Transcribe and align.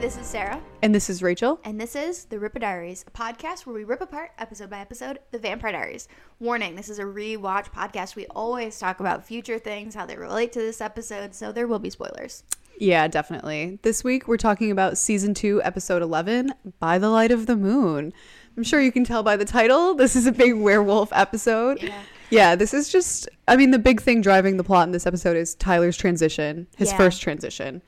this 0.00 0.16
is 0.16 0.26
Sarah, 0.26 0.60
And 0.82 0.94
this 0.94 1.10
is 1.10 1.22
Rachel. 1.22 1.58
and 1.64 1.80
this 1.80 1.96
is 1.96 2.24
The 2.26 2.38
Ripper 2.38 2.60
Diaries, 2.60 3.04
a 3.06 3.10
podcast 3.10 3.66
where 3.66 3.74
we 3.74 3.82
rip 3.84 4.00
apart, 4.00 4.30
episode 4.38 4.70
by 4.70 4.78
episode, 4.78 5.18
The 5.32 5.38
Vampire 5.40 5.72
Diaries. 5.72 6.06
Warning, 6.38 6.76
this 6.76 6.88
is 6.88 6.98
a 7.00 7.02
rewatch 7.04 7.72
podcast. 7.72 8.14
We 8.14 8.26
always 8.26 8.78
talk 8.78 9.00
about 9.00 9.26
future 9.26 9.58
things, 9.58 9.94
how 9.96 10.06
they 10.06 10.16
relate 10.16 10.52
to 10.52 10.60
this 10.60 10.80
episode, 10.80 11.34
so 11.34 11.50
there 11.50 11.66
will 11.66 11.80
be 11.80 11.90
spoilers. 11.90 12.44
Yeah, 12.78 13.08
definitely. 13.08 13.80
This 13.82 14.04
week 14.04 14.28
we're 14.28 14.36
talking 14.36 14.70
about 14.70 14.98
season 14.98 15.34
two, 15.34 15.60
episode 15.64 16.00
11, 16.00 16.52
By 16.78 16.98
the 16.98 17.10
Light 17.10 17.32
of 17.32 17.46
the 17.46 17.56
Moon. 17.56 18.12
I'm 18.56 18.62
sure 18.62 18.80
you 18.80 18.92
can 18.92 19.04
tell 19.04 19.24
by 19.24 19.36
the 19.36 19.44
title, 19.44 19.94
this 19.96 20.14
is 20.14 20.26
a 20.26 20.32
big 20.32 20.54
werewolf 20.54 21.12
episode. 21.12 21.82
Yeah. 21.82 22.00
Yeah, 22.30 22.54
this 22.56 22.72
is 22.72 22.88
just, 22.88 23.28
I 23.48 23.56
mean, 23.56 23.72
the 23.72 23.78
big 23.78 24.00
thing 24.00 24.20
driving 24.20 24.58
the 24.58 24.64
plot 24.64 24.86
in 24.86 24.92
this 24.92 25.06
episode 25.06 25.36
is 25.36 25.54
Tyler's 25.56 25.96
transition, 25.96 26.66
his 26.76 26.90
Yeah. 26.92 26.96
first 26.98 27.20
transition, 27.22 27.82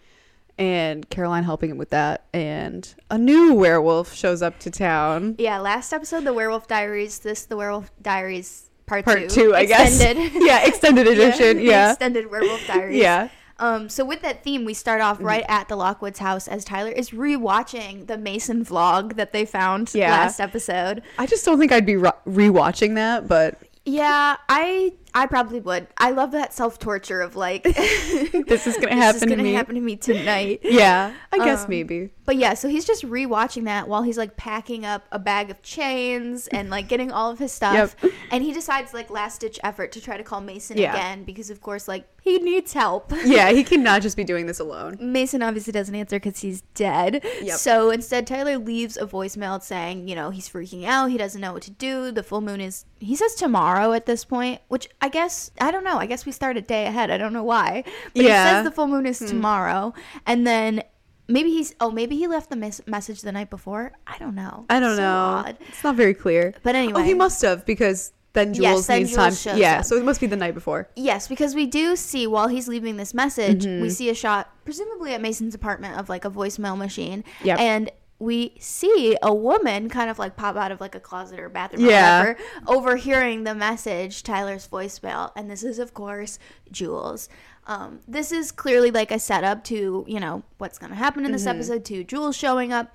and 0.60 1.08
Caroline 1.10 1.42
helping 1.44 1.70
him 1.70 1.78
with 1.78 1.90
that. 1.90 2.26
And 2.32 2.92
a 3.10 3.18
new 3.18 3.54
werewolf 3.54 4.14
shows 4.14 4.42
up 4.42 4.58
to 4.60 4.70
town. 4.70 5.34
Yeah, 5.38 5.58
last 5.58 5.92
episode, 5.92 6.24
The 6.24 6.32
Werewolf 6.34 6.68
Diaries, 6.68 7.18
this, 7.20 7.44
The 7.46 7.56
Werewolf 7.56 7.90
Diaries 8.02 8.70
Part, 8.86 9.04
Part 9.04 9.28
two, 9.30 9.54
I 9.54 9.64
guess. 9.64 10.00
Extended. 10.00 10.32
yeah, 10.46 10.66
extended 10.66 11.06
edition. 11.08 11.56
the 11.58 11.62
Yeah. 11.64 11.90
Extended 11.92 12.30
Werewolf 12.30 12.66
Diaries. 12.66 12.96
Yeah. 12.98 13.28
Um, 13.58 13.88
so 13.90 14.04
with 14.06 14.22
that 14.22 14.42
theme, 14.42 14.64
we 14.64 14.72
start 14.74 15.00
Mm-hmm. 15.00 15.10
off 15.10 15.22
right 15.22 15.44
at 15.48 15.68
the 15.68 15.76
Lockwoods 15.76 16.18
house 16.18 16.48
as 16.48 16.64
Tyler 16.64 16.90
is 16.90 17.10
rewatching 17.10 18.06
the 18.06 18.16
Mason 18.18 18.64
vlog 18.64 19.16
that 19.16 19.32
they 19.32 19.44
found 19.44 19.90
Yeah. 19.94 20.10
last 20.10 20.40
episode. 20.40 21.02
I 21.18 21.26
just 21.26 21.44
don't 21.44 21.58
think 21.58 21.70
I'd 21.72 21.84
be 21.86 21.96
re- 21.96 22.10
rewatching 22.26 22.94
that, 22.96 23.28
but 23.28 23.58
Yeah, 23.84 24.36
I 24.48 24.92
I 25.14 25.26
probably 25.26 25.60
would. 25.60 25.88
I 25.98 26.10
love 26.10 26.32
that 26.32 26.52
self 26.52 26.78
torture 26.78 27.20
of 27.20 27.36
like 27.36 27.62
this 27.64 28.66
is 28.66 28.76
going 28.76 28.88
to 28.90 28.94
this 28.94 28.94
happen 28.96 29.16
is 29.16 29.20
to 29.22 29.26
gonna 29.28 29.42
me. 29.42 29.52
happen 29.52 29.74
to 29.74 29.80
me 29.80 29.96
tonight. 29.96 30.60
Yeah, 30.70 31.12
I 31.32 31.38
guess 31.38 31.64
Um, 31.64 31.70
maybe. 31.70 32.10
But 32.24 32.36
yeah, 32.36 32.54
so 32.54 32.68
he's 32.68 32.84
just 32.84 33.04
rewatching 33.04 33.64
that 33.64 33.88
while 33.88 34.02
he's 34.02 34.16
like 34.16 34.36
packing 34.36 34.84
up 34.84 35.04
a 35.10 35.18
bag 35.18 35.50
of 35.50 35.62
chains 35.62 36.46
and 36.48 36.70
like 36.70 36.86
getting 36.88 37.10
all 37.10 37.28
of 37.30 37.40
his 37.40 37.50
stuff. 37.50 37.96
Yep. 38.02 38.12
And 38.30 38.44
he 38.44 38.52
decides 38.52 38.94
like 38.94 39.10
last 39.10 39.40
ditch 39.40 39.58
effort 39.64 39.90
to 39.92 40.00
try 40.00 40.16
to 40.16 40.22
call 40.22 40.40
Mason 40.40 40.78
Yeah. 40.78 40.92
again 40.94 41.24
because 41.24 41.50
of 41.50 41.60
course 41.60 41.88
like 41.88 42.06
he 42.22 42.38
needs 42.38 42.72
help. 42.74 43.12
Yeah, 43.24 43.50
he 43.50 43.64
cannot 43.64 44.02
just 44.02 44.16
be 44.16 44.24
doing 44.24 44.46
this 44.46 44.60
alone. 44.60 44.98
Mason 45.00 45.42
obviously 45.42 45.72
doesn't 45.72 45.94
answer 45.94 46.16
because 46.20 46.38
he's 46.40 46.60
dead. 46.74 47.24
Yep. 47.42 47.56
So 47.58 47.90
instead, 47.90 48.26
Tyler 48.26 48.58
leaves 48.58 48.96
a 48.98 49.06
voicemail 49.06 49.60
saying, 49.62 50.06
you 50.06 50.14
know, 50.14 50.28
he's 50.28 50.46
freaking 50.48 50.84
out. 50.84 51.10
He 51.10 51.16
doesn't 51.16 51.40
know 51.40 51.54
what 51.54 51.62
to 51.62 51.70
do. 51.70 52.12
The 52.12 52.22
full 52.22 52.42
moon 52.42 52.60
is, 52.60 52.84
he 53.00 53.16
says 53.16 53.34
tomorrow 53.34 53.92
at 53.94 54.04
this 54.04 54.26
point, 54.26 54.60
which 54.68 54.86
I 55.02 55.08
guess, 55.08 55.50
I 55.60 55.70
don't 55.70 55.84
know. 55.84 55.98
I 55.98 56.06
guess 56.06 56.26
we 56.26 56.32
start 56.32 56.56
a 56.56 56.60
day 56.60 56.86
ahead. 56.86 57.10
I 57.10 57.16
don't 57.18 57.32
know 57.32 57.44
why. 57.44 57.84
But 58.14 58.24
Yeah. 58.24 58.44
he 58.44 58.50
says 58.50 58.64
the 58.64 58.70
full 58.70 58.86
moon 58.86 59.06
is 59.06 59.18
tomorrow. 59.18 59.94
And 60.26 60.46
then 60.46 60.82
maybe 61.28 61.50
he's, 61.50 61.74
oh, 61.80 61.90
maybe 61.90 62.16
he 62.16 62.26
left 62.26 62.50
the 62.50 62.56
mes- 62.56 62.82
message 62.86 63.22
the 63.22 63.32
night 63.32 63.50
before. 63.50 63.92
I 64.06 64.18
don't 64.18 64.34
know. 64.34 64.66
I 64.68 64.78
don't 64.80 64.96
So 64.96 65.02
know. 65.02 65.14
odd. 65.46 65.56
It's 65.68 65.82
not 65.82 65.96
very 65.96 66.14
clear. 66.14 66.54
But 66.62 66.74
anyway. 66.74 67.00
Oh, 67.00 67.04
he 67.04 67.14
must 67.14 67.40
have 67.42 67.64
because 67.64 68.12
then 68.32 68.52
Jules 68.54 68.62
Yes, 68.62 68.86
then 68.86 68.98
needs 69.00 69.14
Jules 69.14 69.44
time. 69.44 69.58
Yeah, 69.58 69.78
up. 69.78 69.84
so 69.86 69.96
it 69.96 70.04
must 70.04 70.20
be 70.20 70.26
the 70.28 70.36
night 70.36 70.54
before. 70.54 70.88
Yes, 70.96 71.26
because 71.28 71.54
we 71.54 71.66
do 71.66 71.96
see 71.96 72.26
while 72.26 72.46
he's 72.48 72.68
leaving 72.68 72.96
this 72.96 73.12
message, 73.14 73.64
Mm-hmm. 73.64 73.82
we 73.82 73.90
see 73.90 74.08
a 74.10 74.14
shot, 74.14 74.50
presumably 74.64 75.14
at 75.14 75.20
Mason's 75.20 75.54
apartment, 75.54 75.98
of 75.98 76.08
like 76.08 76.24
a 76.24 76.30
voicemail 76.30 76.76
machine. 76.76 77.24
Yep. 77.42 77.58
And 77.58 77.90
we 78.20 78.54
see 78.60 79.16
a 79.22 79.34
woman 79.34 79.88
kind 79.88 80.10
of 80.10 80.18
like 80.18 80.36
pop 80.36 80.54
out 80.54 80.70
of 80.70 80.80
like 80.80 80.94
a 80.94 81.00
closet 81.00 81.40
or 81.40 81.48
bathroom 81.48 81.86
Yeah. 81.86 82.22
or 82.22 82.28
whatever, 82.34 82.38
overhearing 82.68 83.44
the 83.44 83.54
message, 83.54 84.22
Tyler's 84.22 84.68
voicemail. 84.68 85.32
And 85.34 85.50
this 85.50 85.64
is, 85.64 85.78
of 85.78 85.94
course, 85.94 86.38
Jules. 86.70 87.28
Um, 87.66 88.00
this 88.06 88.30
is 88.30 88.52
clearly 88.52 88.90
like 88.90 89.10
a 89.10 89.18
setup 89.18 89.64
to, 89.64 90.04
you 90.06 90.20
know, 90.20 90.42
what's 90.58 90.78
going 90.78 90.90
to 90.90 90.96
happen 90.96 91.24
in 91.24 91.32
this 91.32 91.42
Mm-hmm. 91.42 91.56
episode, 91.58 91.84
to 91.86 92.04
Jules 92.04 92.36
showing 92.36 92.72
up. 92.72 92.94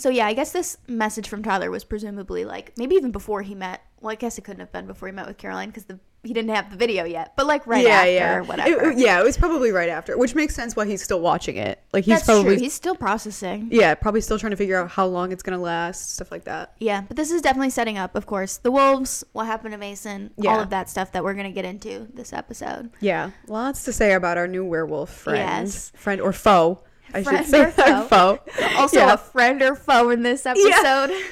So 0.00 0.08
yeah, 0.08 0.26
I 0.26 0.32
guess 0.32 0.52
this 0.52 0.78
message 0.88 1.28
from 1.28 1.42
Tyler 1.42 1.70
was 1.70 1.84
presumably 1.84 2.44
like 2.44 2.72
maybe 2.78 2.94
even 2.96 3.10
before 3.10 3.42
he 3.42 3.54
met. 3.54 3.82
Well, 4.00 4.10
I 4.10 4.14
guess 4.14 4.38
it 4.38 4.42
couldn't 4.44 4.60
have 4.60 4.72
been 4.72 4.86
before 4.86 5.08
he 5.08 5.12
met 5.14 5.26
with 5.26 5.36
Caroline 5.36 5.68
because 5.68 5.84
the 5.84 5.98
he 6.22 6.34
didn't 6.34 6.50
have 6.54 6.70
the 6.70 6.76
video 6.76 7.04
yet. 7.04 7.32
But 7.36 7.46
like 7.46 7.66
right 7.66 7.84
yeah, 7.84 7.94
after, 8.00 8.10
yeah. 8.12 8.36
or 8.36 8.42
whatever. 8.42 8.90
It- 8.90 8.98
yeah, 8.98 9.20
it 9.20 9.24
was 9.24 9.36
probably 9.38 9.72
right 9.72 9.88
after, 9.88 10.18
which 10.18 10.34
makes 10.34 10.54
sense 10.54 10.76
why 10.76 10.86
he's 10.86 11.02
still 11.02 11.20
watching 11.20 11.56
it. 11.56 11.82
Like 11.92 12.04
he's 12.04 12.14
That's 12.16 12.24
probably 12.24 12.56
true. 12.56 12.62
He's 12.62 12.74
still 12.74 12.94
processing. 12.94 13.68
yeah, 13.70 13.94
probably 13.94 14.20
still 14.20 14.38
trying 14.38 14.50
to 14.50 14.56
figure 14.56 14.76
out 14.78 14.90
how 14.90 15.06
long 15.06 15.32
it's 15.32 15.42
gonna 15.42 15.58
last, 15.58 16.12
stuff 16.14 16.30
like 16.30 16.44
that. 16.44 16.74
Yeah, 16.78 17.02
but 17.06 17.16
this 17.16 17.30
is 17.30 17.40
definitely 17.42 17.70
setting 17.70 17.96
up, 17.98 18.14
of 18.16 18.26
course, 18.26 18.58
the 18.58 18.70
wolves, 18.70 19.24
what 19.32 19.46
happened 19.46 19.72
to 19.72 19.78
Mason, 19.78 20.30
all 20.46 20.60
of 20.60 20.70
that 20.70 20.88
stuff 20.90 21.12
that 21.12 21.24
we're 21.24 21.34
gonna 21.34 21.52
get 21.52 21.64
into 21.64 22.08
this 22.14 22.32
episode. 22.32 22.90
Yeah, 23.00 23.30
lots 23.48 23.84
to 23.84 23.92
say 23.92 24.12
about 24.12 24.36
our 24.38 24.46
new 24.48 24.64
werewolf 24.64 25.10
friend, 25.10 25.66
Yes. 25.68 25.92
friend 25.94 26.20
or 26.20 26.32
foe. 26.32 26.82
I 27.14 27.22
Friend 27.22 27.38
should 27.44 27.46
say 27.50 27.60
or 27.62 27.70
foe. 27.70 28.04
foe. 28.06 28.38
Also, 28.76 28.98
Yeah. 28.98 29.14
a 29.14 29.16
friend 29.16 29.62
or 29.62 29.74
foe 29.74 30.10
in 30.10 30.22
this 30.22 30.46
episode. 30.46 31.10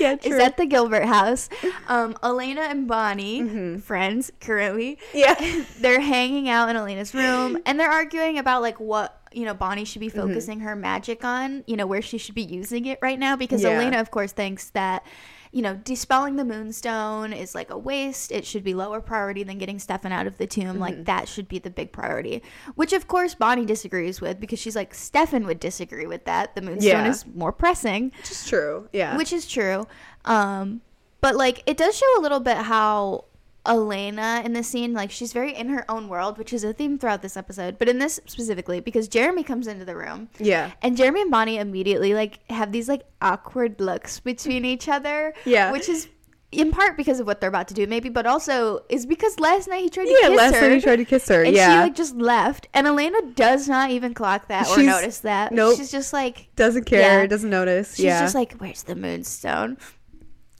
Yeah, 0.00 0.16
is 0.24 0.34
at 0.40 0.56
the 0.56 0.66
Gilbert 0.66 1.04
house. 1.04 1.48
Um, 1.86 2.16
Elena 2.20 2.62
and 2.62 2.88
Bonnie, 2.88 3.78
friends 3.78 4.32
currently, 4.40 4.98
Mm-hmm. 5.12 5.16
Yeah. 5.58 5.64
they're 5.78 6.00
hanging 6.00 6.48
out 6.48 6.68
in 6.68 6.74
Elena's 6.74 7.14
room 7.14 7.58
and 7.64 7.78
they're 7.78 7.88
arguing 7.90 8.36
about 8.38 8.60
like 8.60 8.80
what 8.80 9.20
you 9.32 9.44
know 9.44 9.54
Bonnie 9.54 9.84
should 9.84 10.00
be 10.00 10.08
Mm-hmm. 10.10 10.18
focusing 10.20 10.60
her 10.60 10.74
magic 10.74 11.24
on, 11.24 11.62
you 11.68 11.76
know, 11.76 11.86
where 11.86 12.02
she 12.02 12.18
should 12.18 12.34
be 12.34 12.42
using 12.42 12.86
it 12.86 12.98
right 13.02 13.18
now 13.20 13.36
because 13.36 13.62
Yeah. 13.62 13.70
Elena 13.70 14.00
of 14.00 14.10
course 14.10 14.32
thinks 14.32 14.70
that 14.70 15.04
you 15.54 15.62
know, 15.62 15.74
dispelling 15.76 16.34
the 16.34 16.44
moonstone 16.44 17.32
is 17.32 17.54
like 17.54 17.70
a 17.70 17.78
waste. 17.78 18.32
It 18.32 18.44
should 18.44 18.64
be 18.64 18.74
lower 18.74 19.00
priority 19.00 19.44
than 19.44 19.58
getting 19.58 19.78
Stefan 19.78 20.10
out 20.10 20.26
of 20.26 20.36
the 20.36 20.48
tomb. 20.48 20.64
Mm-hmm. 20.64 20.78
Like 20.80 21.04
that 21.04 21.28
should 21.28 21.46
be 21.46 21.60
the 21.60 21.70
big 21.70 21.92
priority. 21.92 22.42
Which 22.74 22.92
of 22.92 23.06
course 23.06 23.36
Bonnie 23.36 23.64
disagrees 23.64 24.20
with 24.20 24.40
because 24.40 24.58
she's 24.58 24.74
like 24.74 24.92
Stefan 24.94 25.46
would 25.46 25.60
disagree 25.60 26.06
with 26.06 26.24
that. 26.24 26.56
The 26.56 26.60
moonstone 26.62 26.90
Yeah. 27.04 27.08
is 27.08 27.24
more 27.34 27.52
pressing 27.52 28.10
Which 28.18 28.32
is 28.32 28.44
true. 28.46 28.88
Yeah. 28.92 29.16
which 29.16 29.32
is 29.32 29.46
true. 29.46 29.86
Um, 30.24 30.80
but 31.20 31.36
like 31.36 31.62
it 31.66 31.76
does 31.76 31.96
show 31.96 32.18
a 32.18 32.20
little 32.20 32.40
bit 32.40 32.56
how 32.56 33.26
Elena 33.66 34.42
in 34.44 34.52
this 34.52 34.68
scene, 34.68 34.92
like 34.92 35.10
she's 35.10 35.32
very 35.32 35.54
in 35.54 35.68
her 35.70 35.90
own 35.90 36.08
world, 36.08 36.38
which 36.38 36.52
is 36.52 36.64
a 36.64 36.72
theme 36.72 36.98
throughout 36.98 37.22
this 37.22 37.36
episode. 37.36 37.78
But 37.78 37.88
in 37.88 37.98
this 37.98 38.20
specifically, 38.26 38.80
because 38.80 39.08
Jeremy 39.08 39.42
comes 39.42 39.66
into 39.66 39.84
the 39.84 39.96
room, 39.96 40.28
yeah. 40.38 40.72
and 40.82 40.96
Jeremy 40.96 41.22
and 41.22 41.30
Bonnie 41.30 41.56
immediately 41.58 42.14
like 42.14 42.40
have 42.50 42.72
these 42.72 42.88
like 42.88 43.02
awkward 43.22 43.80
looks 43.80 44.20
between 44.20 44.64
each 44.64 44.88
other. 44.88 45.34
Yeah. 45.44 45.72
which 45.72 45.88
is 45.88 46.08
in 46.52 46.70
part 46.70 46.96
because 46.96 47.18
of 47.18 47.26
what 47.26 47.40
they're 47.40 47.48
about 47.48 47.66
to 47.66 47.74
do, 47.74 47.84
maybe, 47.86 48.08
but 48.08 48.26
also 48.26 48.84
is 48.88 49.06
because 49.06 49.40
last 49.40 49.66
night 49.66 49.82
he 49.82 49.88
tried 49.90 50.04
to 50.04 50.10
Yeah, 50.22 50.28
kiss 50.28 50.36
last 50.38 50.52
night 50.52 50.72
he 50.72 50.80
tried 50.80 50.96
to 50.96 51.04
kiss 51.04 51.26
her. 51.28 51.42
and 51.42 51.56
yeah. 51.56 51.68
she 51.72 51.78
like 51.80 51.94
just 51.96 52.14
left, 52.16 52.68
and 52.74 52.86
Elena 52.86 53.18
does 53.34 53.68
not 53.68 53.90
even 53.90 54.14
clock 54.14 54.46
that 54.48 54.68
or 54.68 54.74
She's- 54.76 54.86
notice 54.86 55.18
that. 55.20 55.50
nope. 55.52 55.76
she's 55.76 55.90
just 55.90 56.12
like 56.12 56.48
doesn't 56.54 56.84
care, 56.84 57.22
Yeah. 57.22 57.26
doesn't 57.26 57.50
notice. 57.50 57.96
she's 57.96 58.04
yeah. 58.04 58.20
just 58.20 58.34
like, 58.36 58.52
"Where's 58.58 58.84
the 58.84 58.94
moonstone?" 58.94 59.78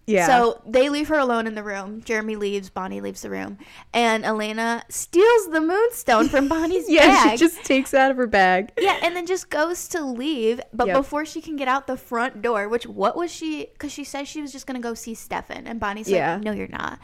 Yeah. 0.07 0.27
So 0.27 0.61
they 0.67 0.89
leave 0.89 1.09
her 1.09 1.19
alone 1.19 1.47
in 1.47 1.55
the 1.55 1.63
room. 1.63 2.03
Jeremy 2.05 2.37
leaves, 2.37 2.69
Bonnie 2.71 3.01
leaves 3.01 3.23
the 3.23 3.31
room, 3.31 3.59
and 3.93 4.25
Elena 4.25 4.85
steals 4.89 5.51
the 5.51 5.61
moonstone 5.61 6.29
from 6.29 6.49
Bonnie's 6.49 6.85
yeah, 6.91 7.07
bag. 7.25 7.31
she 7.33 7.37
just 7.45 7.65
takes 7.65 7.95
it 7.95 7.99
out 8.01 8.11
of 8.11 8.17
her 8.17 8.27
bag. 8.27 8.73
yeah, 8.79 8.99
and 9.03 9.17
then 9.17 9.27
just 9.27 9.49
goes 9.51 9.89
to 9.89 10.05
leave. 10.05 10.61
But 10.73 10.89
Yep. 10.89 10.97
before 10.97 11.25
she 11.25 11.41
can 11.41 11.57
get 11.57 11.69
out 11.69 11.87
the 11.87 11.97
front 11.97 12.43
door, 12.43 12.69
which 12.69 12.87
what 12.87 13.17
was 13.17 13.33
she? 13.33 13.67
Because 13.73 13.93
she 13.93 14.05
says 14.05 14.29
she 14.29 14.43
was 14.43 14.53
just 14.53 14.67
gonna 14.67 14.81
go 14.81 14.95
see 14.95 15.15
Stefan, 15.15 15.67
and 15.67 15.81
Bonnie's 15.81 16.09
Yeah. 16.11 16.35
like, 16.35 16.45
"No, 16.45 16.53
you're 16.53 16.69
not." 16.69 16.99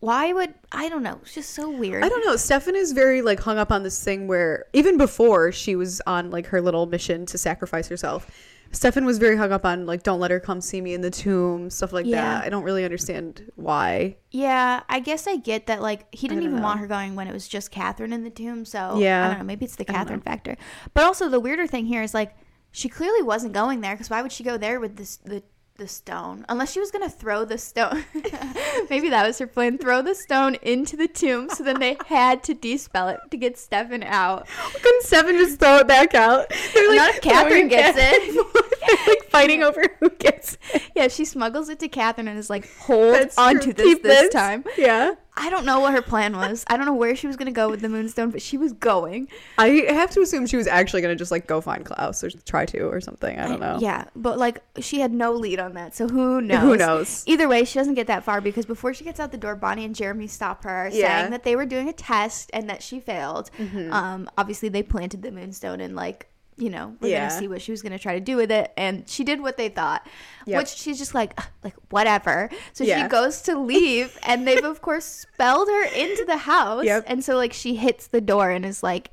Why 0.00 0.34
would 0.34 0.52
I 0.70 0.90
don't 0.90 1.02
know? 1.02 1.18
It's 1.22 1.32
just 1.34 1.50
so 1.50 1.70
weird. 1.70 2.04
I 2.04 2.08
don't 2.10 2.24
know. 2.26 2.36
Stefan 2.36 2.76
is 2.76 2.92
very 2.92 3.22
like 3.22 3.40
hung 3.40 3.56
up 3.56 3.72
on 3.72 3.82
this 3.84 4.02
thing 4.04 4.26
where 4.26 4.66
even 4.74 4.98
before 4.98 5.50
she 5.50 5.76
was 5.76 6.02
on 6.06 6.30
like 6.30 6.46
her 6.48 6.60
little 6.60 6.84
mission 6.86 7.24
to 7.26 7.38
sacrifice 7.38 7.88
herself, 7.88 8.30
Stefan 8.74 9.04
was 9.06 9.18
very 9.18 9.36
hung 9.36 9.52
up 9.52 9.64
on 9.64 9.86
like 9.86 10.02
don't 10.02 10.20
let 10.20 10.30
her 10.30 10.40
come 10.40 10.60
see 10.60 10.80
me 10.80 10.92
in 10.94 11.00
the 11.00 11.10
tomb, 11.10 11.70
stuff 11.70 11.92
like 11.92 12.04
Yeah. 12.06 12.20
that. 12.20 12.44
I 12.44 12.48
don't 12.50 12.64
really 12.64 12.84
understand 12.84 13.50
why. 13.54 14.16
Yeah, 14.30 14.82
I 14.88 15.00
guess 15.00 15.26
I 15.26 15.36
get 15.36 15.66
that. 15.68 15.80
Like, 15.80 16.12
he 16.12 16.26
didn't 16.28 16.42
even 16.42 16.56
know. 16.56 16.62
want 16.62 16.80
her 16.80 16.86
going 16.86 17.14
when 17.14 17.28
it 17.28 17.32
was 17.32 17.46
just 17.48 17.70
Katherine 17.70 18.12
in 18.12 18.24
the 18.24 18.30
tomb. 18.30 18.64
So, 18.64 18.98
Yeah. 18.98 19.24
I 19.24 19.28
don't 19.28 19.38
know. 19.38 19.44
Maybe 19.44 19.64
it's 19.64 19.76
the 19.76 19.84
Katherine 19.84 20.20
factor. 20.20 20.56
But 20.92 21.04
also, 21.04 21.28
the 21.28 21.38
weirder 21.40 21.66
thing 21.68 21.86
here 21.86 22.02
is 22.02 22.12
like, 22.14 22.34
she 22.72 22.88
clearly 22.88 23.22
wasn't 23.22 23.52
going 23.52 23.80
there 23.80 23.94
because 23.94 24.10
why 24.10 24.20
would 24.22 24.32
she 24.32 24.42
go 24.42 24.56
there 24.58 24.80
with 24.80 24.96
this 24.96 25.18
the 25.18 25.44
the 25.76 25.88
stone 25.88 26.44
unless 26.48 26.72
she 26.72 26.80
was 26.80 26.90
gonna 26.90 27.10
throw 27.10 27.44
the 27.44 27.58
stone? 27.58 28.04
Maybe 28.90 29.08
that 29.10 29.26
was 29.26 29.38
her 29.38 29.46
plan. 29.46 29.78
Throw 29.78 30.02
the 30.02 30.14
stone 30.14 30.54
into 30.62 30.96
the 30.96 31.08
tomb, 31.08 31.48
so 31.50 31.64
then 31.64 31.80
they 31.80 31.96
had 32.06 32.42
to 32.44 32.54
dispel 32.54 33.08
it 33.08 33.20
to 33.30 33.36
get 33.36 33.58
Stefan 33.58 34.02
out. 34.02 34.46
Couldn't 34.82 35.02
Stefan 35.02 35.36
just 35.36 35.58
throw 35.58 35.78
it 35.78 35.88
back 35.88 36.14
out? 36.14 36.48
They're 36.74 36.94
Not 36.94 37.16
if 37.16 37.20
Katherine 37.20 37.68
gets 37.68 37.98
it. 38.00 38.73
And 38.88 38.98
like 39.06 39.24
fighting 39.30 39.62
over 39.62 39.82
who 40.00 40.10
gets 40.10 40.58
it. 40.72 40.82
Yeah, 40.94 41.08
she 41.08 41.24
smuggles 41.24 41.68
it 41.68 41.80
to 41.80 41.88
Katherine 41.88 42.28
and 42.28 42.38
is 42.38 42.48
like, 42.48 42.72
hold 42.78 43.14
That's 43.14 43.36
onto 43.36 43.72
this 43.72 43.84
Keep 43.84 44.02
this 44.04 44.32
time. 44.32 44.64
Yeah. 44.78 45.14
I 45.36 45.50
don't 45.50 45.66
know 45.66 45.80
what 45.80 45.92
her 45.92 46.02
plan 46.02 46.36
was. 46.36 46.64
I 46.68 46.76
don't 46.76 46.86
know 46.86 46.94
where 46.94 47.16
she 47.16 47.26
was 47.26 47.34
gonna 47.36 47.50
go 47.50 47.68
with 47.68 47.80
the 47.80 47.88
moonstone, 47.88 48.30
but 48.30 48.40
she 48.40 48.56
was 48.56 48.72
going. 48.72 49.26
I 49.58 49.66
have 49.88 50.10
to 50.10 50.20
assume 50.20 50.46
she 50.46 50.56
was 50.56 50.68
actually 50.68 51.02
gonna 51.02 51.16
just 51.16 51.32
like 51.32 51.48
go 51.48 51.60
find 51.60 51.84
Klaus 51.84 52.22
or 52.22 52.30
try 52.30 52.64
to 52.66 52.82
or 52.82 53.00
something. 53.00 53.36
I 53.36 53.48
don't 53.48 53.58
know. 53.58 53.78
Yeah, 53.80 54.04
but 54.14 54.38
like 54.38 54.62
she 54.78 55.00
had 55.00 55.12
no 55.12 55.32
lead 55.32 55.58
on 55.58 55.74
that, 55.74 55.96
so 55.96 56.06
who 56.06 56.40
knows? 56.40 56.62
Who 56.62 56.76
knows? 56.76 57.24
Either 57.26 57.48
way, 57.48 57.64
she 57.64 57.80
doesn't 57.80 57.94
get 57.94 58.06
that 58.06 58.22
far 58.22 58.40
because 58.40 58.64
before 58.64 58.94
she 58.94 59.02
gets 59.02 59.18
out 59.18 59.32
the 59.32 59.36
door, 59.36 59.56
Bonnie 59.56 59.84
and 59.84 59.96
Jeremy 59.96 60.28
stop 60.28 60.62
her, 60.62 60.88
Yeah. 60.92 61.18
saying 61.22 61.32
that 61.32 61.42
they 61.42 61.56
were 61.56 61.66
doing 61.66 61.88
a 61.88 61.92
test 61.92 62.50
and 62.52 62.70
that 62.70 62.80
she 62.84 63.00
failed. 63.00 63.50
Mm-hmm. 63.58 63.92
Um, 63.92 64.30
obviously 64.38 64.68
they 64.68 64.84
planted 64.84 65.22
the 65.22 65.32
moonstone 65.32 65.80
in 65.80 65.96
like 65.96 66.28
you 66.56 66.70
know, 66.70 66.94
we're 67.00 67.08
Yeah. 67.08 67.28
gonna 67.28 67.40
see 67.40 67.48
what 67.48 67.60
she 67.62 67.70
was 67.72 67.82
gonna 67.82 67.98
try 67.98 68.14
to 68.14 68.20
do 68.20 68.36
with 68.36 68.50
it, 68.50 68.72
and 68.76 69.08
she 69.08 69.24
did 69.24 69.40
what 69.40 69.56
they 69.56 69.68
thought, 69.68 70.06
Yep. 70.46 70.58
which 70.62 70.68
she's 70.68 70.98
just 70.98 71.14
like, 71.14 71.38
like 71.64 71.74
whatever. 71.90 72.48
So 72.72 72.84
Yeah. 72.84 73.02
she 73.02 73.08
goes 73.08 73.42
to 73.42 73.58
leave, 73.58 74.16
and 74.26 74.46
they've 74.46 74.64
of 74.64 74.80
course 74.82 75.04
spelled 75.04 75.68
her 75.68 75.84
into 75.86 76.24
the 76.24 76.36
house, 76.38 76.84
Yep. 76.84 77.04
and 77.06 77.24
so 77.24 77.36
like 77.36 77.52
she 77.52 77.74
hits 77.76 78.06
the 78.06 78.20
door 78.20 78.50
and 78.50 78.64
is 78.64 78.82
like. 78.82 79.10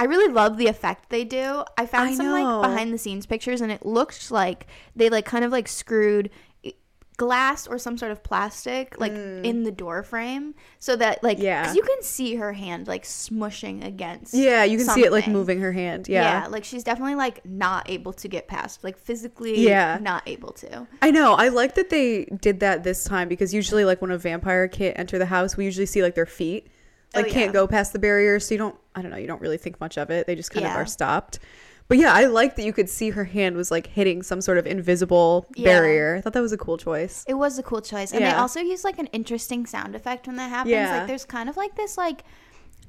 I 0.00 0.04
really 0.04 0.32
love 0.32 0.58
the 0.58 0.68
effect 0.68 1.10
they 1.10 1.24
do. 1.24 1.64
I 1.76 1.84
found 1.84 2.10
I 2.10 2.14
some 2.14 2.26
know. 2.26 2.60
like 2.60 2.70
behind 2.70 2.94
the 2.94 2.98
scenes 2.98 3.26
pictures 3.26 3.60
and 3.60 3.72
it 3.72 3.84
looked 3.84 4.30
like 4.30 4.68
they 4.94 5.10
like 5.10 5.24
kind 5.24 5.44
of 5.44 5.50
like 5.50 5.66
screwed 5.66 6.30
glass 7.18 7.66
or 7.66 7.78
some 7.78 7.98
sort 7.98 8.10
of 8.12 8.22
plastic 8.22 8.98
like 8.98 9.12
in 9.12 9.64
the 9.64 9.72
door 9.72 10.02
frame 10.04 10.54
so 10.78 10.94
that 10.96 11.22
like 11.22 11.36
Mm. 11.38 11.42
Yeah. 11.42 11.74
you 11.74 11.82
can 11.82 12.00
see 12.02 12.36
her 12.36 12.52
hand 12.54 12.86
like 12.86 13.02
smushing 13.02 13.84
against 13.84 14.32
Yeah, 14.32 14.62
you 14.64 14.78
can 14.78 14.86
see 14.86 15.02
it 15.04 15.12
like 15.12 15.26
moving 15.28 15.60
her 15.60 15.72
hand. 15.72 16.08
Yeah. 16.08 16.42
Yeah. 16.44 16.46
Like 16.46 16.62
she's 16.64 16.84
definitely 16.84 17.16
like 17.16 17.44
not 17.44 17.90
able 17.90 18.12
to 18.14 18.28
get 18.28 18.46
past 18.48 18.84
like 18.84 18.96
physically 18.96 19.60
Yeah. 19.66 19.98
not 20.00 20.22
able 20.26 20.52
to 20.54 20.86
I 21.02 21.10
know. 21.10 21.34
I 21.34 21.48
like 21.48 21.74
that 21.74 21.90
they 21.90 22.24
did 22.40 22.60
that 22.60 22.84
this 22.84 23.02
time 23.04 23.28
because 23.28 23.52
usually, 23.52 23.84
like 23.84 24.00
when 24.00 24.12
a 24.12 24.18
vampire 24.18 24.68
can't 24.68 24.96
enter 24.98 25.18
the 25.18 25.26
house, 25.26 25.56
we 25.56 25.64
usually 25.64 25.86
see 25.86 26.02
like 26.02 26.14
their 26.14 26.24
feet, 26.26 26.68
Oh, 27.14 27.20
like 27.20 27.32
can't 27.32 27.52
go 27.52 27.66
past 27.66 27.92
the 27.92 27.98
barrier. 27.98 28.38
So 28.38 28.54
you 28.54 28.58
don't. 28.58 28.76
I 28.94 29.02
don't 29.02 29.10
know. 29.10 29.16
You 29.16 29.26
don't 29.26 29.40
really 29.40 29.58
think 29.58 29.80
much 29.80 29.98
of 29.98 30.10
it. 30.10 30.26
They 30.26 30.34
just 30.36 30.50
kind 30.52 30.66
of 30.66 30.72
are 30.72 30.86
stopped. 30.86 31.38
But 31.88 31.96
yeah, 31.96 32.12
I 32.12 32.26
like 32.26 32.56
that 32.56 32.64
you 32.64 32.72
could 32.74 32.90
see 32.90 33.10
her 33.10 33.24
hand 33.24 33.56
was 33.56 33.70
like 33.70 33.86
hitting 33.86 34.22
some 34.22 34.42
sort 34.42 34.58
of 34.58 34.66
invisible 34.66 35.46
Yeah. 35.56 35.64
barrier. 35.64 36.16
I 36.16 36.20
thought 36.20 36.34
that 36.34 36.42
was 36.42 36.52
a 36.52 36.58
cool 36.58 36.76
choice. 36.76 37.24
it 37.26 37.34
was 37.34 37.58
a 37.58 37.62
cool 37.62 37.80
choice 37.80 38.12
and 38.12 38.22
they 38.24 38.30
also 38.30 38.60
use 38.60 38.84
like 38.84 38.98
an 38.98 39.06
interesting 39.06 39.64
sound 39.66 39.94
effect 39.96 40.26
when 40.26 40.36
that 40.36 40.50
happens 40.50 40.72
Yeah. 40.72 40.98
like 40.98 41.06
there's 41.06 41.24
kind 41.24 41.48
of 41.48 41.56
like 41.56 41.76
this 41.76 41.96
like 41.96 42.24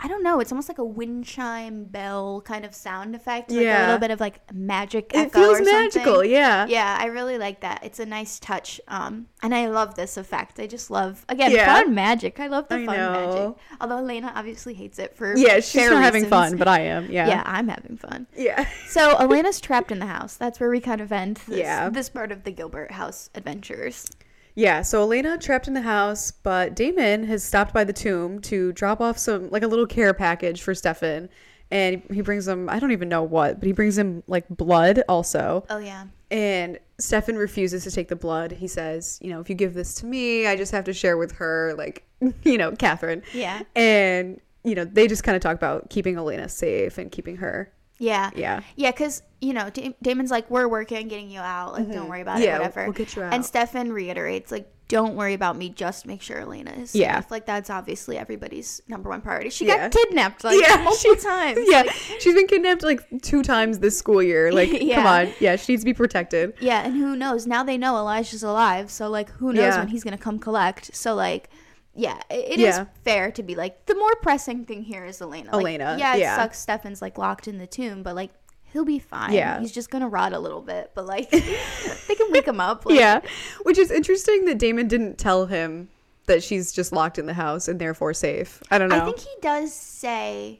I 0.02 0.08
don't 0.08 0.24
know. 0.24 0.40
It's 0.40 0.52
almost 0.52 0.70
like 0.70 0.78
a 0.78 0.84
wind 0.86 1.26
chime 1.26 1.84
bell 1.84 2.42
kind 2.42 2.64
of 2.66 2.74
sound 2.74 3.16
effect. 3.16 3.52
Like 3.52 3.66
a 3.66 3.82
little 3.82 3.98
bit 3.98 4.12
of 4.12 4.20
like 4.20 4.40
magic 4.54 5.12
It 5.14 5.34
feels 5.34 5.60
magical. 5.62 6.14
something. 6.16 6.32
Yeah. 6.32 6.66
yeah 6.68 6.98
i 7.00 7.06
really 7.06 7.38
like 7.38 7.62
that 7.62 7.84
it's 7.84 8.00
a 8.00 8.06
nice 8.06 8.40
touch 8.40 8.80
um 8.88 9.28
and 9.42 9.54
i 9.54 9.68
love 9.68 9.96
this 9.96 10.18
effect 10.18 10.60
i 10.60 10.68
just 10.68 10.90
love 10.92 11.26
again 11.30 11.52
Yeah. 11.52 11.74
fun 11.74 11.94
magic 11.94 12.40
i 12.40 12.48
love 12.48 12.68
the 12.68 12.76
I 12.76 12.86
fun 12.86 12.96
know. 12.98 13.12
magic 13.12 13.64
although 13.82 13.98
elena 13.98 14.32
obviously 14.36 14.74
hates 14.74 15.00
it 15.00 15.16
for 15.16 15.36
Yeah, 15.38 15.60
she's 15.60 15.90
not 15.90 16.02
having 16.04 16.26
fun, 16.26 16.58
but 16.58 16.68
I 16.68 16.82
am. 16.82 17.12
Yeah. 17.12 17.28
yeah 17.28 17.44
i'm 17.46 17.68
having 17.68 17.98
fun 17.98 18.28
Yeah. 18.36 18.68
so 18.88 19.16
elena's 19.18 19.60
trapped 19.60 19.92
in 19.92 20.00
the 20.00 20.06
house 20.08 20.36
that's 20.36 20.60
where 20.60 20.70
we 20.70 20.80
kind 20.80 21.02
of 21.02 21.12
end 21.12 21.38
this, 21.48 21.58
Yeah. 21.60 21.90
this 21.90 22.10
part 22.10 22.32
of 22.32 22.44
the 22.44 22.52
gilbert 22.52 22.92
house 22.92 23.30
adventures 23.36 24.06
Yeah, 24.60 24.82
so 24.82 25.02
Elena 25.02 25.38
trapped 25.38 25.70
in 25.70 25.74
the 25.74 25.80
house, 25.82 26.32
but 26.32 26.76
Damon 26.76 27.24
has 27.24 27.46
stopped 27.46 27.74
by 27.74 27.86
the 27.86 27.94
tomb 27.94 28.42
to 28.42 28.74
drop 28.74 29.00
off 29.00 29.18
some 29.18 29.50
like 29.52 29.64
a 29.64 29.68
little 29.68 29.88
care 29.88 30.14
package 30.14 30.62
for 30.62 30.76
Stefan. 30.76 31.30
And 31.72 32.02
he 32.12 32.20
brings 32.20 32.46
him 32.46 32.68
I 32.68 32.78
don't 32.80 32.92
even 32.92 33.08
know 33.08 33.24
what, 33.24 33.60
but 33.62 33.68
he 33.68 33.72
brings 33.72 33.98
him 33.98 34.22
like 34.28 34.44
blood 34.50 35.02
also. 35.08 35.66
oh 35.70 35.78
yeah 35.78 36.08
And 36.30 36.78
Stefan 36.98 37.38
refuses 37.38 37.86
to 37.86 37.92
take 37.92 38.10
the 38.10 38.18
blood. 38.18 38.52
He 38.52 38.68
says, 38.68 39.18
you 39.22 39.30
know, 39.30 39.40
if 39.40 39.50
you 39.50 39.56
give 39.56 39.76
this 39.76 39.94
to 39.96 40.06
me, 40.06 40.46
I 40.46 40.58
just 40.58 40.74
have 40.74 40.84
to 40.86 40.94
share 40.94 41.16
with 41.16 41.32
her, 41.34 41.74
like, 41.78 42.04
you 42.44 42.58
know, 42.58 42.74
Katherine. 42.74 43.24
yeah 43.34 43.62
And, 43.78 44.42
you 44.66 44.76
know, 44.76 44.84
they 44.84 45.08
just 45.08 45.24
kind 45.24 45.38
of 45.38 45.42
talk 45.42 45.56
about 45.56 45.90
keeping 45.90 46.18
Elena 46.18 46.50
safe 46.50 46.98
and 46.98 47.10
keeping 47.10 47.38
her. 47.38 47.72
Yeah 48.00 48.30
Yeah. 48.36 48.62
yeah 48.76 48.92
because 48.92 49.22
you 49.42 49.54
know 49.54 49.70
Da- 49.70 49.96
damon's 50.02 50.32
like 50.32 50.50
we're 50.50 50.68
working 50.68 50.98
on 50.98 51.08
getting 51.08 51.30
you 51.30 51.40
out 51.42 51.74
like 51.74 51.92
don't 51.92 52.08
worry 52.10 52.22
about 52.22 52.38
Mm-hmm. 52.38 52.44
Yeah, 52.46 52.56
it 52.56 52.60
whatever 52.60 52.84
we'll 52.86 52.94
get 52.94 53.16
you 53.16 53.24
out. 53.24 53.34
and 53.34 53.46
stefan 53.46 53.92
reiterates 53.92 54.52
like 54.52 54.72
don't 54.88 55.16
worry 55.16 55.34
about 55.36 55.56
me 55.56 55.70
just 55.70 56.08
make 56.08 56.22
sure 56.22 56.40
elena 56.40 56.72
is 56.72 56.92
safe 56.92 57.02
Yeah. 57.02 57.22
like 57.30 57.46
that's 57.46 57.70
obviously 57.70 58.18
everybody's 58.18 58.82
number 58.88 59.10
one 59.10 59.22
priority 59.22 59.50
she 59.52 59.68
Yeah. 59.68 59.88
got 59.88 59.92
kidnapped 59.92 60.44
like 60.44 60.60
Yeah, 60.60 60.82
multiple 60.84 61.16
she- 61.16 61.22
times 61.22 61.60
Yeah. 61.70 61.82
Like, 61.84 61.92
She's 62.20 62.34
been 62.34 62.48
kidnapped 62.48 62.82
like 62.84 63.02
two 63.22 63.44
times 63.44 63.80
this 63.80 63.98
school 63.98 64.22
year. 64.24 64.52
Like, 64.60 64.72
come 64.72 65.06
on. 65.06 65.30
Yeah, 65.40 65.56
she 65.58 65.74
needs 65.74 65.84
to 65.84 65.86
be 65.86 65.94
protected. 65.94 66.54
yeah 66.60 66.82
and 66.86 66.96
who 66.96 67.16
knows 67.16 67.46
now 67.46 67.64
they 67.64 67.78
know 67.78 67.98
elijah's 67.98 68.42
alive 68.44 68.90
so 68.90 69.10
like 69.10 69.30
who 69.32 69.54
knows 69.54 69.74
Yeah. 69.74 69.80
when 69.80 69.90
he's 69.90 70.04
gonna 70.04 70.18
come 70.18 70.40
collect 70.40 70.96
so 70.96 71.14
like 71.16 71.50
yeah 71.96 72.20
it 72.30 72.60
is 72.60 72.78
Yeah. 72.78 72.86
fair 73.04 73.32
to 73.32 73.44
be 73.44 73.56
like 73.56 73.86
the 73.88 73.96
more 73.96 74.16
pressing 74.22 74.66
thing 74.66 74.84
here 74.84 75.06
is 75.06 75.22
elena 75.22 75.52
Like, 75.52 75.62
Elena, 75.62 75.96
yeah 76.00 76.16
it 76.16 76.20
yeah. 76.20 76.36
sucks 76.36 76.60
stefan's 76.60 77.02
like 77.02 77.18
locked 77.18 77.48
in 77.48 77.58
the 77.58 77.68
tomb 77.68 78.04
but 78.04 78.16
like 78.16 78.32
he'll 78.72 78.86
be 78.86 79.00
fine 79.00 79.34
Yeah. 79.34 79.60
he's 79.60 79.72
just 79.72 79.90
gonna 79.90 80.08
rot 80.08 80.34
a 80.34 80.40
little 80.40 80.62
bit 80.62 80.92
but 80.94 81.06
like 81.08 81.30
they 81.32 82.16
can 82.16 82.32
wake 82.32 82.48
him 82.48 82.60
up 82.60 82.86
like, 82.86 82.98
yeah. 83.00 83.22
Which 83.64 83.78
is 83.78 83.90
interesting 83.92 84.46
that 84.46 84.60
Damon 84.60 84.88
didn't 84.88 85.18
tell 85.18 85.48
him 85.48 85.90
that 86.28 86.44
she's 86.44 86.72
just 86.72 86.92
locked 86.92 87.18
in 87.18 87.26
the 87.26 87.34
house 87.34 87.68
and 87.68 87.80
therefore 87.82 88.14
safe. 88.14 88.62
I 88.70 88.78
don't 88.78 88.90
know. 88.90 88.98
I 89.02 89.06
think 89.06 89.20
he 89.20 89.34
does 89.42 89.74
say 89.74 90.60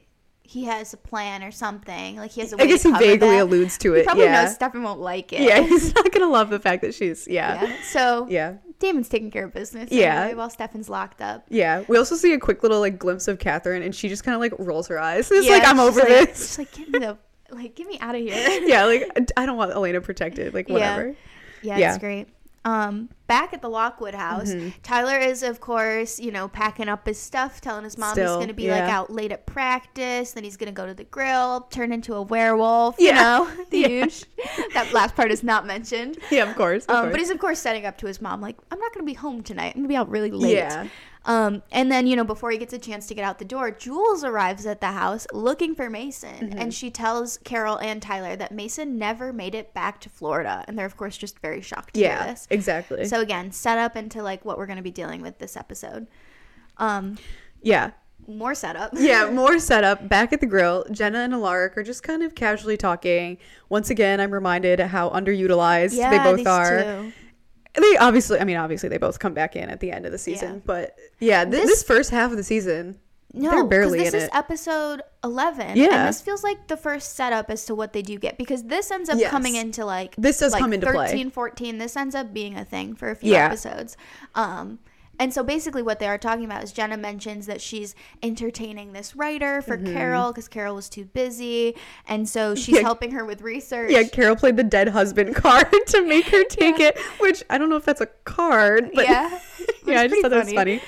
he 0.50 0.64
has 0.64 0.92
a 0.92 0.96
plan 0.96 1.44
or 1.44 1.52
something. 1.52 2.16
Like 2.16 2.32
he 2.32 2.40
has 2.40 2.52
a 2.52 2.60
I 2.60 2.66
guess 2.66 2.82
to 2.82 2.92
he 2.92 2.98
vaguely 2.98 3.28
that. 3.28 3.42
alludes 3.42 3.78
to 3.78 3.94
it. 3.94 3.98
He 3.98 4.04
probably 4.04 4.24
yeah. 4.24 4.42
knows 4.42 4.54
Stefan 4.54 4.82
won't 4.82 4.98
like 5.00 5.32
it. 5.32 5.42
Yeah, 5.42 5.60
he's 5.68 5.94
not 5.94 6.10
gonna 6.10 6.28
love 6.28 6.50
the 6.50 6.58
fact 6.58 6.82
that 6.82 6.92
she's 6.92 7.28
yeah. 7.28 7.62
Yeah. 7.64 7.76
So 7.84 8.26
Yeah. 8.28 8.54
Damon's 8.80 9.08
taking 9.08 9.30
care 9.30 9.44
of 9.44 9.54
business. 9.54 9.92
Yeah. 9.92 10.22
Anyway, 10.22 10.34
while 10.38 10.50
Stefan's 10.50 10.88
locked 10.88 11.20
up. 11.20 11.44
Yeah. 11.50 11.84
We 11.86 11.96
also 11.98 12.16
see 12.16 12.32
a 12.32 12.38
quick 12.40 12.64
little 12.64 12.80
like 12.80 12.98
glimpse 12.98 13.28
of 13.28 13.38
Katherine 13.38 13.82
and 13.84 13.94
she 13.94 14.08
just 14.08 14.24
kinda 14.24 14.40
like 14.40 14.52
rolls 14.58 14.88
her 14.88 14.98
eyes. 14.98 15.30
It's 15.32 15.46
Yeah, 15.46 15.52
like 15.52 15.68
I'm 15.68 15.78
over 15.78 16.00
like- 16.00 16.08
this. 16.08 16.48
She's 16.48 16.58
like, 16.58 16.72
get 16.72 16.88
me 16.90 16.98
the 16.98 17.16
like, 17.52 17.76
get 17.76 17.86
me 17.86 17.98
out 18.00 18.16
of 18.16 18.20
here. 18.20 18.60
yeah, 18.66 18.86
like 18.86 19.08
I 19.36 19.46
don't 19.46 19.56
want 19.56 19.70
Elena 19.70 20.00
protected. 20.00 20.52
Like 20.52 20.66
Yeah. 20.68 20.74
whatever. 20.74 21.14
Yeah, 21.62 21.78
Yeah. 21.78 21.88
it's 21.94 21.98
great. 22.00 22.26
Um, 22.62 23.08
back 23.26 23.54
at 23.54 23.62
the 23.62 23.70
Lockwood 23.70 24.14
house, 24.14 24.50
Mm-hmm. 24.50 24.68
Tyler 24.82 25.16
is, 25.18 25.42
of 25.42 25.60
course, 25.60 26.20
you 26.20 26.30
know, 26.30 26.46
packing 26.46 26.88
up 26.90 27.06
his 27.06 27.18
stuff, 27.18 27.60
telling 27.62 27.84
his 27.84 27.96
mom 27.96 28.14
he's 28.16 28.26
going 28.26 28.48
to 28.48 28.52
be 28.54 28.70
like 28.70 28.82
out 28.82 29.10
late 29.10 29.32
at 29.32 29.46
practice. 29.46 30.32
Then 30.32 30.44
he's 30.44 30.58
going 30.58 30.66
to 30.66 30.72
go 30.74 30.86
to 30.86 30.92
the 30.92 31.04
grill, 31.04 31.62
turn 31.70 31.90
into 31.90 32.14
a 32.14 32.20
werewolf. 32.22 32.96
You 32.98 33.12
know, 33.14 33.50
the 33.70 33.78
Yeah. 33.78 33.88
huge. 33.88 34.24
That 34.74 34.92
last 34.92 35.16
part 35.16 35.30
is 35.32 35.42
not 35.42 35.64
mentioned. 35.66 36.18
Yeah, 36.30 36.50
of 36.50 36.54
course. 36.56 36.84
of 36.84 36.90
Um, 36.96 37.00
course. 37.04 37.12
but 37.12 37.20
he's 37.20 37.30
of 37.30 37.38
course 37.38 37.58
setting 37.58 37.86
up 37.86 37.96
to 37.98 38.06
his 38.06 38.20
mom, 38.20 38.42
like, 38.42 38.56
I'm 38.70 38.78
not 38.78 38.92
gonna 38.92 39.06
be 39.06 39.14
home 39.14 39.42
tonight. 39.42 39.72
I'm 39.74 39.80
gonna 39.80 39.88
be 39.88 39.96
out 39.96 40.10
really 40.10 40.30
late. 40.30 40.56
Yeah. 40.56 40.86
Um, 41.26 41.62
and 41.70 41.92
then 41.92 42.06
you 42.06 42.16
know 42.16 42.24
before 42.24 42.50
he 42.50 42.56
gets 42.56 42.72
a 42.72 42.78
chance 42.78 43.06
to 43.08 43.14
get 43.14 43.24
out 43.24 43.38
the 43.38 43.44
door, 43.44 43.70
Jules 43.70 44.24
arrives 44.24 44.64
at 44.64 44.80
the 44.80 44.88
house 44.92 45.26
looking 45.32 45.74
for 45.74 45.90
Mason, 45.90 46.48
Mm-hmm. 46.48 46.58
and 46.58 46.72
she 46.72 46.90
tells 46.90 47.36
Carol 47.44 47.76
and 47.78 48.00
Tyler 48.00 48.36
that 48.36 48.52
Mason 48.52 48.96
never 48.98 49.30
made 49.32 49.54
it 49.54 49.74
back 49.74 50.00
to 50.00 50.08
Florida, 50.08 50.64
and 50.66 50.78
they're 50.78 50.86
of 50.86 50.96
course 50.96 51.18
just 51.18 51.38
very 51.40 51.60
shocked 51.60 51.94
to 51.94 52.00
hear 52.00 52.08
yeah, 52.10 52.26
this. 52.28 52.46
exactly. 52.50 53.04
So 53.04 53.20
again, 53.20 53.52
set 53.52 53.76
up 53.76 53.96
into 53.96 54.22
like 54.22 54.44
what 54.46 54.56
we're 54.56 54.66
gonna 54.66 54.80
be 54.80 54.90
dealing 54.90 55.20
with 55.20 55.38
this 55.38 55.56
episode. 55.58 56.06
Um, 56.78 57.18
yeah. 57.60 57.90
more 58.26 58.54
setup. 58.54 58.92
yeah, 58.94 59.30
more 59.32 59.58
setup. 59.58 60.08
Back 60.08 60.32
at 60.32 60.40
the 60.40 60.46
grill, 60.46 60.86
Jenna 60.90 61.18
and 61.18 61.34
Alaric 61.34 61.76
are 61.76 61.82
just 61.82 62.02
kind 62.02 62.22
of 62.22 62.34
casually 62.34 62.78
talking. 62.78 63.36
Once 63.68 63.90
again, 63.90 64.20
I'm 64.20 64.30
reminded 64.32 64.80
how 64.80 65.10
underutilized 65.10 65.94
yeah, 65.96 66.10
they 66.10 66.36
both 66.36 66.46
are. 66.46 66.82
two. 66.82 67.12
They 67.80 67.96
obviously, 67.98 68.38
I 68.40 68.44
mean, 68.44 68.56
obviously 68.56 68.88
they 68.88 68.98
both 68.98 69.18
come 69.18 69.34
back 69.34 69.56
in 69.56 69.68
at 69.70 69.80
the 69.80 69.90
end 69.92 70.06
of 70.06 70.12
the 70.12 70.18
season, 70.18 70.54
Yeah. 70.56 70.60
but 70.64 70.96
yeah, 71.18 71.44
th- 71.44 71.52
This- 71.62 71.70
this, 71.70 71.82
first 71.82 72.10
half 72.10 72.30
of 72.30 72.36
the 72.36 72.44
season, 72.44 72.98
No, 73.32 73.50
they're 73.50 73.64
barely 73.64 73.98
this 74.00 74.12
is 74.14 74.24
it. 74.24 74.30
episode 74.34 75.02
eleven. 75.22 75.76
Yeah. 75.76 76.00
and 76.00 76.08
this 76.08 76.20
feels 76.20 76.42
like 76.42 76.66
the 76.68 76.76
first 76.76 77.14
setup 77.14 77.48
as 77.50 77.64
to 77.66 77.74
what 77.74 77.92
they 77.92 78.02
do 78.02 78.18
get 78.18 78.36
because 78.38 78.64
this 78.64 78.90
ends 78.90 79.08
up 79.08 79.18
Yes. 79.18 79.30
coming 79.30 79.54
into 79.54 79.84
like 79.84 80.14
This 80.16 80.38
does 80.40 80.52
like 80.52 80.60
come 80.60 80.72
into 80.72 80.90
play. 80.90 81.06
13, 81.08 81.30
14. 81.30 81.78
This 81.78 81.96
ends 81.96 82.14
up 82.14 82.32
being 82.34 82.56
a 82.56 82.64
thing 82.64 82.94
for 82.94 83.10
a 83.10 83.14
few 83.14 83.32
Yeah. 83.32 83.46
episodes. 83.46 83.96
Um, 84.34 84.78
and 85.20 85.32
so 85.32 85.44
basically, 85.44 85.82
what 85.82 86.00
they 86.00 86.08
are 86.08 86.18
talking 86.18 86.44
about 86.44 86.64
is 86.64 86.72
Jenna 86.72 86.96
mentions 86.96 87.46
that 87.46 87.60
she's 87.60 87.94
entertaining 88.24 88.92
this 88.92 89.14
writer 89.14 89.62
for 89.62 89.76
Carol 89.76 90.32
because 90.32 90.48
Carol 90.48 90.74
was 90.74 90.88
too 90.88 91.04
busy, 91.04 91.76
and 92.08 92.28
so 92.28 92.54
she's 92.56 92.66
Mm-hmm. 92.66 92.74
Yeah. 92.76 92.82
helping 92.82 93.10
her 93.12 93.24
with 93.24 93.42
research. 93.42 93.90
yeah, 93.92 94.02
Carol 94.04 94.34
played 94.34 94.56
the 94.56 94.64
dead 94.64 94.88
husband 94.88 95.34
card 95.44 95.70
to 95.88 96.02
make 96.02 96.26
her 96.26 96.42
take 96.44 96.80
it, 96.80 96.98
which 97.20 97.44
I 97.50 97.58
don't 97.58 97.68
know 97.70 97.76
if 97.76 97.84
that's 97.84 98.00
a 98.00 98.06
card, 98.24 98.90
but 98.94 99.04
yeah, 99.04 99.38
yeah, 99.86 100.00
I 100.00 100.08
just 100.08 100.22
thought 100.22 100.30
that 100.30 100.44
was 100.46 100.52
funny. 100.52 100.80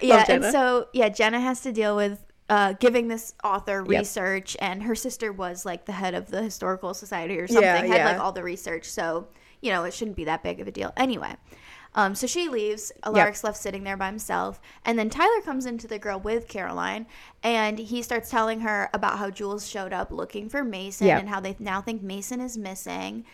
yeah 0.00 0.24
and 0.28 0.44
so 0.44 0.88
yeah 0.94 1.08
jenna 1.10 1.38
has 1.40 1.60
to 1.60 1.72
deal 1.72 1.94
with 1.96 2.24
uh, 2.48 2.72
giving 2.74 3.08
this 3.08 3.34
author 3.44 3.80
Yep. 3.86 3.88
research 3.88 4.56
and 4.60 4.82
her 4.84 4.94
sister 4.94 5.30
was 5.32 5.64
like 5.66 5.84
the 5.84 5.92
head 5.92 6.14
of 6.14 6.30
the 6.30 6.42
historical 6.42 6.94
society 6.94 7.38
or 7.38 7.46
something 7.46 7.62
Yeah, 7.64 7.76
had 7.86 7.88
yeah. 7.96 8.12
like 8.12 8.18
all 8.20 8.32
the 8.32 8.42
research 8.42 8.86
so 8.86 9.28
you 9.60 9.70
know 9.72 9.84
it 9.84 9.92
shouldn't 9.94 10.16
be 10.16 10.24
that 10.24 10.42
big 10.42 10.58
of 10.60 10.66
a 10.66 10.70
deal 10.72 10.92
anyway 10.96 11.34
um, 11.94 12.14
so 12.14 12.26
she 12.26 12.48
leaves 12.48 12.92
alaric's 13.02 13.42
left 13.42 13.56
sitting 13.58 13.82
there 13.84 13.96
by 13.96 14.06
himself 14.06 14.60
and 14.84 14.98
then 14.98 15.10
tyler 15.10 15.40
comes 15.42 15.66
into 15.66 15.86
the 15.88 15.98
grill 15.98 16.20
with 16.20 16.46
caroline 16.48 17.06
and 17.42 17.78
he 17.78 18.00
starts 18.02 18.30
telling 18.30 18.60
her 18.60 18.88
about 18.94 19.18
how 19.18 19.28
jules 19.30 19.68
showed 19.68 19.92
up 19.92 20.10
looking 20.12 20.48
for 20.48 20.62
mason 20.62 21.06
Yep. 21.08 21.20
and 21.20 21.28
how 21.28 21.40
they 21.40 21.56
now 21.58 21.80
think 21.80 22.02
mason 22.02 22.40
is 22.40 22.56
missing 22.56 23.24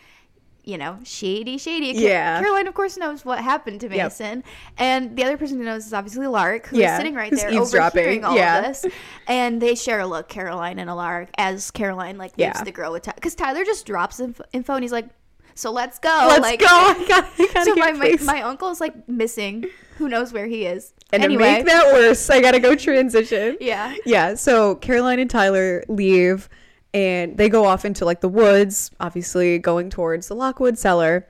you 0.63 0.77
know, 0.77 0.99
shady, 1.05 1.57
shady. 1.57 1.97
Yeah. 1.97 2.41
Caroline, 2.41 2.67
of 2.67 2.73
course, 2.73 2.97
knows 2.97 3.23
what 3.23 3.39
happened 3.39 3.79
to 3.79 3.87
Yep. 3.87 4.05
Mason, 4.07 4.43
and 4.77 5.15
the 5.15 5.23
other 5.23 5.37
person 5.37 5.57
who 5.59 5.63
knows 5.63 5.85
is 5.85 5.93
obviously 5.93 6.27
Lark, 6.27 6.67
who's 6.67 6.79
Yeah, 6.79 6.97
sitting 6.97 7.15
right 7.15 7.29
who's 7.31 7.39
there 7.39 7.57
overhearing 7.57 8.25
all 8.25 8.35
yeah. 8.35 8.57
of 8.57 8.65
this. 8.65 8.85
And 9.29 9.61
they 9.61 9.75
share 9.75 10.01
a 10.01 10.05
look, 10.05 10.27
Caroline 10.27 10.77
and 10.77 10.89
Alaric, 10.89 11.29
as 11.37 11.71
Caroline 11.71 12.17
like 12.17 12.31
leaves 12.37 12.57
Yeah. 12.57 12.63
the 12.65 12.73
grill 12.73 12.91
with 12.91 13.03
Tyler, 13.03 13.15
because 13.15 13.33
Tyler 13.33 13.63
just 13.63 13.85
drops 13.85 14.19
inf- 14.19 14.41
info 14.51 14.73
and 14.73 14.83
he's 14.83 14.91
like, 14.91 15.07
"So 15.57 15.71
let's 15.71 15.99
go." 15.99 16.25
Let's 16.27 16.41
like, 16.41 16.59
go. 16.59 16.65
I 16.69 17.05
gotta, 17.07 17.27
I 17.37 17.47
gotta 17.53 17.65
So 17.65 17.75
my, 17.75 17.91
my 17.91 18.17
my 18.23 18.41
uncle's 18.41 18.79
like 18.79 19.07
missing. 19.07 19.65
Who 19.97 20.07
knows 20.07 20.31
where 20.31 20.45
he 20.45 20.65
is? 20.65 20.93
and 21.13 21.23
anyway, 21.23 21.43
to 21.43 21.51
make 21.53 21.65
that 21.65 21.93
worse, 21.93 22.29
I 22.29 22.41
gotta 22.41 22.59
go 22.59 22.75
transition. 22.75 23.57
yeah, 23.61 23.95
Yeah, 24.05 24.35
so 24.35 24.75
Caroline 24.75 25.19
and 25.19 25.29
Tyler 25.29 25.83
leave, 25.87 26.49
and 26.93 27.37
they 27.37 27.49
go 27.49 27.65
off 27.65 27.85
into 27.85 28.05
like 28.05 28.21
the 28.21 28.29
woods, 28.29 28.91
obviously 28.99 29.59
going 29.59 29.89
towards 29.89 30.27
the 30.27 30.35
Lockwood 30.35 30.77
cellar. 30.77 31.27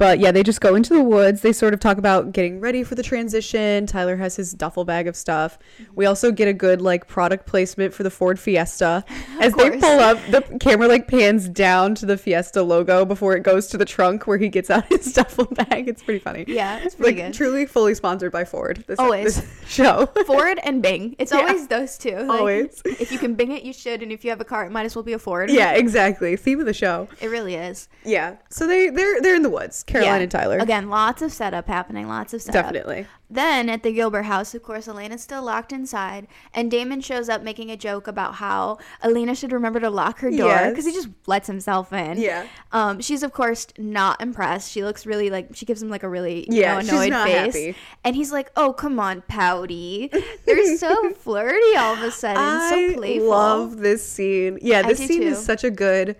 But 0.00 0.18
yeah, 0.18 0.32
they 0.32 0.42
just 0.42 0.62
go 0.62 0.76
into 0.76 0.94
the 0.94 1.02
woods. 1.02 1.42
They 1.42 1.52
sort 1.52 1.74
of 1.74 1.80
talk 1.80 1.98
about 1.98 2.32
getting 2.32 2.58
ready 2.58 2.82
for 2.84 2.94
the 2.94 3.02
transition. 3.02 3.84
Tyler 3.86 4.16
has 4.16 4.34
his 4.34 4.54
duffel 4.54 4.86
bag 4.86 5.06
of 5.06 5.14
stuff. 5.14 5.58
Mm-hmm. 5.78 5.92
We 5.94 6.06
also 6.06 6.32
get 6.32 6.48
a 6.48 6.54
good 6.54 6.80
like 6.80 7.06
product 7.06 7.44
placement 7.46 7.92
for 7.92 8.02
the 8.02 8.10
Ford 8.10 8.40
Fiesta. 8.40 9.04
As 9.40 9.52
they 9.52 9.78
pull 9.78 10.00
up, 10.00 10.16
the 10.30 10.40
camera 10.58 10.88
like 10.88 11.06
pans 11.06 11.50
down 11.50 11.94
to 11.96 12.06
the 12.06 12.16
Fiesta 12.16 12.62
logo 12.62 13.04
before 13.04 13.36
it 13.36 13.42
goes 13.42 13.66
to 13.68 13.76
the 13.76 13.84
trunk 13.84 14.26
where 14.26 14.38
he 14.38 14.48
gets 14.48 14.70
out 14.70 14.86
his 14.88 15.12
duffel 15.12 15.44
bag. 15.44 15.86
It's 15.86 16.02
pretty 16.02 16.20
funny. 16.20 16.46
Yeah, 16.48 16.78
it's 16.78 16.94
pretty 16.94 17.16
like 17.20 17.26
good. 17.26 17.34
truly 17.34 17.66
fully 17.66 17.94
sponsored 17.94 18.32
by 18.32 18.46
Ford. 18.46 18.82
This, 18.86 18.98
Always. 18.98 19.36
this 19.42 19.60
show. 19.68 20.06
Ford 20.26 20.58
and 20.64 20.80
Bing. 20.80 21.14
It's 21.18 21.30
Yeah. 21.30 21.40
always 21.40 21.66
those 21.68 21.98
two. 21.98 22.16
Like, 22.16 22.40
Always. 22.40 22.80
If 22.86 23.12
you 23.12 23.18
can 23.18 23.34
Bing 23.34 23.52
it, 23.52 23.64
you 23.64 23.74
should, 23.74 24.02
and 24.02 24.10
if 24.12 24.24
you 24.24 24.30
have 24.30 24.40
a 24.40 24.46
car, 24.46 24.64
it 24.64 24.72
might 24.72 24.86
as 24.86 24.96
well 24.96 25.02
be 25.02 25.12
a 25.12 25.18
Ford. 25.18 25.50
yeah, 25.50 25.72
exactly. 25.72 26.36
Theme 26.36 26.58
of 26.60 26.64
the 26.64 26.72
show. 26.72 27.06
It 27.20 27.28
really 27.28 27.54
is. 27.56 27.90
Yeah. 28.02 28.36
So 28.48 28.66
they 28.66 28.88
they're 28.88 29.20
they're 29.20 29.34
in 29.36 29.42
the 29.42 29.50
woods. 29.50 29.84
Caroline 29.90 30.16
Yeah. 30.16 30.22
and 30.22 30.30
Tyler. 30.30 30.58
Again, 30.58 30.88
lots 30.88 31.22
of 31.22 31.32
setup 31.32 31.66
happening. 31.68 32.08
Lots 32.08 32.32
of 32.34 32.42
setup. 32.42 32.62
Definitely. 32.72 33.06
Then 33.32 33.68
at 33.68 33.84
the 33.84 33.92
Gilbert 33.92 34.24
house, 34.24 34.56
of 34.56 34.62
course, 34.64 34.88
Elena's 34.88 35.22
still 35.22 35.42
locked 35.44 35.72
inside, 35.72 36.26
and 36.52 36.68
Damon 36.68 37.00
shows 37.00 37.28
up 37.28 37.42
making 37.42 37.70
a 37.70 37.76
joke 37.76 38.08
about 38.08 38.34
how 38.36 38.78
Elena 39.04 39.36
should 39.36 39.52
remember 39.52 39.78
to 39.78 39.88
lock 39.88 40.18
her 40.18 40.30
door 40.30 40.48
Yes. 40.48 40.70
because 40.70 40.84
he 40.84 40.92
just 40.92 41.08
lets 41.26 41.46
himself 41.46 41.92
in. 41.92 42.18
Yeah. 42.18 42.46
Um, 42.72 43.00
she's 43.00 43.22
of 43.22 43.32
course 43.32 43.68
not 43.78 44.20
impressed. 44.20 44.72
She 44.72 44.82
looks 44.82 45.06
really 45.06 45.30
like 45.30 45.50
she 45.54 45.64
gives 45.64 45.80
him 45.80 45.90
like 45.90 46.02
a 46.02 46.08
really 46.08 46.40
you 46.50 46.60
Yeah, 46.60 46.74
know, 46.74 46.80
she's 46.80 46.90
annoyed 46.90 47.10
not 47.10 47.28
face, 47.28 47.54
happy. 47.54 47.76
and 48.02 48.16
he's 48.16 48.32
like, 48.32 48.50
"Oh 48.56 48.72
come 48.72 48.98
on, 48.98 49.22
pouty." 49.28 50.10
They're 50.44 50.76
so 50.76 51.10
flirty 51.18 51.76
all 51.76 51.94
of 51.94 52.02
a 52.02 52.10
sudden, 52.10 52.36
I 52.42 52.70
so 52.90 52.98
playful. 52.98 53.32
I 53.32 53.36
love 53.36 53.76
this 53.78 54.04
scene. 54.08 54.58
Yeah, 54.60 54.82
this 54.82 54.98
scene 54.98 55.20
too. 55.22 55.28
is 55.28 55.44
such 55.44 55.62
a 55.62 55.70
good. 55.70 56.16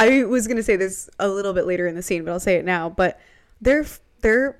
I 0.00 0.24
was 0.24 0.46
gonna 0.46 0.62
say 0.62 0.76
this 0.76 1.08
a 1.18 1.28
little 1.28 1.52
bit 1.52 1.66
later 1.66 1.86
in 1.86 1.94
the 1.94 2.02
scene, 2.02 2.24
but 2.24 2.30
I'll 2.32 2.40
say 2.40 2.56
it 2.56 2.64
now. 2.64 2.88
But 2.90 3.20
their 3.60 3.84
their 4.20 4.58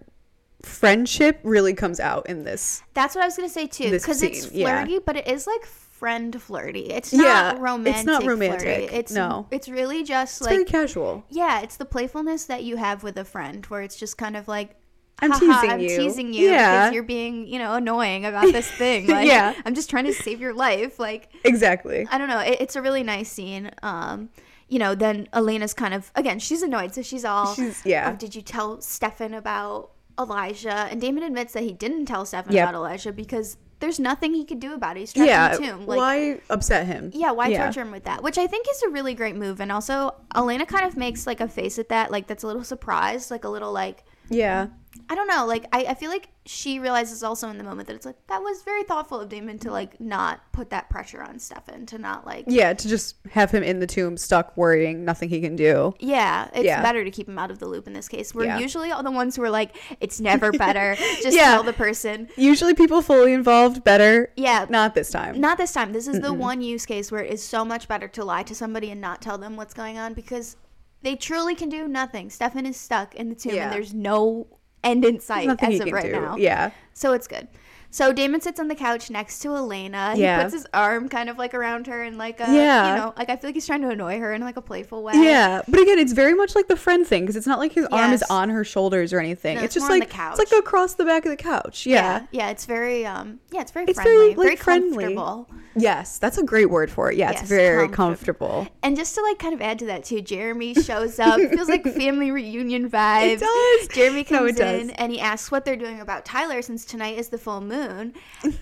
friendship 0.63 1.41
really 1.43 1.75
comes 1.75 2.01
out 2.01 2.29
in 2.29 2.45
this. 2.45 2.83
That's 2.95 3.15
what 3.15 3.23
I 3.23 3.27
was 3.27 3.37
gonna 3.37 3.49
say 3.49 3.67
too, 3.67 3.91
because 3.91 4.23
it's 4.23 4.43
scene, 4.49 4.59
yeah. 4.61 4.83
flirty, 4.85 4.99
but 4.99 5.17
it 5.17 5.27
is 5.27 5.47
like 5.47 5.65
friend 5.65 6.41
flirty. 6.41 6.91
It's 6.91 7.13
not 7.13 7.25
Yeah, 7.25 7.51
it's 7.53 7.61
romantic. 7.61 8.07
not 8.07 8.23
flirty. 8.23 8.29
romantic, 8.47 8.93
It's 8.93 9.13
no. 9.13 9.47
It's 9.51 9.69
really 9.69 10.03
just 10.03 10.41
It's 10.41 10.47
like 10.47 10.51
very 10.55 10.65
casual. 10.65 11.25
yeah, 11.31 11.61
it's 11.63 11.77
the 11.77 11.85
playfulness 11.85 12.45
that 12.47 12.63
you 12.65 12.77
have 12.77 13.03
with 13.03 13.17
a 13.19 13.25
friend, 13.25 13.65
where 13.67 13.83
it's 13.83 13.97
just 13.97 14.17
kind 14.19 14.37
of 14.37 14.49
like. 14.49 14.77
I'm 15.23 15.33
"Haha, 15.33 15.61
teasing 15.61 15.71
I'm 15.71 15.81
you." 15.81 15.89
teasing 15.99 16.33
you 16.33 16.49
Yeah. 16.49 16.85
because 16.87 16.95
you're 16.95 17.03
being, 17.03 17.47
you 17.47 17.59
know, 17.59 17.75
annoying 17.75 18.25
about 18.25 18.45
this 18.53 18.71
thing. 18.71 19.07
Like, 19.07 19.29
Yeah. 19.29 19.53
I'm 19.67 19.75
just 19.75 19.91
trying 19.91 20.07
to 20.07 20.15
save 20.15 20.41
your 20.41 20.55
life. 20.55 20.99
Like, 20.99 21.29
Exactly. 21.45 22.09
I 22.11 22.17
don't 22.17 22.29
know. 22.31 22.39
It, 22.41 22.57
it's 22.63 22.75
a 22.75 22.81
really 22.81 23.03
nice 23.03 23.31
scene. 23.31 23.71
Um, 23.83 24.31
you 24.71 24.79
know, 24.79 24.95
then 24.95 25.29
Elena's 25.35 25.75
kind 25.75 25.93
of 25.93 26.11
again, 26.15 26.39
she's 26.39 26.63
annoyed, 26.63 26.95
so 26.95 27.03
she's 27.03 27.25
all, 27.27 27.55
She's- 27.55 27.83
yeah. 27.85 28.11
"Oh, 28.13 28.17
did 28.17 28.35
you 28.35 28.41
tell 28.43 28.81
Stefan 28.81 29.35
about 29.35 29.91
Elijah? 30.19 30.89
And 30.91 31.01
Damon 31.01 31.23
admits 31.25 31.53
that 31.55 31.63
he 31.65 31.73
didn't 31.73 32.07
tell 32.07 32.25
Stefan 32.25 32.53
Yep. 32.53 32.69
about 32.69 32.75
Elijah 32.79 33.13
because 33.13 33.57
there's 33.81 33.99
nothing 33.99 34.35
he 34.35 34.45
could 34.45 34.61
do 34.61 34.75
about 34.75 34.97
it. 34.97 35.01
He's 35.01 35.13
trapped 35.15 35.29
Yeah. 35.29 35.55
in 35.57 35.63
the 35.63 35.67
tomb. 35.69 35.87
Like, 35.87 35.97
why 35.99 36.41
upset 36.51 36.87
him? 36.87 37.11
yeah, 37.15 37.31
why 37.33 37.49
Yeah. 37.49 37.65
torture 37.65 37.81
him 37.81 37.91
with 37.91 38.05
that? 38.05 38.23
Which 38.23 38.37
I 38.39 38.47
think 38.47 38.67
is 38.71 38.83
a 38.83 38.91
really 38.91 39.15
great 39.15 39.35
move. 39.37 39.59
And 39.61 39.73
also, 39.73 40.15
Elena 40.35 40.67
kind 40.67 40.85
of 40.85 40.97
makes 40.99 41.27
like 41.27 41.41
a 41.41 41.49
face 41.49 41.79
at 41.79 41.89
that, 41.89 42.11
like 42.11 42.27
that's 42.27 42.43
a 42.45 42.47
little 42.47 42.63
surprised, 42.65 43.31
like 43.31 43.45
a 43.45 43.49
little 43.49 43.73
like 43.73 44.05
Yeah. 44.31 44.69
I 45.09 45.15
don't 45.15 45.27
know. 45.29 45.45
Like 45.47 45.67
I, 45.73 45.85
I 45.91 45.95
feel 45.95 46.11
like 46.11 46.29
she 46.47 46.79
realizes 46.81 47.23
also 47.23 47.49
in 47.49 47.59
the 47.59 47.65
moment 47.65 47.87
that 47.89 47.95
it's 47.95 48.07
like 48.07 48.17
that 48.29 48.43
was 48.43 48.63
very 48.63 48.83
thoughtful 48.85 49.21
of 49.21 49.29
Damon 49.29 49.59
to 49.61 49.71
like 49.71 50.01
not 50.01 50.41
put 50.53 50.71
that 50.71 50.89
pressure 50.91 51.23
on 51.23 51.39
Stefan 51.39 51.87
to 51.87 51.99
not 51.99 52.27
like 52.27 52.45
Yeah. 52.49 52.73
To 52.75 52.89
just 52.89 53.17
have 53.31 53.51
him 53.53 53.63
in 53.63 53.79
the 53.81 53.87
tomb, 53.87 54.17
stuck, 54.17 54.57
worrying, 54.57 55.05
nothing 55.05 55.29
he 55.29 55.41
can 55.41 55.55
do. 55.57 55.95
Yeah, 56.01 56.49
it's 56.55 56.65
Yeah. 56.65 56.83
better 56.83 57.05
to 57.05 57.11
keep 57.11 57.29
him 57.29 57.39
out 57.39 57.51
of 57.53 57.59
the 57.61 57.67
loop 57.67 57.87
in 57.87 57.93
this 57.93 58.09
case. 58.09 58.35
We're 58.35 58.45
Yeah. 58.47 58.59
usually 58.59 58.91
all 58.91 59.03
the 59.03 59.11
ones 59.13 59.37
who 59.37 59.43
are 59.43 59.51
like, 59.51 59.77
it's 60.01 60.21
never 60.21 60.51
better. 60.67 60.97
Just 61.23 61.37
Yeah. 61.37 61.53
tell 61.55 61.63
the 61.63 61.73
person. 61.73 62.29
Usually, 62.37 62.75
people 62.75 63.01
fully 63.03 63.33
involved 63.33 63.83
better. 63.85 64.33
Yeah. 64.37 64.67
Not 64.69 64.95
this 64.95 65.11
time. 65.11 65.41
Not 65.41 65.57
this 65.59 65.73
time. 65.73 65.93
This 65.93 66.09
is 66.09 66.21
the 66.21 66.33
one 66.33 66.61
use 66.61 66.85
case 66.87 67.11
where 67.13 67.23
it 67.23 67.33
is 67.33 67.43
so 67.43 67.65
much 67.65 67.87
better 67.89 68.09
to 68.09 68.25
lie 68.25 68.43
to 68.45 68.55
somebody 68.55 68.91
and 68.91 69.01
not 69.01 69.23
tell 69.23 69.39
them 69.39 69.57
what's 69.57 69.75
going 69.75 69.99
on 69.99 70.15
because 70.15 70.57
they 71.03 71.17
truly 71.17 71.55
can 71.55 71.69
do 71.69 71.89
nothing. 71.89 72.31
Stefan 72.31 72.67
is 72.67 72.77
stuck 72.77 73.15
in 73.15 73.29
the 73.29 73.35
tomb 73.35 73.55
Yeah. 73.55 73.65
and 73.65 73.73
there's 73.73 73.95
no 73.95 74.47
end 74.85 75.05
in 75.05 75.21
sight 75.21 75.49
as 75.63 75.81
of 75.81 75.93
right 75.93 76.05
do. 76.05 76.13
now. 76.13 76.37
Yeah. 76.37 76.71
So 76.95 77.13
it's 77.13 77.27
good. 77.27 77.49
So 77.93 78.13
Damon 78.13 78.41
sits 78.41 78.61
on 78.61 78.69
the 78.69 78.75
couch 78.77 79.11
next 79.11 79.41
to 79.41 79.55
Elena. 79.55 80.15
Yeah. 80.17 80.39
He 80.39 80.45
puts 80.45 80.55
his 80.55 80.67
arm 80.73 81.09
kind 81.09 81.29
of 81.29 81.39
like 81.39 81.55
around 81.55 81.89
her 81.89 82.03
and 82.03 82.17
like 82.17 82.39
a, 82.41 82.45
Yeah. 82.53 82.91
you 82.95 83.01
know, 83.01 83.15
like 83.17 83.29
I 83.31 83.37
feel 83.37 83.49
like 83.49 83.55
he's 83.55 83.67
trying 83.67 83.83
to 83.83 83.89
annoy 83.89 84.19
her 84.21 84.33
in 84.33 84.41
like 84.43 84.57
a 84.57 84.63
playful 84.63 85.03
way. 85.03 85.15
Yeah, 85.17 85.63
but 85.67 85.81
again, 85.81 85.99
it's 85.99 86.13
very 86.13 86.35
much 86.35 86.55
like 86.55 86.69
the 86.69 86.77
friend 86.77 87.05
thing 87.07 87.23
because 87.25 87.35
it's 87.37 87.47
not 87.49 87.59
like 87.59 87.73
his 87.73 87.87
arm 87.87 88.13
is 88.13 88.23
on 88.31 88.49
her 88.49 88.63
shoulders 88.65 89.13
or 89.13 89.19
anything. 89.19 89.57
No, 89.57 89.63
it's 89.65 89.75
it's 89.77 89.87
just 89.87 89.91
like 89.91 90.05
it's 90.15 90.39
like 90.39 90.53
across 90.59 90.95
the 90.95 91.05
back 91.05 91.25
of 91.25 91.31
the 91.31 91.37
couch. 91.37 91.85
Yeah. 91.87 92.01
Yeah, 92.01 92.27
yeah, 92.31 92.51
it's 92.51 92.65
very 92.65 93.05
um 93.07 93.41
yeah, 93.51 93.61
it's 93.63 93.73
very 93.73 93.87
It's 93.87 94.01
friendly, 94.01 94.15
very, 94.15 94.35
very, 94.35 94.49
like, 94.51 94.59
friendly. 94.59 95.05
comfortable. 95.15 95.49
Yes, 95.77 96.19
that's 96.19 96.39
a 96.39 96.43
great 96.45 96.71
word 96.71 96.91
for 96.91 97.11
it. 97.11 97.17
Yeah, 97.17 97.31
Yes, 97.33 97.41
it's 97.43 97.49
very 97.49 97.89
comfortable. 97.89 98.49
comfortable. 98.49 98.69
And 98.85 98.97
just 98.97 99.15
to 99.17 99.23
like 99.23 99.39
kind 99.41 99.55
of 99.55 99.61
add 99.61 99.79
to 99.81 99.87
that 99.87 100.05
too, 100.05 100.21
Jeremy 100.21 100.75
shows 100.75 101.19
up. 101.19 101.41
Feels 101.51 101.69
like 101.69 101.83
family 101.85 102.31
reunion 102.31 102.89
vibes. 102.89 103.33
It 103.33 103.41
does. 103.41 103.89
Jeremy 103.97 104.27
No, 104.31 104.39
comes 104.39 104.57
does. 104.59 104.83
in 104.83 104.91
and 104.91 105.11
he 105.13 105.21
asks 105.21 105.51
what 105.51 105.65
they're 105.65 105.77
doing 105.77 106.01
about 106.01 106.25
Tyler 106.25 106.63
since 106.63 106.85
tonight 106.85 107.19
is 107.19 107.29
the 107.31 107.39
full 107.39 107.61
moon. 107.61 107.80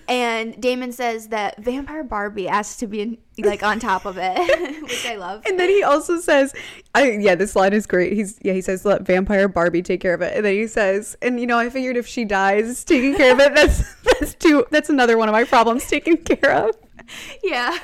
And 0.07 0.61
Damon 0.61 0.91
says 0.91 1.29
that 1.29 1.57
Vampire 1.57 2.03
Barbie 2.03 2.47
asked 2.47 2.79
to 2.79 2.87
be 2.87 3.01
in, 3.01 3.17
like 3.39 3.63
on 3.63 3.79
top 3.79 4.05
of 4.05 4.17
it, 4.17 4.81
which 4.83 5.05
I 5.05 5.15
love. 5.15 5.45
And 5.45 5.59
then 5.59 5.69
he 5.69 5.83
also 5.83 6.19
says, 6.19 6.53
I 6.95 7.11
yeah, 7.11 7.35
this 7.35 7.55
line 7.55 7.73
is 7.73 7.85
great. 7.85 8.13
He's 8.13 8.39
yeah, 8.41 8.53
he 8.53 8.61
says 8.61 8.85
let 8.85 9.03
vampire 9.03 9.47
Barbie 9.47 9.81
take 9.81 10.01
care 10.01 10.13
of 10.13 10.21
it. 10.21 10.35
And 10.35 10.45
then 10.45 10.53
he 10.53 10.67
says, 10.67 11.15
and 11.21 11.39
you 11.39 11.47
know, 11.47 11.57
I 11.57 11.69
figured 11.69 11.97
if 11.97 12.07
she 12.07 12.25
dies 12.25 12.83
taking 12.83 13.15
care 13.15 13.33
of 13.33 13.39
it, 13.39 13.53
that's 13.55 13.95
that's 14.03 14.33
two 14.35 14.65
that's 14.71 14.89
another 14.89 15.17
one 15.17 15.29
of 15.29 15.33
my 15.33 15.43
problems 15.43 15.87
taken 15.87 16.17
care 16.17 16.51
of. 16.51 16.75
Yeah. 17.43 17.77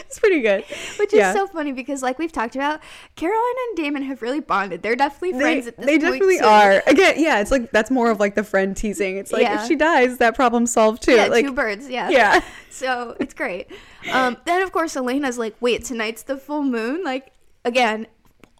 It's 0.00 0.18
pretty 0.18 0.40
good. 0.40 0.64
Which 0.98 1.12
is 1.14 1.32
so 1.32 1.46
funny 1.46 1.72
because 1.72 2.02
like 2.02 2.18
we've 2.18 2.32
talked 2.32 2.54
about, 2.56 2.80
Caroline 3.16 3.54
and 3.68 3.76
Damon 3.76 4.02
have 4.02 4.22
really 4.22 4.40
bonded. 4.40 4.82
They're 4.82 4.96
definitely 4.96 5.32
They, 5.32 5.40
friends 5.40 5.66
at 5.66 5.76
this 5.76 5.86
they 5.86 5.92
point, 5.98 6.02
They 6.02 6.10
definitely 6.10 6.38
too. 6.38 6.44
are. 6.44 6.82
Again, 6.86 7.14
yeah, 7.18 7.40
it's 7.40 7.50
like 7.50 7.70
that's 7.70 7.90
more 7.90 8.10
of 8.10 8.20
like 8.20 8.34
the 8.34 8.44
friend 8.44 8.76
teasing. 8.76 9.16
It's 9.16 9.32
like 9.32 9.42
Yeah. 9.42 9.62
if 9.62 9.68
she 9.68 9.76
dies, 9.76 10.18
that 10.18 10.34
problem's 10.34 10.72
solved 10.72 11.02
too. 11.02 11.12
Yeah, 11.12 11.26
like 11.26 11.44
two 11.46 11.52
birds. 11.52 11.88
Yeah. 11.88 12.10
yeah. 12.10 12.40
So 12.70 13.16
it's 13.18 13.34
great. 13.34 13.66
Um, 14.12 14.36
then 14.44 14.62
of 14.62 14.70
course 14.70 14.94
Elena's 14.94 15.36
like, 15.38 15.56
wait, 15.60 15.84
tonight's 15.84 16.22
the 16.22 16.36
full 16.36 16.62
moon. 16.62 17.02
Like 17.02 17.32
again, 17.64 18.06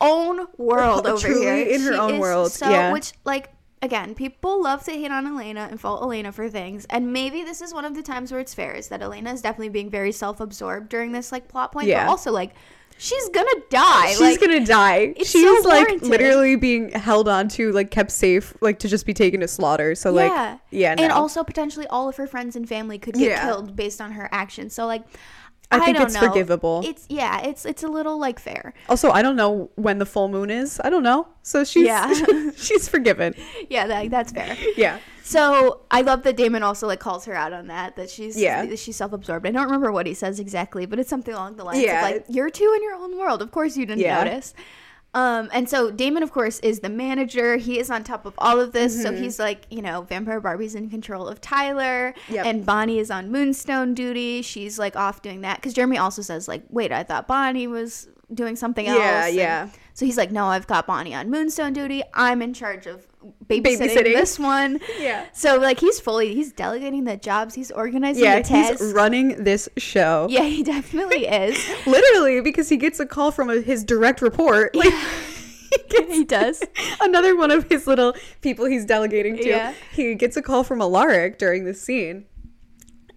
own 0.01 0.47
world 0.57 1.07
over 1.07 1.21
Truly 1.21 1.41
here. 1.45 1.75
in 1.75 1.81
her 1.83 1.93
She 1.93 1.99
own 1.99 2.19
world, 2.19 2.51
So 2.51 2.69
yeah. 2.69 2.93
which 2.93 3.13
like 3.25 3.51
again, 3.83 4.15
people 4.15 4.63
love 4.63 4.85
to 4.85 4.93
hate 4.93 5.11
on 5.11 5.27
Elena 5.27 5.69
and 5.71 5.81
fault 5.81 6.03
Elena 6.03 6.33
for 6.33 6.49
things, 6.49 6.87
and 6.91 7.13
maybe 7.13 7.43
this 7.43 7.61
is 7.61 7.73
one 7.75 7.85
of 7.85 7.95
the 7.95 8.03
times 8.03 8.31
where 8.33 8.41
it's 8.41 8.55
fair 8.55 8.73
is 8.73 8.89
that 8.89 9.03
Elena 9.03 9.33
is 9.33 9.43
definitely 9.43 9.69
being 9.71 9.91
very 9.91 10.13
self-absorbed 10.13 10.89
during 10.89 11.13
this 11.13 11.33
like 11.33 11.49
plot 11.49 11.73
point, 11.73 11.87
Yeah. 11.89 12.05
but 12.05 12.11
also 12.11 12.33
like 12.33 12.55
she's 13.01 13.29
gonna 13.29 13.49
die. 13.71 14.09
She's 14.09 14.21
like, 14.21 14.41
gonna 14.41 14.67
die. 14.67 15.15
She's 15.19 15.63
so 15.63 15.69
like 15.69 16.03
literally 16.03 16.57
being 16.57 16.91
held 16.91 17.29
on 17.29 17.49
to, 17.51 17.71
like 17.73 17.91
kept 17.91 18.11
safe, 18.11 18.57
like 18.61 18.81
to 18.81 18.89
just 18.89 19.07
be 19.07 19.15
taken 19.15 19.41
to 19.41 19.49
slaughter. 19.49 19.95
So 19.95 20.11
like, 20.11 20.31
yeah, 20.31 20.59
yeah, 20.71 20.95
no. 20.95 21.03
and 21.05 21.13
also 21.13 21.45
potentially 21.45 21.87
all 21.87 22.09
of 22.09 22.17
her 22.17 22.27
friends 22.27 22.57
and 22.57 22.69
family 22.69 22.99
could 22.99 23.15
get 23.15 23.31
Yeah. 23.31 23.45
killed 23.45 23.77
based 23.77 24.01
on 24.01 24.13
her 24.13 24.29
actions. 24.33 24.75
So 24.75 24.87
like, 24.87 25.05
I 25.71 25.85
think 25.85 26.01
it's 26.01 26.15
know. 26.15 26.21
forgivable. 26.21 26.83
It's 26.85 27.05
yeah, 27.11 27.41
it's 27.43 27.67
it's 27.67 27.83
a 27.83 27.89
little 27.89 28.19
like 28.19 28.39
fair. 28.41 28.73
also, 28.89 29.11
I 29.11 29.21
don't 29.23 29.37
know 29.37 29.71
when 29.77 29.99
the 29.99 30.07
full 30.07 30.29
moon 30.29 30.51
is. 30.51 30.81
I 30.83 30.89
don't 30.91 31.03
know. 31.03 31.29
So 31.43 31.63
she's 31.65 31.87
Yeah. 31.87 32.13
she's 32.57 32.89
forgiven. 32.89 33.35
Yeah, 33.69 33.87
that, 33.87 34.11
that's 34.11 34.33
fair. 34.33 34.57
Yeah. 34.77 34.99
So 35.25 35.83
I 35.91 36.01
love 36.01 36.23
that 36.23 36.39
Damon 36.39 36.63
also 36.63 36.87
like 36.87 37.01
calls 37.01 37.27
her 37.27 37.35
out 37.35 37.53
on 37.53 37.67
that 37.67 37.97
that 37.97 38.09
she's 38.09 38.35
Yeah. 38.41 38.65
she's 38.77 38.97
self 38.97 39.13
absorbed. 39.13 39.47
I 39.47 39.51
don't 39.51 39.65
remember 39.67 39.93
what 39.93 40.07
he 40.07 40.15
says 40.15 40.41
exactly, 40.41 40.87
but 40.87 40.99
it's 40.99 41.11
something 41.11 41.35
along 41.35 41.57
the 41.57 41.65
lines 41.65 41.83
Yeah. 41.83 41.99
of 42.07 42.13
like 42.13 42.25
you're 42.29 42.49
two 42.49 42.73
in 42.75 42.83
your 42.83 42.95
own 42.95 43.19
world. 43.19 43.43
Of 43.43 43.51
course 43.51 43.77
you 43.77 43.85
didn't 43.85 44.01
Yeah. 44.01 44.25
notice. 44.25 44.55
Um, 45.15 45.49
and 45.53 45.69
so 45.69 45.91
Damon, 45.91 46.23
of 46.23 46.33
course, 46.33 46.61
is 46.61 46.81
the 46.81 46.89
manager. 46.91 47.57
He 47.57 47.79
is 47.79 47.91
on 47.91 48.05
top 48.05 48.27
of 48.27 48.35
all 48.39 48.61
of 48.61 48.73
this. 48.73 49.03
So 49.03 49.13
he's 49.13 49.39
like, 49.39 49.63
you 49.71 49.81
know, 49.83 50.03
Vampire 50.03 50.41
Barbie's 50.41 50.75
in 50.75 50.91
control 50.91 51.27
of 51.27 51.41
Tyler, 51.41 52.15
Yep. 52.29 52.47
and 52.47 52.67
Bonnie 52.67 52.99
is 52.99 53.11
on 53.11 53.33
Moonstone 53.33 53.95
duty. 53.95 54.43
She's 54.43 54.79
like 54.79 54.97
off 54.97 55.23
doing 55.23 55.41
that 55.41 55.57
because 55.57 55.73
Jeremy 55.75 55.97
also 55.99 56.23
says 56.23 56.47
like, 56.47 56.63
wait, 56.69 56.93
I 56.93 57.03
thought 57.05 57.27
Bonnie 57.27 57.67
was 57.67 58.09
doing 58.33 58.55
something 58.55 58.87
else. 58.87 58.99
Yeah, 58.99 59.27
yeah. 59.29 59.69
So 59.99 60.07
he's 60.07 60.17
like, 60.17 60.31
no, 60.31 60.45
I've 60.47 60.69
got 60.69 60.87
Bonnie 60.87 61.13
on 61.13 61.29
Moonstone 61.29 61.73
duty. 61.73 62.05
I'm 62.15 62.41
in 62.41 62.55
charge 62.55 62.87
of 62.87 63.09
babysitting, 63.49 63.79
Babysitting. 63.81 64.15
this 64.15 64.39
one. 64.39 64.79
Yeah. 65.01 65.27
So 65.33 65.59
like 65.59 65.81
he's 65.81 65.99
fully 65.99 66.37
he's 66.37 66.53
delegating 66.53 67.03
the 67.03 67.17
jobs. 67.17 67.53
He's 67.57 67.73
organizing 67.73 68.23
Yeah, 68.23 68.37
the 68.41 68.45
tests. 68.49 68.81
he's 68.81 68.93
running 68.93 69.43
this 69.43 69.69
show. 69.77 70.29
yeah, 70.31 70.45
he 70.45 70.63
definitely 70.63 71.27
is. 71.27 71.59
Literally, 71.85 72.41
because 72.43 72.69
he 72.69 72.77
gets 72.77 73.01
a 73.01 73.07
call 73.07 73.33
from 73.33 73.51
a, 73.51 73.61
his 73.61 73.83
direct 73.83 74.23
report. 74.23 74.73
Like, 74.77 74.93
he 75.73 75.79
gets 75.89 76.13
he 76.13 76.25
does. 76.25 76.63
another 77.01 77.35
one 77.37 77.51
of 77.51 77.69
his 77.69 77.89
little 77.89 78.15
people 78.41 78.67
he's 78.67 78.85
delegating 78.85 79.37
to. 79.39 79.49
Yeah. 79.49 79.75
He 79.93 80.15
gets 80.15 80.37
a 80.37 80.43
call 80.43 80.63
from 80.63 80.81
Alaric 80.81 81.39
during 81.41 81.65
this 81.65 81.83
scene. 81.83 82.25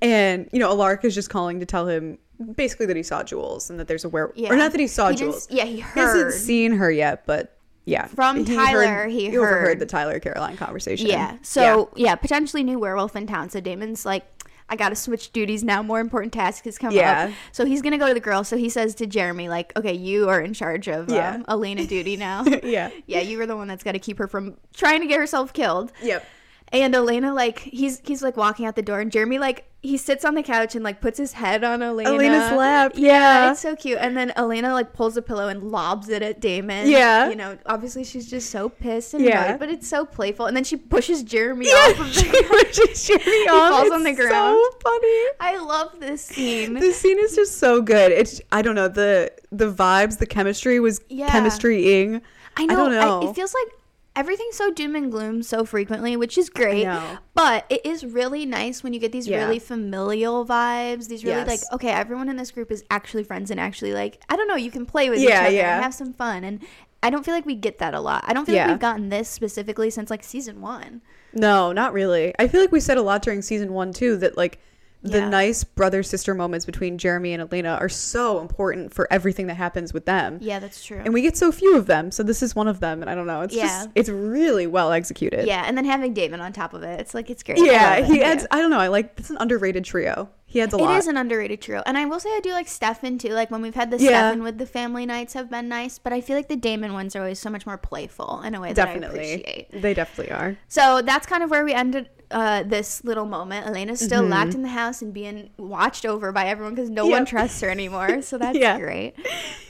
And 0.01 0.49
you 0.51 0.57
know, 0.57 0.69
Alaric 0.71 1.05
is 1.05 1.13
just 1.13 1.29
calling 1.29 1.59
to 1.59 1.65
tell 1.67 1.87
him 1.87 2.17
basically 2.41 2.85
that 2.87 2.95
he 2.97 3.03
saw 3.03 3.23
Jules 3.23 3.69
and 3.69 3.79
that 3.79 3.87
there's 3.87 4.05
a 4.05 4.09
were 4.09 4.33
Yeah. 4.35 4.51
or 4.51 4.55
not 4.55 4.71
that 4.71 4.79
he 4.81 4.87
saw 4.87 5.09
He 5.09 5.15
Jules. 5.17 5.47
yeah, 5.49 5.65
he 5.65 5.79
heard. 5.79 5.93
He 5.93 5.99
hasn't 5.99 6.33
seen 6.33 6.71
her 6.73 6.91
yet, 6.91 7.25
but 7.25 7.57
yeah, 7.85 8.05
From 8.07 8.45
Tyler, 8.45 9.07
he 9.07 9.27
overheard 9.29 9.61
heard. 9.61 9.79
the 9.79 9.85
Tyler 9.87 10.19
Caroline 10.19 10.55
conversation. 10.57 11.07
Yeah. 11.07 11.37
So 11.41 11.89
yeah. 11.95 12.15
potentially 12.15 12.63
new 12.63 12.77
werewolf 12.79 13.15
in 13.15 13.25
town. 13.27 13.49
So 13.49 13.59
Damon's 13.59 14.05
like, 14.05 14.25
I 14.69 14.75
gotta 14.77 14.95
switch 14.95 15.33
duties 15.33 15.63
now. 15.65 15.81
More 15.83 15.99
important 15.99 16.31
tasks 16.31 16.63
has 16.65 16.77
come 16.77 16.93
Yeah. 16.93 17.25
up. 17.25 17.31
So 17.51 17.65
he's 17.65 17.81
gonna 17.81 17.97
go 17.97 18.07
to 18.07 18.13
the 18.13 18.19
grill. 18.21 18.43
So 18.45 18.55
he 18.55 18.69
says 18.69 18.95
to 18.95 19.07
Jeremy, 19.07 19.49
like, 19.49 19.73
okay, 19.77 19.93
you 19.93 20.29
are 20.29 20.39
in 20.39 20.53
charge 20.53 20.87
of 20.87 21.09
Yeah. 21.11 21.35
um, 21.35 21.45
Elena 21.49 21.85
duty 21.85 22.15
now. 22.17 22.43
yeah, 22.63 22.89
yeah, 23.07 23.19
you 23.19 23.37
were 23.37 23.45
the 23.47 23.57
one 23.57 23.67
that's 23.67 23.83
got 23.83 23.93
to 23.93 23.99
keep 23.99 24.17
her 24.19 24.27
from 24.27 24.55
trying 24.73 25.01
to 25.01 25.07
get 25.07 25.19
herself 25.19 25.51
killed. 25.51 25.91
yep. 26.01 26.25
And 26.73 26.95
Elena, 26.95 27.33
like, 27.33 27.59
he's 27.59 27.99
he's 28.05 28.21
like 28.23 28.37
walking 28.37 28.65
out 28.65 28.77
the 28.77 28.81
door, 28.81 29.01
and 29.01 29.11
Jeremy, 29.11 29.39
like, 29.39 29.65
he 29.83 29.97
sits 29.97 30.23
on 30.23 30.35
the 30.35 30.43
couch 30.43 30.75
and 30.75 30.83
like 30.83 31.01
puts 31.01 31.17
his 31.17 31.33
head 31.33 31.63
on 31.63 31.81
Elena. 31.81 32.09
Elena's 32.11 32.51
lap. 32.51 32.91
Yeah, 32.95 33.51
It's 33.51 33.61
so 33.61 33.75
cute. 33.75 33.97
And 33.99 34.15
then 34.15 34.31
Elena 34.35 34.73
like 34.73 34.93
pulls 34.93 35.17
a 35.17 35.23
pillow 35.23 35.47
and 35.47 35.71
lobs 35.71 36.07
it 36.09 36.21
at 36.21 36.39
Damon. 36.39 36.87
Yeah. 36.87 37.29
You 37.29 37.35
know, 37.35 37.57
obviously 37.65 38.03
she's 38.03 38.29
just 38.29 38.51
so 38.51 38.69
pissed 38.69 39.15
and 39.15 39.23
Yeah. 39.25 39.43
annoyed, 39.45 39.59
but 39.59 39.69
it's 39.69 39.87
so 39.87 40.05
playful. 40.05 40.45
And 40.45 40.55
then 40.55 40.63
she 40.63 40.77
pushes 40.77 41.23
Jeremy 41.23 41.67
yeah. 41.67 41.73
off 41.73 41.99
of 41.99 42.13
she 42.13 42.27
the 42.27 42.43
pushes 42.47 43.07
Jeremy 43.07 43.49
off. 43.49 43.69
falls 43.71 43.85
It's 43.87 43.95
on 43.95 44.03
the 44.03 44.13
ground. 44.13 44.31
So 44.31 44.77
funny. 44.83 45.25
I 45.39 45.57
love 45.57 45.99
this 45.99 46.23
scene. 46.25 46.75
This 46.75 46.99
scene 46.99 47.17
is 47.17 47.35
just 47.35 47.57
so 47.57 47.81
good. 47.81 48.11
It's 48.11 48.39
I 48.51 48.61
don't 48.61 48.75
know 48.75 48.87
the 48.87 49.31
the 49.51 49.71
vibes, 49.71 50.19
the 50.19 50.27
chemistry 50.27 50.79
was 50.79 51.01
Yeah. 51.09 51.27
chemistrying. 51.29 52.21
I 52.57 52.65
know. 52.67 52.75
don't 52.75 52.91
know. 52.91 53.29
it 53.29 53.33
feels 53.35 53.53
like 53.53 53.67
everything's 54.15 54.55
so 54.57 54.71
doom 54.71 54.95
and 54.95 55.11
gloom 55.11 55.41
so 55.43 55.63
frequently, 55.65 56.15
which 56.17 56.37
is 56.37 56.49
great. 56.49 56.85
But 57.33 57.65
it 57.69 57.85
is 57.85 58.05
really 58.05 58.45
nice 58.45 58.83
when 58.83 58.93
you 58.93 58.99
get 58.99 59.11
these 59.11 59.27
Yeah. 59.27 59.43
really 59.45 59.59
familial 59.59 60.45
vibes. 60.45 61.07
These 61.07 61.23
really 61.23 61.37
Yes. 61.37 61.47
like, 61.47 61.73
okay, 61.73 61.89
everyone 61.91 62.29
in 62.29 62.35
this 62.35 62.51
group 62.51 62.71
is 62.71 62.83
actually 62.91 63.23
friends 63.23 63.51
and 63.51 63.59
actually 63.59 63.93
like, 63.93 64.19
I 64.29 64.35
don't 64.35 64.47
know, 64.47 64.55
you 64.55 64.71
can 64.71 64.85
play 64.85 65.09
with 65.09 65.19
each 65.19 65.31
other 65.31 65.49
yeah. 65.49 65.75
and 65.75 65.83
have 65.83 65.93
some 65.93 66.13
fun. 66.13 66.43
And 66.43 66.59
I 67.03 67.09
don't 67.09 67.23
feel 67.25 67.33
like 67.33 67.45
we 67.45 67.55
get 67.55 67.79
that 67.79 67.93
a 67.93 67.99
lot. 67.99 68.23
I 68.27 68.33
don't 68.33 68.45
feel 68.45 68.55
Yeah. 68.55 68.63
like 68.65 68.71
we've 68.73 68.79
gotten 68.79 69.09
this 69.09 69.29
specifically 69.29 69.89
since 69.89 70.09
like 70.09 70.23
season 70.23 70.61
one. 70.61 71.01
No, 71.33 71.71
not 71.71 71.93
really. 71.93 72.33
I 72.37 72.47
feel 72.47 72.59
like 72.61 72.71
we 72.71 72.79
said 72.81 72.97
a 72.97 73.01
lot 73.01 73.21
during 73.21 73.41
season 73.41 73.73
one 73.73 73.93
too 73.93 74.17
that 74.17 74.35
like 74.37 74.59
the 75.03 75.17
Yeah. 75.17 75.29
nice 75.29 75.63
brother 75.63 76.03
sister 76.03 76.35
moments 76.35 76.65
between 76.65 76.97
Jeremy 76.97 77.33
and 77.33 77.41
Elena 77.41 77.77
are 77.81 77.89
so 77.89 78.39
important 78.39 78.93
for 78.93 79.07
everything 79.11 79.47
that 79.47 79.55
happens 79.55 79.93
with 79.93 80.05
them. 80.05 80.37
Yeah, 80.41 80.59
that's 80.59 80.83
true. 80.83 81.01
And 81.03 81.13
we 81.13 81.21
get 81.23 81.35
so 81.35 81.51
few 81.51 81.75
of 81.75 81.87
them, 81.87 82.11
so 82.11 82.21
this 82.21 82.43
is 82.43 82.55
one 82.55 82.67
of 82.67 82.79
them, 82.81 83.01
and 83.01 83.09
I 83.09 83.15
don't 83.15 83.25
know. 83.27 83.41
It's 83.41 83.55
Yeah. 83.55 83.63
just 83.63 83.89
it's 83.95 84.09
really 84.09 84.67
well 84.67 84.91
executed. 84.91 85.47
yeah, 85.47 85.63
and 85.65 85.75
then 85.77 85.85
having 85.85 86.13
Damon 86.13 86.39
on 86.41 86.53
top 86.53 86.73
of 86.73 86.83
it, 86.83 86.99
it's 86.99 87.13
like 87.15 87.29
it's 87.29 87.41
great. 87.43 87.57
Yeah, 87.57 88.01
he 88.01 88.19
it. 88.19 88.23
adds. 88.23 88.45
I 88.51 88.59
don't 88.59 88.69
know. 88.69 88.79
I 88.79 88.87
like. 88.89 89.13
It's 89.17 89.29
an 89.31 89.37
underrated 89.39 89.85
trio. 89.85 90.29
He 90.45 90.59
adds 90.61 90.73
a 90.73 90.77
It 90.77 90.81
lot. 90.81 90.97
is 90.97 91.07
an 91.07 91.15
underrated 91.15 91.61
trio. 91.61 91.81
And 91.85 91.97
I 91.97 92.03
will 92.05 92.19
say 92.19 92.29
I 92.29 92.41
do 92.43 92.51
like 92.51 92.67
Stefan 92.67 93.17
too. 93.17 93.29
Like 93.29 93.49
when 93.51 93.61
we've 93.61 93.73
had 93.73 93.89
the 93.89 93.97
Yeah. 93.97 94.09
Stefan 94.09 94.43
with 94.43 94.57
the 94.57 94.65
family 94.65 95.05
nights 95.05 95.33
have 95.33 95.49
been 95.49 95.69
nice, 95.69 95.97
but 95.97 96.11
I 96.11 96.19
feel 96.19 96.35
like 96.35 96.49
the 96.49 96.57
Damon 96.57 96.91
ones 96.91 97.15
are 97.15 97.21
always 97.21 97.39
so 97.39 97.49
much 97.49 97.65
more 97.65 97.77
playful 97.77 98.41
in 98.41 98.53
a 98.53 98.59
way 98.59 98.73
that 98.73 98.87
I 98.87 98.91
appreciate. 98.91 99.67
They 99.81 99.93
definitely 99.93 100.33
are. 100.33 100.57
So 100.67 101.01
that's 101.01 101.25
kind 101.25 101.41
of 101.41 101.49
where 101.51 101.63
we 101.63 101.73
ended 101.73 102.09
uh, 102.31 102.63
this 102.63 103.03
little 103.03 103.25
moment. 103.25 103.67
Elena's 103.67 103.99
still 103.99 104.21
Mm-hmm. 104.21 104.31
locked 104.31 104.53
in 104.55 104.61
the 104.63 104.69
house 104.69 105.01
and 105.01 105.13
being 105.13 105.49
watched 105.57 106.05
over 106.05 106.31
by 106.31 106.45
everyone 106.47 106.73
because 106.75 106.89
no 106.89 107.05
one 107.05 107.25
trusts 107.25 107.61
her 107.61 107.69
anymore. 107.69 108.21
So 108.21 108.37
that's 108.43 108.57
Yeah. 108.57 108.79
great. 108.79 109.13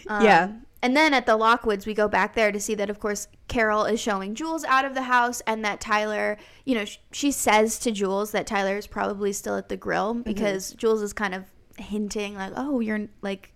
Um, 0.08 0.26
Yeah. 0.26 0.52
And 0.84 0.98
then 0.98 1.14
at 1.14 1.28
the 1.28 1.38
Lockwoods, 1.38 1.86
we 1.86 1.94
go 1.94 2.08
back 2.08 2.34
there 2.34 2.52
to 2.52 2.60
see 2.60 2.74
that, 2.74 2.90
of 2.90 3.00
course, 3.00 3.28
Carol 3.48 3.86
is 3.86 4.00
showing 4.00 4.34
Jules 4.34 4.64
out 4.66 4.84
of 4.84 4.96
the 4.96 5.04
house, 5.04 5.40
and 5.46 5.64
that 5.64 5.80
Tyler, 5.80 6.38
you 6.66 6.74
know, 6.74 6.86
sh- 6.86 6.98
she 7.12 7.32
says 7.32 7.78
to 7.80 7.92
Jules 7.92 8.32
that 8.32 8.48
Tyler 8.48 8.78
is 8.78 8.88
probably 8.88 9.32
still 9.32 9.56
at 9.58 9.70
the 9.70 9.78
grill 9.78 10.14
Mm-hmm. 10.16 10.24
because 10.24 10.74
Jules 10.74 11.04
is 11.04 11.14
kind 11.14 11.36
of 11.36 11.44
hinting, 11.78 12.34
like, 12.34 12.54
"Oh, 12.56 12.80
you're 12.80 13.08
like, 13.22 13.54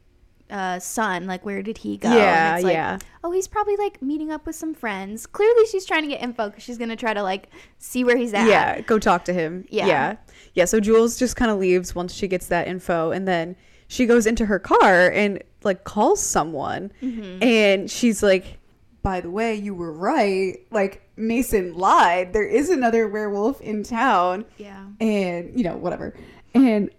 uh, 0.50 0.80
son, 0.80 1.28
like, 1.28 1.46
where 1.46 1.62
did 1.62 1.80
he 1.80 1.98
go?" 1.98 2.16
Yeah, 2.16 2.60
like, 2.62 2.74
yeah. 2.74 3.00
Oh, 3.24 3.32
he's 3.32 3.48
probably 3.48 3.76
like 3.78 4.02
meeting 4.02 4.32
up 4.32 4.46
with 4.46 4.56
some 4.56 4.74
friends. 4.74 5.26
Clearly, 5.26 5.66
she's 5.68 5.86
trying 5.86 6.04
to 6.04 6.08
get 6.08 6.22
info 6.22 6.50
because 6.50 6.64
she's 6.64 6.78
gonna 6.78 6.96
try 6.96 7.14
to 7.14 7.24
like 7.24 7.50
see 7.78 8.04
where 8.04 8.18
he's 8.18 8.34
at. 8.34 8.48
Yeah, 8.48 8.82
go 8.82 9.00
talk 9.00 9.26
to 9.26 9.34
him. 9.34 9.66
Yeah. 9.70 9.88
Yeah. 9.88 10.16
Yeah. 10.54 10.66
So 10.66 10.80
Jules 10.80 11.18
just 11.18 11.36
kind 11.36 11.52
of 11.52 11.60
leaves 11.60 11.96
once 11.96 12.14
she 12.14 12.28
gets 12.28 12.48
that 12.48 12.68
info. 12.68 13.12
And 13.12 13.28
then 13.28 13.56
she 13.88 14.06
goes 14.06 14.26
into 14.26 14.46
her 14.46 14.60
car 14.60 15.12
and 15.12 15.42
like 15.64 15.84
calls 15.84 16.22
someone. 16.22 16.92
Mm-hmm. 17.02 17.44
And 17.44 17.92
she's 17.92 18.24
like, 18.24 18.60
by 19.02 19.22
the 19.22 19.30
way, 19.30 19.56
you 19.56 19.76
were 19.76 19.92
right. 19.92 20.58
Like, 20.72 21.08
Mason 21.16 21.76
lied. 21.76 22.34
There 22.34 22.48
is 22.48 22.70
another 22.70 23.08
werewolf 23.08 23.62
in 23.62 23.84
town. 23.84 24.46
Yeah. 24.58 24.86
And, 25.00 25.58
you 25.58 25.64
know, 25.64 25.78
whatever. 25.78 26.16
And 26.54 26.90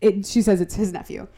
it, 0.00 0.26
she 0.26 0.42
says 0.42 0.60
it's 0.60 0.74
his 0.74 0.92
nephew. 0.92 1.28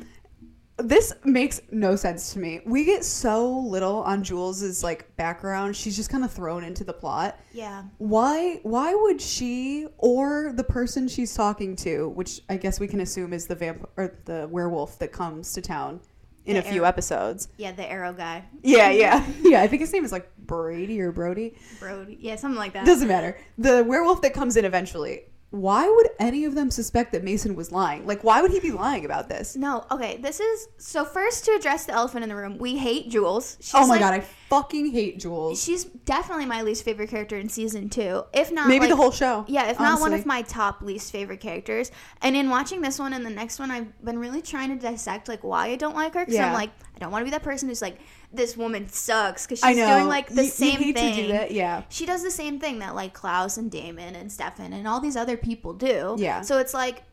This 0.78 1.12
makes 1.24 1.60
no 1.72 1.96
sense 1.96 2.32
to 2.34 2.38
me. 2.38 2.60
We 2.64 2.84
get 2.84 3.04
so 3.04 3.50
little 3.58 4.02
on 4.04 4.22
Jules's 4.22 4.84
like 4.84 5.14
background. 5.16 5.74
She's 5.74 5.96
just 5.96 6.08
kind 6.08 6.24
of 6.24 6.30
thrown 6.32 6.62
into 6.62 6.84
the 6.84 6.92
plot 6.92 7.38
Yeah. 7.52 7.82
why 7.98 8.60
why 8.62 8.94
would 8.94 9.20
she 9.20 9.86
or 9.98 10.52
the 10.54 10.62
person 10.64 11.08
she's 11.08 11.34
talking 11.34 11.74
to 11.76 12.08
which 12.10 12.40
i 12.48 12.56
guess 12.56 12.78
we 12.78 12.86
can 12.86 13.00
assume 13.00 13.32
is 13.32 13.46
the 13.46 13.54
vamp 13.56 13.88
or 13.96 14.18
the 14.26 14.46
werewolf 14.50 14.98
that 15.00 15.10
comes 15.12 15.52
to 15.54 15.60
town 15.60 16.00
in 16.46 16.54
The 16.54 16.60
a 16.60 16.62
few 16.62 16.84
episodes 16.84 17.48
Yeah, 17.56 17.72
the 17.72 17.90
arrow 17.90 18.12
guy. 18.12 18.44
yeah 18.62 18.90
yeah 19.02 19.26
yeah 19.42 19.62
i 19.62 19.66
think 19.66 19.80
his 19.80 19.92
name 19.92 20.04
is 20.04 20.12
like 20.12 20.30
brady 20.38 21.00
or 21.00 21.10
brody 21.12 21.56
Brody. 21.80 22.16
Yeah, 22.20 22.36
something 22.36 22.58
like 22.58 22.72
that. 22.74 22.86
doesn't 22.86 23.08
matter 23.08 23.36
the 23.58 23.82
werewolf 23.84 24.22
that 24.22 24.32
comes 24.32 24.56
in 24.56 24.64
eventually 24.64 25.22
why 25.50 25.88
would 25.88 26.08
any 26.18 26.44
of 26.44 26.54
them 26.54 26.70
suspect 26.70 27.10
that 27.12 27.24
mason 27.24 27.54
was 27.54 27.72
lying 27.72 28.06
like 28.06 28.22
why 28.22 28.42
would 28.42 28.50
he 28.50 28.60
be 28.60 28.70
lying 28.70 29.04
about 29.06 29.28
this 29.30 29.56
No, 29.56 29.86
okay. 29.90 30.18
This 30.18 30.40
is 30.40 30.68
so 30.76 31.04
first 31.06 31.44
to 31.46 31.52
address 31.52 31.86
the 31.86 31.92
elephant 31.92 32.22
in 32.22 32.28
the 32.28 32.36
room. 32.36 32.58
We 32.58 32.76
hate 32.76 33.08
Jules. 33.10 33.56
She's 33.60 33.74
oh 33.74 33.80
my 33.86 33.94
like- 33.94 34.00
god 34.00 34.14
i 34.14 34.20
fucking 34.48 34.92
hate 34.92 35.18
jules 35.18 35.62
She's 35.62 35.84
definitely 35.84 36.46
my 36.46 36.62
least 36.62 36.82
favorite 36.82 37.10
character 37.10 37.36
in 37.36 37.48
season 37.50 37.90
two, 37.90 38.24
if 38.32 38.50
not 38.50 38.66
maybe 38.68 38.80
like, 38.80 38.88
the 38.90 38.96
whole 38.96 39.10
show 39.10 39.44
Yeah, 39.48 39.70
if 39.70 39.78
not 39.78 40.00
one 40.00 40.14
of 40.14 40.24
my 40.26 40.42
top 40.42 40.80
least 40.82 41.12
favorite 41.12 41.40
characters. 41.40 41.90
And 42.22 42.34
in 42.36 42.48
watching 42.50 42.80
this 42.80 42.98
one 42.98 43.12
and 43.12 43.24
the 43.26 43.30
next 43.30 43.58
one, 43.58 43.70
I've 43.70 44.02
been 44.04 44.18
really 44.18 44.40
trying 44.42 44.70
to 44.70 44.76
dissect 44.76 45.28
like 45.28 45.44
why 45.44 45.68
I 45.68 45.76
don't 45.76 45.94
like 45.94 46.14
her. 46.14 46.20
Because 46.20 46.34
Yeah. 46.34 46.48
I'm 46.48 46.54
like, 46.54 46.70
I 46.96 46.98
don't 46.98 47.10
want 47.12 47.20
to 47.22 47.24
be 47.26 47.30
that 47.32 47.42
person 47.42 47.68
who's 47.68 47.82
like, 47.82 47.98
this 48.32 48.56
woman 48.56 48.88
sucks 48.88 49.46
because 49.46 49.60
she's 49.60 49.76
doing 49.76 50.06
like 50.06 50.28
the 50.28 50.34
You- 50.36 50.42
you 50.42 50.48
same 50.50 50.78
hate 50.78 50.96
thing. 50.96 51.14
do 51.16 51.28
that 51.32 51.50
yeah 51.50 51.82
She 51.88 52.04
does 52.06 52.22
the 52.22 52.30
same 52.30 52.60
thing 52.60 52.78
that 52.80 52.94
like 52.94 53.14
Klaus 53.14 53.56
and 53.56 53.70
Damon 53.70 54.14
and 54.14 54.30
Stefan 54.30 54.72
and 54.72 54.86
all 54.86 55.00
these 55.00 55.16
other 55.16 55.36
people 55.36 55.72
do. 55.72 56.14
Yeah. 56.18 56.42
So 56.42 56.58
it's 56.58 56.74
like, 56.74 57.04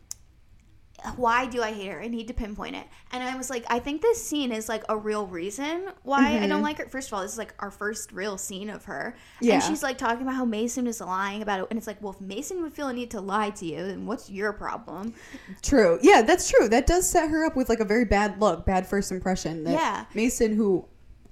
why 1.18 1.46
do 1.46 1.62
I 1.62 1.72
hate 1.72 1.90
her? 1.92 2.02
I 2.02 2.08
need 2.08 2.28
to 2.30 2.34
pinpoint 2.34 2.76
it. 2.76 2.88
And 3.12 3.22
I 3.22 3.36
was 3.38 3.50
like, 3.52 3.64
I 3.70 3.78
think 3.78 4.02
this 4.02 4.26
scene 4.26 4.52
is 4.52 4.68
like 4.68 4.84
a 4.90 4.98
real 4.98 5.28
reason 5.28 5.90
why 6.02 6.40
I 6.40 6.48
don't 6.48 6.64
like 6.64 6.80
her. 6.80 6.88
First 6.90 7.10
of 7.10 7.14
all, 7.14 7.22
this 7.22 7.34
is 7.34 7.38
like 7.38 7.54
our 7.60 7.70
first 7.70 8.12
real 8.12 8.40
scene 8.40 8.72
of 8.72 8.86
her. 8.86 9.16
Mm-hmm. 9.36 9.46
Yeah. 9.46 9.54
And 9.56 9.64
she's 9.64 9.84
like 9.84 10.00
talking 10.00 10.24
about 10.24 10.34
how 10.34 10.46
Mason 10.46 10.88
is 10.88 11.02
lying 11.02 11.44
about 11.44 11.60
it. 11.60 11.68
And 11.70 11.78
it's 11.78 11.86
like, 11.86 12.02
well, 12.02 12.14
if 12.14 12.22
Mason 12.22 12.64
would 12.64 12.74
feel 12.74 12.88
a 12.88 12.94
need 12.94 13.12
to 13.12 13.22
lie 13.22 13.52
to 13.52 13.66
you, 13.66 13.86
then 13.86 14.08
what's 14.08 14.32
your 14.32 14.52
problem? 14.52 15.14
True. 15.62 16.00
Yeah, 16.02 16.24
that's 16.24 16.50
true. 16.50 16.68
That 16.70 16.88
does 16.88 17.08
set 17.08 17.30
her 17.30 17.46
up 17.46 17.56
with 17.56 17.70
like 17.70 17.82
a 17.82 17.86
very 17.86 18.06
bad 18.06 18.42
look, 18.42 18.66
bad 18.66 18.88
first 18.88 19.12
impression. 19.12 19.64
That 19.66 19.74
Yeah. 19.74 20.06
Mason, 20.16 20.56
who 20.56 20.88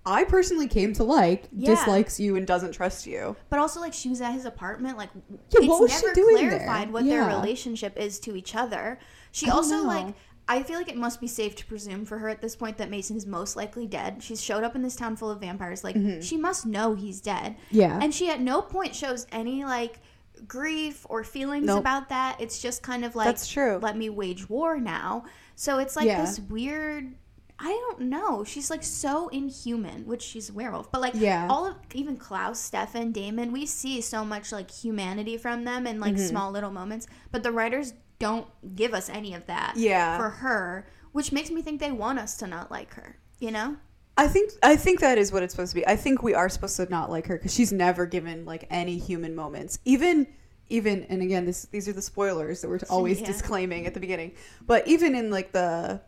I 0.06 0.26
personally 0.26 0.68
came 0.68 0.92
to 0.94 1.04
like, 1.04 1.46
Yeah. 1.56 1.76
dislikes 1.76 2.20
you 2.20 2.36
and 2.36 2.46
doesn't 2.46 2.74
trust 2.74 3.08
you. 3.08 3.36
But 3.50 3.60
also, 3.60 3.80
like, 3.80 3.94
she 3.94 4.10
was 4.10 4.20
at 4.22 4.34
his 4.34 4.46
apartment. 4.46 4.98
Like, 4.98 5.10
Yeah, 5.16 5.38
it's 5.60 5.68
what 5.68 5.80
was 5.82 5.92
she 5.98 6.06
never 6.06 6.14
doing 6.16 6.36
there? 6.36 6.50
clarified 6.60 6.92
what 6.92 7.06
their 7.06 7.26
relationship 7.26 7.98
is 7.98 8.20
to 8.22 8.36
each 8.36 8.54
other. 8.56 9.00
She 9.32 9.50
also, 9.50 9.78
know. 9.78 9.84
like, 9.84 10.14
I 10.46 10.62
feel 10.62 10.78
like 10.78 10.90
it 10.90 10.98
must 10.98 11.22
be 11.22 11.28
safe 11.28 11.56
to 11.56 11.66
presume 11.66 12.04
for 12.04 12.18
her 12.18 12.28
at 12.28 12.42
this 12.42 12.54
point 12.54 12.78
that 12.80 12.90
Mason 12.90 13.16
is 13.16 13.26
most 13.26 13.56
likely 13.56 13.88
dead. 13.88 14.22
She's 14.22 14.42
showed 14.44 14.66
up 14.66 14.76
in 14.76 14.82
this 14.82 14.96
town 14.98 15.16
full 15.16 15.32
of 15.32 15.40
vampires. 15.40 15.86
Like, 15.86 15.96
she 16.22 16.36
must 16.36 16.66
know 16.66 16.96
he's 16.96 17.22
dead. 17.22 17.56
Mm-hmm. 17.68 17.76
Yeah. 17.78 18.00
And 18.02 18.14
she 18.14 18.30
at 18.30 18.42
no 18.42 18.62
point 18.62 18.94
shows 18.94 19.26
any, 19.32 19.64
like, 19.64 20.02
grief 20.48 21.06
or 21.10 21.24
feelings 21.24 21.66
Nope. 21.68 21.80
about 21.80 22.10
that. 22.10 22.42
It's 22.42 22.62
just 22.62 22.84
kind 22.84 23.06
of 23.06 23.16
like, 23.16 23.28
That's 23.28 23.48
true. 23.48 23.80
let 23.82 23.96
me 23.96 24.10
wage 24.10 24.50
war 24.50 24.78
now. 24.80 25.24
So 25.56 25.78
it's 25.80 25.96
like 25.96 26.08
Yeah. 26.08 26.22
this 26.26 26.40
weird. 26.42 27.14
I 27.60 27.70
don't 27.90 28.02
know. 28.10 28.44
She's 28.44 28.70
like 28.70 28.84
so 28.84 29.28
inhuman, 29.30 30.06
which 30.06 30.22
she's 30.22 30.50
a 30.50 30.54
werewolf. 30.54 30.92
But 30.92 31.02
like 31.02 31.14
Yeah. 31.16 31.48
all 31.50 31.66
of 31.68 31.76
even 31.94 32.18
Klaus, 32.18 32.60
Stefan, 32.60 33.12
Damon, 33.12 33.52
we 33.52 33.66
see 33.66 34.02
so 34.02 34.26
much 34.26 34.52
like 34.52 34.70
humanity 34.72 35.38
from 35.38 35.64
them 35.64 35.86
in 35.88 36.00
like 36.00 36.16
Mm-hmm. 36.16 36.26
small 36.28 36.52
little 36.52 36.72
moments. 36.72 37.08
But 37.32 37.44
the 37.44 37.52
writers 37.52 37.94
don't 38.20 38.48
give 38.76 38.94
us 38.94 39.10
any 39.10 39.34
of 39.34 39.46
that 39.48 39.74
Yeah. 39.78 40.18
for 40.18 40.30
her, 40.30 40.88
which 41.12 41.32
makes 41.32 41.52
me 41.52 41.62
think 41.62 41.80
they 41.80 41.92
want 41.92 42.20
us 42.20 42.38
to 42.38 42.48
not 42.48 42.72
like 42.72 42.94
her. 42.96 43.18
You 43.40 43.52
know? 43.52 43.78
I 44.18 44.28
think 44.28 44.52
I 44.62 44.76
think 44.76 45.00
that 45.00 45.18
is 45.18 45.32
what 45.32 45.42
it's 45.44 45.54
supposed 45.54 45.72
to 45.72 45.76
be. 45.76 45.88
I 45.88 45.96
think 45.96 46.22
we 46.22 46.34
are 46.34 46.50
supposed 46.50 46.76
to 46.78 46.86
not 46.90 47.10
like 47.10 47.28
her 47.28 47.38
because 47.38 47.54
she's 47.54 47.72
never 47.74 48.06
given 48.06 48.46
like 48.46 48.66
any 48.70 48.98
human 48.98 49.36
moments. 49.36 49.80
Even 49.86 50.28
even 50.70 51.04
and 51.04 51.22
again, 51.22 51.46
this 51.46 51.64
these 51.72 51.88
are 51.88 51.94
the 51.94 52.02
spoilers 52.02 52.62
that 52.62 52.70
we're 52.70 52.80
always 52.90 53.20
Yeah. 53.22 53.28
disclaiming 53.28 53.86
at 53.88 53.94
the 53.94 54.00
beginning. 54.00 54.34
But 54.66 54.88
even 54.88 55.14
in 55.16 55.30
like 55.32 55.52
the 55.52 56.02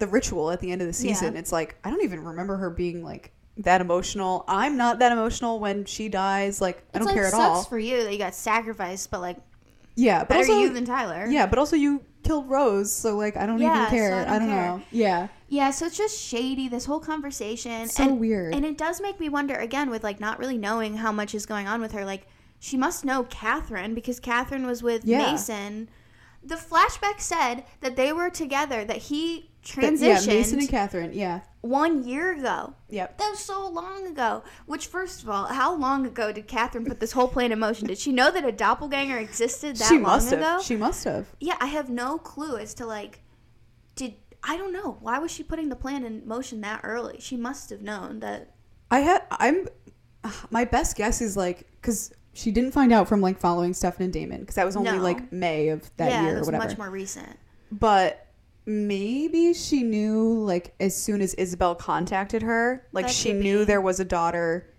the 0.00 0.06
ritual 0.08 0.50
at 0.50 0.58
the 0.60 0.72
end 0.72 0.80
of 0.82 0.86
the 0.88 0.92
season, 0.92 1.34
Yeah. 1.34 1.38
it's 1.38 1.52
like 1.52 1.76
I 1.84 1.90
don't 1.90 2.02
even 2.02 2.24
remember 2.24 2.56
her 2.56 2.70
being 2.70 3.04
like 3.04 3.32
that 3.58 3.80
emotional. 3.80 4.44
I'm 4.48 4.76
not 4.76 4.98
that 4.98 5.12
emotional 5.12 5.60
when 5.60 5.84
she 5.84 6.08
dies. 6.08 6.60
Like 6.60 6.78
I 6.78 6.80
It's 6.80 6.98
don't 6.98 7.06
like 7.06 7.14
care 7.14 7.26
at 7.26 7.30
sucks 7.30 7.42
all. 7.42 7.64
for 7.64 7.78
you 7.78 8.02
that 8.04 8.12
you 8.12 8.18
got 8.18 8.34
sacrificed, 8.34 9.10
but 9.10 9.20
like 9.20 9.36
yeah, 9.94 10.20
but 10.20 10.30
better 10.30 10.40
also 10.52 10.60
you 10.60 10.70
than 10.72 10.84
Tyler. 10.84 11.26
yeah, 11.28 11.46
but 11.46 11.58
also 11.58 11.76
you 11.76 12.02
killed 12.22 12.48
Rose, 12.48 12.92
so 12.92 13.16
like 13.16 13.36
I 13.36 13.46
don't 13.46 13.58
Yeah, 13.60 13.86
even 13.86 13.90
care. 13.90 14.14
I 14.14 14.20
I 14.22 14.24
don't 14.38 14.48
don't, 14.48 14.48
care. 14.48 14.66
know. 14.66 14.82
Yeah. 14.90 15.28
Yeah, 15.48 15.70
so 15.72 15.86
it's 15.86 15.96
just 15.96 16.18
shady, 16.20 16.68
this 16.68 16.84
whole 16.84 17.00
conversation. 17.00 17.88
So 17.88 18.04
and, 18.04 18.20
weird. 18.20 18.54
And 18.54 18.64
it 18.64 18.78
does 18.78 19.00
make 19.00 19.18
me 19.18 19.28
wonder, 19.28 19.56
again, 19.56 19.90
with 19.90 20.04
like 20.04 20.20
not 20.20 20.38
really 20.38 20.56
knowing 20.56 20.96
how 20.98 21.10
much 21.12 21.34
is 21.34 21.44
going 21.44 21.66
on 21.66 21.80
with 21.80 21.90
her. 21.92 22.04
Like, 22.04 22.28
she 22.60 22.76
must 22.76 23.04
know 23.04 23.24
Katherine 23.24 23.92
because 23.94 24.20
Katherine 24.20 24.64
was 24.66 24.80
with 24.82 25.04
Yeah. 25.04 25.32
Mason. 25.32 25.88
The 26.44 26.54
flashback 26.54 27.20
said 27.20 27.64
that 27.80 27.96
they 27.96 28.12
were 28.12 28.30
together, 28.30 28.84
that 28.84 28.96
he 28.98 29.49
transitioned 29.64 30.26
yeah, 30.26 30.34
Mason 30.34 30.58
and 30.58 30.68
Katherine. 30.68 31.12
Yeah. 31.12 31.40
one 31.60 32.04
year 32.06 32.32
ago. 32.32 32.74
Yep. 32.88 33.18
That 33.18 33.30
was 33.30 33.38
so 33.40 33.68
long 33.68 34.06
ago. 34.06 34.42
Which, 34.66 34.86
first 34.86 35.22
of 35.22 35.28
all, 35.28 35.46
how 35.46 35.74
long 35.76 36.06
ago 36.06 36.32
did 36.32 36.46
Katherine 36.46 36.84
put 36.86 37.00
this 37.00 37.12
whole 37.12 37.28
plan 37.28 37.52
in 37.52 37.58
motion? 37.58 37.86
Did 37.86 37.98
she 37.98 38.12
know 38.12 38.30
that 38.30 38.44
a 38.44 38.52
doppelganger 38.52 39.18
existed 39.18 39.76
that 39.76 39.88
she 39.88 39.94
long 39.94 40.02
must 40.02 40.32
ago? 40.32 40.42
have. 40.42 40.62
She 40.62 40.76
must 40.76 41.04
have. 41.04 41.26
yeah, 41.40 41.56
I 41.60 41.66
have 41.66 41.90
no 41.90 42.16
clue 42.18 42.56
as 42.56 42.72
to 42.74 42.86
like, 42.86 43.20
did 43.96 44.14
I 44.42 44.56
don't 44.56 44.72
know 44.72 44.96
why 45.00 45.18
was 45.18 45.30
she 45.30 45.42
putting 45.42 45.68
the 45.68 45.76
plan 45.76 46.04
in 46.04 46.26
motion 46.26 46.62
that 46.62 46.80
early? 46.82 47.16
She 47.20 47.36
must 47.36 47.68
have 47.70 47.82
known 47.82 48.20
that. 48.20 48.54
I 48.90 49.00
had. 49.00 49.22
I'm. 49.30 49.68
My 50.50 50.64
best 50.64 50.96
guess 50.96 51.20
is 51.20 51.36
like 51.36 51.66
because 51.80 52.12
she 52.32 52.50
didn't 52.50 52.72
find 52.72 52.92
out 52.92 53.08
from 53.08 53.20
like 53.20 53.38
following 53.38 53.74
Stefan 53.74 54.04
and 54.04 54.12
Damon 54.12 54.40
because 54.40 54.54
that 54.54 54.64
was 54.64 54.76
only 54.76 54.92
No. 54.92 54.98
like 55.02 55.30
May 55.32 55.68
of 55.68 55.90
that 55.98 56.10
yeah, 56.10 56.22
year 56.22 56.36
or 56.36 56.38
was 56.38 56.46
whatever. 56.46 56.64
much 56.68 56.78
more 56.78 56.88
recent. 56.90 57.38
but 57.72 58.26
maybe 58.70 59.52
she 59.54 59.82
knew 59.82 60.34
like 60.44 60.74
as 60.80 60.96
soon 60.96 61.20
as 61.20 61.34
Isabel 61.34 61.74
contacted 61.74 62.42
her, 62.42 62.86
like 62.92 63.06
That 63.06 63.12
she 63.14 63.32
could 63.32 63.42
knew 63.42 63.58
be. 63.60 63.64
there 63.64 63.80
was 63.80 64.00
a 64.00 64.04
daughter, 64.04 64.72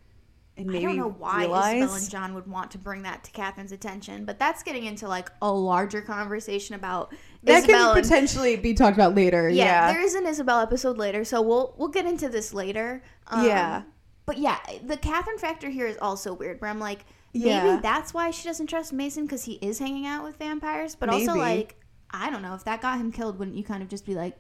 and 0.58 0.68
maybe 0.68 0.86
I 0.86 0.88
don't 0.90 0.98
know 0.98 1.10
why 1.18 1.40
realized. 1.40 1.78
Isabel 1.84 1.96
and 1.96 2.10
John 2.10 2.34
would 2.36 2.48
want 2.48 2.72
to 2.72 2.78
bring 2.78 3.04
that 3.04 3.24
to 3.26 3.32
Katherine's 3.32 3.72
attention, 3.72 4.26
but 4.26 4.38
that's 4.40 4.64
getting 4.64 4.86
into 4.86 5.08
like 5.08 5.30
a 5.42 5.52
larger 5.52 6.02
conversation 6.02 6.76
about 6.76 7.14
that 7.44 7.60
Isabel 7.64 7.90
can 7.94 7.98
and 7.98 8.04
potentially 8.06 8.56
be 8.58 8.74
talked 8.74 8.96
about 8.98 9.16
later. 9.16 9.50
yeah, 9.50 9.66
Yeah, 9.88 9.94
there 9.94 10.02
is 10.04 10.16
an 10.16 10.26
Isabel 10.26 10.60
episode 10.60 10.98
later, 10.98 11.24
so 11.24 11.42
we'll 11.42 11.74
we'll 11.78 11.90
get 11.90 12.06
into 12.06 12.30
this 12.30 12.54
later. 12.54 13.02
Um, 13.28 13.46
Yeah. 13.46 13.84
but 14.26 14.38
yeah, 14.38 14.58
the 14.86 14.98
Catherine 14.98 15.38
factor 15.38 15.70
here 15.70 15.88
is 15.88 15.98
also 16.02 16.34
weird. 16.34 16.62
Where 16.62 16.70
I'm 16.70 16.80
like, 16.80 17.06
maybe 17.34 17.48
Yeah. 17.50 17.80
that's 17.82 18.14
why 18.14 18.30
she 18.32 18.48
doesn't 18.48 18.68
trust 18.68 18.94
Mason 18.94 19.26
because 19.26 19.46
he 19.46 19.54
is 19.54 19.80
hanging 19.80 20.06
out 20.06 20.24
with 20.24 20.36
vampires. 20.38 20.96
But 20.96 21.10
also, 21.10 21.28
Maybe. 21.34 21.40
like, 21.40 21.76
I 22.12 22.30
don't 22.30 22.42
know 22.42 22.54
if 22.56 22.64
that 22.66 22.82
got 22.82 22.98
him 23.00 23.12
killed. 23.12 23.40
Wouldn't 23.40 23.58
you 23.58 23.64
kind 23.64 23.82
of 23.82 23.90
just 23.90 24.06
be 24.06 24.14
like, 24.16 24.38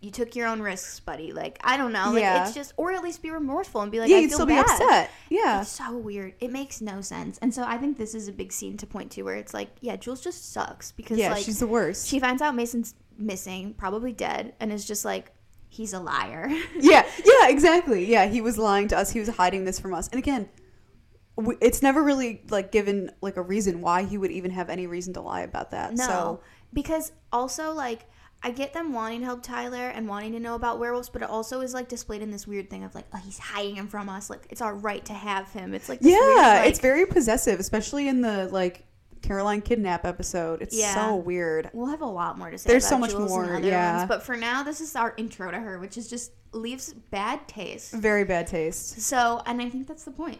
you 0.00 0.10
took 0.12 0.36
your 0.36 0.46
own 0.46 0.60
risks, 0.62 1.00
buddy? 1.00 1.32
Like, 1.32 1.58
I 1.64 1.76
don't 1.76 1.92
know. 1.92 2.12
Like, 2.12 2.20
Yeah. 2.22 2.44
it's 2.44 2.54
just, 2.54 2.72
or 2.76 2.92
at 2.92 3.02
least 3.02 3.20
be 3.20 3.30
remorseful 3.30 3.80
and 3.80 3.90
be 3.90 3.98
like, 3.98 4.08
yeah, 4.08 4.16
I 4.16 4.20
you'd 4.20 4.28
feel 4.28 4.36
still 4.38 4.46
bad. 4.46 4.64
be 4.66 4.70
upset. 4.72 5.10
Yeah, 5.28 5.60
It's 5.62 5.70
so 5.70 5.96
weird. 5.96 6.34
It 6.40 6.52
makes 6.52 6.80
no 6.80 7.00
sense. 7.00 7.36
And 7.38 7.52
so 7.52 7.64
I 7.64 7.78
think 7.78 7.98
this 7.98 8.14
is 8.14 8.28
a 8.28 8.32
big 8.32 8.52
scene 8.52 8.76
to 8.76 8.86
point 8.86 9.10
to 9.12 9.22
where 9.22 9.34
it's 9.34 9.52
like, 9.52 9.70
yeah, 9.80 9.96
Jules 9.96 10.20
just 10.20 10.52
sucks 10.52 10.92
because 10.92 11.18
yeah, 11.18 11.32
like 11.32 11.44
she's 11.44 11.58
the 11.58 11.66
worst. 11.66 12.06
she 12.06 12.20
finds 12.20 12.40
out 12.42 12.54
Mason's 12.54 12.94
missing, 13.18 13.74
probably 13.74 14.12
dead, 14.12 14.54
and 14.60 14.72
is 14.72 14.84
just 14.84 15.04
like, 15.04 15.32
he's 15.68 15.92
a 15.92 15.98
liar. 16.00 16.48
yeah, 16.78 17.04
yeah, 17.24 17.48
exactly. 17.48 18.04
Yeah, 18.06 18.26
he 18.26 18.40
was 18.40 18.56
lying 18.56 18.86
to 18.88 18.96
us. 18.96 19.10
He 19.10 19.18
was 19.18 19.28
hiding 19.30 19.64
this 19.64 19.80
from 19.80 19.94
us. 19.94 20.06
And 20.08 20.20
again, 20.20 20.48
it's 21.60 21.82
never 21.82 22.02
really 22.02 22.42
like 22.50 22.72
given 22.72 23.10
like 23.20 23.36
a 23.36 23.42
reason 23.42 23.80
why 23.80 24.04
he 24.04 24.18
would 24.18 24.30
even 24.32 24.50
have 24.50 24.68
any 24.70 24.86
reason 24.86 25.14
to 25.14 25.20
lie 25.20 25.42
about 25.42 25.70
that. 25.70 25.94
no, 25.94 26.04
So 26.04 26.40
because 26.72 27.12
also 27.32 27.72
like 27.72 28.06
I 28.42 28.50
get 28.52 28.72
them 28.72 28.92
wanting 28.92 29.20
to 29.20 29.26
help 29.26 29.42
Tyler 29.42 29.88
and 29.88 30.08
wanting 30.08 30.30
to 30.32 30.40
know 30.40 30.54
about 30.54 30.78
werewolves, 30.78 31.08
but 31.08 31.22
it 31.22 31.28
also 31.28 31.60
is 31.60 31.74
like 31.74 31.88
displayed 31.88 32.22
in 32.22 32.30
this 32.30 32.46
weird 32.46 32.70
thing 32.70 32.84
of 32.84 32.94
like, 32.94 33.06
oh, 33.12 33.18
he's 33.18 33.38
hiding 33.38 33.74
him 33.74 33.88
from 33.88 34.08
us. 34.08 34.30
Like 34.30 34.46
it's 34.50 34.60
our 34.60 34.74
right 34.76 35.04
to 35.06 35.12
have 35.12 35.50
him. 35.52 35.74
It's 35.74 35.88
like 35.88 36.00
this 36.00 36.12
yeah, 36.12 36.18
weird, 36.20 36.36
like- 36.62 36.68
it's 36.70 36.78
very 36.80 37.04
possessive, 37.06 37.58
especially 37.60 38.06
in 38.08 38.20
the 38.20 38.48
like 38.52 38.84
Caroline 39.22 39.60
kidnap 39.62 40.04
episode. 40.06 40.62
It's 40.62 40.76
Yeah. 40.78 40.94
so 40.94 41.16
weird. 41.16 41.70
We'll 41.72 41.86
have 41.88 42.02
a 42.02 42.06
lot 42.06 42.38
more 42.38 42.50
to 42.50 42.58
say. 42.58 42.68
There's 42.68 42.86
so 42.86 42.96
much 42.96 43.10
Jules 43.10 43.28
more, 43.30 43.58
yeah. 43.60 43.96
ones, 43.98 44.08
but 44.08 44.22
for 44.22 44.36
now, 44.36 44.62
this 44.62 44.80
is 44.80 44.94
our 44.94 45.14
intro 45.16 45.50
to 45.50 45.58
her, 45.58 45.80
which 45.80 45.98
is 45.98 46.08
just 46.08 46.30
leaves 46.52 46.92
bad 46.92 47.46
taste. 47.48 47.92
Very 47.92 48.22
bad 48.24 48.46
taste. 48.46 49.00
So, 49.02 49.42
and 49.46 49.60
I 49.60 49.68
think 49.68 49.88
that's 49.88 50.04
the 50.04 50.12
point. 50.12 50.38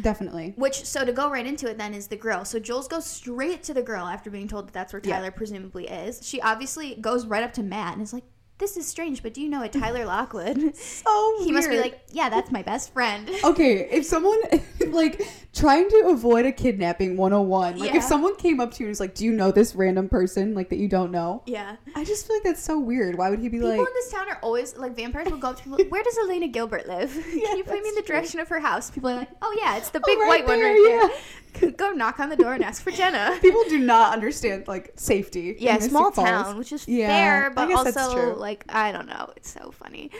Definitely. 0.00 0.54
Which, 0.56 0.84
so 0.84 1.04
to 1.04 1.12
go 1.12 1.30
right 1.30 1.46
into 1.46 1.68
it 1.68 1.78
then 1.78 1.94
is 1.94 2.06
the 2.08 2.16
grill. 2.16 2.44
So 2.44 2.58
Jules 2.58 2.88
goes 2.88 3.06
straight 3.06 3.62
to 3.64 3.74
the 3.74 3.82
grill 3.82 4.06
after 4.06 4.30
being 4.30 4.48
told 4.48 4.68
that 4.68 4.72
that's 4.72 4.92
where 4.92 5.02
Yeah. 5.04 5.16
Tyler 5.18 5.30
presumably 5.30 5.86
is. 5.88 6.26
She 6.26 6.40
obviously 6.40 6.94
goes 6.94 7.26
right 7.26 7.42
up 7.42 7.52
to 7.54 7.62
Matt 7.62 7.94
and 7.94 8.02
is 8.02 8.12
like, 8.12 8.24
"This 8.58 8.76
is 8.76 8.86
strange, 8.86 9.22
but 9.22 9.34
do 9.34 9.40
you 9.40 9.48
know 9.48 9.62
a 9.62 9.68
Tyler 9.80 10.04
Lockwood?" 10.04 10.76
So 10.76 11.44
he 11.44 11.52
must 11.52 11.68
be 11.68 11.78
like, 11.80 12.00
"Yeah, 12.12 12.28
that's 12.28 12.50
my 12.50 12.62
best 12.62 12.92
friend." 12.92 13.28
Okay, 13.44 13.88
if 13.90 14.04
someone 14.06 14.38
like 14.88 15.20
trying 15.52 15.88
to 15.90 16.04
avoid 16.08 16.46
a 16.46 16.52
kidnapping 16.52 17.16
101, 17.16 17.78
like 17.78 17.90
Yeah. 17.90 17.96
if 17.98 18.04
someone 18.04 18.36
came 18.36 18.60
up 18.60 18.72
to 18.74 18.80
you 18.80 18.86
and 18.86 18.90
was 18.90 19.00
like, 19.00 19.14
"Do 19.14 19.24
you 19.24 19.32
know 19.32 19.50
this 19.50 19.74
random 19.74 20.08
person 20.08 20.54
like 20.54 20.68
that 20.70 20.78
you 20.78 20.88
don't 20.88 21.10
know?" 21.10 21.42
yeah. 21.46 21.76
I 21.94 22.04
just 22.04 22.26
feel 22.26 22.36
like 22.36 22.44
that's 22.44 22.62
so 22.62 22.78
weird. 22.78 23.16
Why 23.18 23.30
would 23.30 23.40
he 23.40 23.48
be 23.48 23.56
People 23.58 23.68
like 23.70 23.78
People 23.78 23.86
in 23.86 23.94
this 23.94 24.10
town 24.12 24.28
are 24.28 24.38
always 24.42 24.76
like 24.76 24.94
vampires 24.96 25.28
will 25.30 25.38
go 25.38 25.48
up 25.50 25.56
to 25.58 25.62
people. 25.64 25.78
Where 25.90 26.02
does 26.02 26.16
Elena 26.18 26.48
Gilbert 26.48 26.86
live? 26.88 27.12
Can 27.12 27.56
you 27.58 27.64
point 27.64 27.82
me 27.82 27.88
in 27.90 27.94
the 27.94 28.00
that's 28.00 28.06
true. 28.06 28.16
direction 28.16 28.40
of 28.40 28.48
her 28.48 28.60
house? 28.60 28.90
People 28.90 29.10
are 29.10 29.16
like, 29.16 29.30
"Oh 29.42 29.54
yeah, 29.60 29.76
it's 29.76 29.90
the 29.90 29.98
Oh, 30.00 30.06
big 30.06 30.18
right 30.18 30.28
white 30.28 30.46
one 30.46 30.58
there, 30.60 30.72
right 30.72 31.08
there." 31.10 31.18
go 31.76 31.90
knock 31.90 32.20
on 32.20 32.28
the 32.28 32.36
door 32.36 32.54
and 32.54 32.64
ask 32.64 32.82
for 32.82 32.90
Jenna. 32.90 33.38
people 33.42 33.62
do 33.68 33.78
not 33.78 34.12
understand 34.12 34.68
like 34.68 34.92
safety? 34.96 35.56
yeah, 35.58 35.78
small 35.78 36.10
Falls. 36.10 36.28
town, 36.28 36.58
which 36.58 36.72
is 36.72 36.86
Yeah, 36.88 37.08
fair, 37.08 37.50
but 37.50 37.72
also 37.72 38.34
like 38.36 38.64
I 38.68 38.92
don't 38.92 39.06
know, 39.06 39.30
it's 39.36 39.50
so 39.50 39.70
funny. 39.70 40.10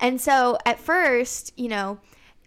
And 0.00 0.20
so 0.20 0.58
at 0.66 0.78
first, 0.78 1.52
you 1.56 1.68
know, 1.68 1.98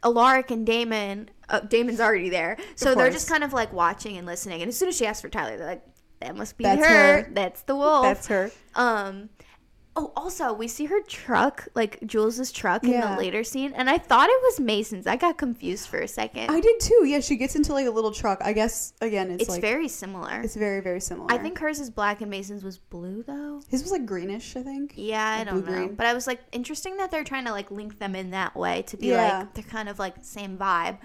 Alaric 0.04 0.52
and 0.52 0.66
Damon, 0.66 1.30
uh, 1.50 1.60
Damon's 1.62 2.00
already 2.00 2.30
there, 2.30 2.58
so 2.76 2.96
they're 2.96 3.12
just 3.12 3.30
kind 3.30 3.44
of 3.44 3.54
like 3.54 3.74
watching 3.74 4.18
and 4.18 4.26
listening. 4.26 4.62
And 4.62 4.70
as 4.70 4.78
soon 4.78 4.90
as 4.90 4.98
she 4.98 5.06
asks 5.06 5.22
for 5.22 5.30
Tyler, 5.30 5.58
they're 5.58 5.68
like, 5.68 5.84
"That 6.22 6.36
must 6.36 6.58
be 6.58 6.64
her. 6.64 6.76
her. 6.78 7.30
That's 7.34 7.64
the 7.64 7.76
wolf." 7.76 8.04
That's 8.04 8.28
her. 8.28 8.52
Um. 8.76 9.30
Oh, 10.02 10.14
also, 10.16 10.54
we 10.54 10.70
see 10.70 10.86
her 10.86 11.02
truck, 11.02 11.68
like 11.76 12.00
Jules's 12.06 12.54
truck, 12.54 12.86
in 12.86 12.92
Yeah. 12.92 13.16
the 13.16 13.20
later 13.20 13.44
scene, 13.44 13.74
and 13.76 13.90
I 13.90 13.98
thought 13.98 14.30
it 14.30 14.42
was 14.44 14.60
Mason's. 14.62 15.06
I 15.08 15.18
got 15.18 15.38
confused 15.38 15.90
for 15.90 16.00
a 16.00 16.08
second. 16.08 16.50
I 16.50 16.62
did 16.62 16.80
too. 16.80 17.04
Yeah, 17.06 17.20
she 17.20 17.36
gets 17.36 17.58
into 17.58 17.74
like 17.74 17.86
a 17.86 17.92
little 17.92 18.12
truck. 18.14 18.40
I 18.42 18.54
guess 18.54 18.94
again, 19.02 19.30
it's, 19.30 19.42
it's 19.44 19.50
like 19.52 19.62
very 19.62 19.90
similar. 19.90 20.40
it's 20.42 20.56
very 20.56 20.80
very 20.80 21.02
similar. 21.02 21.30
I 21.30 21.38
think 21.38 21.60
hers 21.60 21.82
is 21.82 21.90
black 21.90 22.22
and 22.22 22.32
Mason's 22.32 22.64
was 22.64 22.78
blue, 22.78 23.24
though. 23.24 23.62
his 23.68 23.84
was 23.84 23.92
like 23.92 24.06
greenish. 24.06 24.56
I 24.56 24.64
think. 24.64 24.94
Yeah, 24.96 25.22
I 25.26 25.38
Like 25.40 25.48
don't 25.48 25.56
know. 25.58 25.62
blue-green. 25.64 25.96
But 25.96 26.06
I 26.06 26.14
was 26.14 26.28
like, 26.28 26.40
interesting 26.54 26.96
that 26.98 27.12
they're 27.12 27.26
trying 27.26 27.46
to 27.46 27.52
like 27.52 27.70
link 27.70 28.00
them 28.00 28.16
in 28.16 28.30
that 28.32 28.56
way 28.56 28.84
to 28.84 28.96
be 28.96 29.08
Yeah. 29.08 29.40
like 29.40 29.54
they're 29.54 29.64
kind 29.66 29.90
of 29.90 30.00
like 30.00 30.16
same 30.22 30.58
vibe. 30.58 30.98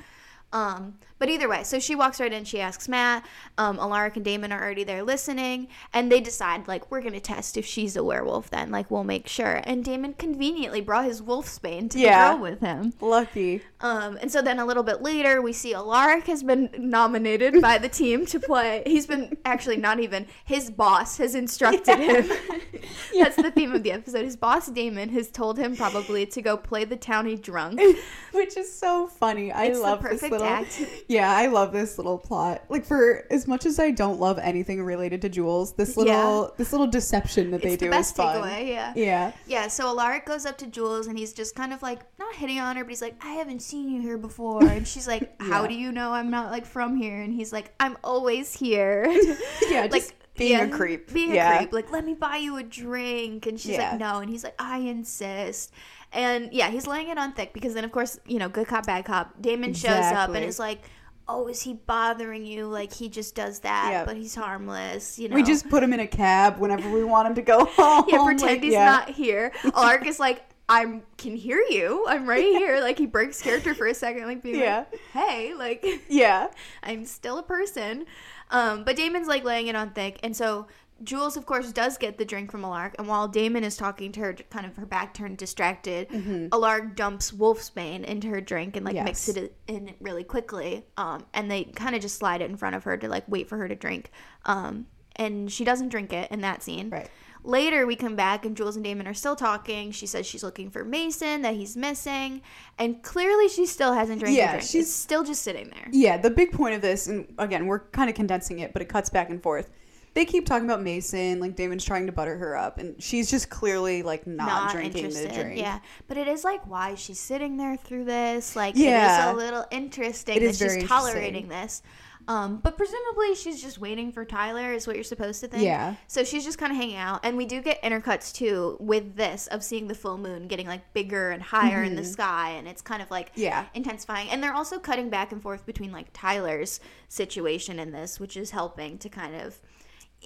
Um, 0.52 0.94
but 1.24 1.30
either 1.32 1.48
way, 1.48 1.64
so 1.64 1.78
she 1.78 1.94
walks 1.94 2.20
right 2.20 2.30
in. 2.30 2.44
She 2.44 2.60
asks 2.60 2.86
Matt. 2.86 3.24
Um, 3.56 3.78
Alaric 3.78 4.16
and 4.16 4.24
Damon 4.26 4.52
are 4.52 4.62
already 4.62 4.84
there 4.84 5.02
listening, 5.02 5.68
and 5.94 6.12
they 6.12 6.20
decide 6.20 6.68
like 6.68 6.90
we're 6.90 7.00
gonna 7.00 7.18
test 7.18 7.56
if 7.56 7.64
she's 7.64 7.96
a 7.96 8.04
werewolf. 8.04 8.50
Then 8.50 8.70
like 8.70 8.90
we'll 8.90 9.04
make 9.04 9.26
sure. 9.26 9.62
And 9.64 9.82
Damon 9.82 10.12
conveniently 10.12 10.82
brought 10.82 11.06
his 11.06 11.22
wolfsbane 11.22 11.88
to 11.92 11.98
Yeah. 11.98 12.32
the 12.32 12.36
grill 12.36 12.50
with 12.50 12.60
him. 12.60 12.92
Lucky. 13.00 13.62
Um, 13.80 14.18
and 14.20 14.30
so 14.30 14.42
then 14.42 14.58
a 14.58 14.66
little 14.66 14.82
bit 14.82 15.00
later, 15.00 15.40
we 15.40 15.54
see 15.54 15.72
Alaric 15.72 16.26
has 16.26 16.42
been 16.42 16.68
nominated 16.76 17.62
by 17.62 17.78
the 17.78 17.88
team 17.88 18.26
to 18.26 18.38
play. 18.38 18.82
He's 18.86 19.06
been 19.06 19.38
actually 19.46 19.78
not 19.78 20.00
even 20.00 20.26
his 20.44 20.70
boss 20.70 21.16
has 21.16 21.34
instructed 21.34 21.98
him. 22.00 22.30
That's 23.18 23.36
the 23.36 23.50
theme 23.50 23.72
of 23.72 23.82
the 23.82 23.92
episode. 23.92 24.26
His 24.26 24.36
boss 24.36 24.66
Damon 24.68 25.08
has 25.08 25.30
told 25.30 25.58
him 25.58 25.74
probably 25.74 26.26
to 26.26 26.42
go 26.42 26.58
play 26.58 26.84
the 26.84 26.98
townie 26.98 27.40
drunk. 27.40 27.80
Which 28.32 28.58
is 28.58 28.70
so 28.70 29.06
funny. 29.06 29.50
I 29.52 29.66
It's 29.66 29.78
the 29.78 29.82
love 29.84 30.02
this 30.02 30.22
little. 30.22 30.44
act. 30.46 30.82
Yeah, 31.14 31.30
I 31.30 31.46
love 31.46 31.72
this 31.72 31.96
little 31.98 32.18
plot. 32.18 32.64
Like 32.68 32.84
for 32.84 33.26
as 33.30 33.46
much 33.46 33.66
as 33.66 33.78
I 33.78 33.90
don't 33.90 34.18
love 34.20 34.38
anything 34.38 34.82
related 34.82 35.22
to 35.22 35.28
Jules, 35.28 35.72
this 35.74 35.96
little 35.96 36.12
Yeah. 36.12 36.48
this 36.56 36.72
little 36.72 36.86
deception 36.86 37.50
that 37.52 37.62
they 37.62 37.70
It's 37.74 37.76
do 37.80 37.86
the 37.86 37.90
best 37.90 38.12
is 38.12 38.16
fun. 38.16 38.36
takeaway. 38.42 38.68
Yeah. 38.68 38.92
Yeah. 38.96 39.32
Yeah, 39.46 39.68
so 39.68 39.86
Alaric 39.88 40.26
goes 40.26 40.44
up 40.46 40.58
to 40.58 40.66
Jules 40.66 41.06
and 41.06 41.18
he's 41.18 41.32
just 41.32 41.54
kind 41.54 41.72
of 41.72 41.82
like 41.82 42.00
not 42.18 42.34
hitting 42.34 42.58
on 42.58 42.76
her, 42.76 42.84
but 42.84 42.90
he's 42.90 43.02
like, 43.02 43.14
I 43.24 43.34
haven't 43.34 43.60
seen 43.60 43.88
you 43.88 44.00
here 44.00 44.18
before. 44.18 44.64
And 44.64 44.86
she's 44.86 45.06
like, 45.06 45.34
How 45.40 45.66
do 45.66 45.74
you 45.74 45.92
know 45.92 46.12
I'm 46.12 46.30
not 46.30 46.50
like 46.50 46.66
from 46.66 46.96
here? 46.96 47.20
And 47.20 47.32
he's 47.32 47.52
like, 47.52 47.72
I'm 47.80 47.96
always 48.04 48.54
here. 48.54 49.06
Yeah, 49.70 49.86
just 49.88 50.14
being 50.36 50.58
a 50.60 50.68
creep. 50.68 51.12
Being 51.12 51.34
Yeah. 51.34 51.54
a 51.54 51.58
creep. 51.58 51.72
Like, 51.72 51.92
let 51.92 52.04
me 52.04 52.14
buy 52.14 52.38
you 52.38 52.56
a 52.56 52.62
drink. 52.62 53.46
And 53.46 53.58
she's 53.60 53.72
Yeah. 53.76 53.90
like, 53.92 54.00
No. 54.00 54.18
And 54.18 54.28
he's 54.30 54.42
like, 54.42 54.54
I 54.58 54.78
insist. 54.78 55.70
And 56.12 56.52
yeah, 56.52 56.70
he's 56.70 56.86
laying 56.86 57.08
it 57.08 57.18
on 57.18 57.32
thick 57.32 57.52
because 57.52 57.74
then, 57.74 57.84
of 57.84 57.90
course, 57.92 58.18
you 58.26 58.38
know, 58.38 58.48
good 58.48 58.66
cop, 58.68 58.86
bad 58.86 59.04
cop. 59.04 59.40
Damon 59.40 59.74
shows 59.74 59.90
up 60.12 60.30
and 60.30 60.44
is 60.44 60.58
like, 60.58 60.80
Oh, 61.26 61.46
is 61.48 61.62
he 61.62 61.72
bothering 61.74 62.44
you? 62.44 62.66
Like 62.66 62.92
he 62.92 63.08
just 63.08 63.34
does 63.34 63.60
that, 63.60 63.88
Yeah. 63.90 64.04
but 64.04 64.16
he's 64.16 64.34
harmless. 64.34 65.18
You 65.18 65.28
know, 65.28 65.34
We 65.36 65.42
just 65.42 65.68
put 65.70 65.82
him 65.82 65.92
in 65.92 66.00
a 66.00 66.06
cab 66.06 66.58
whenever 66.58 66.90
we 66.90 67.02
want 67.04 67.28
him 67.28 67.34
to 67.36 67.42
go 67.42 67.64
home. 67.70 68.04
yeah, 68.08 68.22
pretend 68.24 68.42
like, 68.52 68.62
he's 68.62 68.72
yeah. 68.74 68.84
not 68.84 69.08
here. 69.10 69.52
Alaric 69.74 70.06
is 70.06 70.20
like, 70.20 70.44
I 70.68 71.00
can 71.18 71.36
hear 71.36 71.62
you. 71.68 72.04
I'm 72.08 72.26
right 72.26 72.42
here. 72.42 72.80
Like 72.80 72.98
he 72.98 73.06
breaks 73.06 73.40
character 73.42 73.74
for 73.74 73.86
a 73.86 73.94
second, 73.94 74.24
like 74.26 74.42
being 74.42 74.60
Yeah. 74.60 74.84
like, 74.90 75.00
"Hey, 75.12 75.54
like 75.54 75.84
Yeah. 76.08 76.48
I'm 76.82 77.04
still 77.04 77.38
a 77.38 77.42
person." 77.42 78.06
Um, 78.50 78.84
but 78.84 78.96
Damon's 78.96 79.28
like 79.28 79.44
laying 79.44 79.66
it 79.66 79.76
on 79.76 79.90
thick, 79.90 80.18
and 80.22 80.34
so 80.36 80.66
Jules, 81.02 81.36
of 81.36 81.44
course, 81.44 81.72
does 81.72 81.98
get 81.98 82.18
the 82.18 82.24
drink 82.24 82.50
from 82.52 82.64
Alaric, 82.64 82.94
and 82.98 83.08
while 83.08 83.26
Damon 83.28 83.64
is 83.64 83.76
talking 83.76 84.12
to 84.12 84.20
her, 84.20 84.32
kind 84.50 84.64
of 84.64 84.76
her 84.76 84.86
back 84.86 85.12
turned, 85.12 85.36
distracted, 85.36 86.06
Alaric 86.52 86.94
dumps 86.94 87.32
Wolfsbane 87.32 88.04
into 88.04 88.28
her 88.28 88.40
drink 88.40 88.76
and 88.76 88.86
like 88.86 88.94
Yes. 88.94 89.04
mixes 89.04 89.36
it 89.36 89.56
in 89.66 89.94
really 90.00 90.24
quickly. 90.24 90.86
Um, 90.96 91.26
and 91.34 91.50
they 91.50 91.64
kind 91.64 91.94
of 91.96 92.00
just 92.00 92.16
slide 92.16 92.40
it 92.42 92.48
in 92.50 92.56
front 92.56 92.76
of 92.76 92.84
her 92.84 92.96
to 92.96 93.08
like 93.08 93.24
wait 93.26 93.48
for 93.48 93.58
her 93.58 93.68
to 93.68 93.74
drink. 93.74 94.10
Um, 94.46 94.86
and 95.16 95.50
she 95.52 95.64
doesn't 95.64 95.88
drink 95.88 96.12
it 96.12 96.30
in 96.30 96.40
that 96.42 96.62
scene. 96.62 96.90
Right. 96.90 97.08
Later, 97.46 97.86
we 97.86 97.94
come 97.96 98.16
back 98.16 98.46
and 98.46 98.56
Jules 98.56 98.74
and 98.76 98.84
Damon 98.84 99.06
are 99.06 99.12
still 99.14 99.36
talking. 99.36 99.90
She 99.90 100.06
says 100.06 100.24
she's 100.26 100.42
looking 100.42 100.70
for 100.70 100.82
Mason, 100.84 101.42
that 101.42 101.54
he's 101.54 101.76
missing, 101.76 102.40
and 102.78 103.02
clearly 103.02 103.48
she 103.50 103.66
still 103.66 103.92
hasn't 103.92 104.20
drank 104.20 104.34
Yeah, 104.36 104.52
drink. 104.52 104.62
she's- 104.62 104.70
She's 104.70 104.94
still 104.94 105.24
just 105.24 105.42
sitting 105.42 105.68
there. 105.68 105.88
Yeah, 105.92 106.16
the 106.16 106.30
big 106.30 106.52
point 106.52 106.74
of 106.74 106.80
this, 106.80 107.06
and 107.06 107.26
again, 107.38 107.66
we're 107.66 107.80
kind 107.80 108.08
of 108.08 108.16
condensing 108.16 108.60
it, 108.60 108.72
but 108.72 108.80
it 108.80 108.88
cuts 108.88 109.10
back 109.10 109.28
and 109.28 109.42
forth. 109.42 109.70
They 110.14 110.24
keep 110.24 110.46
talking 110.46 110.64
about 110.64 110.80
Mason, 110.82 111.40
like 111.40 111.56
Damon's 111.56 111.84
trying 111.84 112.06
to 112.06 112.12
butter 112.12 112.36
her 112.38 112.56
up, 112.56 112.78
and 112.78 113.00
she's 113.02 113.30
just 113.30 113.50
clearly 113.50 114.02
like 114.02 114.26
not, 114.26 114.70
drinking 114.72 115.10
the 115.10 115.28
drink. 115.28 115.58
Yeah, 115.60 115.80
but 116.06 116.16
it 116.16 116.28
is 116.28 116.44
like 116.44 116.66
why 116.68 116.94
she's 116.94 117.18
sitting 117.18 117.56
there 117.56 117.76
through 117.76 118.04
this. 118.04 118.54
Like 118.54 118.76
Yeah. 118.76 119.28
it 119.28 119.30
is 119.30 119.34
a 119.34 119.36
little 119.36 119.64
interesting 119.72 120.36
It 120.40 120.46
that 120.46 120.56
she's 120.56 120.88
tolerating 120.88 121.48
this. 121.48 121.82
Um, 122.26 122.56
but 122.62 122.78
presumably 122.78 123.34
she's 123.34 123.60
just 123.60 123.78
waiting 123.78 124.10
for 124.10 124.24
Tyler, 124.24 124.72
is 124.72 124.86
what 124.86 124.96
you're 124.96 125.04
supposed 125.04 125.40
to 125.42 125.48
think. 125.48 125.62
Yeah. 125.62 125.96
So 126.06 126.24
she's 126.24 126.42
just 126.42 126.56
kind 126.56 126.72
of 126.72 126.78
hanging 126.78 126.96
out, 126.96 127.20
and 127.22 127.36
we 127.36 127.44
do 127.44 127.60
get 127.60 127.82
intercuts 127.82 128.32
too 128.32 128.78
with 128.80 129.14
this 129.16 129.46
of 129.48 129.62
seeing 129.62 129.88
the 129.88 129.94
full 129.94 130.16
moon 130.16 130.48
getting 130.48 130.66
like 130.66 130.90
bigger 130.94 131.32
and 131.32 131.42
higher 131.42 131.82
in 131.82 131.96
the 131.96 132.04
sky, 132.04 132.52
and 132.52 132.66
it's 132.66 132.80
kind 132.80 133.02
of 133.02 133.10
like 133.10 133.32
Mm-hmm. 133.32 133.42
Yeah. 133.42 133.64
intensifying. 133.74 134.30
And 134.30 134.42
they're 134.42 134.54
also 134.54 134.78
cutting 134.78 135.10
back 135.10 135.32
and 135.32 135.42
forth 135.42 135.66
between 135.66 135.92
like 135.92 136.06
Tyler's 136.14 136.80
situation 137.08 137.78
in 137.78 137.90
this, 137.92 138.18
which 138.18 138.36
is 138.38 138.52
helping 138.52 138.96
to 138.98 139.08
kind 139.10 139.34
of 139.34 139.60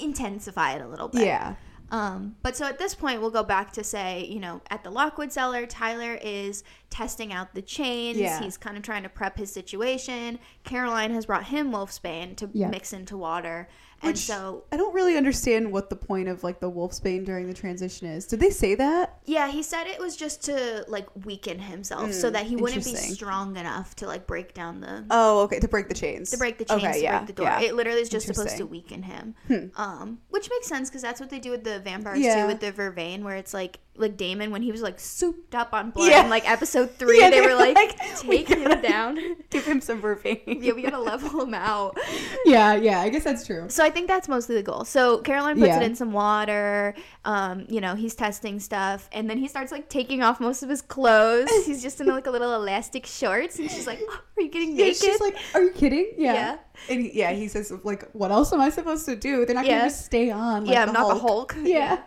intensify 0.00 0.74
it 0.74 0.82
a 0.82 0.88
little 0.88 1.08
bit. 1.08 1.26
Yeah. 1.26 1.54
Um, 1.90 2.37
but 2.42 2.54
so 2.54 2.66
at 2.66 2.78
this 2.78 2.94
point, 2.94 3.20
we'll 3.22 3.30
go 3.30 3.42
back 3.42 3.72
to 3.72 3.82
say, 3.84 4.26
you 4.26 4.40
know, 4.40 4.61
at 4.70 4.84
the 4.84 4.90
Lockwood 4.90 5.32
cellar, 5.32 5.64
Tyler 5.64 6.18
is 6.22 6.62
testing 6.90 7.32
out 7.32 7.54
the 7.54 7.62
chains. 7.62 8.18
Yeah. 8.18 8.40
He's 8.42 8.58
kind 8.58 8.76
of 8.76 8.82
trying 8.82 9.04
to 9.04 9.08
prep 9.08 9.38
his 9.38 9.50
situation. 9.50 10.38
Caroline 10.64 11.14
has 11.14 11.24
brought 11.24 11.44
him 11.44 11.70
wolfsbane 11.70 12.37
to 12.37 12.50
Yeah. 12.52 12.68
mix 12.68 12.92
into 12.92 13.16
water. 13.16 13.68
And 14.00 14.11
Which 14.12 14.18
so, 14.18 14.62
I 14.70 14.76
don't 14.76 14.94
really 14.94 15.16
understand 15.16 15.72
what 15.72 15.90
the 15.90 15.96
point 15.96 16.28
of 16.28 16.44
like 16.44 16.61
the 16.61 16.70
wolfsbane 16.70 17.24
during 17.24 17.48
the 17.48 17.52
transition 17.54 18.06
is. 18.06 18.26
Did 18.26 18.38
they 18.38 18.50
say 18.50 18.76
that? 18.76 19.18
yeah, 19.24 19.48
he 19.48 19.61
said 19.62 19.88
it 19.88 19.98
was 19.98 20.14
just 20.16 20.42
to 20.44 20.84
like 20.87 21.08
weaken 21.26 21.58
himself 21.58 22.12
so 22.12 22.30
Mm, 22.30 22.32
that 22.34 22.46
he 22.46 22.54
wouldn't 22.54 22.84
be 22.84 22.94
strong 22.94 23.56
enough 23.56 23.96
to 23.96 24.06
like 24.06 24.26
break 24.28 24.54
down 24.54 24.80
the 24.80 25.04
Oh, 25.11 25.40
okay, 25.42 25.58
to 25.58 25.66
break 25.66 25.88
the 25.88 25.94
chains. 25.94 26.30
to 26.30 26.37
break 26.38 26.58
the 26.58 26.64
chains 26.64 26.82
Okay, 26.84 26.92
to 26.92 27.02
yeah, 27.02 27.18
break 27.18 27.26
the 27.26 27.32
door. 27.32 27.46
yeah. 27.46 27.61
It 27.61 27.74
literally 27.74 28.00
is 28.00 28.08
just 28.08 28.26
supposed 28.28 28.56
to 28.58 28.66
weaken 28.66 29.02
him. 29.02 29.34
Hmm. 29.48 29.66
Um, 29.76 30.18
which 30.30 30.48
makes 30.48 30.68
sense 30.68 30.88
because 30.88 31.02
that's 31.02 31.18
what 31.20 31.28
they 31.30 31.40
do 31.40 31.50
with 31.50 31.64
the 31.64 31.80
vampires 31.80 32.20
Yeah. 32.20 32.42
too, 32.42 32.46
with 32.46 32.61
the 32.61 32.70
vervain, 32.70 33.22
where 33.24 33.37
it's 33.37 33.52
like 33.52 33.80
like 33.98 34.16
Damon 34.16 34.50
when 34.50 34.62
he 34.62 34.70
was 34.72 34.82
like 34.82 34.98
souped 35.00 35.54
up 35.54 35.72
on 35.72 35.90
blood 35.90 36.11
Yeah. 36.11 36.24
in 36.24 36.30
like 36.30 36.48
episode 36.48 36.90
three, 36.98 37.20
Yeah, 37.20 37.30
they 37.30 37.40
they 37.40 37.46
were 37.46 37.52
were 37.54 37.58
like, 37.58 37.74
like, 37.76 38.24
"We 38.24 38.44
take 38.44 38.48
him 38.48 38.80
down. 38.80 39.18
Give 39.50 39.64
him 39.64 39.80
some 39.80 40.00
vervain. 40.00 40.40
yeah, 40.46 40.72
we 40.72 40.82
gotta 40.82 40.98
level 41.00 41.42
him 41.42 41.54
out. 41.54 41.98
yeah, 42.44 42.74
yeah. 42.74 43.00
I 43.00 43.08
guess 43.08 43.24
that's 43.24 43.46
true. 43.46 43.66
So 43.68 43.84
I 43.84 43.90
think 43.90 44.06
that's 44.08 44.28
mostly 44.28 44.54
the 44.54 44.62
goal. 44.62 44.84
So 44.84 45.18
Caroline 45.18 45.56
puts 45.56 45.68
Yeah. 45.68 45.80
it 45.80 45.84
in 45.84 45.94
some 45.94 46.12
water. 46.12 46.94
Um, 47.24 47.66
you 47.68 47.80
know, 47.80 47.94
he's 47.94 48.14
testing 48.14 48.58
stuff, 48.61 49.08
and 49.12 49.28
then 49.28 49.38
he 49.38 49.48
starts 49.48 49.70
like 49.72 49.88
taking 49.88 50.22
off 50.22 50.40
most 50.40 50.62
of 50.62 50.68
his 50.68 50.80
clothes. 50.82 51.50
he's 51.66 51.82
just 51.82 52.00
in 52.00 52.06
like 52.06 52.26
a 52.26 52.30
little 52.30 52.54
elastic 52.54 53.06
shorts, 53.06 53.58
and 53.58 53.70
she's 53.70 53.87
like, 53.87 54.00
oh, 54.08 54.20
"Are 54.37 54.42
you 54.42 54.48
getting 54.50 54.70
Yeah, 54.76 54.87
naked?" 54.87 54.98
she's 55.02 55.20
like, 55.20 55.37
"Are 55.54 55.62
you 55.62 55.70
kidding?" 55.72 56.12
Yeah. 56.16 56.32
Yeah. 56.32 56.58
And 56.88 57.00
he, 57.00 57.18
yeah, 57.18 57.32
he 57.32 57.48
says 57.48 57.72
like, 57.82 58.08
"What 58.12 58.30
else 58.30 58.52
am 58.52 58.61
I 58.61 58.70
supposed 58.70 59.04
to 59.06 59.16
do? 59.16 59.44
They're 59.44 59.54
not 59.56 59.64
gonna 59.66 59.82
just 59.82 60.04
stay 60.06 60.30
on." 60.30 60.64
Like 60.64 60.72
yeah, 60.74 60.82
I'm 60.84 60.92
not 60.92 61.06
Hulk. 61.06 61.14
the 61.14 61.20
Hulk. 61.20 61.56
Yeah. 61.62 61.98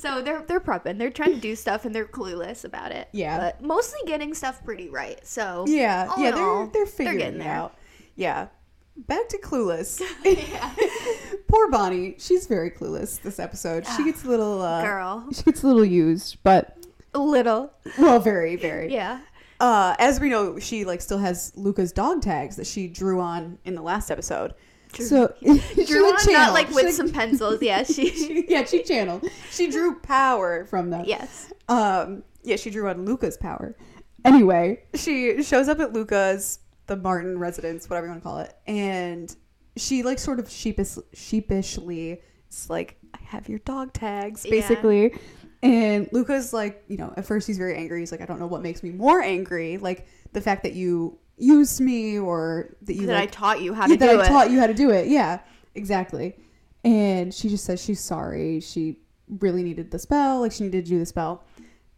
So 0.00 0.22
they're 0.22 0.42
they're 0.42 0.60
prepping. 0.60 0.98
They're 0.98 1.10
trying 1.10 1.34
to 1.34 1.40
do 1.40 1.54
stuff 1.54 1.84
and 1.84 1.94
they're 1.94 2.06
clueless 2.06 2.64
about 2.64 2.92
it. 2.92 3.08
Yeah. 3.12 3.38
But 3.38 3.62
mostly 3.62 3.98
getting 4.06 4.32
stuff 4.34 4.64
pretty 4.64 4.88
right. 4.88 5.20
So 5.26 5.64
Yeah, 5.68 6.10
yeah, 6.18 6.30
they're 6.30 6.42
all, 6.44 6.66
they're 6.66 6.86
figuring 6.86 7.18
getting 7.18 7.40
it 7.40 7.44
there. 7.44 7.52
out. 7.52 7.76
Yeah. 8.16 8.48
Back 8.96 9.28
to 9.28 9.38
clueless. 9.38 10.00
Poor 11.48 11.70
Bonnie. 11.70 12.16
She's 12.18 12.46
very 12.46 12.70
clueless 12.70 13.20
this 13.20 13.38
episode. 13.38 13.86
She 13.96 14.04
gets 14.04 14.24
a 14.24 14.28
little 14.28 14.60
uh, 14.62 14.82
Girl. 14.82 15.26
She 15.32 15.42
gets 15.42 15.62
a 15.62 15.66
little 15.66 15.84
used, 15.84 16.38
but 16.42 16.76
A 17.14 17.18
little. 17.18 17.72
well, 17.98 18.20
very, 18.20 18.56
very. 18.56 18.92
Yeah. 18.92 19.20
Uh, 19.60 19.94
as 19.98 20.18
we 20.20 20.28
know, 20.28 20.58
she 20.58 20.84
like 20.84 21.00
still 21.00 21.18
has 21.18 21.52
Luca's 21.56 21.92
dog 21.92 22.20
tags 22.22 22.56
that 22.56 22.66
she 22.66 22.88
drew 22.88 23.20
on 23.20 23.58
in 23.64 23.74
the 23.74 23.82
last 23.82 24.10
episode. 24.10 24.54
So 24.94 25.32
she 25.74 25.84
Drew 25.84 26.04
on 26.06 26.12
not 26.14 26.20
channeled. 26.24 26.54
like 26.54 26.68
She, 26.68 26.74
with 26.74 26.94
some 26.94 27.10
pencils. 27.10 27.62
Yeah, 27.62 27.82
she 27.84 28.10
she- 28.10 28.44
yeah, 28.48 28.64
she 28.64 28.82
channeled. 28.82 29.24
She 29.50 29.70
drew 29.70 29.96
power 30.00 30.64
from 30.66 30.90
them. 30.90 31.04
Yes. 31.06 31.52
Um, 31.68 32.22
yeah, 32.42 32.56
she 32.56 32.70
drew 32.70 32.88
on 32.88 33.04
Luca's 33.04 33.36
power. 33.36 33.76
Anyway, 34.24 34.82
she 34.94 35.42
shows 35.42 35.68
up 35.68 35.80
at 35.80 35.92
Luca's, 35.92 36.60
the 36.86 36.96
Martin 36.96 37.38
residence, 37.38 37.88
whatever 37.90 38.06
you 38.06 38.12
want 38.12 38.22
to 38.22 38.28
call 38.28 38.38
it, 38.38 38.54
and 38.66 39.34
she 39.76 40.02
like 40.02 40.18
sort 40.18 40.38
of 40.38 40.48
sheepish, 40.50 40.96
sheepishly, 41.12 42.20
it's 42.46 42.68
like, 42.70 42.98
I 43.14 43.18
have 43.24 43.48
your 43.48 43.58
dog 43.60 43.92
tags, 43.92 44.44
Yeah. 44.44 44.50
basically. 44.50 45.14
And 45.62 46.08
Luca's 46.12 46.52
like, 46.52 46.84
you 46.88 46.96
know, 46.96 47.12
at 47.16 47.24
first 47.24 47.46
he's 47.46 47.56
very 47.58 47.76
angry. 47.76 48.00
He's 48.00 48.10
like, 48.12 48.20
I 48.20 48.26
don't 48.26 48.40
know 48.40 48.46
what 48.48 48.62
makes 48.62 48.82
me 48.82 48.90
more 48.90 49.20
angry, 49.22 49.78
like 49.78 50.06
the 50.32 50.40
fact 50.40 50.62
that 50.64 50.74
you 50.74 51.18
used 51.42 51.80
me 51.80 52.18
or 52.18 52.76
that 52.82 52.94
you 52.94 53.06
that 53.06 53.16
I 53.16 53.26
taught 53.26 53.60
you 53.60 53.74
how 53.74 53.82
yeah, 53.86 53.94
to 53.94 53.96
that 53.98 54.12
do 54.12 54.20
I 54.20 54.24
it. 54.24 54.28
taught 54.28 54.50
you 54.50 54.60
how 54.60 54.66
to 54.66 54.74
do 54.74 54.90
it. 54.90 55.08
Yeah, 55.08 55.40
exactly. 55.74 56.36
And 56.84 57.32
she 57.34 57.48
just 57.48 57.64
says 57.64 57.82
she's 57.82 58.00
sorry. 58.00 58.60
She 58.60 58.98
really 59.40 59.62
needed 59.62 59.90
the 59.90 59.98
spell. 59.98 60.40
Like 60.40 60.52
she 60.52 60.64
needed 60.64 60.84
to 60.84 60.90
do 60.90 60.98
the 60.98 61.06
spell. 61.06 61.44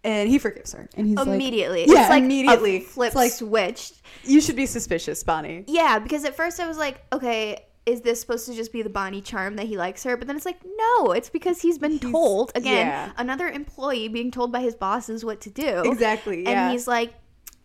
And 0.03 0.29
he 0.29 0.39
forgives 0.39 0.73
her. 0.75 0.89
And 0.97 1.07
he's 1.07 1.17
like, 1.17 1.27
immediately. 1.29 1.87
Yeah, 1.89 2.03
it's 2.03 2.11
like 2.11 2.23
immediately. 2.25 2.81
Flip 2.81 3.07
It's 3.09 3.17
like- 3.17 3.33
switched. 3.33 4.03
you 4.25 4.41
should 4.43 4.57
be 4.57 4.67
suspicious, 4.67 5.23
Bonnie. 5.23 5.65
Yeah, 5.67 5.99
because 5.99 6.25
at 6.27 6.37
first 6.37 6.61
I 6.61 6.67
was 6.69 6.77
like, 6.77 7.03
okay, 7.11 7.65
is 7.87 8.03
this 8.03 8.21
supposed 8.21 8.47
to 8.47 8.55
just 8.55 8.71
be 8.73 8.83
the 8.83 8.91
Bonnie 8.91 9.23
charm 9.23 9.57
that 9.57 9.67
he 9.67 9.79
likes 9.79 10.05
her? 10.05 10.17
But 10.19 10.27
then 10.27 10.37
it's 10.37 10.45
like, 10.45 10.59
no, 10.65 11.13
it's 11.13 11.31
because 11.31 11.63
he's 11.63 11.79
been 11.79 11.93
He's- 11.99 12.13
told 12.13 12.53
again, 12.55 12.87
yeah. 12.87 13.13
another 13.17 13.49
employee 13.49 14.09
being 14.09 14.31
told 14.31 14.53
by 14.53 14.61
his 14.61 14.75
bosses 14.75 15.25
what 15.25 15.41
to 15.43 15.51
do. 15.51 15.83
Exactly. 15.91 16.43
Yeah. 16.43 16.65
And 16.65 16.73
he's 16.73 16.87
like, 16.87 17.15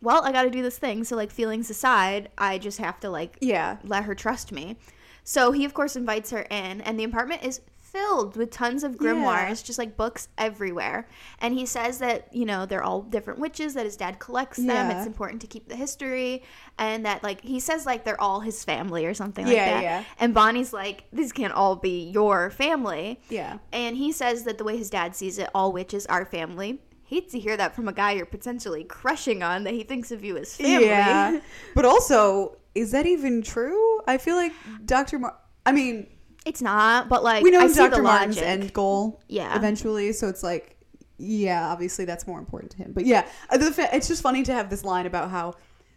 well, 0.01 0.23
I 0.23 0.31
got 0.31 0.43
to 0.43 0.49
do 0.49 0.61
this 0.61 0.77
thing. 0.77 1.03
So 1.03 1.15
like 1.15 1.31
feelings 1.31 1.69
aside, 1.69 2.29
I 2.37 2.57
just 2.57 2.77
have 2.77 2.99
to 3.01 3.09
like 3.09 3.37
yeah. 3.41 3.77
let 3.83 4.03
her 4.05 4.15
trust 4.15 4.51
me. 4.51 4.77
So 5.23 5.51
he 5.51 5.65
of 5.65 5.73
course 5.73 5.95
invites 5.95 6.31
her 6.31 6.41
in, 6.49 6.81
and 6.81 6.99
the 6.99 7.03
apartment 7.03 7.43
is 7.43 7.61
filled 7.77 8.37
with 8.37 8.51
tons 8.51 8.83
of 8.83 8.97
grimoires, 8.97 9.63
just 9.65 9.79
like 9.79 9.97
books 9.97 10.27
everywhere. 10.37 11.07
And 11.39 11.55
he 11.55 11.65
says 11.65 11.97
that 11.99 12.27
you 12.33 12.45
know 12.45 12.65
they're 12.65 12.83
all 12.83 13.01
different 13.01 13.39
witches. 13.39 13.73
That 13.73 13.85
his 13.85 13.97
dad 13.97 14.19
collects 14.19 14.57
them. 14.57 14.67
Yeah. 14.67 14.97
It's 14.97 15.07
important 15.07 15.41
to 15.41 15.47
keep 15.47 15.67
the 15.67 15.75
history, 15.75 16.43
and 16.77 17.05
that 17.05 17.21
like 17.23 17.41
he 17.41 17.59
says 17.59 17.85
like 17.85 18.05
they're 18.05 18.19
all 18.21 18.39
his 18.39 18.63
family 18.63 19.05
or 19.05 19.13
something 19.13 19.45
Yeah, 19.45 19.53
like 19.53 19.65
that. 19.65 19.83
yeah. 19.83 20.03
And 20.19 20.33
Bonnie's 20.33 20.71
like, 20.73 21.05
these 21.11 21.31
can't 21.31 21.53
all 21.53 21.75
be 21.75 22.09
your 22.09 22.49
family. 22.51 23.19
Yeah. 23.29 23.57
And 23.71 23.97
he 23.97 24.11
says 24.11 24.43
that 24.43 24.57
the 24.57 24.63
way 24.63 24.77
his 24.77 24.89
dad 24.89 25.15
sees 25.15 25.37
it, 25.37 25.49
all 25.53 25.71
witches 25.71 26.05
are 26.07 26.25
family. 26.25 26.81
Hate 27.09 27.29
to 27.31 27.39
hear 27.39 27.57
that 27.57 27.75
from 27.75 27.87
a 27.87 27.93
guy 27.93 28.11
you're 28.11 28.25
potentially 28.27 28.83
crushing 28.83 29.41
on 29.41 29.63
that 29.63 29.73
he 29.73 29.81
thinks 29.83 30.11
of 30.11 30.23
you 30.23 30.37
as 30.37 30.55
family. 30.55 30.85
Yeah. 30.85 31.39
But 31.75 31.85
also, 31.85 32.57
is 32.75 32.91
that 32.91 33.07
even 33.07 33.41
true? 33.41 33.99
I 34.07 34.19
feel 34.19 34.35
like 34.35 34.53
Dr. 34.85 35.17
Mar- 35.17 35.35
I 35.65 35.71
mean, 35.71 36.05
It's 36.45 36.61
not, 36.61 37.09
but 37.09 37.23
like 37.23 37.43
we 37.43 37.49
know 37.49 37.61
I 37.61 37.65
it's 37.65 37.73
see 37.73 37.81
the 37.83 37.89
Dr. 37.89 38.03
Martin's 38.03 38.35
logic. 38.35 38.47
end 38.49 38.73
goal 38.73 39.21
Yeah. 39.27 39.55
eventually, 39.57 40.13
so 40.13 40.27
it's 40.29 40.43
like 40.43 40.75
yeah, 41.17 41.67
obviously 41.69 42.05
that's 42.05 42.25
more 42.27 42.39
important 42.39 42.71
to 42.73 42.77
him. 42.77 42.93
But 42.93 43.05
yeah, 43.05 43.27
uh, 43.49 43.57
it's 43.59 44.07
just 44.07 44.21
funny 44.21 44.43
to 44.43 44.53
have 44.53 44.69
this 44.69 44.85
line 44.85 45.05
about 45.05 45.29
how 45.31 45.55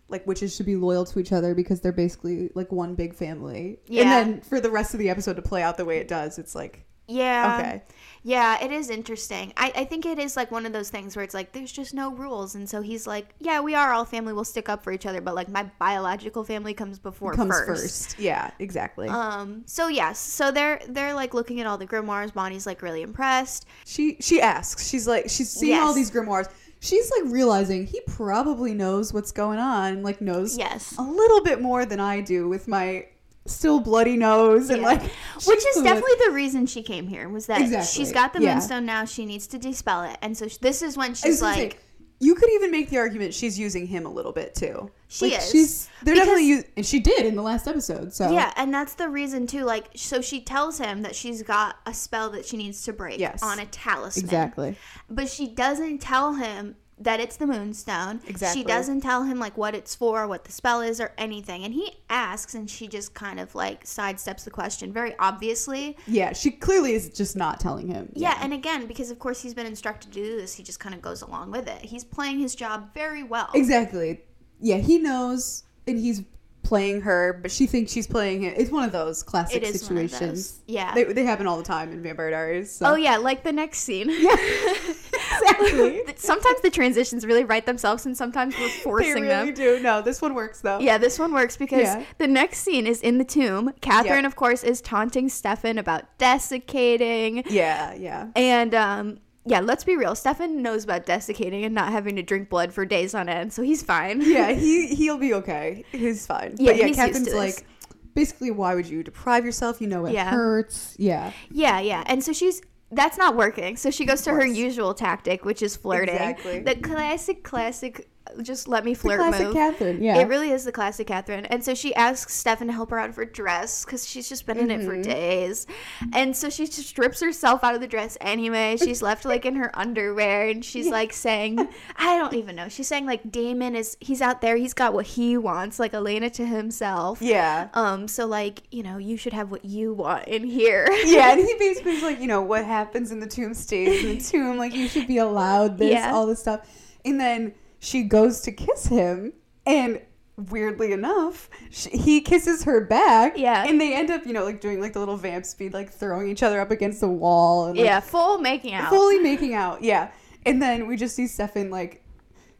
like 0.09 0.27
witches 0.27 0.57
should 0.57 0.67
be 0.67 0.77
loyal 0.77 1.05
to 1.07 1.19
each 1.21 1.31
other 1.33 1.55
because 1.55 1.81
they're 1.81 1.93
basically 1.93 2.51
like 2.55 2.73
one 2.73 2.95
big 2.95 3.15
family. 3.15 3.79
Yeah. 3.87 4.03
And 4.03 4.11
then 4.35 4.41
for 4.41 4.61
the 4.61 4.71
rest 4.71 4.95
of 4.95 4.99
the 4.99 5.11
episode 5.11 5.37
to 5.37 5.43
play 5.43 5.63
out 5.63 5.77
the 5.77 5.85
way 5.85 5.99
it 5.99 6.09
does, 6.09 6.39
it's 6.39 6.55
like 6.55 6.85
Yeah. 7.09 7.59
okay. 7.59 7.83
Yeah, 8.25 8.63
it 8.63 8.71
is 8.71 8.89
interesting. 8.89 9.53
I, 9.57 9.73
I 9.75 9.85
think 9.85 10.07
it 10.07 10.21
is 10.21 10.37
like 10.37 10.53
one 10.53 10.65
of 10.65 10.73
those 10.73 10.91
things 10.91 11.17
where 11.17 11.25
it's 11.25 11.35
like 11.35 11.51
there's 11.53 11.73
just 11.73 11.93
no 11.93 12.13
rules, 12.13 12.55
and 12.55 12.69
so 12.69 12.81
he's 12.81 13.05
like, 13.05 13.35
yeah, 13.41 13.61
we 13.61 13.75
are 13.75 13.93
all 13.93 14.05
family. 14.05 14.33
We'll 14.33 14.45
stick 14.45 14.69
up 14.69 14.85
for 14.85 14.93
each 14.93 15.07
other, 15.07 15.21
but 15.21 15.35
like 15.35 15.49
my 15.49 15.65
biological 15.81 16.45
family 16.45 16.73
comes 16.73 17.01
before 17.01 17.35
Comes 17.35 17.51
first. 17.51 17.67
first. 18.13 18.19
Yeah, 18.21 18.53
exactly. 18.61 19.09
Um. 19.09 19.63
So 19.67 19.89
yes. 19.89 20.21
So 20.21 20.53
they're 20.53 20.81
they're 20.89 21.15
like 21.15 21.35
looking 21.35 21.61
at 21.61 21.67
all 21.67 21.77
the 21.79 21.87
grimoires. 21.87 22.33
Bonnie's 22.33 22.65
like 22.65 22.81
really 22.81 23.03
impressed. 23.03 23.67
she 23.85 24.17
she 24.21 24.41
asks. 24.41 24.89
She's 24.89 25.09
like 25.09 25.29
she's 25.29 25.51
seeing 25.51 25.79
all 25.81 25.93
these 25.93 26.11
grimoires. 26.11 26.49
She's 26.79 27.11
like 27.21 27.33
realizing 27.33 27.87
he 27.87 28.01
probably 28.07 28.73
knows 28.75 29.13
what's 29.13 29.33
going 29.33 29.59
on, 29.59 30.03
like 30.05 30.21
knows 30.21 30.57
Yes. 30.59 30.95
a 30.99 31.03
little 31.03 31.43
bit 31.43 31.61
more 31.61 31.85
than 31.85 31.99
I 32.01 32.21
do 32.21 32.49
with 32.49 32.67
my 32.69 33.07
still 33.47 33.81
bloody 33.81 34.17
nose 34.17 34.71
and 34.71 34.83
Yeah. 34.83 34.87
like 34.89 35.03
Which 35.47 35.67
is 35.75 35.83
definitely 35.83 36.13
the 36.27 36.33
reason 36.33 36.67
she 36.67 36.83
came 36.83 37.09
here 37.09 37.29
was 37.29 37.47
that 37.47 37.61
Exactly. 37.61 37.87
she's 38.05 38.13
got 38.13 38.33
the 38.33 38.41
Yeah. 38.41 38.55
moonstone 38.55 38.87
now. 38.87 39.05
She 39.05 39.25
needs 39.27 39.47
to 39.49 39.59
dispel 39.59 40.03
it, 40.05 40.17
and 40.23 40.37
so 40.37 40.47
sh- 40.49 40.59
this 40.59 40.81
is 40.83 40.97
when 40.97 41.15
she's 41.15 41.41
gonna 41.41 41.55
say, 41.57 41.63
like, 41.65 41.79
you 42.21 42.37
could 42.37 42.51
even 42.53 42.71
make 42.71 42.89
the 42.89 42.99
argument 42.99 43.35
she's 43.35 43.59
using 43.59 43.85
him 43.89 44.07
a 44.07 44.09
little 44.09 44.31
bit 44.31 44.55
too. 44.55 44.89
She 45.09 45.25
Like, 45.31 45.41
is. 45.41 45.51
She's 45.51 45.89
they're 46.05 46.15
Because- 46.15 46.19
definitely 46.29 46.47
use, 46.47 46.65
and 46.77 46.87
she 46.87 47.01
did 47.01 47.27
in 47.27 47.35
the 47.35 47.43
last 47.43 47.67
episode. 47.67 48.13
So 48.15 48.31
Yeah, 48.31 48.53
and 48.57 48.73
that's 48.73 48.95
the 48.95 49.09
reason 49.09 49.49
too. 49.49 49.65
Like, 49.65 49.87
so 49.97 50.21
she 50.21 50.41
tells 50.41 50.79
him 50.79 51.03
that 51.03 51.17
she's 51.17 51.43
got 51.43 51.77
a 51.85 51.93
spell 51.93 52.31
that 52.31 52.47
she 52.47 52.57
needs 52.57 52.83
to 52.83 52.93
break 52.93 53.19
Yes. 53.19 53.43
on 53.43 53.59
a 53.59 53.67
talisman. 53.67 54.25
exactly. 54.25 54.77
But 55.11 55.29
she 55.29 55.49
doesn't 55.49 55.99
tell 56.01 56.35
him 56.35 56.77
that 57.05 57.21
it's 57.21 57.37
the 57.37 57.47
moonstone. 57.47 58.21
Exactly. 58.27 58.63
She 58.63 58.67
doesn't 58.67 59.01
tell 59.01 59.25
him 59.25 59.39
like 59.39 59.57
what 59.57 59.75
it's 59.75 59.95
for, 59.95 60.27
what 60.27 60.45
the 60.45 60.53
spell 60.53 60.81
is, 60.81 61.01
or 61.01 61.13
anything. 61.19 61.65
And 61.65 61.75
he 61.75 61.97
asks, 62.09 62.55
and 62.55 62.69
she 62.69 62.89
just 62.89 63.15
kind 63.15 63.41
of 63.41 63.55
like 63.55 63.85
sidesteps 63.85 64.45
the 64.45 64.51
question 64.51 64.93
very 64.93 65.15
obviously. 65.19 65.97
Yeah, 66.07 66.33
she 66.33 66.51
clearly 66.51 66.93
is 66.93 67.09
just 67.11 67.37
not 67.37 67.61
telling 67.61 67.89
him. 67.89 68.11
Yeah, 68.15 68.39
and 68.41 68.53
again, 68.53 68.87
because 68.87 69.11
of 69.11 69.19
course 69.19 69.43
he's 69.43 69.55
been 69.55 69.67
instructed 69.67 70.13
to 70.13 70.21
do 70.23 70.37
this, 70.37 70.55
he 70.55 70.63
just 70.63 70.81
kind 70.81 70.95
of 70.95 71.03
goes 71.03 71.23
along 71.23 71.51
with 71.51 71.69
it. 71.69 71.83
He's 71.83 72.05
playing 72.05 72.39
his 72.39 72.55
job 72.55 72.95
very 72.95 73.23
well. 73.23 73.51
Exactly. 73.55 74.21
Yeah, 74.61 74.77
he 74.77 74.99
knows 74.99 75.65
and 75.87 75.99
he's 75.99 76.23
playing 76.63 77.01
her, 77.03 77.39
but 77.43 77.51
she 77.51 77.67
thinks 77.67 77.93
she's 77.93 78.07
playing 78.07 78.43
him. 78.43 78.55
It's 78.57 78.71
one 78.71 78.85
of 78.85 78.93
those 78.93 79.23
classic 79.23 79.57
It 79.57 79.63
is 79.65 79.91
one 79.91 79.99
of 79.99 80.11
situations. 80.11 80.53
those. 80.53 80.61
Yeah. 80.67 80.95
They, 80.95 81.05
they 81.05 81.25
happen 81.25 81.47
all 81.47 81.57
the 81.57 81.65
time 81.65 81.93
in 81.93 82.03
Vampire 82.03 82.31
Diaries. 82.31 82.71
So. 82.71 82.87
Oh 82.87 82.95
yeah, 82.95 83.17
like 83.17 83.43
the 83.43 83.53
next 83.53 83.81
scene. 83.81 84.09
Yeah. 84.09 84.37
exactly. 85.41 86.03
sometimes 86.17 86.61
the 86.63 86.71
transitions 86.71 87.25
really 87.27 87.45
write 87.45 87.67
themselves, 87.67 88.07
and 88.07 88.17
sometimes 88.17 88.55
we're 88.59 88.69
forcing 88.69 89.15
they 89.15 89.21
really 89.23 89.47
them. 89.53 89.55
do. 89.55 89.81
No, 89.81 90.03
this 90.03 90.21
one 90.23 90.35
works 90.35 90.61
though. 90.61 90.79
Yeah, 90.81 90.99
this 90.99 91.19
one 91.19 91.33
works 91.33 91.57
because 91.57 91.83
Yeah. 91.83 92.05
the 92.19 92.27
next 92.29 92.59
scene 92.61 92.87
is 92.87 93.01
in 93.01 93.19
the 93.19 93.25
tomb. 93.25 93.73
Katherine, 93.81 94.25
of 94.25 94.37
course, 94.37 94.63
is 94.65 94.81
taunting 94.81 95.29
Stefan 95.29 95.79
about 95.79 96.05
desiccating. 96.19 97.43
Yeah, 97.49 97.95
yeah. 97.95 98.29
And 98.37 98.75
um, 98.75 99.19
yeah, 99.45 99.61
let's 99.61 99.85
be 99.85 99.97
real. 99.97 100.15
Stefan 100.15 100.63
knows 100.63 100.85
about 100.85 101.07
desiccating 101.07 101.65
and 101.65 101.75
not 101.75 101.91
having 101.93 102.17
to 102.17 102.23
drink 102.23 102.49
blood 102.49 102.73
for 102.73 102.85
days 102.85 103.15
on 103.15 103.29
end, 103.29 103.53
so 103.53 103.63
he's 103.63 103.83
fine. 103.83 104.21
Yeah, 104.33 104.53
he 104.53 104.87
he'll 104.95 105.19
be 105.19 105.35
okay. 105.35 105.85
He's 105.93 106.27
fine. 106.27 106.55
Yeah, 106.59 106.73
but 106.73 106.77
yeah, 106.81 106.89
Katherine's 106.91 107.35
like 107.35 107.67
basically 108.15 108.51
why 108.51 108.75
would 108.75 108.87
you 108.87 109.03
deprive 109.03 109.45
yourself? 109.45 109.81
You 109.81 109.89
know 109.89 110.07
it 110.07 110.13
Yeah. 110.13 110.31
hurts. 110.31 110.95
Yeah. 110.99 111.33
Yeah, 111.51 111.81
yeah. 111.81 112.03
And 112.07 112.23
so 112.23 112.33
she's 112.33 112.61
that's 112.93 113.19
not 113.19 113.37
working. 113.37 113.77
So 113.77 113.91
she 113.91 114.05
goes 114.05 114.23
to 114.23 114.33
her 114.33 114.47
usual 114.47 114.95
tactic, 114.95 115.45
which 115.45 115.63
is 115.63 115.77
flirting. 115.77 116.15
Exactly. 116.15 116.61
The 116.61 116.77
classic, 116.77 117.43
classic. 117.43 118.09
Just 118.41 118.69
let 118.69 118.85
me 118.85 118.95
The 118.95 119.01
flirt 119.01 119.19
classic 119.19 119.47
move. 119.47 119.55
Katherine. 119.55 120.03
Yeah. 120.03 120.19
It 120.19 120.29
really 120.29 120.51
is 120.51 120.65
the 120.65 120.73
classic 120.73 121.09
Katherine. 121.09 121.45
And 121.47 121.63
so 121.65 121.75
she 121.75 121.95
asks 121.95 122.35
Stefan 122.35 122.69
to 122.69 122.73
help 122.73 122.91
her 122.91 122.99
out 122.99 123.11
of 123.11 123.17
her 123.17 123.25
dress 123.25 123.85
because 123.85 124.09
she's 124.09 124.29
just 124.29 124.47
been 124.47 124.57
in 124.59 124.71
it 124.71 124.85
for 124.85 124.93
Mm-hmm. 124.93 125.03
days. 125.03 125.67
And 126.13 126.35
so 126.37 126.49
she 126.49 126.67
just 126.67 126.89
strips 126.89 127.21
herself 127.21 127.63
out 127.65 127.75
of 127.75 127.81
the 127.81 127.87
dress 127.87 128.17
anyway. 128.21 128.77
She's 128.77 129.03
left 129.09 129.25
like 129.25 129.45
in 129.45 129.57
her 129.57 129.77
underwear 129.79 130.49
and 130.49 130.65
she's 130.65 130.89
like 130.89 131.13
saying, 131.13 131.59
I 131.97 132.17
don't 132.17 132.35
even 132.35 132.57
know. 132.57 132.69
She's 132.69 132.87
saying 132.89 133.07
like 133.07 133.31
Damon 133.31 133.75
is, 133.77 133.97
he's 134.01 134.23
out 134.23 134.41
there. 134.41 134.57
He's 134.57 134.75
got 134.75 134.95
what 134.95 135.07
he 135.07 135.37
wants, 135.37 135.79
like 135.79 135.93
Elena 135.93 136.31
to 136.31 136.47
himself. 136.47 137.21
yeah. 137.21 137.69
Um, 137.75 138.09
so 138.09 138.27
like, 138.27 138.63
you 138.71 138.83
know, 138.83 138.97
you 138.99 139.17
should 139.17 139.33
have 139.33 139.51
what 139.51 139.65
you 139.65 139.93
want 139.95 140.29
in 140.29 140.45
here. 140.45 140.89
Yeah, 141.05 141.33
and 141.33 141.41
he 141.41 141.55
basically 141.59 141.93
is 141.93 142.03
like, 142.03 142.21
you 142.21 142.27
know, 142.29 142.41
what 142.43 142.65
happens 142.65 143.11
in 143.11 143.21
the 143.21 143.27
tomb 143.27 143.53
stays 143.53 144.05
in 144.05 144.17
the 144.19 144.25
tomb. 144.25 144.57
Like, 144.57 144.73
you 144.75 144.89
should 144.89 145.07
be 145.09 145.19
allowed 145.19 145.77
this, 145.77 145.91
Yeah. 145.93 146.13
all 146.15 146.27
this 146.27 146.39
stuff. 146.39 146.61
And 147.05 147.21
then 147.21 147.53
she 147.83 148.05
goes 148.05 148.41
to 148.43 148.53
kiss 148.53 148.87
him, 148.87 149.33
and 149.67 150.01
weirdly 150.37 150.93
enough, 150.93 151.51
sh 151.73 151.89
he 151.93 152.21
kisses 152.21 152.63
her 152.63 152.81
back. 152.81 153.37
Yeah. 153.37 153.65
And 153.67 153.81
they 153.81 153.93
end 153.93 154.09
up, 154.09 154.25
you 154.25 154.33
know, 154.33 154.45
like 154.45 154.61
doing 154.61 154.81
like 154.81 154.93
the 154.93 155.01
little 155.01 155.17
vamp 155.17 155.45
speed, 155.45 155.75
like 155.75 155.91
throwing 155.91 156.29
each 156.29 156.45
other 156.45 156.61
up 156.61 156.71
against 156.71 157.01
the 157.01 157.09
wall. 157.09 157.67
And, 157.67 157.77
like, 157.77 157.85
yeah, 157.85 157.99
full 157.99 158.39
making 158.39 158.75
out. 158.75 158.89
fully 158.89 159.19
making 159.19 159.55
out. 159.55 159.83
Yeah. 159.83 160.13
And 160.47 160.63
then 160.63 160.87
we 160.87 160.97
just 160.97 161.17
see 161.17 161.27
Stefan, 161.27 161.71
like, 161.71 162.05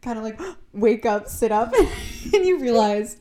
kind 0.01 0.17
of 0.17 0.25
like 0.25 0.41
wake 0.73 1.05
up, 1.05 1.29
sit 1.29 1.53
up, 1.53 1.73
and 2.33 2.45
you 2.45 2.59
realize. 2.59 3.15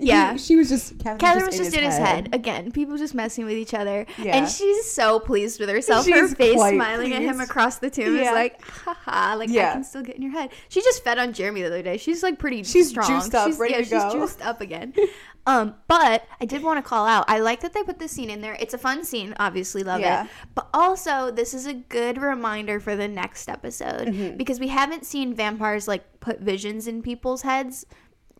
He- 0.00 0.06
Yeah. 0.08 0.36
she 0.36 0.56
was 0.56 0.68
just. 0.68 0.98
Katherine, 0.98 1.18
Katherine 1.18 1.46
was 1.46 1.56
just 1.56 1.76
in 1.76 1.84
his 1.84 1.96
head. 1.96 2.28
Again, 2.32 2.72
people 2.72 2.96
just 2.96 3.14
messing 3.14 3.44
with 3.44 3.54
each 3.56 3.74
other. 3.74 4.06
Yeah. 4.18 4.36
And 4.36 4.48
she's 4.48 4.90
so 4.90 5.20
pleased 5.20 5.60
with 5.60 5.68
herself. 5.68 6.04
She 6.06 6.12
Her 6.12 6.26
face 6.28 6.54
smiling 6.58 7.12
at 7.12 7.22
him 7.22 7.40
across 7.40 7.78
the 7.78 7.90
tomb 7.90 8.16
Yeah. 8.16 8.22
is 8.30 8.32
like, 8.32 8.60
haha, 8.66 9.36
like 9.36 9.50
Yeah. 9.50 9.70
I 9.70 9.72
can 9.74 9.84
still 9.84 10.02
get 10.02 10.16
in 10.16 10.22
your 10.22 10.32
head. 10.32 10.50
She 10.68 10.80
just 10.82 11.04
fed 11.04 11.18
on 11.18 11.32
Jeremy 11.32 11.60
the 11.62 11.68
other 11.68 11.82
day. 11.82 11.96
She's 11.96 12.22
like 12.22 12.38
pretty 12.38 12.62
She's 12.64 12.88
strong. 12.88 13.06
juiced 13.08 13.34
up, 13.34 13.46
she's, 13.48 13.58
ready 13.58 13.74
yeah, 13.74 13.82
to 13.82 13.90
go. 13.90 14.00
She's 14.04 14.12
juiced 14.12 14.42
up 14.42 14.60
again. 14.60 14.94
um, 15.46 15.74
but 15.88 16.24
I 16.40 16.44
did 16.44 16.62
want 16.62 16.82
to 16.82 16.88
call 16.88 17.06
out. 17.06 17.24
I 17.28 17.38
like 17.40 17.60
that 17.60 17.72
they 17.72 17.82
put 17.82 17.98
this 17.98 18.12
scene 18.12 18.30
in 18.30 18.40
there. 18.40 18.56
It's 18.60 18.74
a 18.74 18.78
fun 18.78 19.04
scene, 19.04 19.34
obviously 19.38 19.82
love 19.84 20.00
Yeah. 20.00 20.24
it. 20.24 20.30
But 20.54 20.68
also, 20.74 21.30
this 21.30 21.54
is 21.54 21.66
a 21.66 21.74
good 21.74 22.18
reminder 22.20 22.80
for 22.80 22.96
the 22.96 23.08
next 23.08 23.48
episode 23.48 24.08
Mm-hmm. 24.08 24.36
because 24.36 24.58
we 24.60 24.68
haven't 24.68 25.04
seen 25.04 25.34
vampires 25.34 25.86
like 25.88 26.20
put 26.20 26.40
visions 26.40 26.86
in 26.86 27.02
people's 27.02 27.42
heads 27.42 27.84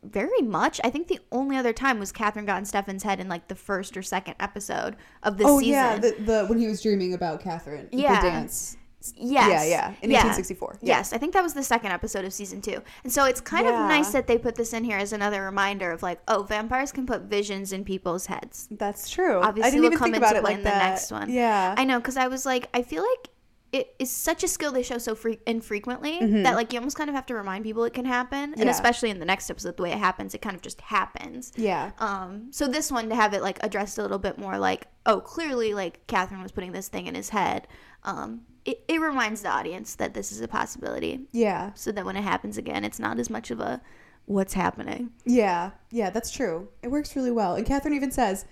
very 0.02 0.40
much. 0.42 0.80
I 0.82 0.90
think 0.90 1.08
the 1.08 1.20
only 1.30 1.56
other 1.56 1.72
time 1.72 1.98
was 1.98 2.10
Katherine 2.12 2.46
got 2.46 2.58
in 2.58 2.64
Stefan's 2.64 3.02
head 3.02 3.20
in 3.20 3.28
like 3.28 3.48
the 3.48 3.54
first 3.54 3.96
or 3.96 4.02
second 4.02 4.34
episode 4.40 4.96
of 5.22 5.36
the 5.38 5.44
Oh 5.44 5.58
season. 5.58 5.72
yeah, 5.74 5.96
the, 5.98 6.14
the 6.18 6.46
when 6.46 6.58
he 6.58 6.66
was 6.66 6.82
dreaming 6.82 7.14
about 7.14 7.40
Katherine, 7.40 7.88
Yeah. 7.92 8.20
the 8.22 8.28
dance. 8.30 8.76
yes. 9.14 9.48
Yeah, 9.50 9.64
yeah, 9.64 9.86
in 10.02 10.10
1864. 10.10 10.78
Yeah. 10.82 10.96
Yes, 10.96 11.12
I 11.12 11.18
think 11.18 11.32
that 11.34 11.42
was 11.42 11.54
the 11.54 11.62
second 11.62 11.92
episode 11.92 12.24
of 12.24 12.32
season 12.32 12.60
two. 12.60 12.82
And 13.04 13.12
so 13.12 13.24
it's 13.24 13.40
kind 13.40 13.66
of 13.66 13.72
nice 13.74 14.12
that 14.12 14.26
they 14.26 14.36
put 14.38 14.54
this 14.56 14.72
in 14.72 14.84
here 14.84 14.98
as 14.98 15.12
another 15.12 15.42
reminder 15.42 15.90
of 15.90 16.02
like, 16.02 16.20
oh, 16.28 16.42
vampires 16.42 16.92
can 16.92 17.06
put 17.06 17.22
visions 17.22 17.72
in 17.72 17.84
people's 17.84 18.26
heads. 18.26 18.68
That's 18.70 19.08
true. 19.08 19.40
Obviously, 19.40 19.68
I 19.68 19.70
didn't 19.70 19.80
will 19.82 19.86
even 19.86 19.98
come 19.98 20.04
think 20.12 20.16
into 20.16 20.26
about 20.26 20.36
it 20.36 20.42
play 20.42 20.50
like 20.52 20.58
in 20.58 20.64
the 20.64 20.70
next 20.70 21.10
one. 21.10 21.30
Yeah, 21.30 21.74
I 21.76 21.84
know, 21.84 21.98
because 21.98 22.16
I 22.16 22.28
was 22.28 22.44
like, 22.46 22.68
I 22.74 22.82
feel 22.82 23.02
like 23.02 23.28
it 23.72 23.94
is 24.00 24.10
such 24.10 24.42
a 24.42 24.48
skill 24.48 24.72
they 24.72 24.82
show 24.82 24.98
so 24.98 25.14
fre- 25.14 25.34
infrequently 25.46 26.18
Mhm. 26.20 26.42
that 26.42 26.56
like 26.56 26.72
you 26.72 26.78
almost 26.80 26.96
kind 26.96 27.08
of 27.08 27.14
have 27.14 27.26
to 27.26 27.34
remind 27.34 27.64
people 27.64 27.84
it 27.84 27.92
can 27.94 28.04
happen, 28.04 28.52
and 28.54 28.64
Yeah. 28.64 28.70
especially 28.70 29.10
in 29.10 29.18
the 29.20 29.24
next 29.24 29.48
episode, 29.48 29.76
the 29.76 29.82
way 29.84 29.92
it 29.92 29.98
happens, 29.98 30.34
it 30.34 30.42
kind 30.42 30.56
of 30.56 30.62
just 30.62 30.80
happens. 30.80 31.52
yeah, 31.56 31.92
Um, 31.98 32.48
so 32.50 32.66
this 32.66 32.90
one 32.90 33.08
to 33.08 33.14
have 33.14 33.32
it 33.34 33.42
like 33.42 33.58
addressed 33.62 33.96
a 33.98 34.02
little 34.02 34.18
bit 34.18 34.38
more 34.38 34.58
like, 34.58 34.88
oh, 35.06 35.20
clearly 35.20 35.72
like 35.74 36.06
Katherine 36.08 36.42
was 36.42 36.52
putting 36.52 36.72
this 36.72 36.88
thing 36.88 37.06
in 37.06 37.14
his 37.14 37.28
head. 37.30 37.68
Um, 38.04 38.42
it, 38.64 38.82
it 38.88 39.00
reminds 39.00 39.42
the 39.42 39.50
audience 39.50 39.94
that 39.94 40.14
this 40.14 40.32
is 40.32 40.40
a 40.40 40.48
possibility, 40.48 41.28
yeah, 41.32 41.72
so 41.74 41.92
that 41.92 42.04
when 42.04 42.16
it 42.16 42.22
happens 42.22 42.58
again, 42.58 42.84
it's 42.84 42.98
not 42.98 43.18
as 43.18 43.30
much 43.30 43.50
of 43.50 43.60
a 43.60 43.80
what's 44.26 44.54
happening. 44.54 45.10
yeah, 45.24 45.70
yeah. 45.90 46.10
That's 46.10 46.30
true. 46.30 46.68
It 46.82 46.88
works 46.90 47.16
really 47.16 47.30
well. 47.32 47.54
And 47.54 47.66
Katherine 47.66 47.94
even 47.94 48.10
says, 48.10 48.44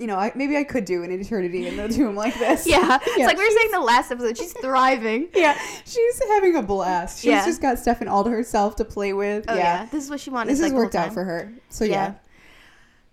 you 0.00 0.06
know, 0.06 0.16
I, 0.16 0.32
maybe 0.34 0.56
I 0.56 0.64
could 0.64 0.86
do 0.86 1.02
an 1.02 1.10
eternity 1.12 1.66
in 1.68 1.76
the 1.76 1.88
tomb 1.88 2.16
like 2.16 2.34
this. 2.38 2.66
Yeah, 2.70 2.98
it's 3.06 3.18
like 3.18 3.36
we 3.36 3.44
were 3.44 3.50
saying 3.50 3.70
the 3.72 3.80
last 3.80 4.10
episode. 4.10 4.38
She's 4.38 4.52
thriving. 4.60 5.28
yeah, 5.34 5.58
she's 5.84 6.22
having 6.28 6.56
a 6.56 6.62
blast. 6.62 7.18
She's 7.20 7.26
Yeah. 7.26 7.44
just 7.44 7.60
got 7.60 7.78
Stefan 7.78 8.08
all 8.08 8.24
to 8.24 8.30
herself 8.30 8.76
to 8.76 8.84
play 8.84 9.12
with. 9.12 9.44
Oh 9.48 9.54
yeah. 9.54 9.82
yeah. 9.82 9.86
this 9.86 10.04
is 10.04 10.10
what 10.10 10.20
she 10.20 10.30
wanted. 10.30 10.50
this 10.52 10.60
like, 10.60 10.72
has 10.72 10.78
worked 10.78 10.94
out 10.94 11.12
for 11.12 11.24
her. 11.24 11.52
So 11.68 11.84
Yeah. 11.84 11.92
yeah, 11.92 12.14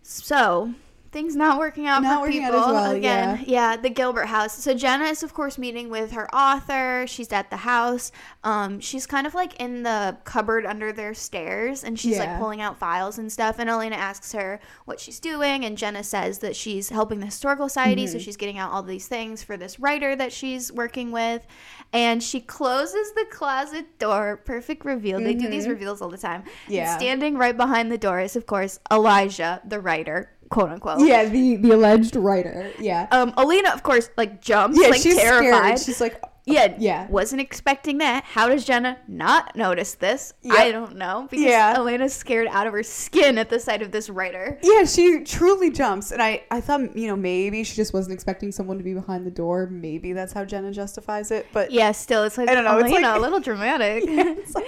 So 0.02 0.74
things 1.12 1.36
not 1.36 1.60
working 1.60 1.88
out 1.88 2.04
Not 2.04 2.16
for 2.16 2.22
working 2.28 2.44
out 2.44 2.52
people 2.52 2.66
as 2.66 2.72
well, 2.74 2.92
again. 2.92 3.44
Yeah. 3.48 3.78
the 3.78 3.90
Gilbert 3.90 4.26
house. 4.26 4.58
So 4.62 4.74
Jenna 4.74 5.06
is 5.06 5.24
of 5.24 5.34
course 5.34 5.58
meeting 5.58 5.90
with 5.90 6.12
her 6.12 6.34
author. 6.36 7.06
She's 7.08 7.32
at 7.32 7.50
the 7.50 7.58
house. 7.58 8.12
Um, 8.44 8.80
she's 8.80 9.06
kind 9.06 9.26
of 9.28 9.34
like 9.34 9.60
in 9.60 9.84
the 9.84 10.18
cupboard 10.24 10.66
under 10.66 10.92
their 10.94 11.14
stairs, 11.14 11.84
and 11.84 12.00
she's 12.00 12.18
like 12.20 12.38
pulling 12.40 12.62
out 12.62 12.78
files 12.78 13.18
and 13.18 13.32
stuff. 13.32 13.58
And 13.60 13.70
Elena 13.70 13.96
asks 13.96 14.32
her 14.34 14.60
what 14.86 15.00
she's 15.00 15.20
doing, 15.20 15.66
and 15.66 15.78
Jenna 15.78 16.04
says 16.04 16.40
that 16.40 16.56
she's 16.56 16.90
helping 16.90 17.20
the 17.20 17.26
historical 17.26 17.68
society, 17.70 18.04
Mm-hmm. 18.06 18.14
so 18.14 18.20
she's 18.20 18.38
getting 18.38 18.58
out 18.58 18.72
all 18.72 18.84
these 18.84 19.08
things 19.08 19.44
for 19.44 19.58
this 19.58 19.80
writer 19.80 20.16
that 20.16 20.32
she's 20.34 20.72
working 20.72 21.12
with. 21.12 21.46
And 21.94 22.22
she 22.22 22.40
closes 22.42 23.14
the 23.14 23.26
closet 23.32 23.98
door. 24.00 24.38
Perfect 24.46 24.84
reveal. 24.86 25.20
They 25.20 25.34
do 25.34 25.48
these 25.50 25.68
reveals 25.68 26.02
all 26.02 26.10
the 26.10 26.18
time. 26.18 26.42
And 26.42 26.48
Mm-hmm. 26.48 26.74
Yeah. 26.74 26.98
standing 26.98 27.38
right 27.38 27.56
behind 27.56 27.92
the 27.92 27.98
door 27.98 28.20
is, 28.20 28.36
of 28.36 28.46
course, 28.46 28.80
Elijah, 28.92 29.62
the 29.66 29.80
writer, 29.80 30.30
quote 30.50 30.70
unquote. 30.70 31.00
yeah. 31.02 31.26
The 31.26 31.56
the 31.58 31.72
alleged 31.72 32.16
writer. 32.16 32.72
Yeah, 32.80 33.08
Um, 33.12 33.34
Elena, 33.38 33.70
of 33.72 33.84
course, 33.84 34.10
like 34.18 34.42
jumps, 34.42 34.78
yeah. 34.82 34.88
like 34.90 35.02
she's 35.02 35.18
terrified. 35.18 35.78
scared. 35.78 35.80
She's 35.80 36.02
like, 36.02 36.22
yeah, 36.50 36.76
Yeah. 36.80 37.08
Wasn't 37.10 37.42
expecting 37.42 37.98
that. 37.98 38.24
How 38.24 38.48
does 38.48 38.64
Jenna 38.64 38.98
not 39.06 39.54
notice 39.58 39.96
this? 39.96 40.34
Yep. 40.44 40.56
I 40.58 40.72
don't 40.72 40.96
know 40.96 41.28
because 41.30 41.46
Yeah. 41.46 41.74
Elena's 41.76 42.14
scared 42.14 42.48
out 42.50 42.66
of 42.68 42.72
her 42.72 42.84
skin 42.84 43.38
at 43.38 43.50
the 43.50 43.60
sight 43.60 43.82
of 43.82 43.92
this 43.92 44.10
writer. 44.10 44.58
Yeah, 44.64 44.86
she 44.86 45.26
truly 45.26 45.72
jumps, 45.72 46.12
and 46.12 46.22
I, 46.22 46.44
I 46.50 46.62
thought 46.62 46.96
you 46.98 47.08
know 47.08 47.18
maybe 47.18 47.66
she 47.66 47.76
just 47.76 47.94
wasn't 47.94 48.14
expecting 48.14 48.54
someone 48.54 48.78
to 48.78 48.84
be 48.86 48.94
behind 48.94 49.26
the 49.28 49.32
door. 49.32 49.68
Maybe 49.70 50.14
that's 50.14 50.32
how 50.32 50.46
Jenna 50.46 50.72
justifies 50.72 51.32
it, 51.32 51.48
but 51.52 51.70
Yeah, 51.72 51.92
still, 51.92 52.24
it's 52.24 52.38
like 52.38 52.48
I 52.50 52.56
don't 52.56 52.64
know, 52.64 52.78
it's 52.78 52.90
Elena, 52.90 53.10
like- 53.10 53.18
a 53.18 53.22
little 53.22 53.40
dramatic. 53.42 54.04
it's 54.08 54.56
like 54.56 54.68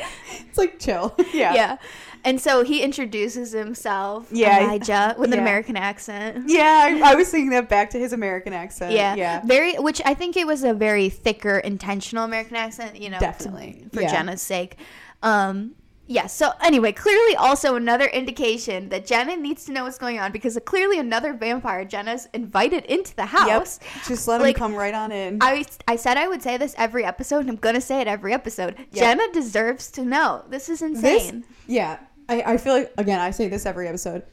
it's 0.50 0.58
like 0.58 0.80
chill. 0.80 1.16
Yeah, 1.34 1.54
yeah. 1.54 1.78
And 2.26 2.40
so 2.42 2.64
he 2.64 2.82
introduces 2.84 3.52
himself, 3.54 4.28
Yeah. 4.32 4.64
Elijah, 4.64 5.16
with 5.18 5.32
an 5.34 5.40
American 5.40 5.78
accent. 5.78 6.50
Yeah, 6.50 7.00
I, 7.04 7.12
I 7.14 7.16
was 7.16 7.30
thinking 7.30 7.52
that 7.52 7.70
back 7.70 7.90
to 7.92 8.00
his 8.00 8.12
American 8.14 8.54
accent. 8.54 8.92
Yeah, 8.94 9.16
yeah, 9.16 9.42
very. 9.46 9.76
Which 9.76 10.02
I 10.06 10.14
think 10.14 10.36
it 10.38 10.46
was 10.48 10.64
a 10.64 10.74
very 10.74 11.10
thicker, 11.10 11.60
intentional 11.60 12.24
American 12.26 12.56
accent. 12.58 13.00
You 13.00 13.10
know, 13.10 13.20
Definitely. 13.20 13.86
for 13.94 14.02
Yeah. 14.02 14.12
Jenna's 14.12 14.42
sake. 14.42 14.78
Um, 15.24 15.76
yeah. 16.08 16.26
So 16.26 16.50
anyway, 16.64 16.92
clearly 16.92 17.36
also 17.36 17.76
another 17.76 18.06
indication 18.06 18.90
that 18.90 19.06
Jenna 19.06 19.38
needs 19.38 19.66
to 19.66 19.72
know 19.72 19.84
what's 19.84 20.00
going 20.00 20.18
on 20.20 20.32
because 20.32 20.58
clearly 20.66 20.98
another 20.98 21.34
vampire 21.34 21.86
Jenna's 21.86 22.28
invited 22.34 22.84
into 22.86 23.16
the 23.16 23.28
house. 23.28 23.80
Yep. 23.82 24.06
Just 24.08 24.28
let 24.28 24.42
Like, 24.42 24.56
him 24.56 24.60
come 24.60 24.74
right 24.76 24.94
on 24.96 25.12
in. 25.12 25.38
I, 25.40 25.66
I 25.88 25.98
said 25.98 26.18
I 26.18 26.28
would 26.28 26.42
say 26.42 26.58
this 26.58 26.74
every 26.80 27.06
episode, 27.06 27.42
and 27.42 27.50
I'm 27.52 27.58
gonna 27.58 27.80
say 27.82 28.02
it 28.02 28.08
every 28.08 28.34
episode. 28.34 28.76
Yeah. 28.92 29.16
Jenna 29.16 29.32
deserves 29.34 29.92
to 29.92 30.04
know. 30.04 30.44
This 30.50 30.68
is 30.68 30.80
this, 30.80 30.90
insane. 30.90 31.46
yeah, 31.68 32.00
I, 32.30 32.54
I 32.54 32.58
feel 32.58 32.74
like 32.74 32.94
again 32.98 33.20
I 33.20 33.32
say 33.32 33.48
this 33.48 33.66
every 33.66 33.88
episode. 33.88 34.24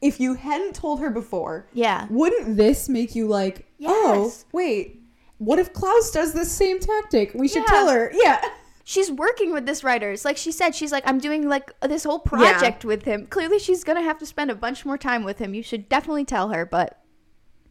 If 0.00 0.20
you 0.20 0.34
hadn't 0.34 0.74
told 0.74 1.00
her 1.00 1.10
before, 1.10 1.68
yeah. 1.72 2.06
wouldn't 2.10 2.56
this 2.56 2.88
make 2.88 3.14
you 3.14 3.26
like, 3.26 3.66
yes. 3.78 3.90
oh 3.92 4.32
wait, 4.52 5.00
what 5.38 5.58
if 5.58 5.72
Klaus 5.72 6.10
does 6.10 6.32
the 6.32 6.44
same 6.44 6.78
tactic? 6.80 7.32
We 7.34 7.48
should 7.48 7.62
Yeah. 7.62 7.74
tell 7.74 7.88
her. 7.88 8.12
Yeah, 8.14 8.40
she's 8.84 9.10
working 9.10 9.52
with 9.52 9.66
this 9.66 9.82
writer. 9.82 10.12
It's 10.12 10.24
like 10.24 10.36
she 10.36 10.52
said, 10.52 10.74
she's 10.74 10.92
like, 10.92 11.02
I'm 11.06 11.18
doing 11.18 11.48
like 11.48 11.70
this 11.80 12.04
whole 12.04 12.18
project 12.20 12.84
with 12.84 13.04
him. 13.04 13.26
Clearly, 13.26 13.58
she's 13.58 13.84
gonna 13.84 14.02
have 14.02 14.18
to 14.18 14.26
spend 14.26 14.50
a 14.50 14.54
bunch 14.54 14.84
more 14.86 14.98
time 14.98 15.24
with 15.24 15.38
him. 15.38 15.54
You 15.54 15.62
should 15.62 15.88
definitely 15.88 16.24
tell 16.24 16.50
her, 16.50 16.64
but 16.64 17.02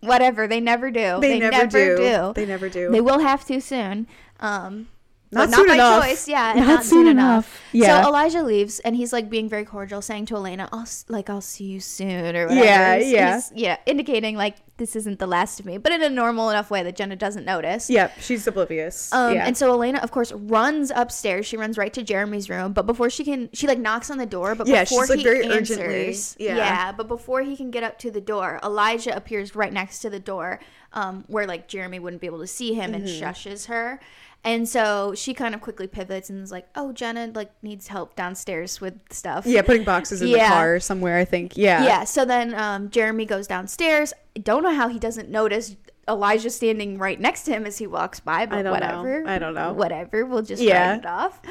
whatever. 0.01 0.47
They 0.47 0.59
never 0.59 0.91
do. 0.91 1.19
They, 1.21 1.39
never, 1.39 1.67
do. 1.67 2.33
They 2.35 2.45
never 2.45 2.69
do. 2.69 2.91
They 2.91 3.01
will 3.01 3.19
have 3.19 3.45
to 3.45 3.59
soon. 3.61 4.07
Um, 4.39 4.87
Not 5.35 5.49
not 5.49 5.57
soon 5.57 5.67
by 5.67 5.73
enough. 5.75 6.03
choice. 6.03 6.27
Yeah, 6.27 6.53
Not 6.55 6.67
not, 6.67 6.83
soon 6.83 6.89
soon 7.01 7.07
enough. 7.07 7.45
enough. 7.45 7.61
Yeah. 7.73 8.01
So 8.01 8.07
Elijah 8.09 8.41
leaves, 8.43 8.79
and 8.79 8.95
he's 8.95 9.11
like 9.13 9.29
being 9.29 9.47
very 9.49 9.65
cordial, 9.65 10.01
saying 10.01 10.25
to 10.27 10.35
Elena, 10.35 10.69
"I'll 10.71 10.87
like 11.09 11.29
I'll 11.29 11.41
see 11.41 11.65
you 11.65 11.79
soon," 11.79 12.35
or 12.35 12.47
whatever. 12.47 12.65
Yeah, 12.65 12.95
He's- 12.97 13.11
yeah. 13.11 13.31
he's- 13.33 13.51
yeah, 13.55 13.77
indicating 13.85 14.35
like 14.37 14.55
this 14.77 14.95
isn't 14.97 15.19
the 15.19 15.27
last 15.27 15.59
of 15.61 15.65
me, 15.65 15.77
but 15.77 15.91
in 15.93 16.01
a 16.03 16.09
normal 16.09 16.49
enough 16.49 16.69
way 16.69 16.83
that 16.83 16.97
Jenna 16.97 17.15
doesn't 17.15 17.45
notice. 17.45 17.89
Yep, 17.89 18.13
she's 18.19 18.45
oblivious. 18.45 19.11
Um, 19.13 19.33
yeah. 19.35 19.47
and 19.47 19.55
so 19.55 19.69
Elena, 19.71 19.99
of 19.99 20.11
course, 20.11 20.33
runs 20.33 20.91
upstairs. 20.93 21.45
She 21.45 21.55
runs 21.55 21.77
right 21.77 21.93
to 21.93 22.03
Jeremy's 22.03 22.49
room, 22.49 22.73
but 22.73 22.85
before 22.85 23.09
she 23.09 23.23
can, 23.23 23.49
she 23.53 23.67
like 23.67 23.79
knocks 23.79 24.09
on 24.09 24.17
the 24.17 24.25
door. 24.25 24.53
But 24.55 24.67
Yeah, 24.67 24.83
before 24.83 25.03
she's, 25.03 25.09
like, 25.11 25.19
he 25.19 25.23
very 25.23 25.45
answers, 25.45 25.77
urgently- 25.79 26.45
yeah. 26.45 26.55
yeah, 26.57 26.91
but 26.91 27.07
before 27.07 27.41
he 27.41 27.55
can 27.55 27.71
get 27.71 27.83
up 27.83 27.97
to 27.99 28.11
the 28.11 28.19
door, 28.21 28.59
Elijah 28.63 29.15
appears 29.15 29.55
right 29.55 29.71
next 29.71 29.99
to 29.99 30.09
the 30.09 30.19
door, 30.19 30.59
um, 30.91 31.23
where 31.27 31.47
like 31.47 31.67
Jeremy 31.69 31.99
wouldn't 31.99 32.21
be 32.21 32.27
able 32.27 32.39
to 32.39 32.47
see 32.47 32.73
him, 32.73 32.93
and 32.93 33.05
Mm-hmm. 33.05 33.23
shushes 33.23 33.67
her. 33.67 33.99
And 34.45 34.69
so 34.69 35.13
she 35.15 35.33
kind 35.33 35.55
of 35.55 35.61
quickly 35.61 35.87
pivots 35.87 36.29
and 36.29 36.41
is 36.41 36.51
like, 36.51 36.67
"Oh, 36.75 36.91
Jenna 36.93 37.31
like 37.33 37.51
needs 37.63 37.87
help 37.87 38.15
downstairs 38.15 38.79
with 38.79 38.93
stuff." 39.11 39.45
yeah, 39.47 39.63
putting 39.63 39.83
boxes 39.83 40.21
in 40.21 40.31
the 40.31 40.37
car 40.37 40.79
somewhere, 40.79 41.17
I 41.17 41.25
think. 41.25 41.57
Yeah. 41.57 41.83
Yeah. 41.83 42.03
So 42.03 42.23
then 42.25 42.53
um, 42.53 42.91
Jeremy 42.91 43.25
goes 43.25 43.47
downstairs. 43.47 44.13
I 44.37 44.41
don't 44.41 44.61
know 44.61 44.73
how 44.73 44.87
he 44.87 44.99
doesn't 44.99 45.29
notice 45.29 45.75
Elijah 46.07 46.51
standing 46.51 46.99
right 46.99 47.19
next 47.19 47.43
to 47.45 47.51
him 47.51 47.65
as 47.65 47.79
he 47.79 47.87
walks 47.87 48.19
by, 48.19 48.45
but 48.45 48.59
I 48.59 48.61
don't 48.61 48.65
know. 48.65 48.71
whatever. 49.03 49.27
I 49.27 49.39
don't 49.39 49.55
know. 49.55 49.73
Whatever. 49.73 50.25
We'll 50.27 50.43
just 50.43 50.61
Yeah. 50.61 50.91
write 50.91 50.99
it 50.99 51.05
off. 51.07 51.41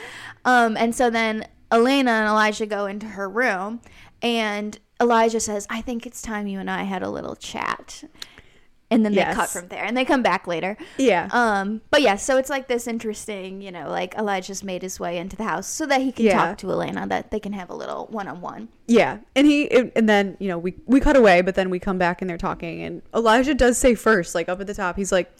Um, 0.44 0.76
and 0.76 0.94
so 0.94 1.10
then 1.10 1.46
Elena 1.72 2.12
and 2.12 2.28
Elijah 2.28 2.66
go 2.66 2.86
into 2.86 3.06
her 3.06 3.28
room, 3.28 3.80
and 4.22 4.78
Elijah 5.00 5.40
says, 5.40 5.66
"I 5.68 5.80
think 5.80 6.06
it's 6.06 6.22
time 6.22 6.46
you 6.46 6.60
and 6.60 6.70
I 6.70 6.84
had 6.84 7.02
a 7.02 7.10
little 7.10 7.34
chat." 7.34 8.04
And 8.94 9.04
then 9.04 9.12
Yes. 9.12 9.28
they 9.28 9.34
cut 9.34 9.48
from 9.50 9.68
there, 9.68 9.84
and 9.84 9.96
they 9.96 10.04
come 10.04 10.22
back 10.22 10.46
later. 10.46 10.76
Yeah. 10.98 11.28
Um, 11.32 11.80
but 11.90 12.02
yeah, 12.02 12.16
so 12.16 12.36
it's 12.38 12.48
like 12.50 12.68
this 12.68 12.86
interesting, 12.86 13.60
you 13.60 13.70
know, 13.72 13.88
like 13.90 14.14
Elijah's 14.16 14.62
made 14.64 14.82
his 14.82 14.98
way 15.00 15.18
into 15.18 15.36
the 15.36 15.44
house 15.44 15.66
so 15.66 15.86
that 15.86 16.00
he 16.00 16.12
can 16.12 16.26
Yeah. 16.26 16.34
talk 16.46 16.58
to 16.58 16.70
Elena, 16.70 17.06
that 17.08 17.30
they 17.30 17.40
can 17.40 17.52
have 17.52 17.70
a 17.70 17.74
little 17.74 18.06
one-on-one. 18.10 18.68
Yeah, 18.86 19.18
and 19.34 19.46
he 19.46 19.70
and 19.70 20.08
then 20.08 20.36
you 20.38 20.48
know 20.48 20.58
we 20.58 20.74
we 20.86 21.00
cut 21.00 21.16
away, 21.16 21.40
but 21.42 21.54
then 21.54 21.70
we 21.70 21.78
come 21.78 21.98
back 21.98 22.20
and 22.22 22.28
they're 22.28 22.38
talking, 22.38 22.82
and 22.82 23.02
Elijah 23.14 23.54
does 23.54 23.78
say 23.78 23.94
first, 23.94 24.34
like 24.34 24.48
up 24.48 24.60
at 24.60 24.66
the 24.66 24.74
top, 24.74 24.96
he's 24.96 25.10
like, 25.12 25.30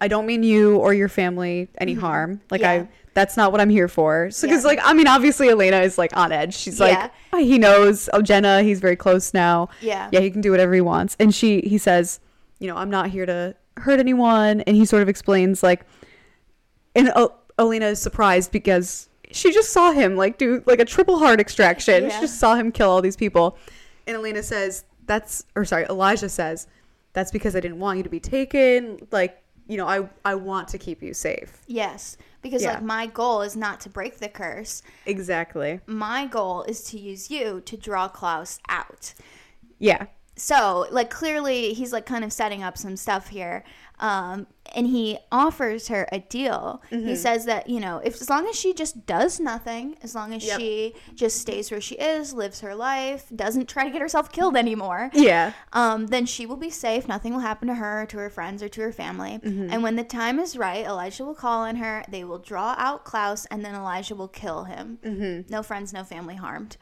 "I 0.00 0.08
don't 0.08 0.26
mean 0.26 0.42
you 0.42 0.76
or 0.76 0.94
your 0.94 1.08
family 1.08 1.68
any 1.78 1.94
harm. 1.94 2.40
Like 2.50 2.60
Yeah. 2.62 2.70
I, 2.70 2.88
that's 3.14 3.36
not 3.36 3.50
what 3.52 3.60
I'm 3.60 3.70
here 3.70 3.88
for." 3.88 4.30
So 4.30 4.46
because 4.46 4.62
Yeah. 4.62 4.68
like 4.68 4.80
I 4.84 4.92
mean, 4.94 5.06
obviously 5.08 5.48
Elena 5.48 5.80
is 5.80 5.98
like 5.98 6.16
on 6.16 6.30
edge. 6.32 6.54
She's 6.54 6.78
Yeah. 6.78 6.86
like, 6.86 7.10
"Oh, 7.32 7.38
he 7.38 7.58
knows. 7.58 8.08
Oh, 8.12 8.22
Jenna, 8.22 8.62
he's 8.62 8.78
very 8.80 8.96
close 8.96 9.34
now. 9.34 9.68
Yeah. 9.80 10.08
yeah, 10.12 10.20
he 10.20 10.30
can 10.30 10.40
do 10.40 10.50
whatever 10.52 10.72
he 10.74 10.80
wants. 10.80 11.16
And 11.18 11.34
she 11.34 11.60
he 11.62 11.78
says, 11.78 12.20
you 12.64 12.70
know, 12.70 12.78
I'm 12.78 12.88
not 12.88 13.10
here 13.10 13.26
to 13.26 13.54
hurt 13.76 14.00
anyone, 14.00 14.62
and 14.62 14.74
he 14.74 14.86
sort 14.86 15.02
of 15.02 15.08
explains 15.10 15.62
like, 15.62 15.84
and 16.94 17.12
Elena 17.58 17.86
is 17.88 18.00
surprised 18.00 18.50
because 18.52 19.10
she 19.30 19.52
just 19.52 19.70
saw 19.70 19.92
him 19.92 20.16
like 20.16 20.38
do 20.38 20.62
like 20.64 20.80
a 20.80 20.84
triple 20.86 21.18
heart 21.18 21.40
extraction. 21.40 22.04
Yeah. 22.04 22.08
She 22.08 22.20
just 22.22 22.40
saw 22.40 22.54
him 22.54 22.72
kill 22.72 22.88
all 22.88 23.02
these 23.02 23.16
people. 23.16 23.58
And 24.06 24.16
Elena 24.16 24.42
says, 24.42 24.84
that's 25.04 25.44
or 25.54 25.66
sorry, 25.66 25.84
Elijah 25.90 26.30
says, 26.30 26.68
that's 27.12 27.30
because 27.30 27.54
I 27.54 27.60
didn't 27.60 27.80
want 27.80 27.98
you 27.98 28.02
to 28.04 28.08
be 28.08 28.20
taken. 28.20 29.06
Like, 29.10 29.42
you 29.66 29.76
know, 29.76 29.86
I 29.86 30.08
I 30.24 30.36
want 30.36 30.68
to 30.68 30.78
keep 30.78 31.02
you 31.02 31.12
safe. 31.12 31.60
Yes, 31.66 32.16
because 32.40 32.62
Yeah. 32.62 32.74
like 32.74 32.82
my 32.82 33.06
goal 33.08 33.42
is 33.42 33.56
not 33.56 33.80
to 33.80 33.90
break 33.90 34.20
the 34.20 34.28
curse. 34.28 34.82
Exactly. 35.04 35.80
My 35.86 36.24
goal 36.26 36.62
is 36.62 36.82
to 36.84 36.98
use 36.98 37.30
you 37.30 37.60
to 37.66 37.76
draw 37.76 38.08
Klaus 38.08 38.58
out. 38.70 39.12
Yeah. 39.78 40.06
So, 40.36 40.86
like 40.90 41.10
clearly 41.10 41.74
he's 41.74 41.92
like 41.92 42.06
kind 42.06 42.24
of 42.24 42.32
setting 42.32 42.62
up 42.62 42.76
some 42.76 42.96
stuff 42.96 43.28
here. 43.28 43.64
Um 44.00 44.46
and 44.74 44.88
he 44.88 45.18
offers 45.30 45.86
her 45.88 46.08
a 46.10 46.18
deal. 46.18 46.82
Mm-hmm. 46.90 47.06
He 47.06 47.14
says 47.14 47.44
that, 47.44 47.68
you 47.68 47.78
know, 47.78 47.98
if 47.98 48.20
as 48.20 48.28
long 48.28 48.48
as 48.48 48.56
she 48.58 48.72
just 48.74 49.06
does 49.06 49.38
nothing, 49.38 49.96
as 50.02 50.14
long 50.16 50.34
as 50.34 50.44
Yep. 50.44 50.58
she 50.58 50.94
just 51.14 51.40
stays 51.40 51.70
where 51.70 51.80
she 51.80 51.94
is, 51.96 52.32
lives 52.32 52.60
her 52.60 52.74
life, 52.74 53.26
doesn't 53.36 53.68
try 53.68 53.84
to 53.84 53.90
get 53.90 54.00
herself 54.00 54.32
killed 54.32 54.56
anymore, 54.56 55.10
Yeah. 55.12 55.52
um, 55.74 56.08
then 56.08 56.26
she 56.26 56.44
will 56.44 56.56
be 56.56 56.70
safe. 56.70 57.06
Nothing 57.06 57.34
will 57.34 57.40
happen 57.40 57.68
to 57.68 57.74
her, 57.74 58.02
or 58.02 58.06
to 58.06 58.16
her 58.18 58.30
friends, 58.30 58.62
or 58.64 58.68
to 58.70 58.80
her 58.80 58.92
family. 58.92 59.38
And 59.44 59.82
when 59.82 59.94
the 59.94 60.02
time 60.02 60.40
is 60.40 60.56
right, 60.56 60.84
Elijah 60.84 61.24
will 61.24 61.34
call 61.36 61.60
on 61.60 61.76
her. 61.76 62.02
They 62.08 62.24
will 62.24 62.38
draw 62.40 62.74
out 62.78 63.04
Klaus, 63.04 63.44
and 63.46 63.64
then 63.64 63.74
Elijah 63.76 64.16
will 64.16 64.28
kill 64.28 64.64
him. 64.64 64.98
Mm-hmm. 65.04 65.52
No 65.52 65.62
friends, 65.62 65.92
no 65.92 66.02
family 66.02 66.34
harmed. 66.36 66.78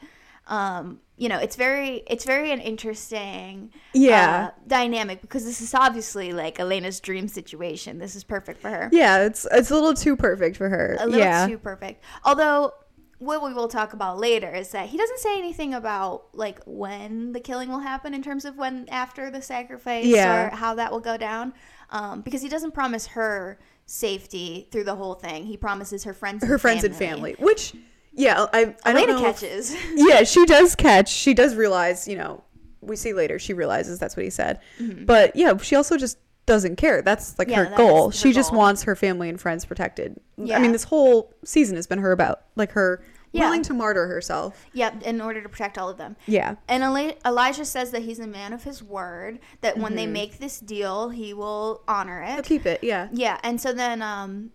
Um, 0.47 0.99
you 1.17 1.29
know, 1.29 1.37
it's 1.37 1.55
very, 1.55 2.03
it's 2.07 2.25
very 2.25 2.51
an 2.51 2.59
interesting, 2.59 3.71
Yeah. 3.93 4.49
uh, 4.49 4.59
dynamic 4.67 5.21
because 5.21 5.45
this 5.45 5.61
is 5.61 5.73
obviously 5.73 6.31
like 6.33 6.59
Elena's 6.59 6.99
dream 6.99 7.27
situation. 7.27 7.99
This 7.99 8.15
is 8.15 8.23
perfect 8.23 8.59
for 8.61 8.69
her. 8.69 8.89
Yeah, 8.91 9.23
it's 9.25 9.47
it's 9.51 9.69
a 9.69 9.75
little 9.75 9.93
too 9.93 10.15
perfect 10.15 10.57
for 10.57 10.69
her. 10.69 10.97
A 10.99 11.05
little 11.05 11.19
yeah. 11.19 11.47
too 11.47 11.59
perfect. 11.59 12.03
Although 12.25 12.73
what 13.19 13.41
we 13.43 13.53
will 13.53 13.67
talk 13.69 13.93
about 13.93 14.17
later 14.19 14.51
is 14.53 14.71
that 14.71 14.89
he 14.89 14.97
doesn't 14.97 15.19
say 15.19 15.37
anything 15.37 15.73
about 15.73 16.25
like 16.33 16.59
when 16.65 17.31
the 17.31 17.39
killing 17.39 17.69
will 17.69 17.79
happen 17.79 18.13
in 18.13 18.21
terms 18.21 18.43
of 18.43 18.57
when 18.57 18.85
after 18.89 19.29
the 19.29 19.41
sacrifice 19.41 20.05
Yeah. 20.05 20.47
or 20.47 20.55
how 20.55 20.75
that 20.75 20.91
will 20.91 20.99
go 20.99 21.15
down. 21.15 21.53
Um, 21.89 22.21
because 22.21 22.41
he 22.41 22.49
doesn't 22.49 22.73
promise 22.73 23.07
her 23.07 23.59
safety 23.85 24.67
through 24.71 24.83
the 24.85 24.95
whole 24.95 25.13
thing. 25.13 25.45
He 25.45 25.57
promises 25.57 26.03
her 26.05 26.13
friends, 26.13 26.43
her 26.43 26.53
and 26.53 26.61
friends 26.61 26.83
and 26.83 26.95
family, 26.95 27.35
which 27.37 27.73
yeah, 28.15 28.45
I 28.53 28.75
I 28.85 28.91
Elena 28.91 29.13
know 29.13 29.25
if- 29.27 29.39
catches. 29.39 29.75
yeah, 29.95 30.23
she 30.23 30.45
does 30.45 30.75
catch. 30.75 31.09
She 31.09 31.33
does 31.33 31.55
realize, 31.55 32.07
you 32.07 32.15
know, 32.17 32.43
we 32.81 32.95
see 32.95 33.13
later 33.13 33.39
she 33.39 33.53
realizes 33.53 33.99
that's 33.99 34.15
what 34.17 34.23
he 34.23 34.29
said. 34.29 34.59
But 34.79 35.35
yeah, 35.35 35.55
she 35.57 35.75
also 35.75 35.97
just 35.97 36.17
doesn't 36.45 36.75
care. 36.75 37.01
That's 37.01 37.37
like 37.39 37.47
Mm-hmm. 37.47 37.51
Yeah, 37.51 37.57
her 37.63 37.69
that's 37.69 37.77
goal. 37.77 38.09
her 38.09 38.15
she 38.15 38.33
just 38.33 38.53
wants 38.53 38.83
her 38.83 38.95
family 38.95 39.29
and 39.29 39.39
friends 39.39 39.63
protected. 39.65 40.19
I 40.37 40.59
mean, 40.59 40.71
this 40.73 40.83
whole 40.83 41.33
season 41.45 41.75
has 41.77 41.87
been 41.87 41.99
her 41.99 42.11
about 42.11 42.41
like 42.57 42.71
her 42.73 43.01
Yeah. 43.31 43.45
willing 43.45 43.61
to 43.63 43.73
martyr 43.73 44.07
herself. 44.07 44.65
yep, 44.73 45.01
in 45.03 45.21
order 45.21 45.41
to 45.41 45.47
protect 45.47 45.77
all 45.77 45.87
of 45.89 45.97
them. 45.97 46.17
Yeah. 46.27 46.55
And 46.67 46.83
Eli- 46.83 47.13
Elijah 47.25 47.63
says 47.65 47.91
that 47.91 48.01
he's 48.01 48.19
a 48.19 48.27
man 48.27 48.51
of 48.51 48.63
his 48.65 48.83
word. 48.83 49.39
That 49.61 49.77
when 49.77 49.87
Mm-hmm. 49.87 49.95
they 49.95 50.07
make 50.07 50.39
this 50.39 50.59
deal, 50.59 51.09
he 51.09 51.33
will 51.33 51.81
honor 51.87 52.21
it. 52.21 52.33
He'll 52.33 52.43
keep 52.43 52.65
it. 52.65 52.83
Yeah. 52.83 53.07
Yeah, 53.13 53.39
and 53.43 53.61
so 53.61 53.71
then 53.71 54.01
um, 54.01 54.51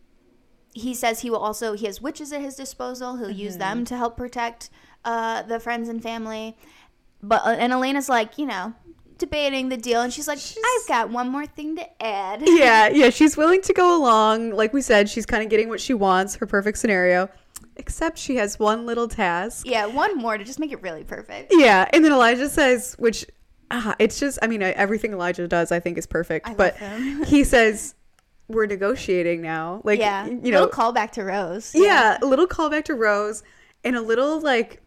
he 0.78 0.94
says 0.94 1.20
he 1.20 1.30
will 1.30 1.38
also 1.38 1.74
he 1.74 1.86
has 1.86 2.00
witches 2.00 2.32
at 2.32 2.40
his 2.40 2.54
disposal. 2.56 3.16
He'll 3.16 3.30
use 3.30 3.52
Mm-hmm. 3.52 3.58
them 3.60 3.84
to 3.86 3.96
help 3.96 4.16
protect 4.16 4.70
uh, 5.04 5.42
the 5.42 5.60
friends 5.60 5.88
and 5.88 6.02
family. 6.02 6.56
But 7.22 7.44
uh, 7.44 7.50
and 7.58 7.72
Elena's 7.72 8.08
like 8.08 8.38
you 8.38 8.46
know 8.46 8.74
debating 9.18 9.68
the 9.68 9.76
deal, 9.76 10.00
and 10.00 10.12
she's 10.12 10.28
like, 10.28 10.38
I've 10.38 10.86
got 10.88 11.10
one 11.10 11.28
more 11.28 11.44
thing 11.44 11.74
to 11.76 12.02
add. 12.02 12.40
Yeah, 12.46 12.88
yeah, 12.92 13.10
she's 13.10 13.36
willing 13.36 13.60
to 13.62 13.72
go 13.72 13.96
along. 14.00 14.50
Like 14.50 14.72
we 14.72 14.80
said, 14.80 15.08
she's 15.08 15.26
kind 15.26 15.42
of 15.42 15.48
getting 15.50 15.68
what 15.68 15.80
she 15.80 15.92
wants, 15.92 16.36
her 16.36 16.46
perfect 16.46 16.78
scenario. 16.78 17.28
Except 17.76 18.16
she 18.18 18.36
has 18.36 18.58
one 18.60 18.86
little 18.86 19.08
task. 19.08 19.66
Yeah, 19.66 19.86
one 19.86 20.16
more 20.16 20.38
to 20.38 20.44
just 20.44 20.58
make 20.60 20.70
it 20.72 20.80
really 20.82 21.02
perfect. 21.04 21.52
Yeah, 21.54 21.88
and 21.92 22.04
then 22.04 22.12
Elijah 22.12 22.48
says, 22.48 22.94
which 22.98 23.26
ah, 23.70 23.94
it's 23.98 24.18
just, 24.20 24.38
I 24.42 24.46
mean, 24.46 24.62
everything 24.62 25.12
Elijah 25.12 25.46
does, 25.48 25.70
I 25.72 25.78
think, 25.80 25.98
is 25.98 26.06
perfect. 26.06 26.48
I 26.48 26.54
but 26.54 26.76
he 27.26 27.42
says, 27.44 27.94
"We're 28.48 28.66
negotiating 28.66 29.40
now." 29.42 29.80
Like, 29.84 29.98
yeah, 30.00 30.26
you 30.26 30.50
know, 30.52 30.62
little 30.64 30.68
callback 30.68 31.10
to 31.12 31.24
Rose. 31.24 31.72
yeah, 31.74 32.18
a 32.22 32.26
little 32.26 32.46
callback 32.46 32.84
to 32.84 32.94
Rose, 32.94 33.42
and 33.84 33.96
a 33.96 34.00
little 34.02 34.40
like, 34.40 34.82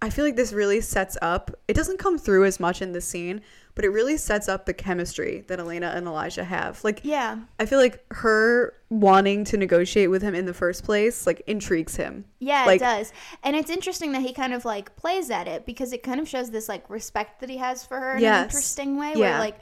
I 0.00 0.10
feel 0.10 0.24
like 0.24 0.36
this 0.36 0.52
really 0.52 0.80
sets 0.80 1.16
up. 1.22 1.50
It 1.66 1.74
doesn't 1.74 1.98
come 1.98 2.18
through 2.18 2.44
as 2.44 2.60
much 2.60 2.80
in 2.82 2.92
this 2.92 3.04
scene, 3.06 3.40
but 3.74 3.84
it 3.84 3.88
really 3.90 4.16
sets 4.16 4.48
up 4.48 4.64
the 4.66 4.74
chemistry 4.74 5.44
that 5.48 5.58
Elena 5.58 5.92
and 5.94 6.06
Elijah 6.06 6.44
have. 6.44 6.82
Like, 6.84 7.00
yeah, 7.02 7.38
I 7.58 7.66
feel 7.66 7.78
like 7.80 8.04
her 8.12 8.74
wanting 8.90 9.44
to 9.44 9.56
negotiate 9.56 10.08
with 10.10 10.22
him 10.22 10.34
in 10.34 10.46
the 10.46 10.54
first 10.54 10.82
place 10.84 11.26
like 11.26 11.42
intrigues 11.46 11.96
him. 11.96 12.24
yeah, 12.38 12.64
Like- 12.64 12.80
it 12.80 12.84
does. 12.84 13.12
And 13.42 13.54
it's 13.54 13.70
interesting 13.70 14.12
that 14.12 14.22
he 14.22 14.32
kind 14.32 14.54
of 14.54 14.64
like 14.64 14.96
plays 14.96 15.30
at 15.30 15.46
it 15.46 15.66
because 15.66 15.92
it 15.92 16.02
kind 16.02 16.20
of 16.20 16.26
shows 16.28 16.50
this 16.50 16.68
like 16.68 16.88
respect 16.88 17.40
that 17.40 17.50
he 17.50 17.58
has 17.58 17.84
for 17.84 17.98
her 18.00 18.14
in 18.14 18.20
Yes. 18.22 18.38
an 18.38 18.44
interesting 18.44 18.96
way. 18.98 19.12
Yeah. 19.14 19.32
Where 19.32 19.38
like, 19.40 19.58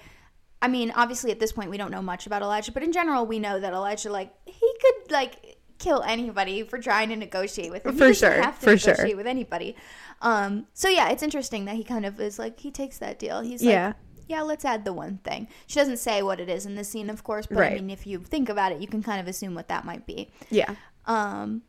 I 0.62 0.68
mean, 0.68 0.92
obviously 0.96 1.30
at 1.30 1.38
this 1.38 1.52
point 1.52 1.70
we 1.70 1.76
don't 1.76 1.90
know 1.90 2.02
much 2.02 2.26
about 2.26 2.42
Elijah, 2.42 2.72
but 2.72 2.82
in 2.82 2.92
general 2.92 3.26
we 3.26 3.38
know 3.38 3.60
that 3.60 3.72
Elijah 3.72 4.10
like 4.10 4.32
he 4.46 4.72
could 4.80 5.12
like 5.12 5.58
kill 5.78 6.02
anybody 6.02 6.62
for 6.62 6.78
trying 6.78 7.10
to 7.10 7.16
negotiate 7.16 7.70
with 7.70 7.84
him. 7.84 7.96
For 7.96 8.14
sure, 8.14 8.30
have 8.30 8.58
to 8.60 8.64
for 8.64 8.78
sure. 8.78 9.16
with 9.16 9.26
anybody. 9.26 9.76
Um, 10.22 10.66
so 10.72 10.88
yeah, 10.88 11.10
it's 11.10 11.22
interesting 11.22 11.66
that 11.66 11.76
he 11.76 11.84
kind 11.84 12.06
of 12.06 12.20
is 12.20 12.38
like 12.38 12.58
he 12.58 12.70
takes 12.70 12.98
that 12.98 13.18
deal. 13.18 13.40
He's 13.40 13.62
like, 13.62 13.72
Yeah. 13.72 13.92
yeah, 14.28 14.42
let's 14.42 14.64
add 14.64 14.84
the 14.84 14.92
one 14.92 15.18
thing. 15.18 15.48
She 15.66 15.78
doesn't 15.78 15.98
say 15.98 16.22
what 16.22 16.40
it 16.40 16.48
is 16.48 16.66
in 16.66 16.74
this 16.74 16.88
scene, 16.88 17.10
of 17.10 17.22
course, 17.22 17.46
but 17.46 17.58
I 17.58 17.74
mean, 17.74 17.90
if 17.90 18.06
you 18.06 18.18
think 18.20 18.48
about 18.48 18.72
it, 18.72 18.80
you 18.80 18.88
can 18.88 19.02
kind 19.02 19.20
of 19.20 19.28
assume 19.28 19.54
what 19.54 19.68
that 19.68 19.84
might 19.84 20.06
be. 20.06 20.30
Yeah. 20.50 20.74
Um, 21.04 21.62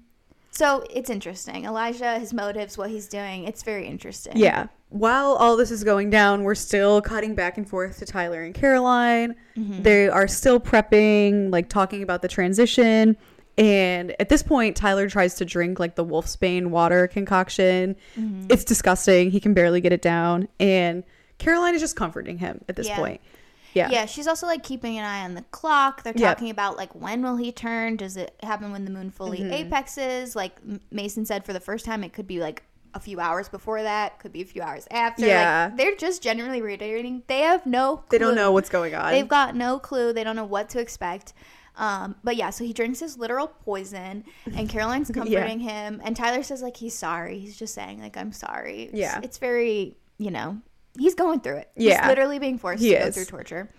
so 0.52 0.86
it's 0.90 1.10
interesting. 1.10 1.66
Elijah, 1.66 2.20
his 2.20 2.34
motives, 2.34 2.78
what 2.78 2.90
he's 2.90 3.08
doing, 3.08 3.46
it's 3.46 3.64
very 3.64 3.88
interesting. 3.88 4.34
Yeah. 4.36 4.68
While 4.90 5.34
all 5.34 5.58
this 5.58 5.70
is 5.70 5.84
going 5.84 6.10
down, 6.10 6.44
we're 6.44 6.56
still 6.56 7.02
cutting 7.02 7.36
back 7.36 7.58
and 7.58 7.68
forth 7.70 8.00
to 8.00 8.06
Tyler 8.06 8.44
and 8.44 8.54
Caroline. 8.54 9.36
Mm-hmm. 9.58 9.84
They 9.84 10.08
are 10.08 10.28
still 10.28 10.60
prepping, 10.60 11.52
like 11.52 11.68
talking 11.70 12.04
about 12.04 12.22
the 12.22 12.28
transition. 12.30 13.18
And 13.58 14.16
at 14.20 14.30
this 14.30 14.44
point, 14.44 14.78
Tyler 14.78 15.10
tries 15.10 15.36
to 15.36 15.46
drink 15.46 15.80
like 15.80 15.96
the 15.96 16.06
Wolfsbane 16.06 16.68
water 16.68 17.08
concoction. 17.08 17.96
Mm-hmm. 18.18 18.48
It's 18.50 18.64
disgusting. 18.64 19.32
He 19.32 19.40
can 19.40 19.54
barely 19.54 19.82
get 19.82 19.92
it 19.92 20.02
down. 20.02 20.48
And 20.60 21.04
Caroline 21.38 21.76
is 21.76 21.82
just 21.82 21.96
comforting 21.96 22.38
him 22.38 22.64
at 22.70 22.76
this 22.76 22.88
Yeah. 22.88 22.98
point. 22.98 23.22
Yeah. 23.74 23.90
Yeah, 23.92 24.06
she's 24.06 24.28
also 24.28 24.48
like 24.48 24.64
keeping 24.64 24.98
an 24.98 25.04
eye 25.06 25.24
on 25.24 25.34
the 25.36 25.44
clock. 25.52 26.04
They're 26.04 26.14
Yep. 26.16 26.38
talking 26.38 26.50
about 26.50 26.78
like 26.78 26.94
when 26.96 27.22
will 27.22 27.38
he 27.38 27.52
turn? 27.52 27.96
Does 27.98 28.18
it 28.18 28.36
happen 28.44 28.72
when 28.72 28.86
the 28.86 28.92
moon 28.92 29.12
fully 29.12 29.40
Mm-hmm. 29.40 29.68
apexes? 29.74 30.36
Like 30.36 30.58
Mason 30.92 31.26
said, 31.26 31.46
for 31.46 31.54
the 31.54 31.60
first 31.60 31.86
time, 31.86 32.04
it 32.04 32.14
could 32.14 32.28
be 32.28 32.40
like 32.40 32.64
a 32.94 33.00
few 33.00 33.20
hours 33.20 33.48
before 33.50 33.84
that, 33.84 34.18
could 34.20 34.32
be 34.34 34.42
a 34.42 34.46
few 34.46 34.62
hours 34.62 34.88
after. 34.90 35.26
Yeah. 35.26 35.68
like, 35.70 35.78
they're 35.78 35.96
just 35.96 36.24
generally 36.24 36.62
reiterating 36.62 37.22
they 37.28 37.42
have 37.42 37.66
no. 37.66 37.98
Clue. 37.98 38.06
They 38.10 38.18
don't 38.18 38.36
know 38.36 38.52
what's 38.52 38.70
going 38.70 38.96
on. 38.96 39.12
They've 39.12 39.28
got 39.28 39.56
no 39.56 39.78
clue. 39.78 40.14
They 40.14 40.24
don't 40.24 40.36
know 40.36 40.46
what 40.46 40.70
to 40.70 40.80
expect. 40.80 41.34
Um, 41.76 42.16
but 42.24 42.36
yeah, 42.38 42.50
so 42.50 42.64
he 42.64 42.74
drinks 42.74 43.02
his 43.02 43.20
literal 43.20 43.48
poison, 43.50 44.24
and 44.56 44.68
Caroline's 44.74 45.12
comforting 45.12 45.60
him, 45.60 46.02
and 46.04 46.16
Tyler 46.16 46.42
says 46.42 46.64
like 46.64 46.78
he's 46.78 46.96
sorry. 46.96 47.38
He's 47.38 47.56
just 47.56 47.76
saying 47.76 48.00
like 48.02 48.18
I'm 48.18 48.32
sorry. 48.32 48.84
It's, 48.84 48.94
Yeah. 48.98 49.20
it's 49.22 49.38
very 49.38 49.96
you 50.18 50.32
know 50.32 50.58
he's 50.98 51.16
going 51.16 51.40
through 51.40 51.58
it. 51.58 51.70
Yeah. 51.76 52.02
he's 52.02 52.08
literally 52.08 52.40
being 52.40 52.58
forced 52.58 52.82
He 52.82 52.94
to 52.94 53.00
go 53.00 53.12
through 53.12 53.26
torture. 53.26 53.70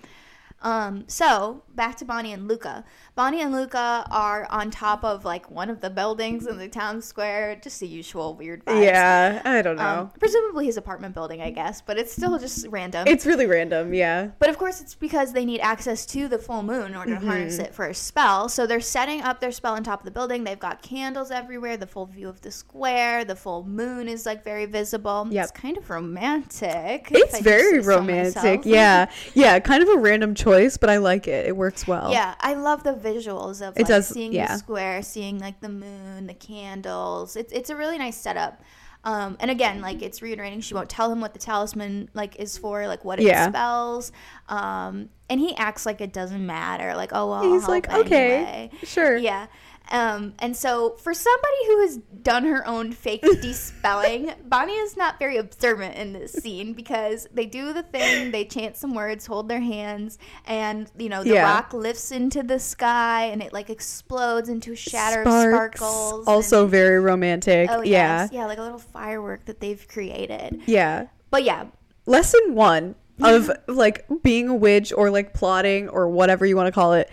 Um, 0.60 1.04
so 1.06 1.62
back 1.76 1.96
to 1.98 2.04
Bonnie 2.04 2.32
and 2.32 2.48
Luca. 2.48 2.84
Bonnie 3.14 3.40
and 3.40 3.52
Luca 3.52 4.04
are 4.10 4.46
on 4.50 4.70
top 4.70 5.04
of 5.04 5.24
like 5.24 5.50
one 5.50 5.70
of 5.70 5.80
the 5.80 5.90
buildings 5.90 6.46
in 6.46 6.58
the 6.58 6.68
town 6.68 7.00
square. 7.00 7.54
Just 7.62 7.78
the 7.80 7.86
usual 7.86 8.34
weird 8.34 8.64
vibes. 8.64 8.84
yeah, 8.84 9.40
I 9.44 9.62
don't 9.62 9.76
know. 9.76 9.82
Um, 10.00 10.10
presumably 10.18 10.66
his 10.66 10.76
apartment 10.76 11.14
building, 11.14 11.40
I 11.40 11.50
guess, 11.50 11.80
but 11.80 11.96
it's 11.98 12.12
still 12.12 12.38
just 12.38 12.66
random. 12.68 13.06
it's 13.06 13.24
really 13.26 13.46
random. 13.46 13.94
Yeah. 13.94 14.30
But 14.40 14.50
of 14.50 14.58
course, 14.58 14.80
it's 14.80 14.94
because 14.96 15.32
they 15.32 15.44
need 15.44 15.60
access 15.60 16.04
to 16.06 16.26
the 16.28 16.38
full 16.38 16.62
moon 16.62 16.86
in 16.92 16.96
order 16.96 17.18
to 17.18 17.24
harness 17.26 17.56
Mm-hmm. 17.56 17.66
it 17.66 17.74
for 17.74 17.86
a 17.86 17.94
spell. 17.94 18.48
So 18.48 18.66
they're 18.66 18.80
setting 18.80 19.22
up 19.22 19.40
their 19.40 19.52
spell 19.52 19.74
on 19.74 19.84
top 19.84 20.00
of 20.00 20.04
the 20.04 20.10
building. 20.10 20.44
They've 20.44 20.58
got 20.58 20.82
candles 20.82 21.30
everywhere, 21.30 21.76
the 21.76 21.86
full 21.86 22.06
view 22.06 22.28
of 22.28 22.40
the 22.40 22.50
square. 22.50 23.24
The 23.24 23.36
full 23.36 23.64
moon 23.64 24.08
is 24.08 24.26
like 24.26 24.42
very 24.44 24.66
visible. 24.66 25.26
Yep. 25.30 25.42
It's 25.44 25.52
kind 25.52 25.76
of 25.78 25.88
romantic. 25.88 27.08
It's 27.10 27.40
very 27.40 27.78
say 27.78 27.82
so 27.82 27.96
romantic. 27.98 28.62
Yeah. 28.64 29.06
Yeah. 29.34 29.58
Kind 29.60 29.82
of 29.82 29.88
a 29.88 29.96
random 29.98 30.34
choice, 30.34 30.47
but 30.76 30.90
I 30.90 30.96
like 30.98 31.28
it. 31.28 31.46
It 31.46 31.56
works 31.56 31.86
well. 31.86 32.10
Yeah, 32.10 32.34
I 32.40 32.54
love 32.54 32.82
the 32.84 32.94
visuals 32.94 33.60
of 33.66 33.76
It 33.76 33.80
like, 33.82 33.86
does- 33.88 34.08
seeing 34.08 34.32
yeah. 34.32 34.52
the 34.52 34.58
square, 34.58 35.02
seeing 35.02 35.38
like 35.38 35.60
the 35.60 35.68
moon, 35.68 36.26
the 36.26 36.34
candles. 36.34 37.36
It's 37.36 37.52
it's 37.52 37.70
a 37.70 37.76
really 37.76 37.98
nice 37.98 38.16
setup. 38.16 38.62
Um, 39.04 39.36
and 39.40 39.50
again, 39.50 39.80
like 39.80 40.02
it's 40.02 40.20
reiterating, 40.22 40.60
she 40.60 40.74
won't 40.74 40.88
tell 40.90 41.10
him 41.10 41.20
what 41.20 41.32
the 41.32 41.38
talisman 41.38 42.10
like 42.14 42.36
is 42.36 42.58
for, 42.58 42.86
like 42.88 43.04
what 43.04 43.20
it 43.20 43.26
Yeah. 43.26 43.48
spells. 43.48 44.10
Um, 44.48 45.08
and 45.30 45.38
he 45.40 45.54
acts 45.56 45.86
like 45.86 46.00
it 46.00 46.12
doesn't 46.12 46.44
matter. 46.44 46.94
Like, 46.96 47.10
oh 47.14 47.30
well, 47.30 47.42
He's 47.52 47.68
like, 47.68 47.88
okay, 47.92 48.34
anyway. 48.36 48.70
sure. 48.84 49.16
Yeah. 49.16 49.46
Um, 49.90 50.34
and 50.38 50.54
so 50.56 50.96
for 50.98 51.14
somebody 51.14 51.66
who 51.66 51.80
has 51.80 51.96
done 52.22 52.44
her 52.44 52.66
own 52.66 52.92
fake 52.92 53.22
despelling, 53.42 54.32
Bonnie 54.44 54.74
is 54.74 54.96
not 54.96 55.18
very 55.18 55.36
observant 55.38 55.94
in 55.96 56.12
this 56.12 56.32
scene 56.32 56.74
because 56.74 57.26
they 57.32 57.46
do 57.46 57.72
the 57.72 57.82
thing, 57.82 58.30
they 58.30 58.44
chant 58.44 58.76
some 58.76 58.94
words, 58.94 59.24
hold 59.26 59.48
their 59.48 59.60
hands, 59.60 60.18
and 60.46 60.90
you 60.98 61.08
know, 61.08 61.22
the 61.24 61.30
Yeah. 61.34 61.42
rock 61.54 61.72
lifts 61.72 62.10
into 62.12 62.42
the 62.42 62.58
sky 62.58 63.24
and 63.26 63.42
it 63.42 63.52
like 63.52 63.70
explodes 63.70 64.48
into 64.48 64.72
a 64.72 64.76
shatter 64.76 65.22
Sparks. 65.22 65.80
of 65.80 65.88
sparkles. 65.88 66.26
Also 66.28 66.62
and- 66.62 66.70
very 66.70 66.98
romantic. 67.00 67.68
oh 67.70 67.80
yeah. 67.82 68.22
yes, 68.22 68.30
yeah, 68.32 68.46
like 68.46 68.58
a 68.58 68.62
little 68.62 68.78
firework 68.78 69.46
that 69.46 69.60
they've 69.60 69.86
created. 69.88 70.60
Yeah. 70.66 71.06
But 71.30 71.44
yeah, 71.44 71.66
lesson 72.06 72.40
one 72.54 72.94
of 73.22 73.50
like 73.68 74.04
being 74.22 74.48
a 74.48 74.54
witch 74.54 74.92
or 74.94 75.10
like 75.10 75.34
plotting 75.34 75.88
or 75.88 76.08
whatever 76.08 76.44
you 76.46 76.56
want 76.56 76.66
to 76.66 76.72
call 76.72 76.92
it 76.92 77.10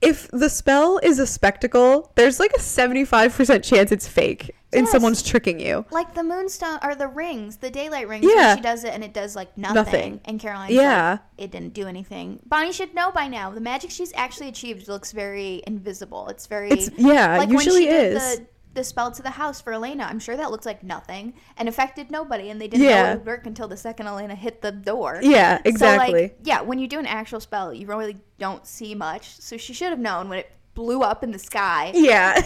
if 0.00 0.28
the 0.30 0.48
spell 0.48 0.98
is 1.02 1.18
a 1.18 1.26
spectacle 1.26 2.12
there's 2.14 2.40
like 2.40 2.52
a 2.52 2.58
75% 2.58 3.62
chance 3.62 3.92
it's 3.92 4.08
fake 4.08 4.54
and 4.72 4.82
Yes. 4.82 4.92
someone's 4.92 5.22
tricking 5.22 5.58
you 5.58 5.84
like 5.90 6.14
the 6.14 6.22
moonstone 6.22 6.78
or 6.84 6.94
the 6.94 7.08
rings, 7.08 7.56
the 7.56 7.70
daylight 7.70 8.06
rings. 8.06 8.24
Yeah. 8.28 8.54
she 8.54 8.62
does 8.62 8.84
it 8.84 8.94
and 8.94 9.02
it 9.02 9.12
does 9.12 9.34
like 9.34 9.58
nothing. 9.58 9.74
Nothing. 9.74 10.20
And 10.26 10.38
Caroline's 10.38 10.74
Yeah. 10.74 11.10
like, 11.10 11.20
it 11.38 11.50
didn't 11.50 11.74
do 11.74 11.88
anything. 11.88 12.38
Bonnie 12.46 12.72
should 12.72 12.94
know 12.94 13.10
by 13.10 13.26
now. 13.26 13.50
The 13.50 13.60
magic 13.60 13.90
she's 13.90 14.12
actually 14.14 14.46
achieved 14.48 14.86
looks 14.86 15.10
very 15.10 15.62
invisible. 15.66 16.28
It's 16.28 16.46
very. 16.46 16.70
it's 16.70 16.88
yeah 16.96 17.38
like 17.38 17.48
usually 17.50 17.86
when 17.86 17.94
she 17.94 17.98
did 17.98 18.16
is 18.16 18.40
the 18.74 18.84
spell 18.84 19.10
to 19.10 19.22
the 19.22 19.30
house 19.30 19.60
for 19.60 19.72
Elena. 19.72 20.04
I'm 20.04 20.18
sure 20.20 20.36
that 20.36 20.50
looked 20.50 20.66
like 20.66 20.82
nothing 20.84 21.34
and 21.56 21.68
affected 21.68 22.10
nobody, 22.10 22.50
and 22.50 22.60
they 22.60 22.68
didn't 22.68 22.84
know 22.86 22.90
Yeah. 22.90 23.12
it 23.12 23.18
would 23.18 23.26
work 23.26 23.46
until 23.46 23.66
the 23.68 23.76
second 23.76 24.06
Elena 24.06 24.34
hit 24.34 24.62
the 24.62 24.70
door. 24.72 25.18
yeah 25.22 25.56
So, 25.58 25.62
exactly 25.66 26.22
like, 26.22 26.38
yeah, 26.44 26.60
when 26.60 26.78
you 26.78 26.86
do 26.86 26.98
an 26.98 27.06
actual 27.06 27.40
spell, 27.40 27.74
you 27.74 27.86
really 27.86 28.18
don't 28.38 28.64
see 28.66 28.94
much. 28.94 29.40
So 29.40 29.56
she 29.56 29.72
should 29.72 29.88
have 29.90 29.98
known 29.98 30.28
when 30.28 30.38
it 30.38 30.50
blew 30.74 31.02
up 31.02 31.24
in 31.24 31.32
the 31.32 31.38
sky, 31.38 31.90
yeah 31.94 32.40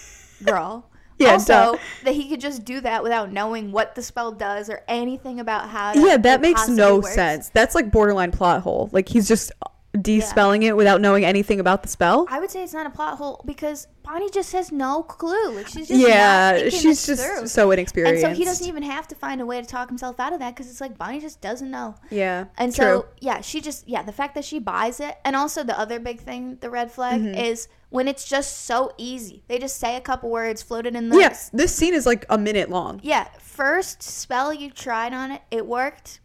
girl. 0.44 0.86
Yeah, 1.18 1.32
also, 1.32 1.52
duh. 1.72 1.78
that 2.04 2.14
he 2.14 2.30
could 2.30 2.40
just 2.40 2.64
do 2.64 2.80
that 2.80 3.02
without 3.02 3.30
knowing 3.30 3.72
what 3.72 3.94
the 3.94 4.02
spell 4.02 4.32
does 4.32 4.70
or 4.70 4.82
anything 4.88 5.38
about 5.38 5.68
how. 5.68 5.92
Yeah 5.94 6.16
that 6.16 6.40
makes 6.40 6.66
no 6.68 6.96
works. 6.96 7.14
sense 7.14 7.50
that's 7.50 7.74
like 7.74 7.90
borderline 7.90 8.32
plot 8.32 8.62
hole 8.62 8.88
like 8.92 9.06
he's 9.08 9.28
just 9.28 9.52
despelling 10.00 10.62
it 10.62 10.76
without 10.76 11.00
knowing 11.00 11.24
anything 11.24 11.58
about 11.58 11.82
the 11.82 11.88
spell 11.88 12.26
I 12.30 12.38
would 12.38 12.50
say 12.50 12.62
it's 12.62 12.72
not 12.72 12.86
a 12.86 12.90
plot 12.90 13.18
hole 13.18 13.42
because 13.44 13.88
Bonnie 14.04 14.30
just 14.30 14.52
has 14.52 14.70
no 14.72 15.02
clue. 15.02 15.50
Like 15.52 15.66
she's 15.66 15.88
just 15.88 16.00
yeah 16.00 16.68
she's 16.68 17.04
just 17.06 17.22
through. 17.22 17.46
so 17.48 17.70
And 17.70 18.18
so 18.20 18.30
he 18.30 18.44
doesn't 18.44 18.66
even 18.66 18.82
have 18.84 19.08
to 19.08 19.14
find 19.14 19.40
a 19.40 19.46
way 19.46 19.60
to 19.60 19.66
talk 19.66 19.88
himself 19.88 20.20
out 20.20 20.32
of 20.32 20.38
that 20.38 20.54
because 20.54 20.70
it's 20.70 20.80
like 20.80 20.96
Bonnie 20.96 21.20
just 21.20 21.40
doesn't 21.40 21.70
know. 21.70 21.96
yeah 22.10 22.46
And 22.56 22.74
true 22.74 22.84
so, 22.84 23.06
yeah, 23.20 23.40
she 23.40 23.60
just, 23.60 23.88
yeah, 23.88 24.02
the 24.02 24.12
fact 24.12 24.34
that 24.36 24.44
she 24.44 24.58
buys 24.58 25.00
it. 25.00 25.16
And 25.24 25.34
also, 25.36 25.62
the 25.64 25.78
other 25.78 25.98
big 26.00 26.20
thing, 26.20 26.56
the 26.60 26.70
red 26.70 26.90
flag, 26.90 27.20
Mm-hmm. 27.20 27.34
is 27.34 27.68
when 27.90 28.06
it's 28.06 28.28
just 28.28 28.64
so 28.66 28.92
easy. 28.96 29.42
They 29.48 29.58
just 29.58 29.76
say 29.78 29.96
a 29.96 30.00
couple 30.00 30.30
words, 30.30 30.62
float 30.62 30.86
it 30.86 30.94
in 30.94 31.08
the. 31.08 31.18
yes 31.18 31.50
this 31.52 31.74
scene 31.74 31.94
is 31.94 32.06
like 32.06 32.24
a 32.30 32.38
minute 32.38 32.70
long 32.70 33.00
Yeah, 33.02 33.26
first 33.40 34.02
spell 34.02 34.54
you 34.54 34.70
tried 34.70 35.12
on 35.12 35.32
it, 35.32 35.42
it 35.50 35.66
worked. 35.66 36.20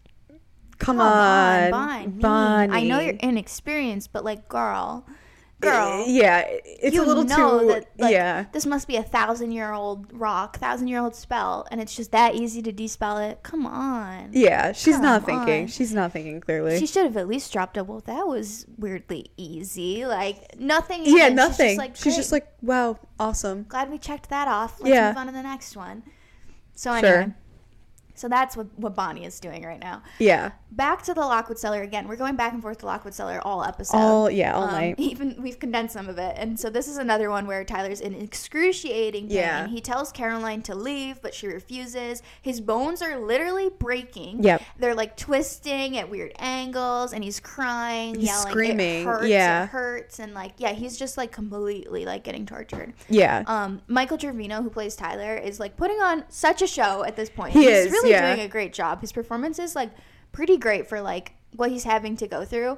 Come, 0.80 0.98
Come 0.98 1.00
on, 1.08 1.72
Bonnie. 1.72 2.08
Bonnie. 2.08 2.74
I 2.74 2.84
know 2.84 3.00
you're 3.00 3.16
inexperienced, 3.16 4.12
but 4.14 4.24
like, 4.26 4.48
girl, 4.50 5.06
girl. 5.62 6.04
Yeah, 6.08 6.44
it's 6.48 6.94
you 6.94 7.04
a 7.04 7.06
little 7.06 7.24
know 7.24 7.60
too. 7.62 7.68
that, 7.68 7.88
like, 7.98 8.12
yeah, 8.12 8.46
This 8.52 8.66
must 8.66 8.88
be 8.88 8.98
a 8.98 9.04
thousand 9.04 9.52
year 9.52 9.72
old 9.72 10.08
rock, 10.14 10.58
thousand 10.58 10.88
year 10.90 11.00
old 11.00 11.16
spell, 11.16 11.66
and 11.72 11.80
it's 11.82 11.96
just 11.96 12.12
that 12.12 12.36
easy 12.36 12.62
to 12.62 12.72
dispel 12.72 13.18
it. 13.18 13.40
Come 13.42 13.66
on. 13.66 14.30
yeah. 14.32 14.72
She's 14.74 15.00
not 15.00 15.26
Come 15.26 15.40
thinking. 15.46 15.62
on. 15.64 15.68
She's 15.70 15.94
not 15.94 16.12
thinking 16.12 16.40
clearly. 16.42 16.78
She 16.80 16.86
should 16.88 17.06
have 17.06 17.18
at 17.18 17.28
least 17.28 17.52
dropped 17.54 17.78
a 17.78 17.84
well. 17.84 18.02
That 18.06 18.28
was 18.28 18.66
weirdly 18.78 19.32
easy. 19.38 20.06
Like 20.06 20.60
nothing. 20.60 21.04
yeah, 21.06 21.26
even. 21.26 21.36
nothing. 21.36 21.68
She's 21.70 21.76
just 21.76 21.78
like, 21.80 21.96
She's 21.96 22.16
just 22.16 22.32
like, 22.32 22.48
wow, 22.62 23.00
awesome. 23.20 23.66
glad 23.68 23.90
we 23.90 23.98
checked 23.98 24.30
that 24.30 24.48
off. 24.48 24.80
Let's 24.82 24.94
Yeah. 24.94 25.08
move 25.10 25.18
on 25.18 25.28
to 25.28 25.32
the 25.34 25.42
next 25.44 25.76
one. 25.78 26.04
So 26.76 27.00
Sure. 27.00 27.34
So 28.16 28.28
that's 28.28 28.58
what 28.58 28.68
what 28.78 28.96
Bonnie 28.96 29.26
is 29.26 29.40
doing 29.40 29.64
right 29.64 29.80
now. 29.80 30.02
Yeah, 30.20 30.52
Back 30.72 31.04
to 31.04 31.14
the 31.14 31.22
Lockwood 31.22 31.58
Cellar 31.58 31.84
again. 31.84 32.08
We're 32.08 32.18
going 32.18 32.36
back 32.36 32.52
and 32.52 32.62
forth 32.62 32.80
to 32.80 32.86
Lockwood 32.86 33.14
Cellar 33.14 33.40
all 33.46 33.64
episode. 33.64 33.96
all 33.98 34.30
yeah, 34.30 34.56
all 34.56 34.64
Um, 34.64 34.72
night. 34.72 34.96
Even 35.00 35.36
we've 35.42 35.60
condensed 35.60 35.94
some 35.94 36.10
of 36.10 36.18
it, 36.18 36.36
and 36.38 36.60
so 36.60 36.70
this 36.70 36.88
is 36.88 36.98
another 36.98 37.30
one 37.30 37.48
where 37.48 37.64
Tyler's 37.64 38.02
in 38.02 38.14
excruciating 38.16 39.28
pain. 39.28 39.38
Yeah. 39.38 39.68
He 39.68 39.82
tells 39.82 40.12
Caroline 40.12 40.62
to 40.64 40.76
leave, 40.76 41.22
but 41.22 41.34
she 41.34 41.48
refuses. 41.48 42.22
His 42.42 42.62
bones 42.62 43.02
are 43.02 43.20
literally 43.20 43.70
breaking. 43.70 44.44
Yep. 44.44 44.62
They're 44.80 44.96
like 44.96 45.18
twisting 45.18 45.98
at 45.98 46.10
weird 46.10 46.34
angles, 46.40 47.14
and 47.14 47.24
he's 47.24 47.40
crying, 47.40 48.16
He's 48.16 48.26
yelling, 48.28 48.50
screaming, 48.52 49.02
It 49.02 49.06
hurts, 49.06 49.28
yeah. 49.28 49.64
it 49.64 49.70
hurts, 49.70 50.20
and 50.20 50.34
like 50.34 50.54
yeah, 50.58 50.72
he's 50.74 50.98
just 50.98 51.18
like 51.18 51.32
completely 51.32 52.06
like 52.06 52.24
getting 52.24 52.46
tortured. 52.46 52.94
Yeah, 53.10 53.44
Um, 53.48 53.82
Michael 53.88 54.18
Trevino, 54.18 54.62
who 54.62 54.70
plays 54.70 54.96
Tyler, 54.96 55.36
is 55.36 55.60
like 55.60 55.76
putting 55.78 55.98
on 55.98 56.24
such 56.30 56.62
a 56.62 56.68
show 56.68 57.04
at 57.04 57.16
this 57.16 57.30
point. 57.30 57.54
He 57.54 57.64
he's 57.66 57.86
is, 57.88 57.92
really 57.92 58.05
yeah. 58.10 58.36
doing 58.36 58.46
a 58.46 58.50
great 58.50 58.74
job. 58.74 59.02
His 59.02 59.12
performance 59.12 59.60
is 59.60 59.76
like 59.76 59.92
pretty 60.32 60.58
great 60.58 60.88
for 60.88 61.02
like 61.02 61.34
what 61.56 61.72
he's 61.72 61.84
having 61.84 62.18
to 62.18 62.28
go 62.28 62.44
through. 62.46 62.78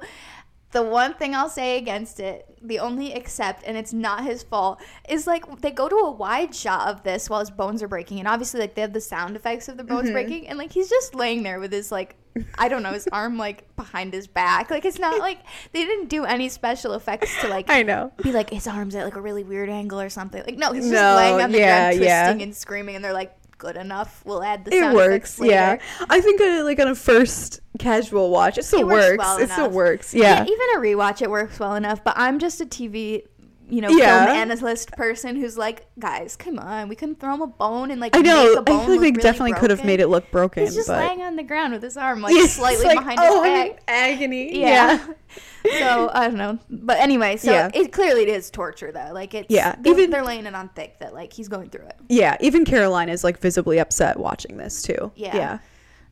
The 0.70 0.82
one 0.82 1.14
thing 1.14 1.34
I'll 1.34 1.48
say 1.48 1.78
against 1.78 2.20
it, 2.20 2.44
the 2.60 2.78
only 2.78 3.14
except, 3.14 3.64
and 3.64 3.74
it's 3.74 3.94
not 3.94 4.24
his 4.24 4.42
fault, 4.42 4.78
is 5.08 5.26
like 5.26 5.62
they 5.62 5.70
go 5.70 5.88
to 5.88 5.96
a 5.96 6.10
wide 6.10 6.54
shot 6.54 6.88
of 6.88 7.02
this 7.04 7.30
while 7.30 7.40
his 7.40 7.50
bones 7.50 7.82
are 7.82 7.88
breaking, 7.88 8.18
and 8.18 8.28
obviously 8.28 8.60
like 8.60 8.74
they 8.74 8.82
have 8.82 8.92
the 8.92 9.00
sound 9.00 9.34
effects 9.34 9.68
of 9.68 9.78
the 9.78 9.82
Mm-hmm. 9.82 9.94
bones 9.94 10.10
breaking, 10.10 10.46
and 10.46 10.58
like 10.58 10.70
he's 10.70 10.90
just 10.90 11.14
laying 11.14 11.42
there 11.42 11.58
with 11.58 11.72
his 11.72 11.90
like 11.90 12.16
I 12.58 12.68
don't 12.68 12.82
know 12.82 12.92
his 12.92 13.08
arm 13.12 13.38
like 13.38 13.74
behind 13.76 14.12
his 14.12 14.26
back, 14.26 14.70
like 14.70 14.84
it's 14.84 14.98
not 14.98 15.18
like 15.20 15.38
they 15.72 15.86
didn't 15.86 16.10
do 16.10 16.26
any 16.26 16.50
special 16.50 16.92
effects 16.92 17.34
to 17.40 17.48
like 17.48 17.70
I 17.70 17.82
know. 17.82 18.12
be 18.22 18.30
like 18.30 18.50
his 18.50 18.66
arms 18.66 18.94
at 18.94 19.06
like 19.06 19.16
a 19.16 19.22
really 19.22 19.44
weird 19.44 19.70
angle 19.70 19.98
or 20.02 20.10
something. 20.10 20.42
Like 20.44 20.58
no, 20.58 20.72
he's 20.72 20.82
just 20.84 20.92
No, 20.92 21.16
laying 21.16 21.40
on 21.40 21.50
the 21.50 21.60
yeah, 21.60 21.92
ground 21.92 22.04
yeah. 22.04 22.24
twisting 22.26 22.42
and 22.42 22.54
screaming, 22.54 22.94
and 22.96 23.02
they're 23.02 23.14
like, 23.14 23.34
"Good 23.58 23.76
enough. 23.76 24.22
We'll 24.24 24.42
add 24.42 24.64
the 24.64 24.72
It 24.74 24.94
works. 24.94 25.38
later." 25.38 25.52
Yeah, 25.52 25.78
I 26.08 26.20
think 26.20 26.40
uh, 26.40 26.64
like 26.64 26.78
on 26.80 26.88
a 26.88 26.94
first 26.94 27.60
casual 27.78 28.30
watch, 28.30 28.56
it 28.58 28.64
still 28.64 28.80
It 28.80 28.86
works 28.86 29.06
works. 29.10 29.18
well 29.18 29.38
it 29.38 29.50
still 29.50 29.70
works. 29.70 30.14
Yeah. 30.14 30.42
even 30.44 30.66
a 30.76 30.78
rewatch, 30.78 31.22
it 31.22 31.30
works 31.30 31.58
well 31.60 31.74
enough. 31.74 32.02
But 32.02 32.14
I'm 32.16 32.38
just 32.38 32.60
a 32.60 32.66
TV 32.66 33.24
you 33.68 33.80
know, 33.80 33.88
Yeah. 33.90 34.24
film 34.26 34.36
analyst 34.36 34.92
person 34.92 35.36
who's 35.36 35.58
like, 35.58 35.86
guys, 35.98 36.36
come 36.36 36.58
on, 36.58 36.88
we 36.88 36.96
couldn't 36.96 37.20
throw 37.20 37.34
him 37.34 37.42
a 37.42 37.46
bone 37.46 37.90
and 37.90 38.00
like 38.00 38.16
I 38.16 38.20
make 38.20 38.26
know. 38.26 38.54
a 38.54 38.62
bone 38.62 38.80
I 38.80 38.84
feel 38.86 38.88
like 38.90 39.00
they 39.00 39.06
really 39.10 39.12
definitely 39.12 39.52
could 39.54 39.70
have 39.70 39.84
made 39.84 40.00
it 40.00 40.08
look 40.08 40.30
broken. 40.30 40.64
He's 40.64 40.74
just 40.74 40.88
but 40.88 40.98
laying 41.06 41.22
on 41.22 41.36
the 41.36 41.42
ground 41.42 41.72
with 41.74 41.82
his 41.82 41.96
arm 41.96 42.22
like 42.22 42.34
Yeah, 42.36 42.46
slightly 42.46 42.86
like, 42.86 42.98
behind 42.98 43.18
oh, 43.22 43.42
his 43.42 43.52
back. 43.72 43.82
agony. 43.88 44.58
Yeah. 44.60 45.04
so 45.78 46.10
I 46.12 46.28
don't 46.28 46.36
know, 46.36 46.58
but 46.70 46.98
anyway, 46.98 47.36
so 47.36 47.52
Yeah. 47.52 47.70
it 47.74 47.92
clearly 47.92 48.22
it 48.22 48.28
is 48.28 48.50
torture 48.50 48.90
though. 48.92 49.10
Like 49.12 49.34
it's 49.34 49.46
Yeah, 49.50 49.76
they're, 49.80 49.92
even- 49.92 50.10
they're 50.10 50.24
laying 50.24 50.46
it 50.46 50.54
on 50.54 50.68
thick 50.70 50.98
that 51.00 51.12
like 51.14 51.32
he's 51.32 51.48
going 51.48 51.70
through 51.70 51.86
it. 51.86 51.96
Yeah, 52.08 52.36
even 52.40 52.64
Caroline 52.64 53.08
is 53.08 53.22
like 53.24 53.38
visibly 53.38 53.78
upset 53.78 54.18
watching 54.18 54.56
this 54.56 54.82
too. 54.82 55.12
Yeah. 55.14 55.36
Yeah. 55.36 55.58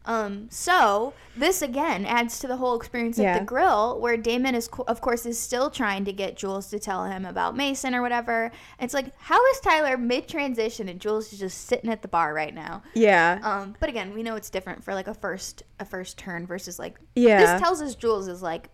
Um, 0.06 0.46
so 0.50 1.12
this 1.36 1.62
again 1.62 2.06
adds 2.06 2.38
to 2.38 2.46
the 2.46 2.56
whole 2.56 2.76
experience 2.76 3.18
Yeah. 3.18 3.32
at 3.34 3.40
the 3.40 3.44
grill, 3.44 4.00
where 4.00 4.16
Damon 4.16 4.54
is, 4.54 4.68
co- 4.68 4.84
of 4.86 5.00
course, 5.00 5.26
is 5.26 5.38
still 5.38 5.68
trying 5.68 6.04
to 6.04 6.12
get 6.12 6.36
Jules 6.36 6.70
to 6.70 6.78
tell 6.78 7.04
him 7.04 7.24
about 7.24 7.56
Mason 7.56 7.94
or 7.94 8.02
whatever. 8.02 8.52
It's 8.80 8.94
like, 8.94 9.12
how 9.18 9.44
is 9.50 9.60
Tyler 9.60 9.96
mid 9.96 10.28
transition 10.28 10.88
and 10.88 11.00
Jules 11.00 11.32
is 11.32 11.38
just 11.40 11.66
sitting 11.66 11.90
at 11.90 12.02
the 12.02 12.08
bar 12.08 12.32
right 12.32 12.54
now? 12.54 12.82
Yeah. 12.94 13.40
Um, 13.42 13.74
but 13.80 13.88
again, 13.88 14.14
we 14.14 14.22
know 14.22 14.36
it's 14.36 14.48
different 14.48 14.84
for 14.84 14.94
like 14.94 15.08
a 15.08 15.14
first 15.14 15.64
a 15.80 15.84
first 15.84 16.16
turn 16.16 16.46
versus 16.46 16.78
like 16.78 16.98
Yeah. 17.16 17.40
This 17.54 17.60
tells 17.60 17.82
us 17.82 17.94
Jules 17.96 18.28
is 18.28 18.42
like 18.42 18.70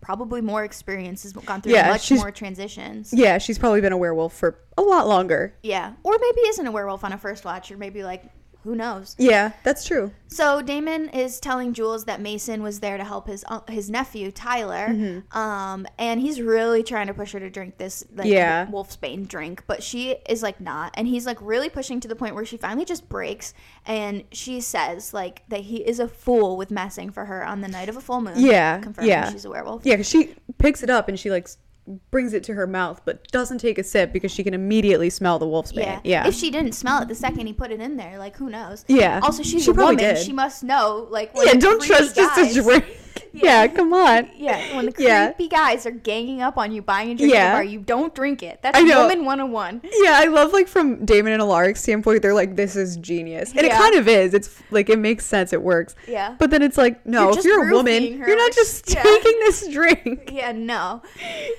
probably 0.00 0.40
more 0.40 0.64
experience, 0.64 1.22
has 1.22 1.32
gone 1.32 1.62
through 1.62 1.72
Yeah, 1.72 1.88
much 1.90 2.02
she's- 2.02 2.20
more 2.20 2.30
transitions. 2.30 3.12
yeah, 3.12 3.38
she's 3.38 3.58
probably 3.58 3.80
been 3.80 3.92
a 3.92 3.96
werewolf 3.96 4.34
for 4.34 4.58
a 4.76 4.82
lot 4.82 5.06
longer. 5.06 5.54
Yeah, 5.62 5.92
or 6.02 6.12
maybe 6.20 6.40
isn't 6.48 6.66
a 6.66 6.72
werewolf 6.72 7.04
on 7.04 7.12
a 7.12 7.18
first 7.18 7.44
watch, 7.44 7.70
or 7.70 7.76
maybe 7.78 8.02
like 8.02 8.24
who 8.64 8.74
knows. 8.74 9.14
Yeah, 9.18 9.52
that's 9.62 9.84
true. 9.86 10.10
So 10.26 10.60
Damon 10.62 11.10
is 11.10 11.38
telling 11.38 11.72
Jules 11.74 12.06
that 12.06 12.20
Mason 12.20 12.62
was 12.62 12.80
there 12.80 12.96
to 12.96 13.04
help 13.04 13.28
his 13.28 13.44
un- 13.46 13.62
his 13.68 13.88
nephew 13.88 14.32
Tyler, 14.32 14.88
Mm-hmm. 14.88 15.38
um, 15.38 15.86
and 15.98 16.20
he's 16.20 16.40
really 16.40 16.82
trying 16.82 17.06
to 17.06 17.14
push 17.14 17.32
her 17.32 17.40
to 17.40 17.48
drink 17.50 17.78
this 17.78 18.04
like 18.14 18.26
Yeah. 18.26 18.66
Wolfsbane 18.66 19.28
drink, 19.28 19.62
but 19.68 19.82
she 19.82 20.16
is 20.28 20.42
like 20.42 20.60
not, 20.60 20.92
and 20.96 21.06
he's 21.06 21.24
like 21.26 21.38
really 21.40 21.68
pushing 21.68 22.00
to 22.00 22.08
the 22.08 22.16
point 22.16 22.34
where 22.34 22.44
she 22.44 22.56
finally 22.56 22.84
just 22.84 23.08
breaks, 23.08 23.54
and 23.86 24.24
she 24.32 24.60
says 24.60 25.14
like 25.14 25.42
that 25.50 25.60
he 25.60 25.86
is 25.86 26.00
a 26.00 26.08
fool 26.08 26.56
with 26.56 26.70
messing 26.70 27.10
for 27.10 27.26
her 27.26 27.44
on 27.46 27.60
the 27.60 27.68
night 27.68 27.88
of 27.88 27.96
a 27.96 28.00
full 28.00 28.20
moon. 28.20 28.34
Yeah, 28.36 28.80
confirming 28.80 29.10
yeah. 29.10 29.30
she's 29.30 29.44
a 29.44 29.50
werewolf. 29.50 29.84
Yeah, 29.86 29.94
because 29.94 30.08
she 30.08 30.34
picks 30.58 30.82
it 30.82 30.90
up 30.90 31.08
and 31.08 31.18
she 31.20 31.30
like 31.30 31.48
brings 32.10 32.32
it 32.32 32.42
to 32.44 32.54
her 32.54 32.66
mouth, 32.66 33.02
but 33.04 33.26
doesn't 33.30 33.58
take 33.58 33.78
a 33.78 33.84
sip 33.84 34.12
because 34.12 34.32
she 34.32 34.42
can 34.42 34.54
immediately 34.54 35.10
smell 35.10 35.38
the 35.38 35.46
wolf's 35.46 35.72
bane. 35.72 35.84
Yeah. 35.84 36.00
Yeah. 36.04 36.26
If 36.26 36.34
she 36.34 36.50
didn't 36.50 36.72
smell 36.72 37.02
it 37.02 37.08
the 37.08 37.14
second 37.14 37.46
he 37.46 37.52
put 37.52 37.70
it 37.70 37.80
in 37.80 37.96
there, 37.96 38.18
like 38.18 38.36
who 38.36 38.48
knows? 38.50 38.84
Yeah. 38.88 39.20
Also, 39.22 39.42
she's 39.42 39.64
She 39.64 39.70
a 39.70 39.74
woman. 39.74 39.96
did. 39.96 40.18
She 40.18 40.32
must 40.32 40.64
know 40.64 41.06
like 41.10 41.30
yeah, 41.34 41.54
don't 41.54 41.82
trust 41.82 42.16
just 42.16 42.38
a 42.38 42.62
drink. 42.62 42.84
Yeah. 43.42 43.66
come 43.68 43.92
on. 43.92 44.28
Yeah, 44.36 44.76
when 44.76 44.86
the 44.86 44.94
Yeah. 44.98 45.32
creepy 45.32 45.48
guys 45.48 45.86
are 45.86 45.90
ganging 45.90 46.40
up 46.42 46.56
on 46.56 46.72
you 46.72 46.82
buying 46.82 47.10
a 47.10 47.14
drink 47.14 47.32
at 47.32 47.36
Yeah. 47.36 47.50
the 47.50 47.54
bar, 47.56 47.64
you 47.64 47.80
don't 47.80 48.14
drink 48.14 48.42
it. 48.42 48.60
That's 48.62 48.78
I 48.78 48.82
know. 48.82 49.02
woman 49.02 49.24
101. 49.24 49.80
Yeah, 50.02 50.12
I 50.18 50.26
love 50.26 50.52
like 50.52 50.68
from 50.68 51.04
Damon 51.04 51.32
and 51.32 51.42
Alaric's 51.42 51.80
standpoint, 51.80 52.22
they're 52.22 52.34
like, 52.34 52.56
this 52.56 52.76
is 52.76 52.96
genius. 52.96 53.50
And 53.50 53.60
it 53.66 53.72
kind 53.72 53.94
of 53.96 54.08
is. 54.08 54.34
It's 54.34 54.60
like 54.70 54.88
it 54.88 54.98
makes 54.98 55.24
sense, 55.26 55.52
it 55.52 55.62
works. 55.62 55.94
Yeah. 56.06 56.36
But 56.38 56.50
then 56.50 56.62
it's 56.62 56.78
like, 56.78 57.04
no, 57.06 57.30
You're 57.30 57.38
if 57.38 57.44
you're 57.44 57.68
a 57.68 57.72
woman, 57.72 58.18
her, 58.20 58.26
you're 58.28 58.36
not 58.36 58.52
just 58.52 58.92
yeah. 58.92 59.02
taking 59.02 59.38
this 59.40 59.68
drink. 59.72 60.30
Yeah, 60.32 60.52
no. 60.52 61.02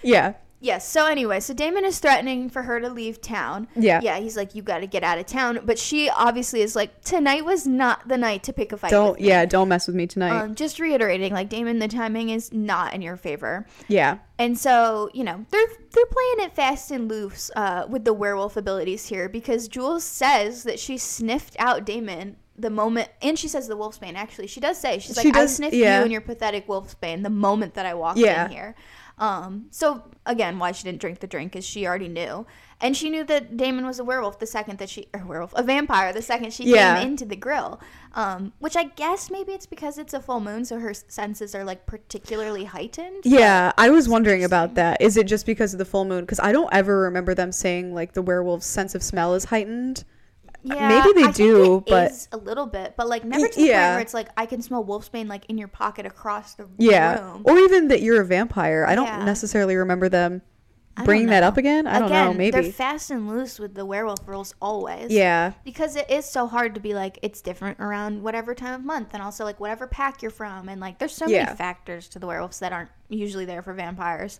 Yeah. 0.03 0.34
Yes. 0.66 0.89
So 0.89 1.05
anyway, 1.05 1.39
so 1.39 1.53
Damon 1.53 1.86
is 1.86 1.99
threatening 1.99 2.49
for 2.49 2.63
her 2.63 2.80
to 2.80 2.89
leave 2.89 3.22
town. 3.22 3.68
Yeah. 3.76 3.99
Yeah. 4.01 4.20
He's 4.20 4.36
like, 4.36 4.55
you 4.55 4.63
got 4.63 4.80
to 4.80 4.88
get 4.88 5.03
out 5.03 5.20
of 5.20 5.28
town. 5.28 5.59
But 5.63 5.78
she 5.78 6.09
obviously 6.09 6.61
is 6.61 6.76
like, 6.76 7.01
tonight 7.03 7.45
was 7.45 7.68
not 7.68 8.07
the 8.07 8.18
night 8.18 8.41
to 8.43 8.53
pick 8.53 8.72
a 8.72 8.78
fight. 8.78 8.89
Don't 8.89 9.20
yeah, 9.20 9.45
don't 9.45 9.70
mess 9.70 9.86
with 9.86 9.95
me 9.95 10.07
tonight. 10.07 10.32
Um, 10.38 10.55
just 10.55 10.80
reiterating, 10.80 11.34
like 11.34 11.49
Damon, 11.49 11.78
the 11.78 11.88
timing 11.88 12.30
is 12.30 12.51
not 12.51 12.93
in 12.95 13.01
your 13.03 13.16
favor. 13.16 13.68
yeah. 13.88 14.18
And 14.38 14.57
so, 14.57 15.09
you 15.13 15.24
know, 15.24 15.45
they're 15.49 15.68
they're 15.91 16.05
playing 16.07 16.47
it 16.49 16.55
fast 16.55 16.91
and 16.91 17.07
loose 17.07 17.51
uh, 17.55 17.86
with 17.88 18.03
the 18.03 18.13
werewolf 18.13 18.57
abilities 18.57 19.05
here 19.07 19.30
because 19.30 19.70
Jules 19.70 20.03
says 20.03 20.63
that 20.63 20.78
she 20.78 20.97
sniffed 20.97 21.55
out 21.57 21.86
Damon 21.86 22.36
the 22.57 22.70
moment, 22.70 23.09
and 23.22 23.38
she 23.38 23.47
says 23.47 23.68
the 23.68 23.78
wolf's 23.78 23.99
wolfsbane. 23.99 24.16
Actually, 24.16 24.47
she 24.47 24.59
does 24.59 24.78
say 24.78 24.99
she's 24.99 25.16
like, 25.18 25.26
She 25.26 25.32
"I 25.32 25.45
sniffed 25.45 25.74
yeah. 25.76 25.97
you 25.99 26.03
and 26.03 26.11
your 26.11 26.22
pathetic 26.22 26.68
wolf's 26.68 26.95
wolfsbane 26.95 27.24
the 27.24 27.30
moment 27.30 27.74
that 27.76 27.86
I 27.86 27.93
walked 27.93 28.18
Yeah. 28.20 28.45
in 28.45 28.51
here." 28.51 28.76
Um, 29.18 29.68
so 29.72 30.03
again, 30.26 30.59
why 30.59 30.72
she 30.74 30.84
didn't 30.84 30.99
drink 30.99 31.20
the 31.20 31.28
drink 31.28 31.55
is 31.55 31.63
she 31.66 31.88
already 31.88 32.09
knew, 32.09 32.45
and 32.82 32.97
she 32.97 33.09
knew 33.09 33.24
that 33.24 33.55
Damon 33.55 33.86
was 33.86 33.97
a 33.97 34.03
werewolf 34.03 34.39
the 34.39 34.45
second 34.45 34.78
that 34.80 34.89
she, 34.89 35.07
or 35.13 35.24
werewolf, 35.26 35.53
a 35.55 35.63
vampire 35.63 36.11
the 36.11 36.22
second 36.22 36.51
she 36.51 36.66
Yeah. 36.66 36.99
came 36.99 37.07
into 37.11 37.24
the 37.26 37.38
grill. 37.38 37.80
Um, 38.13 38.51
which 38.59 38.76
I 38.76 38.86
guess 38.86 39.30
maybe 39.32 39.53
it's 39.53 39.66
because 39.66 39.97
it's 39.97 40.13
a 40.13 40.20
full 40.22 40.39
moon, 40.41 40.66
so 40.66 40.80
her 40.80 40.93
senses 40.93 41.55
are 41.55 41.63
like 41.63 41.86
particularly 41.86 42.66
heightened. 42.66 43.22
Yeah, 43.26 43.72
I 43.78 43.89
was 43.89 44.09
wondering 44.09 44.43
about 44.43 44.76
that. 44.76 45.01
Is 45.01 45.16
it 45.18 45.28
just 45.28 45.45
because 45.45 45.74
of 45.74 45.80
the 45.80 45.86
full 45.86 46.05
moon? 46.05 46.22
Because 46.26 46.39
I 46.41 46.51
don't 46.51 46.74
ever 46.74 46.99
remember 46.99 47.34
them 47.34 47.51
saying 47.53 47.93
like 47.93 48.13
the 48.13 48.22
werewolf's 48.22 48.66
sense 48.66 48.95
of 48.95 49.03
smell 49.03 49.34
is 49.34 49.45
heightened. 49.45 50.03
Yeah, 50.68 50.88
Maybe 50.89 51.22
they 51.22 51.28
I 51.28 51.32
do, 51.32 51.78
it 51.78 51.86
but- 51.86 52.11
is 52.11 52.28
a 52.32 52.38
little 52.38 52.66
bit, 52.66 52.95
but 52.97 53.07
like 53.07 53.24
never 53.24 53.47
to 53.47 53.53
the 53.53 53.55
point 53.55 53.70
yeah. 53.70 53.93
where 53.93 53.99
it's 54.01 54.13
like 54.16 54.30
I 54.36 54.45
can 54.47 54.61
smell 54.63 54.84
wolfsbane 54.84 55.28
like 55.28 55.45
in 55.47 55.57
your 55.59 55.68
pocket 55.68 56.05
across 56.07 56.55
the 56.55 56.63
room. 56.66 56.76
Yeah, 56.80 57.22
room. 57.24 57.41
or 57.45 57.57
even 57.57 57.88
that 57.89 58.01
you're 58.01 58.22
a 58.22 58.26
vampire. 58.26 58.84
I 58.88 58.95
don't 58.95 59.05
Yeah. 59.05 59.24
necessarily 59.24 59.76
remember 59.76 60.09
them 60.09 60.41
bringing 61.03 61.28
that 61.28 61.43
up 61.43 61.57
again. 61.57 61.86
I 61.88 61.99
don't 61.99 62.09
know. 62.09 62.34
Maybe. 62.34 62.51
they're 62.51 62.72
fast 62.72 63.11
and 63.11 63.28
loose 63.30 63.59
with 63.59 63.76
the 63.76 63.86
werewolf 63.86 64.26
rules 64.28 64.55
always. 64.61 65.11
yeah, 65.11 65.51
because 65.66 65.95
it 65.97 66.09
is 66.09 66.26
so 66.26 66.47
hard 66.47 66.74
to 66.76 66.80
be 66.82 66.93
like 66.95 67.20
it's 67.22 67.41
different 67.41 67.80
around 67.80 68.24
whatever 68.24 68.55
time 68.55 68.74
of 68.74 68.84
month, 68.86 69.09
and 69.13 69.22
also 69.22 69.43
like 69.43 69.59
whatever 69.59 69.86
pack 69.88 70.22
you're 70.22 70.32
from, 70.32 70.68
and 70.70 70.82
like 70.82 70.97
there's 70.97 71.13
so 71.13 71.28
Yeah. 71.28 71.43
many 71.45 71.57
factors 71.57 72.07
to 72.09 72.18
the 72.20 72.26
werewolves 72.28 72.59
that 72.59 72.72
aren't 72.74 72.89
usually 73.09 73.45
there 73.45 73.61
for 73.61 73.74
vampires. 73.74 74.39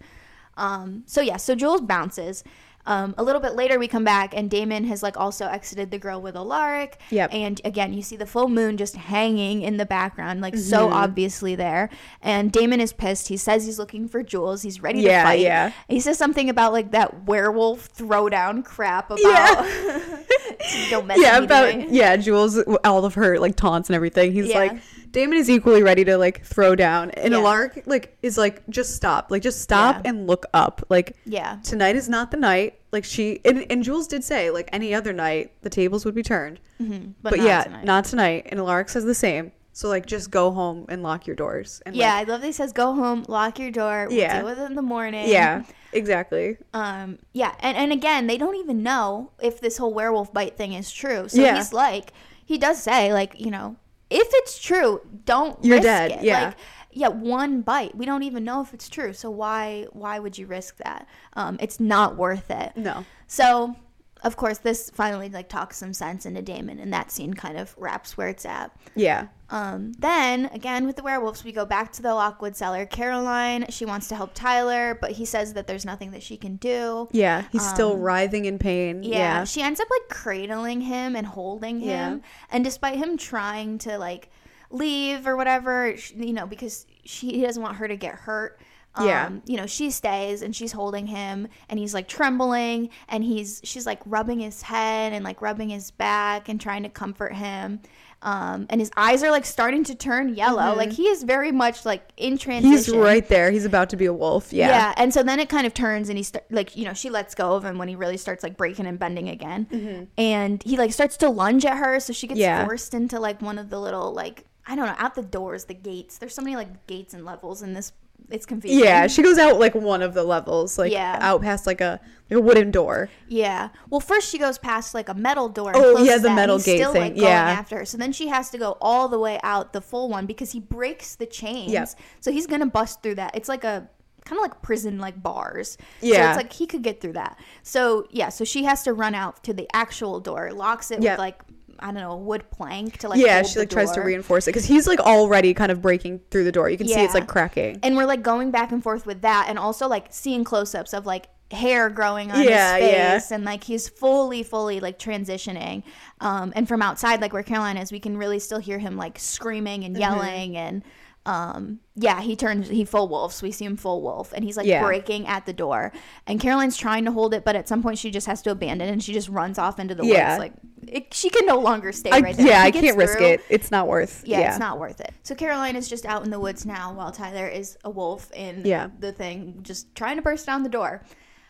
Um, 0.58 1.04
so 1.06 1.22
yeah, 1.22 1.38
so 1.38 1.54
Jules 1.56 1.82
bounces. 1.82 2.44
Um, 2.88 3.16
a 3.18 3.24
little 3.24 3.42
bit 3.42 3.54
later, 3.56 3.80
we 3.80 3.88
come 3.88 4.04
back, 4.04 4.34
and 4.36 4.50
Damon 4.50 4.84
has 4.86 5.02
like 5.02 5.18
also 5.18 5.48
exited 5.48 5.92
the 5.92 5.98
grill 5.98 6.22
with 6.22 6.36
Alaric. 6.36 7.00
Yep. 7.10 7.34
And 7.34 7.62
again, 7.66 7.94
you 7.94 8.02
see 8.02 8.16
the 8.16 8.26
full 8.26 8.48
moon 8.50 8.78
just 8.78 8.96
hanging 8.96 9.62
in 9.62 9.78
the 9.78 9.86
background, 9.86 10.42
like 10.42 10.56
so 10.58 10.86
Mm-hmm. 10.86 10.94
obviously 10.94 11.56
there. 11.56 11.90
And 12.22 12.52
Damon 12.52 12.80
is 12.80 12.94
pissed. 12.94 13.28
He 13.30 13.38
says 13.38 13.66
he's 13.66 13.80
looking 13.80 14.08
for 14.08 14.22
Jules. 14.24 14.62
He's 14.62 14.82
ready 14.82 15.02
Yeah, 15.02 15.24
to 15.24 15.28
fight. 15.30 15.40
yeah. 15.40 15.72
He 15.88 16.00
says 16.00 16.18
something 16.18 16.50
about 16.50 16.74
like 16.74 16.92
that 16.92 17.24
werewolf 17.26 17.92
throwdown 17.96 18.64
crap 18.64 19.10
about 19.12 19.20
Yeah. 19.22 20.18
don't 20.90 21.08
mess 21.08 21.18
yeah, 21.20 21.40
with 21.40 21.42
me 21.42 21.46
about 21.46 21.72
tonight. 21.72 21.90
yeah, 21.92 22.16
Jules, 22.18 22.58
all 22.84 23.06
of 23.06 23.14
her 23.16 23.40
like 23.40 23.56
taunts 23.56 23.90
and 23.90 23.96
everything. 23.96 24.32
He's 24.32 24.48
Yeah. 24.48 24.60
like, 24.60 24.82
Damon 25.12 25.38
is 25.38 25.50
equally 25.50 25.82
ready 25.82 26.04
to 26.06 26.18
like 26.18 26.44
throw 26.46 26.76
down, 26.76 27.12
and 27.12 27.32
Yeah. 27.34 27.40
Alaric 27.40 27.84
like 27.86 28.18
is 28.22 28.38
like, 28.38 28.62
just 28.70 28.96
stop, 28.96 29.32
like 29.32 29.42
just 29.42 29.62
stop 29.62 29.98
Yeah. 30.04 30.10
and 30.10 30.28
look 30.28 30.46
up, 30.54 30.84
like. 30.90 31.16
Yeah. 31.26 31.58
Tonight 31.64 31.96
is 31.96 32.10
not 32.10 32.32
the 32.32 32.38
night. 32.38 32.80
Like 32.92 33.06
she 33.06 33.40
and, 33.46 33.66
and 33.70 33.84
Jules 33.84 34.08
did 34.08 34.24
say, 34.24 34.52
like 34.52 34.70
any 34.74 34.94
other 34.94 35.14
night, 35.14 35.52
the 35.62 35.70
tables 35.70 36.06
would 36.06 36.16
be 36.16 36.24
turned. 36.24 36.60
Mm-hmm. 36.82 37.12
But, 37.22 37.40
yeah, 37.40 37.82
not 37.84 38.06
tonight. 38.06 38.48
And 38.50 38.60
Alaric 38.60 38.90
says 38.90 39.06
the 39.06 39.16
same. 39.16 39.52
So 39.72 39.90
like, 39.90 40.06
just 40.06 40.32
go 40.32 40.52
home 40.52 40.86
and 40.88 41.04
lock 41.04 41.28
your 41.28 41.36
doors. 41.36 41.82
And 41.86 41.96
Yeah, 41.98 42.14
like, 42.16 42.28
I 42.28 42.32
love 42.32 42.42
that 42.42 42.48
he 42.48 42.54
says 42.54 42.72
go 42.72 42.94
home, 42.96 43.26
lock 43.28 43.60
your 43.60 43.72
door, 43.72 44.08
we'll 44.10 44.18
Yeah. 44.18 44.38
deal 44.40 44.46
with 44.50 44.60
it 44.60 44.64
in 44.64 44.76
the 44.76 44.82
morning. 44.82 45.28
yeah, 45.28 45.64
exactly. 45.96 46.58
Um, 46.74 47.18
yeah, 47.34 47.56
and, 47.60 47.76
and 47.78 47.92
again, 47.92 48.28
they 48.28 48.38
don't 48.38 48.56
even 48.56 48.84
know 48.84 49.32
if 49.42 49.60
this 49.60 49.78
whole 49.78 49.94
werewolf 49.94 50.32
bite 50.34 50.56
thing 50.58 50.74
is 50.74 50.92
true. 50.92 51.28
So 51.28 51.42
Yeah. 51.42 51.56
he's 51.56 51.74
like, 51.74 52.12
he 52.46 52.58
does 52.58 52.82
say, 52.82 53.12
like, 53.14 53.40
you 53.40 53.50
know, 53.50 53.76
if 54.10 54.28
it's 54.34 54.60
true, 54.60 55.02
don't 55.26 55.58
You're 55.64 55.78
risk 55.78 55.86
dead, 55.86 56.12
it. 56.12 56.24
yeah. 56.24 56.46
Like, 56.46 56.58
yeah, 56.92 57.08
one 57.10 57.62
bite. 57.62 57.96
We 57.96 58.06
don't 58.06 58.24
even 58.24 58.44
know 58.44 58.62
if 58.62 58.74
it's 58.74 58.88
true. 58.88 59.12
So 59.12 59.30
why 59.30 59.88
why 59.92 60.20
would 60.20 60.38
you 60.38 60.46
risk 60.48 60.78
that? 60.78 61.08
Um, 61.34 61.58
it's 61.60 61.80
not 61.80 62.16
worth 62.16 62.50
it. 62.50 62.72
No. 62.78 63.04
So, 63.28 63.76
of 64.24 64.38
course, 64.38 64.60
this 64.60 64.92
finally 64.92 65.28
like 65.28 65.50
talks 65.50 65.76
some 65.78 65.92
sense 65.92 66.26
into 66.26 66.42
Damon, 66.42 66.80
and 66.80 66.94
that 66.94 67.12
scene 67.12 67.34
kind 67.34 67.58
of 67.58 67.76
wraps 67.78 68.16
where 68.16 68.30
it's 68.30 68.46
at. 68.46 68.72
Yeah. 68.96 69.28
Um, 69.50 69.94
then 70.00 70.46
again 70.48 70.88
with 70.88 70.96
the 70.96 71.04
werewolves, 71.04 71.44
we 71.44 71.52
go 71.52 71.66
back 71.66 71.92
to 71.94 72.02
the 72.02 72.14
Lockwood 72.16 72.56
cellar. 72.56 72.86
Caroline, 72.86 73.66
she 73.70 73.86
wants 73.86 74.08
to 74.08 74.16
help 74.16 74.32
Tyler, 74.34 74.98
but 75.00 75.12
he 75.12 75.26
says 75.26 75.54
that 75.54 75.68
there's 75.68 75.86
nothing 75.86 76.12
that 76.12 76.24
she 76.24 76.36
can 76.38 76.56
do. 76.56 77.08
Yeah. 77.12 77.44
He's 77.52 77.68
still 77.68 77.98
writhing 77.98 78.46
in 78.46 78.58
pain. 78.58 78.98
Um, 78.98 79.04
Yeah, 79.04 79.18
Yeah. 79.18 79.44
she 79.44 79.62
ends 79.62 79.80
up 79.80 79.88
like 79.90 80.10
cradling 80.10 80.82
him 80.82 81.16
and 81.16 81.28
holding 81.28 81.80
him, 81.80 82.18
Yeah. 82.24 82.28
and 82.50 82.64
despite 82.64 82.98
him 82.98 83.18
trying 83.18 83.78
to 83.80 83.98
like 84.00 84.30
leave 84.72 85.28
or 85.28 85.36
whatever, 85.36 85.94
you 86.16 86.34
know, 86.34 86.48
because 86.48 86.86
she 87.04 87.30
he 87.34 87.42
doesn't 87.42 87.62
want 87.62 87.78
her 87.78 87.88
to 87.88 87.96
get 87.96 88.16
hurt. 88.16 88.60
Um, 88.98 89.08
Yeah. 89.08 89.30
you 89.46 89.58
know, 89.58 89.66
she 89.68 89.92
stays 89.92 90.42
and 90.42 90.56
she's 90.56 90.72
holding 90.72 91.08
him, 91.08 91.50
and 91.70 91.78
he's 91.78 91.94
like 91.94 92.08
trembling, 92.08 92.90
and 93.10 93.24
he's 93.24 93.62
she's 93.64 93.86
like 93.86 94.00
rubbing 94.06 94.40
his 94.40 94.62
head 94.64 95.14
and 95.14 95.24
like 95.24 95.42
rubbing 95.42 95.70
his 95.70 95.92
back 95.92 96.48
and 96.50 96.60
trying 96.60 96.84
to 96.84 96.90
comfort 96.90 97.36
him. 97.36 97.82
Um, 98.26 98.66
and 98.72 98.82
his 98.82 98.92
eyes 98.98 99.22
are 99.24 99.30
like 99.32 99.46
starting 99.46 99.84
to 99.86 99.96
turn 99.96 100.34
yellow. 100.36 100.76
Like 100.76 100.92
he 100.92 101.04
is 101.08 101.24
very 101.24 101.52
much 101.52 101.86
like 101.86 102.02
in 102.18 102.38
transition. 102.38 102.72
Mm-hmm. 102.74 102.94
He's 102.94 102.96
right 102.96 103.28
there. 103.28 103.52
He's 103.52 103.66
about 103.66 103.92
to 103.92 103.98
be 103.98 104.06
a 104.08 104.14
wolf. 104.14 104.52
Yeah. 104.52 104.68
Yeah, 104.70 104.94
and 104.98 105.14
so 105.14 105.22
then 105.24 105.40
it 105.40 105.48
kind 105.48 105.68
of 105.68 105.74
turns, 105.74 106.10
and 106.10 106.18
he's 106.18 106.30
st- 106.30 106.44
like, 106.50 106.76
you 106.76 106.86
know, 106.86 106.94
she 106.94 107.10
lets 107.12 107.36
go 107.36 107.54
of 107.56 107.64
him 107.64 107.78
when 107.78 107.88
he 107.88 107.96
really 107.96 108.18
starts 108.18 108.42
like 108.44 108.58
breaking 108.58 108.88
and 108.88 108.98
bending 108.98 109.30
again, 109.30 110.08
and 110.18 110.62
he 110.64 110.76
like 110.76 110.92
starts 110.92 111.18
to 111.18 111.30
lunge 111.30 111.66
at 111.66 111.78
her, 111.78 112.00
so 112.00 112.12
she 112.14 112.26
gets 112.28 112.40
Mm-hmm. 112.40 112.42
Yeah. 112.42 112.66
forced 112.66 112.94
into 112.94 113.20
like 113.20 113.42
one 113.42 113.58
of 113.60 113.70
the 113.70 113.80
little 113.80 114.12
like 114.12 114.46
I 114.68 114.76
don't 114.76 114.88
know 114.88 114.96
out 114.98 115.14
the 115.16 115.22
doors, 115.22 115.66
the 115.66 115.74
gates. 115.76 116.18
There's 116.18 116.34
so 116.34 116.42
many 116.42 116.56
like 116.56 116.88
gates 116.88 117.14
and 117.14 117.24
levels 117.24 117.62
in 117.62 117.74
this 117.74 117.92
it's 118.30 118.46
confusing. 118.46 118.84
Yeah, 118.84 119.08
she 119.08 119.22
goes 119.24 119.38
out 119.38 119.60
like 119.60 119.76
one 119.76 120.02
of 120.02 120.14
the 120.14 120.24
levels, 120.24 120.78
like 120.78 120.92
Yeah. 120.92 121.18
out 121.22 121.42
past 121.42 121.66
like 121.68 121.82
a 121.82 122.00
like 122.30 122.38
a 122.40 122.42
wooden 122.42 122.72
door. 122.72 123.10
Yeah. 123.28 123.70
Well, 123.90 124.00
first 124.00 124.30
she 124.30 124.38
goes 124.40 124.58
past 124.58 124.94
like 124.96 125.10
a 125.10 125.14
metal 125.14 125.48
door. 125.50 125.70
And 125.74 125.78
Oh, 125.78 125.92
closes 125.94 126.08
yeah, 126.08 126.18
the 126.18 126.24
that, 126.30 126.36
metal 126.36 126.58
gate 126.58 126.78
still, 126.78 126.92
thing. 126.94 127.02
Like, 127.02 127.16
going 127.16 127.28
Yeah. 127.28 127.50
After 127.52 127.78
her. 127.80 127.86
So 127.86 127.98
then 127.98 128.12
she 128.12 128.28
has 128.30 128.50
to 128.50 128.58
go 128.58 128.78
all 128.82 129.08
the 129.08 129.20
way 129.20 129.40
out 129.44 129.74
the 129.74 129.82
full 129.82 130.10
one 130.10 130.26
because 130.26 130.52
he 130.52 130.60
breaks 130.60 131.16
the 131.16 131.26
chains. 131.28 131.72
Yep. 131.72 131.90
So 132.22 132.32
he's 132.32 132.48
gonna 132.48 132.66
bust 132.66 133.04
through 133.04 133.16
that. 133.16 133.36
It's 133.36 133.48
like 133.50 133.64
a 133.64 133.88
kind 134.26 134.40
of 134.40 134.42
like 134.42 134.60
prison 134.64 134.98
like 134.98 135.22
bars. 135.22 135.78
Yeah. 136.02 136.16
So 136.16 136.28
it's 136.30 136.38
like 136.38 136.54
he 136.54 136.66
could 136.66 136.82
get 136.82 137.00
through 137.00 137.14
that. 137.14 137.38
So 137.62 138.08
yeah. 138.10 138.30
So 138.30 138.44
she 138.44 138.64
has 138.64 138.82
to 138.84 138.94
run 138.94 139.14
out 139.14 139.44
to 139.44 139.54
the 139.54 139.68
actual 139.74 140.20
door, 140.20 140.52
locks 140.52 140.90
it 140.90 141.04
Yep. 141.04 141.14
with 141.14 141.20
like 141.20 141.42
I 141.80 141.88
don't 141.88 141.96
know 141.96 142.12
a 142.12 142.18
wood 142.18 142.50
plank 142.52 142.98
to 143.00 143.10
like 143.10 143.20
yeah, 143.20 143.42
she 143.44 143.60
like 143.60 143.70
tries 143.70 143.92
to 143.94 144.02
reinforce 144.02 144.48
it 144.48 144.52
because 144.52 144.66
he's 144.66 144.88
like 144.88 145.00
already 145.00 145.54
kind 145.54 145.72
of 145.72 145.82
breaking 145.82 146.22
through 146.32 146.44
the 146.46 146.52
door. 146.52 146.70
You 146.70 146.78
can 146.78 146.88
see 146.88 146.96
it's 147.04 147.14
like 147.14 147.28
cracking. 147.28 147.80
and 147.84 147.96
we're 147.98 148.06
like 148.06 148.24
going 148.24 148.52
back 148.52 148.72
and 148.72 148.82
forth 148.82 149.06
with 149.06 149.22
that 149.22 149.48
and 149.50 149.60
also 149.60 149.88
like 149.88 150.08
seeing 150.10 150.44
close-ups 150.44 150.94
of 150.94 151.06
like 151.06 151.28
hair 151.52 151.90
growing 151.90 152.32
on 152.32 152.42
Yeah, 152.44 152.78
his 152.78 152.92
yeah. 152.92 153.14
face 153.20 153.32
and 153.32 153.44
like 153.46 153.64
he's 153.64 153.88
fully 153.88 154.42
fully 154.42 154.80
like 154.80 154.98
transitioning 154.98 155.84
um 156.20 156.52
and 156.56 156.68
from 156.68 156.82
outside 156.82 157.22
like 157.22 157.34
where 157.34 157.44
caroline 157.44 157.78
is 157.78 157.92
we 157.92 158.00
can 158.00 158.18
really 158.18 158.40
still 158.40 158.58
hear 158.58 158.80
him 158.80 158.98
like 158.98 159.20
screaming 159.20 159.82
Mm-hmm. 159.82 159.86
and 159.86 159.98
yelling 159.98 160.58
and 160.58 160.84
um 161.26 161.80
yeah 161.96 162.22
he 162.22 162.36
turns 162.36 162.68
he 162.70 162.86
full 162.86 163.08
wolves 163.08 163.42
we 163.42 163.52
see 163.52 163.66
him 163.66 163.76
full 163.76 164.02
wolf 164.02 164.32
and 164.34 164.44
he's 164.46 164.56
like 164.58 164.68
Yeah. 164.68 164.84
breaking 164.84 165.26
at 165.28 165.46
the 165.48 165.54
door 165.54 165.92
and 166.28 166.40
caroline's 166.40 166.78
trying 166.78 167.06
to 167.06 167.12
hold 167.12 167.34
it 167.34 167.44
but 167.44 167.56
at 167.56 167.68
some 167.68 167.82
point 167.82 167.98
she 167.98 168.12
just 168.12 168.28
has 168.28 168.42
to 168.44 168.52
abandon 168.52 168.90
and 168.90 169.04
she 169.04 169.12
just 169.12 169.28
runs 169.30 169.58
off 169.58 169.80
into 169.80 169.96
the 169.96 170.06
Yeah. 170.06 170.34
woods 170.38 170.40
like 170.40 170.54
it, 170.88 171.14
she 171.16 171.30
can 171.32 171.48
no 171.48 171.58
longer 171.60 171.92
stay 171.92 172.12
I, 172.12 172.20
right 172.20 172.38
there 172.38 172.46
yeah, 172.46 172.62
I 172.62 172.70
can't 172.70 172.96
risk 172.96 173.20
it. 173.20 173.42
It's 173.50 173.72
not 173.72 173.88
worth. 173.88 174.22
yeah, 174.24 174.40
Yeah, 174.42 174.50
it's 174.50 174.60
not 174.60 174.78
worth 174.80 175.02
it. 175.02 175.12
So 175.24 175.34
Caroline 175.34 175.76
is 175.76 175.88
just 175.88 176.06
out 176.06 176.24
in 176.24 176.30
the 176.30 176.40
woods 176.40 176.64
now 176.64 176.94
while 176.94 177.12
Tyler 177.12 177.48
is 177.48 177.76
a 177.84 177.90
wolf 177.90 178.32
in 178.34 178.62
Yeah. 178.64 178.90
the 179.00 179.12
thing, 179.12 179.62
just 179.64 179.96
trying 179.96 180.18
to 180.18 180.22
burst 180.22 180.46
down 180.46 180.62
the 180.62 180.70
door. 180.70 181.02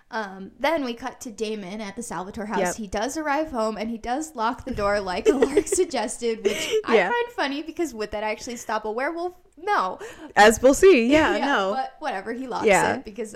Um, 0.09 0.51
then 0.57 0.86
we 0.86 0.93
cut 0.93 1.19
to 1.21 1.32
Damon 1.32 1.82
at 1.82 1.97
the 1.97 2.03
Salvatore 2.03 2.45
house. 2.45 2.59
Yep. 2.59 2.76
He 2.76 2.88
does 2.88 3.17
arrive 3.17 3.51
home 3.51 3.76
and 3.76 3.89
he 3.89 3.97
does 3.97 4.36
lock 4.36 4.63
the 4.63 4.73
door 4.73 5.01
like 5.01 5.28
Lark 5.30 5.67
suggested, 5.67 6.41
which 6.45 6.73
Yeah. 6.88 7.09
I 7.09 7.11
find 7.11 7.36
funny 7.36 7.61
because 7.61 7.93
would 7.93 8.11
that 8.11 8.23
actually 8.23 8.55
stop 8.55 8.86
a 8.86 8.91
werewolf? 8.91 9.34
No. 9.58 9.99
As 10.36 10.62
we'll 10.62 10.74
see. 10.74 11.08
Yeah, 11.16 11.38
no. 11.38 11.74
But 11.76 11.95
whatever, 11.99 12.34
he 12.34 12.47
locks 12.47 12.66
Yeah. 12.68 12.95
it 12.95 13.06
because, 13.06 13.36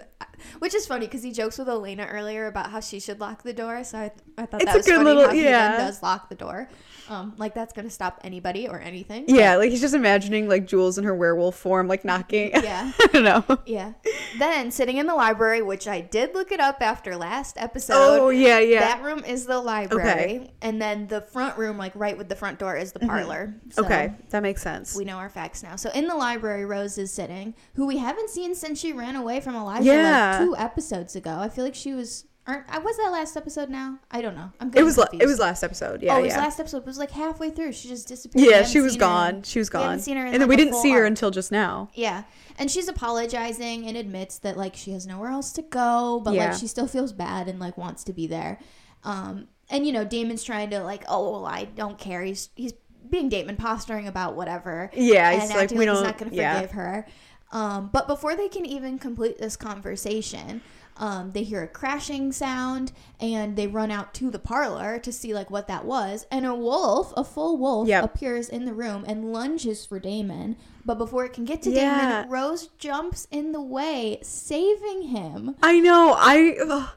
which 0.60 0.76
is 0.76 0.86
funny 0.86 1.06
because 1.06 1.24
he 1.24 1.32
jokes 1.32 1.58
with 1.58 1.70
Elena 1.70 2.06
earlier 2.06 2.48
about 2.48 2.72
how 2.72 2.80
she 2.82 3.00
should 3.00 3.20
lock 3.20 3.44
the 3.44 3.54
door. 3.54 3.84
So 3.84 3.98
I, 4.00 4.12
I 4.38 4.46
thought 4.46 4.62
It's 4.62 4.66
that 4.66 4.76
a 4.76 4.78
was 4.78 4.86
good 4.86 4.96
funny 4.96 5.06
little- 5.06 5.24
how 5.28 5.32
he 5.34 5.44
yeah. 5.44 5.78
then 5.78 5.88
does 5.88 6.04
lock 6.04 6.30
the 6.30 6.36
door. 6.36 6.70
Um, 7.10 7.34
like 7.38 7.56
that's 7.56 7.74
gonna 7.74 7.90
stop 7.90 8.20
anybody 8.24 8.68
or 8.68 8.80
anything. 8.80 9.26
yeah, 9.28 9.56
like 9.56 9.72
he's 9.72 9.82
just 9.82 9.96
imagining 9.96 10.48
like 10.48 10.68
Jules 10.68 11.00
in 11.00 11.04
her 11.06 11.16
werewolf 11.16 11.56
form, 11.56 11.88
like 11.88 12.06
knocking. 12.06 12.52
Yeah. 12.54 12.92
I 13.00 13.08
don't 13.12 13.24
know. 13.24 13.58
Yeah. 13.66 13.94
Then 14.38 14.70
sitting 14.70 14.98
in 14.98 15.08
the 15.08 15.16
library, 15.16 15.64
which 15.64 15.88
I 15.88 16.02
did 16.02 16.36
look 16.36 16.52
it 16.52 16.60
up 16.60 16.78
after 16.82 17.16
last 17.18 17.58
episode. 17.58 17.96
Oh 17.96 18.30
yeah, 18.30 18.60
yeah. 18.60 18.82
That 18.82 19.02
room 19.02 19.24
is 19.26 19.48
the 19.48 19.60
library, 19.60 20.52
and 20.62 20.80
then 20.80 21.08
the 21.08 21.22
front 21.22 21.58
room, 21.58 21.80
like 21.80 21.94
right 21.96 22.16
with 22.16 22.30
the 22.30 22.36
front 22.36 22.60
door, 22.60 22.76
is 22.78 22.92
the 22.92 23.00
parlor. 23.00 23.56
Mm-hmm. 23.70 23.86
okay, 23.86 24.14
that 24.30 24.44
makes 24.44 24.62
sense. 24.62 24.96
we 24.96 25.04
know 25.04 25.18
our 25.18 25.30
facts 25.30 25.64
now. 25.64 25.78
So 25.78 25.90
in 25.92 26.06
the 26.10 26.16
library, 26.16 26.66
Rose 26.66 26.98
is 26.98 27.12
sitting, 27.14 27.54
who 27.76 27.86
we 27.88 27.98
haven't 27.98 28.30
seen 28.30 28.54
since 28.54 28.78
she 28.80 28.92
ran 28.92 29.16
away 29.16 29.40
from 29.40 29.56
Elijah 29.56 29.86
Yeah. 29.86 30.32
like 30.40 30.46
two 30.48 30.58
episodes 30.58 31.16
ago. 31.16 31.38
I 31.40 31.48
feel 31.48 31.64
like 31.64 31.76
she 31.76 31.94
was. 31.94 32.26
Aren't, 32.48 32.68
I 32.68 32.80
was 32.80 32.98
that 32.98 33.12
last 33.12 33.38
episode 33.38 33.70
now? 33.70 34.00
I 34.10 34.22
don't 34.22 34.34
know. 34.36 34.52
I'm. 34.60 34.72
good. 34.72 34.80
it 34.82 34.84
was 34.84 34.98
la- 34.98 35.06
it 35.14 35.26
was 35.28 35.38
last 35.40 35.64
episode. 35.64 36.02
Yeah, 36.02 36.16
oh, 36.16 36.20
it 36.20 36.24
was 36.24 36.34
yeah. 36.34 36.40
last 36.40 36.60
episode. 36.60 36.78
It 36.80 36.86
was 36.88 36.98
like 36.98 37.12
halfway 37.12 37.52
through. 37.52 37.74
She 37.74 37.88
just 37.88 38.08
disappeared. 38.08 38.50
Yeah, 38.50 38.64
she 38.64 38.82
was 38.82 38.94
seen 38.94 39.02
her 39.02 39.06
in- 39.06 39.10
gone. 39.36 39.44
She 39.44 39.60
was 39.60 39.70
we 39.72 39.78
haven't 39.78 39.92
gone. 39.98 40.00
seen 40.00 40.18
her 40.18 40.26
and 40.26 40.42
then 40.42 40.48
we 40.50 40.56
didn't 40.56 40.74
see 40.74 40.92
her 40.92 41.00
arc. 41.02 41.08
until 41.08 41.30
just 41.32 41.52
now. 41.52 41.90
Yeah. 41.94 42.24
And 42.58 42.72
she's 42.72 42.88
apologizing 42.88 43.86
and 43.88 43.96
admits 43.96 44.40
that 44.40 44.58
like 44.58 44.76
she 44.76 44.92
has 44.92 45.06
nowhere 45.06 45.30
else 45.30 45.52
to 45.54 45.62
go, 45.62 46.22
but 46.26 46.34
Yeah. 46.34 46.50
like 46.50 46.60
she 46.60 46.66
still 46.68 46.88
feels 46.88 47.14
bad 47.14 47.48
and 47.48 47.60
like 47.60 47.78
wants 47.78 48.04
to 48.06 48.14
be 48.14 48.26
there. 48.26 48.60
Um 49.04 49.48
and 49.70 49.86
you 49.86 49.94
know, 49.94 50.04
Damon's 50.04 50.44
trying 50.44 50.72
to 50.72 50.80
like, 50.84 51.04
oh 51.08 51.32
well, 51.32 51.46
I 51.46 51.66
don't 51.66 52.00
care. 52.00 52.24
He's 52.24 52.50
he's 52.56 52.74
being 53.10 53.30
Damon 53.30 53.56
posturing 53.56 54.08
about 54.08 54.36
whatever. 54.36 54.90
Yeah, 54.94 55.30
and 55.32 55.42
he's 55.42 55.50
like, 55.52 55.60
acting 55.64 55.78
we 55.78 55.86
like 55.88 55.96
he's 55.96 56.04
don't- 56.04 56.08
not 56.12 56.18
gonna 56.18 56.32
yeah. 56.36 56.56
forgive 56.56 56.72
her. 56.72 57.08
Um, 57.52 57.90
but 57.92 58.08
before 58.08 58.36
they 58.36 58.48
can 58.48 58.66
even 58.66 59.00
complete 59.00 59.40
this 59.40 59.56
conversation, 59.56 60.62
um, 60.98 61.32
they 61.32 61.42
hear 61.44 61.64
a 61.64 61.68
crashing 61.68 62.32
sound 62.32 62.92
and 63.20 63.56
they 63.56 63.66
run 63.66 63.90
out 63.90 64.14
to 64.16 64.30
the 64.30 64.38
parlor 64.38 65.00
to 65.00 65.12
see 65.12 65.34
like 65.34 65.50
what 65.50 65.68
that 65.68 65.86
was. 65.86 66.28
And 66.30 66.46
a 66.46 66.54
wolf, 66.54 67.12
a 67.18 67.24
full 67.24 67.58
wolf, 67.58 67.88
Yep. 67.88 68.04
appears 68.04 68.50
in 68.50 68.66
the 68.66 68.74
room 68.74 69.04
and 69.08 69.32
lunges 69.34 69.86
for 69.86 69.98
Damon. 70.00 70.58
But 70.86 71.00
before 71.00 71.26
it 71.26 71.34
can 71.34 71.46
get 71.46 71.62
to 71.64 71.72
Yeah. 71.72 72.22
Damon, 72.22 72.30
Rose 72.30 72.68
jumps 72.78 73.28
in 73.32 73.52
the 73.52 73.62
way, 73.62 74.20
saving 74.22 75.04
him. 75.04 75.56
I 75.64 75.80
know. 75.80 76.16
I 76.20 76.56
ugh, 76.70 76.90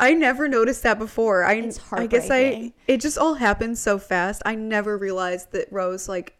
I 0.00 0.14
never 0.14 0.48
noticed 0.48 0.82
that 0.84 0.98
before. 0.98 1.44
I 1.44 1.54
It's 1.54 1.80
I 1.92 2.06
guess 2.06 2.30
I 2.30 2.72
it 2.86 3.00
just 3.00 3.18
all 3.18 3.34
happened 3.34 3.78
so 3.78 3.98
fast. 3.98 4.42
I 4.46 4.54
never 4.54 4.96
realized 4.96 5.52
that 5.52 5.66
Rose 5.72 6.08
like 6.08 6.34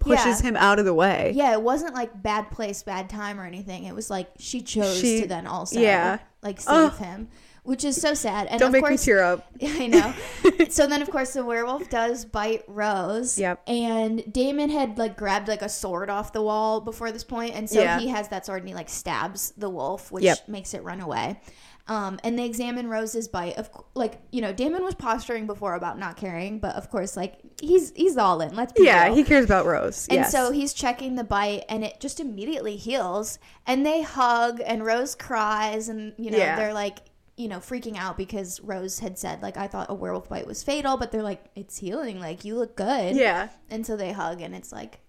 pushes 0.00 0.40
Yeah. 0.42 0.50
him 0.50 0.56
out 0.56 0.78
of 0.78 0.84
the 0.84 0.94
way. 0.94 1.32
Yeah, 1.34 1.52
it 1.52 1.62
wasn't 1.62 1.94
like 1.94 2.22
bad 2.22 2.50
place, 2.50 2.82
bad 2.82 3.08
time 3.10 3.40
or 3.40 3.44
anything. 3.46 3.84
It 3.84 3.94
was 3.94 4.10
like 4.10 4.28
she 4.38 4.60
chose 4.60 5.00
She- 5.00 5.22
to 5.22 5.26
then 5.26 5.46
also 5.46 5.80
yeah. 5.80 6.18
like 6.42 6.60
save 6.60 6.98
him, 6.98 7.28
which 7.64 7.82
is 7.82 8.00
so 8.00 8.14
sad. 8.14 8.46
And 8.48 8.60
Don't 8.60 8.68
of 8.68 8.72
make 8.74 8.82
course, 8.82 9.00
me 9.00 9.12
tear 9.12 9.24
up. 9.24 9.46
I 9.62 9.86
know. 9.88 10.14
so 10.70 10.86
then, 10.86 11.02
of 11.02 11.10
course, 11.10 11.32
the 11.32 11.44
werewolf 11.44 11.88
does 11.90 12.24
bite 12.24 12.62
Rose. 12.68 13.38
Yep. 13.38 13.62
And 13.66 14.32
Damon 14.32 14.70
had 14.70 14.98
like 14.98 15.16
grabbed 15.16 15.48
like 15.48 15.62
a 15.62 15.68
sword 15.68 16.10
off 16.10 16.32
the 16.32 16.42
wall 16.42 16.80
before 16.80 17.10
this 17.10 17.24
point, 17.24 17.54
and 17.54 17.68
so 17.68 17.80
Yeah. 17.80 17.98
he 17.98 18.08
has 18.08 18.28
that 18.28 18.46
sword 18.46 18.60
and 18.60 18.68
he 18.68 18.74
like 18.74 18.88
stabs 18.90 19.52
the 19.56 19.68
wolf, 19.70 20.12
which 20.12 20.24
Yep. 20.24 20.48
makes 20.48 20.74
it 20.74 20.84
run 20.84 21.00
away. 21.00 21.40
Um, 21.88 22.20
and 22.22 22.38
they 22.38 22.44
examine 22.44 22.88
Rose's 22.88 23.28
bite. 23.28 23.56
Of 23.56 23.70
like 23.94 24.20
you 24.30 24.40
know, 24.42 24.52
Damon 24.52 24.84
was 24.84 24.94
posturing 24.94 25.46
before 25.46 25.74
about 25.74 25.98
not 25.98 26.16
caring, 26.16 26.58
but 26.58 26.74
of 26.76 26.90
course, 26.90 27.16
like 27.16 27.38
he's 27.60 27.92
he's 27.96 28.16
all 28.18 28.40
in. 28.42 28.54
Let's 28.54 28.72
be 28.74 28.84
Yeah, 28.84 29.06
real. 29.06 29.14
he 29.16 29.24
cares 29.24 29.44
about 29.46 29.64
Rose. 29.66 30.06
And 30.08 30.16
yes. 30.16 30.30
so 30.32 30.52
he's 30.52 30.74
checking 30.74 31.14
the 31.14 31.24
bite, 31.24 31.64
and 31.68 31.82
it 31.84 31.98
just 32.00 32.20
immediately 32.20 32.76
heals. 32.76 33.38
And 33.66 33.86
they 33.86 34.02
hug, 34.02 34.60
and 34.64 34.84
Rose 34.84 35.14
cries, 35.14 35.88
and 35.88 36.12
you 36.18 36.30
know 36.30 36.38
Yeah. 36.38 36.56
they're 36.56 36.74
like, 36.74 36.98
you 37.38 37.48
know, 37.48 37.58
freaking 37.58 37.96
out 37.96 38.16
because 38.18 38.60
Rose 38.60 38.98
had 38.98 39.18
said 39.18 39.40
like, 39.42 39.56
I 39.56 39.66
thought 39.68 39.86
a 39.90 39.94
werewolf 39.94 40.28
bite 40.28 40.46
was 40.46 40.62
fatal, 40.62 40.96
but 40.98 41.10
they're 41.12 41.22
like, 41.22 41.44
it's 41.56 41.78
healing. 41.78 42.20
Like 42.20 42.44
you 42.44 42.56
look 42.56 42.76
good. 42.76 43.16
yeah. 43.16 43.48
And 43.70 43.86
so 43.86 43.96
they 43.96 44.12
hug, 44.12 44.40
and 44.42 44.54
it's 44.54 44.72
like, 44.72 45.00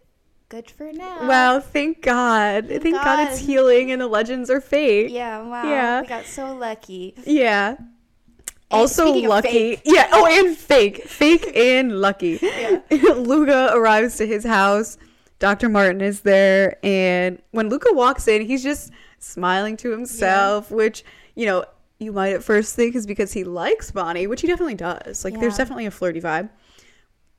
good 0.49 0.69
for 0.69 0.91
now. 0.91 1.27
Wow, 1.27 1.59
thank 1.59 2.01
God. 2.01 2.67
Thank, 2.67 2.95
God. 2.95 3.27
it's 3.27 3.37
healing 3.37 3.91
and 3.91 4.01
the 4.01 4.07
legends 4.07 4.49
are 4.49 4.59
fake. 4.59 5.11
Yeah. 5.11 5.41
Wow. 5.43 5.63
Yeah. 5.63 6.01
We 6.01 6.07
got 6.07 6.25
so 6.25 6.55
lucky. 6.55 7.13
Yeah. 7.25 7.77
Also 8.71 9.11
lucky. 9.13 9.81
Yeah. 9.85 10.09
Oh, 10.11 10.25
and 10.25 10.57
fake. 10.57 11.03
Fake 11.03 11.51
and 11.55 12.01
lucky. 12.01 12.39
Yeah. 12.41 12.81
Luca 12.91 13.69
arrives 13.73 14.17
to 14.17 14.27
his 14.27 14.43
house. 14.43 14.97
Dr. 15.39 15.69
Martin 15.69 16.01
is 16.01 16.21
there. 16.21 16.77
And 16.83 17.41
when 17.51 17.69
Luca 17.69 17.93
walks 17.93 18.27
in, 18.27 18.41
he's 18.41 18.63
just 18.63 18.91
smiling 19.19 19.77
to 19.77 19.91
himself, 19.91 20.69
which, 20.71 21.03
you 21.35 21.45
know, 21.45 21.65
you 21.99 22.11
might 22.11 22.33
at 22.33 22.43
first 22.43 22.75
think 22.75 22.95
is 22.95 23.05
because 23.05 23.33
he 23.33 23.43
likes 23.43 23.91
Bonnie, 23.91 24.27
which 24.27 24.41
he 24.41 24.47
definitely 24.47 24.75
does. 24.75 25.23
Like, 25.23 25.39
there's 25.39 25.57
definitely 25.57 25.85
a 25.85 25.91
flirty 25.91 26.21
vibe. 26.21 26.49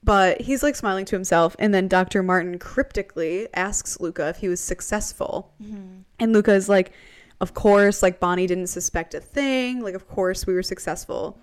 But 0.02 0.40
he's 0.40 0.62
like 0.62 0.76
smiling 0.76 1.04
to 1.06 1.16
himself. 1.16 1.54
And 1.58 1.74
then 1.74 1.86
Dr. 1.88 2.22
Martin 2.22 2.58
cryptically 2.58 3.48
asks 3.54 4.00
Luca 4.00 4.28
if 4.28 4.36
he 4.38 4.48
was 4.48 4.60
successful. 4.60 5.52
Mm-hmm. 5.62 6.00
And 6.18 6.32
Luca 6.32 6.54
is 6.54 6.68
like, 6.68 6.92
of 7.40 7.54
course, 7.54 8.02
like 8.02 8.18
Bonnie 8.20 8.46
didn't 8.46 8.68
suspect 8.68 9.14
a 9.14 9.20
thing. 9.20 9.80
Like, 9.82 9.94
of 9.94 10.08
course, 10.08 10.46
we 10.46 10.54
were 10.54 10.62
successful. 10.62 11.38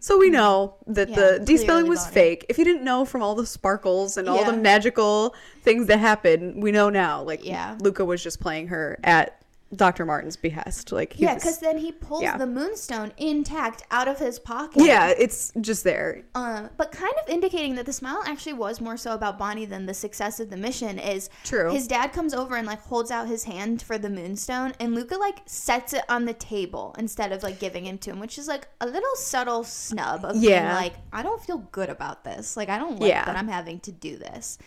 So 0.00 0.18
we 0.18 0.30
know 0.30 0.76
that 0.86 1.08
Mm-hmm. 1.08 1.20
Yeah, 1.20 1.38
the 1.38 1.44
despelling 1.44 1.86
was 1.86 2.00
Bonnie. 2.00 2.14
fake. 2.14 2.46
If 2.48 2.58
you 2.58 2.64
didn't 2.64 2.84
know 2.84 3.04
from 3.04 3.22
all 3.22 3.34
the 3.34 3.46
sparkles 3.46 4.16
and 4.16 4.28
all 4.28 4.44
the 4.44 4.56
magical 4.56 5.34
things 5.62 5.86
that 5.88 5.98
happened, 5.98 6.62
we 6.62 6.72
know 6.72 6.88
now. 6.90 7.22
Like, 7.22 7.44
Yeah. 7.44 7.76
Luca 7.80 8.04
was 8.04 8.22
just 8.22 8.40
playing 8.40 8.68
her 8.68 8.98
at 9.04 9.39
Dr. 9.74 10.04
Martin's 10.04 10.36
behest. 10.36 10.90
Like, 10.90 11.12
he 11.12 11.22
Yeah, 11.24 11.34
because 11.36 11.58
then 11.58 11.78
he 11.78 11.92
pulls 11.92 12.22
yeah. 12.22 12.36
the 12.36 12.46
moonstone 12.46 13.12
intact 13.18 13.84
out 13.92 14.08
of 14.08 14.18
his 14.18 14.38
pocket. 14.40 14.82
yeah, 14.84 15.12
it's 15.16 15.52
just 15.60 15.84
there. 15.84 16.22
Uh, 16.34 16.68
but 16.76 16.90
kind 16.90 17.12
of 17.22 17.28
indicating 17.28 17.76
that 17.76 17.86
the 17.86 17.92
smile 17.92 18.20
actually 18.26 18.54
was 18.54 18.80
more 18.80 18.96
so 18.96 19.12
about 19.14 19.38
Bonnie 19.38 19.66
than 19.66 19.86
the 19.86 19.94
success 19.94 20.40
of 20.40 20.50
the 20.50 20.56
mission 20.56 20.98
is 20.98 21.30
True. 21.44 21.70
his 21.72 21.86
dad 21.86 22.12
comes 22.12 22.34
over 22.34 22.56
and 22.56 22.66
like 22.66 22.80
holds 22.80 23.12
out 23.12 23.28
his 23.28 23.44
hand 23.44 23.80
for 23.80 23.96
the 23.96 24.10
moonstone 24.10 24.72
and 24.80 24.94
Luca 24.94 25.16
like 25.16 25.38
sets 25.46 25.92
it 25.92 26.02
on 26.08 26.24
the 26.24 26.34
table 26.34 26.94
instead 26.98 27.30
of 27.30 27.42
like 27.44 27.60
giving 27.60 27.86
him 27.86 27.98
to 27.98 28.10
him, 28.10 28.18
which 28.18 28.38
is 28.38 28.48
like 28.48 28.66
a 28.80 28.86
little 28.86 29.14
subtle 29.14 29.62
snub 29.62 30.24
of 30.24 30.32
being 30.32 30.44
Yeah. 30.52 30.74
like, 30.74 30.94
I 31.12 31.22
don't 31.22 31.42
feel 31.44 31.58
good 31.70 31.90
about 31.90 32.24
this. 32.24 32.56
Like 32.56 32.68
I 32.68 32.78
don't 32.78 32.98
like 32.98 33.08
Yeah. 33.10 33.24
that 33.24 33.36
I'm 33.36 33.48
having 33.48 33.78
to 33.80 33.92
do 33.92 34.16
this. 34.16 34.58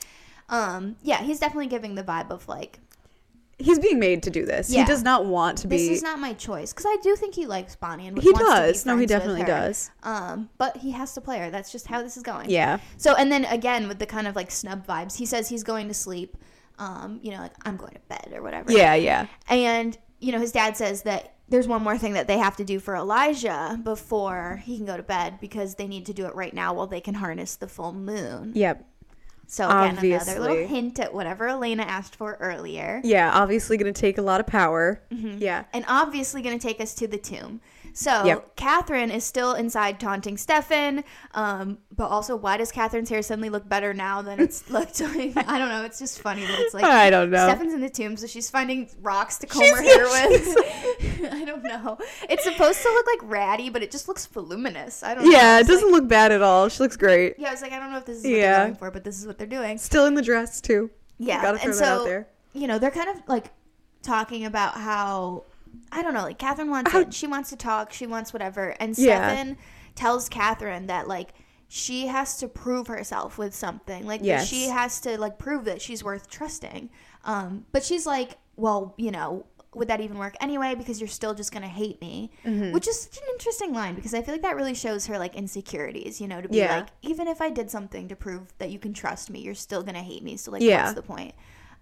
Um, 0.49 0.95
yeah, 1.01 1.21
he's 1.23 1.39
definitely 1.39 1.67
giving 1.67 1.95
the 1.95 2.03
vibe 2.03 2.29
of 2.31 2.47
like 2.47 2.79
He's 3.63 3.79
being 3.79 3.99
made 3.99 4.23
to 4.23 4.29
do 4.29 4.45
this. 4.45 4.69
Yeah. 4.69 4.81
He 4.81 4.85
does 4.87 5.03
not 5.03 5.25
want 5.25 5.57
to 5.59 5.67
be. 5.67 5.77
this 5.77 5.89
is 5.89 6.03
not 6.03 6.19
my 6.19 6.33
choice 6.33 6.73
because 6.73 6.85
I 6.85 6.97
do 7.01 7.15
think 7.15 7.33
he 7.35 7.45
likes 7.45 7.75
Bonnie 7.75 8.07
and 8.07 8.21
he 8.21 8.31
wants 8.31 8.39
to 8.39 8.45
be 8.45 8.67
does. 8.71 8.85
No, 8.85 8.97
he 8.97 9.05
definitely 9.05 9.43
does. 9.43 9.89
Um, 10.03 10.49
but 10.57 10.77
he 10.77 10.91
has 10.91 11.13
to 11.13 11.21
play 11.21 11.39
her. 11.39 11.49
That's 11.49 11.71
just 11.71 11.87
how 11.87 12.01
this 12.03 12.17
is 12.17 12.23
going. 12.23 12.49
Yeah. 12.49 12.79
So 12.97 13.15
and 13.15 13.31
then 13.31 13.45
again 13.45 13.87
with 13.87 13.99
the 13.99 14.05
kind 14.05 14.27
of 14.27 14.35
like 14.35 14.51
snub 14.51 14.85
vibes, 14.85 15.17
he 15.17 15.25
says 15.25 15.49
he's 15.49 15.63
going 15.63 15.87
to 15.87 15.93
sleep. 15.93 16.37
um, 16.79 17.19
you 17.21 17.31
know, 17.31 17.37
like 17.37 17.53
I'm 17.65 17.77
going 17.77 17.93
to 17.93 17.99
bed 18.09 18.31
or 18.33 18.41
whatever. 18.41 18.71
Yeah, 18.71 18.95
yeah. 18.95 19.27
And, 19.47 19.95
you 20.19 20.31
know, 20.31 20.39
his 20.39 20.51
dad 20.51 20.75
says 20.75 21.03
that 21.03 21.35
there's 21.49 21.67
one 21.67 21.83
more 21.83 21.97
thing 21.99 22.13
that 22.13 22.27
they 22.27 22.39
have 22.39 22.55
to 22.57 22.63
do 22.65 22.79
for 22.79 22.95
Elijah 22.95 23.79
before 23.83 24.59
he 24.65 24.77
can 24.77 24.85
go 24.87 24.97
to 24.97 25.03
bed 25.03 25.37
because 25.39 25.75
they 25.75 25.87
need 25.87 26.07
to 26.07 26.13
do 26.13 26.25
it 26.25 26.33
right 26.33 26.53
now 26.53 26.73
while 26.73 26.87
they 26.87 27.01
can 27.01 27.13
harness 27.13 27.55
the 27.57 27.67
full 27.67 27.93
moon. 27.93 28.53
Yep. 28.55 28.83
So 29.47 29.69
again, 29.69 29.97
another 29.97 30.39
little 30.39 30.67
hint 30.67 30.99
at 30.99 31.13
whatever 31.13 31.47
Elena 31.47 31.83
asked 31.83 32.15
for 32.15 32.37
earlier. 32.39 33.01
Yeah, 33.03 33.31
obviously 33.33 33.77
going 33.77 33.93
to 33.93 33.99
take 33.99 34.17
a 34.17 34.21
lot 34.21 34.39
of 34.39 34.47
power. 34.47 35.01
Mm-hmm. 35.11 35.37
Yeah. 35.39 35.65
And 35.73 35.85
obviously 35.87 36.41
going 36.41 36.57
to 36.57 36.67
take 36.67 36.81
us 36.81 36.93
to 36.95 37.07
the 37.07 37.17
tomb. 37.17 37.61
So 37.95 38.25
Yep. 38.25 38.55
Katherine 38.55 39.11
is 39.11 39.23
still 39.23 39.53
inside 39.53 39.99
taunting 39.99 40.35
Stefan. 40.37 41.03
Um, 41.35 41.77
but 41.95 42.07
also, 42.07 42.35
why 42.35 42.57
does 42.57 42.71
Katherine's 42.71 43.09
hair 43.09 43.21
suddenly 43.21 43.49
look 43.49 43.69
better 43.69 43.93
now 43.93 44.21
than 44.23 44.39
it's 44.39 44.67
looked 44.71 44.99
like? 44.99 45.33
I 45.37 45.57
don't 45.59 45.69
know. 45.69 45.83
It's 45.85 45.99
just 45.99 46.19
funny 46.21 46.41
that 46.45 46.59
it's 46.59 46.73
like 46.73 46.83
I 46.83 47.09
don't 47.09 47.29
know. 47.29 47.47
Stefan's 47.47 47.73
in 47.73 47.81
the 47.81 47.89
tomb, 47.89 48.17
so 48.17 48.25
she's 48.27 48.49
finding 48.49 48.89
rocks 49.01 49.37
to 49.39 49.47
comb 49.47 49.61
She's- 49.61 49.77
her 49.77 49.83
hair 50.17 50.29
with. 50.29 51.33
I 51.33 51.45
don't 51.45 51.63
know. 51.63 51.97
It's 52.29 52.43
supposed 52.43 52.81
to 52.81 52.89
look 52.89 53.05
like 53.07 53.31
ratty, 53.31 53.69
but 53.69 53.83
it 53.83 53.91
just 53.91 54.07
looks 54.07 54.25
voluminous. 54.25 55.03
I 55.03 55.13
don't 55.15 55.25
know. 55.25 55.31
Yeah, 55.31 55.59
it 55.59 55.67
doesn't 55.67 55.91
like- 55.91 56.01
look 56.01 56.09
bad 56.09 56.31
at 56.31 56.41
all. 56.41 56.69
She 56.69 56.81
looks 56.81 56.97
great. 56.97 57.35
yeah, 57.37 57.49
I 57.49 57.51
was 57.51 57.61
like, 57.61 57.71
I 57.73 57.79
don't 57.79 57.91
know 57.91 57.97
if 57.99 58.05
this 58.05 58.17
is 58.17 58.23
what 58.23 58.31
Yeah. 58.31 58.39
they're 58.57 58.65
going 58.65 58.75
for, 58.75 58.91
but 58.91 59.03
this 59.03 59.19
is 59.19 59.27
what 59.27 59.37
they're 59.37 59.45
doing. 59.47 59.77
Still 59.77 60.05
in 60.07 60.15
the 60.15 60.21
dress, 60.23 60.59
too. 60.61 60.89
Yeah, 61.19 61.57
and 61.61 61.75
so 61.75 62.03
there. 62.05 62.27
you 62.53 62.65
know 62.67 62.79
they're 62.79 62.91
kind 62.91 63.07
of 63.09 63.17
like 63.27 63.51
talking 64.01 64.45
about 64.45 64.73
how 64.73 65.43
I 65.91 66.01
don't 66.01 66.13
know, 66.13 66.23
like 66.23 66.37
Katherine 66.39 66.69
wants 66.69 66.93
it. 66.93 67.13
She 67.13 67.27
wants 67.27 67.49
to 67.51 67.55
talk. 67.55 67.93
She 67.93 68.07
wants 68.07 68.33
whatever. 68.33 68.75
And 68.79 68.97
Yeah. 68.97 69.27
Stefan 69.29 69.57
tells 69.95 70.29
Katherine 70.29 70.87
that 70.87 71.07
like 71.07 71.33
she 71.67 72.07
has 72.07 72.37
to 72.37 72.47
prove 72.47 72.87
herself 72.87 73.37
with 73.37 73.53
something. 73.55 74.05
Like 74.05 74.21
Yes. 74.23 74.47
she 74.47 74.67
has 74.69 74.99
to 75.01 75.17
like 75.19 75.37
prove 75.37 75.65
that 75.65 75.81
she's 75.81 76.03
worth 76.03 76.29
trusting. 76.29 76.89
Um, 77.25 77.65
but 77.71 77.83
she's 77.83 78.05
like, 78.05 78.37
well, 78.55 78.93
you 78.97 79.11
know. 79.11 79.45
Would 79.75 79.87
that 79.87 80.01
even 80.01 80.19
work 80.19 80.35
anyway? 80.39 80.75
Because 80.75 81.01
you're 81.01 81.07
still 81.07 81.33
just 81.33 81.51
gonna 81.51 81.67
hate 81.67 81.99
me, 81.99 82.29
Mm-hmm. 82.45 82.73
which 82.73 82.87
is 82.87 83.01
such 83.01 83.17
an 83.17 83.23
interesting 83.33 83.73
line 83.73 83.95
because 83.95 84.13
I 84.13 84.21
feel 84.21 84.35
like 84.35 84.43
that 84.43 84.55
really 84.55 84.75
shows 84.75 85.07
her 85.07 85.17
like 85.17 85.33
insecurities. 85.35 86.21
You 86.21 86.27
know, 86.27 86.41
to 86.41 86.47
be 86.47 86.57
Yeah. 86.57 86.75
like, 86.81 86.89
even 87.01 87.27
if 87.27 87.41
I 87.41 87.49
did 87.49 87.71
something 87.71 88.07
to 88.09 88.15
prove 88.15 88.53
that 88.59 88.69
you 88.69 88.77
can 88.77 88.93
trust 88.93 89.31
me, 89.31 89.39
you're 89.39 89.55
still 89.55 89.81
gonna 89.81 90.03
hate 90.03 90.21
me. 90.21 90.37
So 90.37 90.51
like, 90.51 90.61
Yeah. 90.61 90.83
what's 90.83 90.93
the 90.93 91.01
point? 91.01 91.33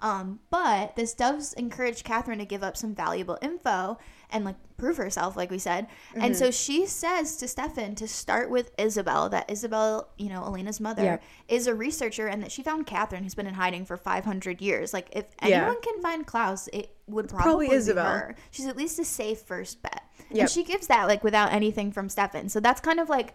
Um, 0.01 0.39
but 0.49 0.95
this 0.95 1.13
does 1.13 1.53
encourage 1.53 2.03
Katherine 2.03 2.39
to 2.39 2.45
give 2.45 2.63
up 2.63 2.75
some 2.75 2.95
valuable 2.95 3.37
info 3.41 3.99
and 4.31 4.43
like 4.43 4.55
prove 4.77 4.97
herself, 4.97 5.37
like 5.37 5.51
we 5.51 5.59
said. 5.59 5.85
And 6.15 6.35
so 6.35 6.49
she 6.49 6.87
says 6.87 7.35
to 7.37 7.47
Stefan 7.47 7.93
to 7.95 8.07
start 8.07 8.49
with 8.49 8.75
Isobel, 8.77 9.29
that 9.29 9.47
Isobel, 9.47 10.07
you 10.17 10.29
know, 10.29 10.43
Elena's 10.43 10.79
mother, 10.79 11.03
Yep. 11.03 11.23
is 11.49 11.67
a 11.67 11.75
researcher 11.75 12.25
and 12.27 12.41
that 12.41 12.51
she 12.51 12.63
found 12.63 12.87
Katherine, 12.87 13.21
who's 13.23 13.35
been 13.35 13.45
in 13.45 13.53
hiding 13.53 13.85
for 13.85 13.95
500 13.95 14.59
years. 14.59 14.91
Like, 14.93 15.09
if 15.11 15.25
Yeah. 15.43 15.57
anyone 15.57 15.81
can 15.81 16.01
find 16.01 16.25
Klaus, 16.25 16.67
it 16.73 16.95
would 17.07 17.29
probably 17.29 17.67
probably, 17.67 17.67
be 17.67 17.73
Isobel. 17.75 18.03
her. 18.05 18.35
She's 18.49 18.65
at 18.65 18.75
least 18.77 18.97
a 18.97 19.05
safe 19.05 19.41
first 19.41 19.83
bet. 19.83 20.01
Yep. 20.31 20.39
And 20.39 20.49
she 20.49 20.63
gives 20.63 20.87
that 20.87 21.07
like 21.07 21.23
without 21.23 21.51
anything 21.53 21.91
from 21.91 22.09
Stefan. 22.09 22.49
So 22.49 22.59
that's 22.59 22.81
kind 22.81 22.99
of 22.99 23.07
like, 23.09 23.33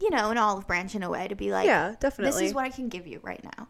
you 0.00 0.08
know, 0.10 0.30
an 0.30 0.38
olive 0.38 0.66
branch 0.66 0.94
in 0.94 1.02
a 1.02 1.10
way 1.10 1.28
to 1.28 1.34
be 1.34 1.50
like, 1.52 1.66
Yeah, 1.66 1.94
definitely. 2.00 2.40
this 2.40 2.48
is 2.50 2.54
what 2.54 2.64
I 2.64 2.70
can 2.70 2.88
give 2.88 3.06
you 3.06 3.20
right 3.22 3.42
now. 3.44 3.68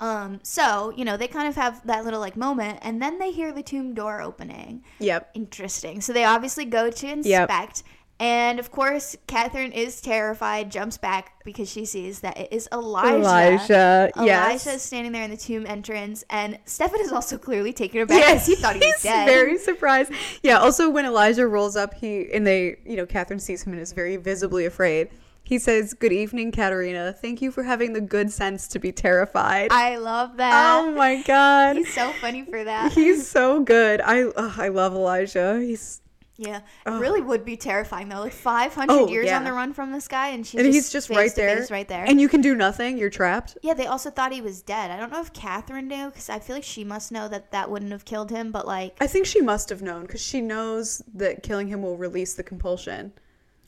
Um, 0.00 0.40
so 0.42 0.92
you 0.96 1.04
know 1.04 1.16
they 1.16 1.28
kind 1.28 1.48
of 1.48 1.54
have 1.56 1.86
that 1.86 2.04
little 2.04 2.20
like 2.20 2.36
moment, 2.36 2.80
and 2.82 3.00
then 3.00 3.18
they 3.18 3.30
hear 3.30 3.52
the 3.52 3.62
tomb 3.62 3.94
door 3.94 4.20
opening. 4.20 4.82
Yep. 4.98 5.30
Interesting. 5.34 6.00
So 6.00 6.12
they 6.12 6.24
obviously 6.24 6.64
go 6.64 6.90
to 6.90 7.08
inspect, 7.08 7.84
and 8.18 8.58
of 8.58 8.70
course 8.70 9.16
Katherine 9.26 9.72
is 9.72 10.00
terrified, 10.00 10.70
jumps 10.70 10.98
back 10.98 11.42
because 11.44 11.70
she 11.70 11.84
sees 11.84 12.20
that 12.20 12.36
it 12.36 12.52
is 12.52 12.68
Elijah. 12.72 13.16
Elijah. 13.16 14.12
Yes. 14.16 14.66
Elijah 14.66 14.76
is 14.76 14.82
standing 14.82 15.12
there 15.12 15.22
in 15.22 15.30
the 15.30 15.36
tomb 15.36 15.64
entrance, 15.66 16.24
and 16.28 16.58
Stefan 16.64 17.00
is 17.00 17.12
also 17.12 17.38
clearly 17.38 17.72
taken 17.72 18.00
aback 18.00 18.18
Yes, 18.18 18.46
he 18.46 18.56
thought 18.56 18.74
he 18.74 18.80
was 18.80 18.94
he's 18.94 19.02
dead. 19.04 19.26
very 19.26 19.58
surprised. 19.58 20.12
Yeah. 20.42 20.58
Also, 20.58 20.90
when 20.90 21.04
Elijah 21.06 21.46
rolls 21.46 21.76
up, 21.76 21.94
he 21.94 22.32
and 22.32 22.46
they, 22.46 22.78
you 22.84 22.96
know, 22.96 23.06
Katherine 23.06 23.38
sees 23.40 23.62
him 23.62 23.72
and 23.72 23.80
is 23.82 23.92
very 23.92 24.16
visibly 24.16 24.64
afraid. 24.66 25.08
He 25.44 25.58
says, 25.58 25.92
"Good 25.94 26.12
evening, 26.12 26.52
Katerina. 26.52 27.12
Thank 27.12 27.42
you 27.42 27.50
for 27.52 27.62
having 27.64 27.92
the 27.92 28.00
good 28.00 28.32
sense 28.32 28.66
to 28.68 28.78
be 28.78 28.92
terrified." 28.92 29.68
I 29.70 29.96
love 29.96 30.38
that. 30.38 30.74
oh 30.78 30.90
my 30.92 31.22
god, 31.22 31.76
He's 31.76 31.92
so 31.92 32.12
funny 32.20 32.44
for 32.44 32.64
that. 32.64 32.92
he's 32.92 33.28
so 33.28 33.60
good. 33.62 34.00
I 34.00 34.22
ugh, 34.24 34.54
I 34.58 34.68
love 34.68 34.94
Elijah. 34.94 35.60
He's 35.60 36.00
Yeah, 36.36 36.56
it 36.56 36.62
Ugh. 36.86 37.00
really 37.00 37.20
would 37.20 37.44
be 37.44 37.56
terrifying 37.56 38.08
though. 38.08 38.20
Like 38.22 38.32
500 38.32 38.90
Oh, 38.92 39.06
years 39.08 39.26
yeah. 39.26 39.36
on 39.36 39.44
the 39.44 39.52
run 39.52 39.72
from 39.74 39.92
this 39.92 40.08
guy, 40.08 40.28
and 40.28 40.44
she 40.46 40.56
and 40.58 40.64
just 40.66 40.74
he's 40.74 40.90
just 40.90 41.10
right 41.10 41.32
there, 41.36 41.64
right 41.70 41.86
there. 41.86 42.04
and 42.08 42.20
you 42.20 42.28
can 42.28 42.40
do 42.40 42.54
nothing. 42.56 42.96
You're 42.98 43.10
trapped. 43.10 43.56
yeah, 43.62 43.74
they 43.74 43.86
also 43.86 44.10
thought 44.10 44.32
he 44.32 44.40
was 44.40 44.62
dead. 44.62 44.90
I 44.90 44.96
don't 44.96 45.12
know 45.12 45.20
if 45.20 45.32
Katherine 45.34 45.86
knew 45.88 46.06
because 46.08 46.28
I 46.30 46.38
feel 46.40 46.56
like 46.56 46.64
she 46.64 46.82
must 46.84 47.12
know 47.12 47.28
that 47.28 47.52
that 47.52 47.70
wouldn't 47.70 47.92
have 47.92 48.04
killed 48.06 48.30
him. 48.30 48.50
But 48.50 48.66
like, 48.66 48.96
I 49.00 49.06
think 49.06 49.26
she 49.26 49.40
must 49.42 49.68
have 49.68 49.82
known 49.82 50.02
because 50.02 50.22
she 50.22 50.40
knows 50.40 51.02
that 51.14 51.42
killing 51.44 51.68
him 51.68 51.82
will 51.82 51.96
release 51.98 52.32
the 52.34 52.42
compulsion. 52.42 53.12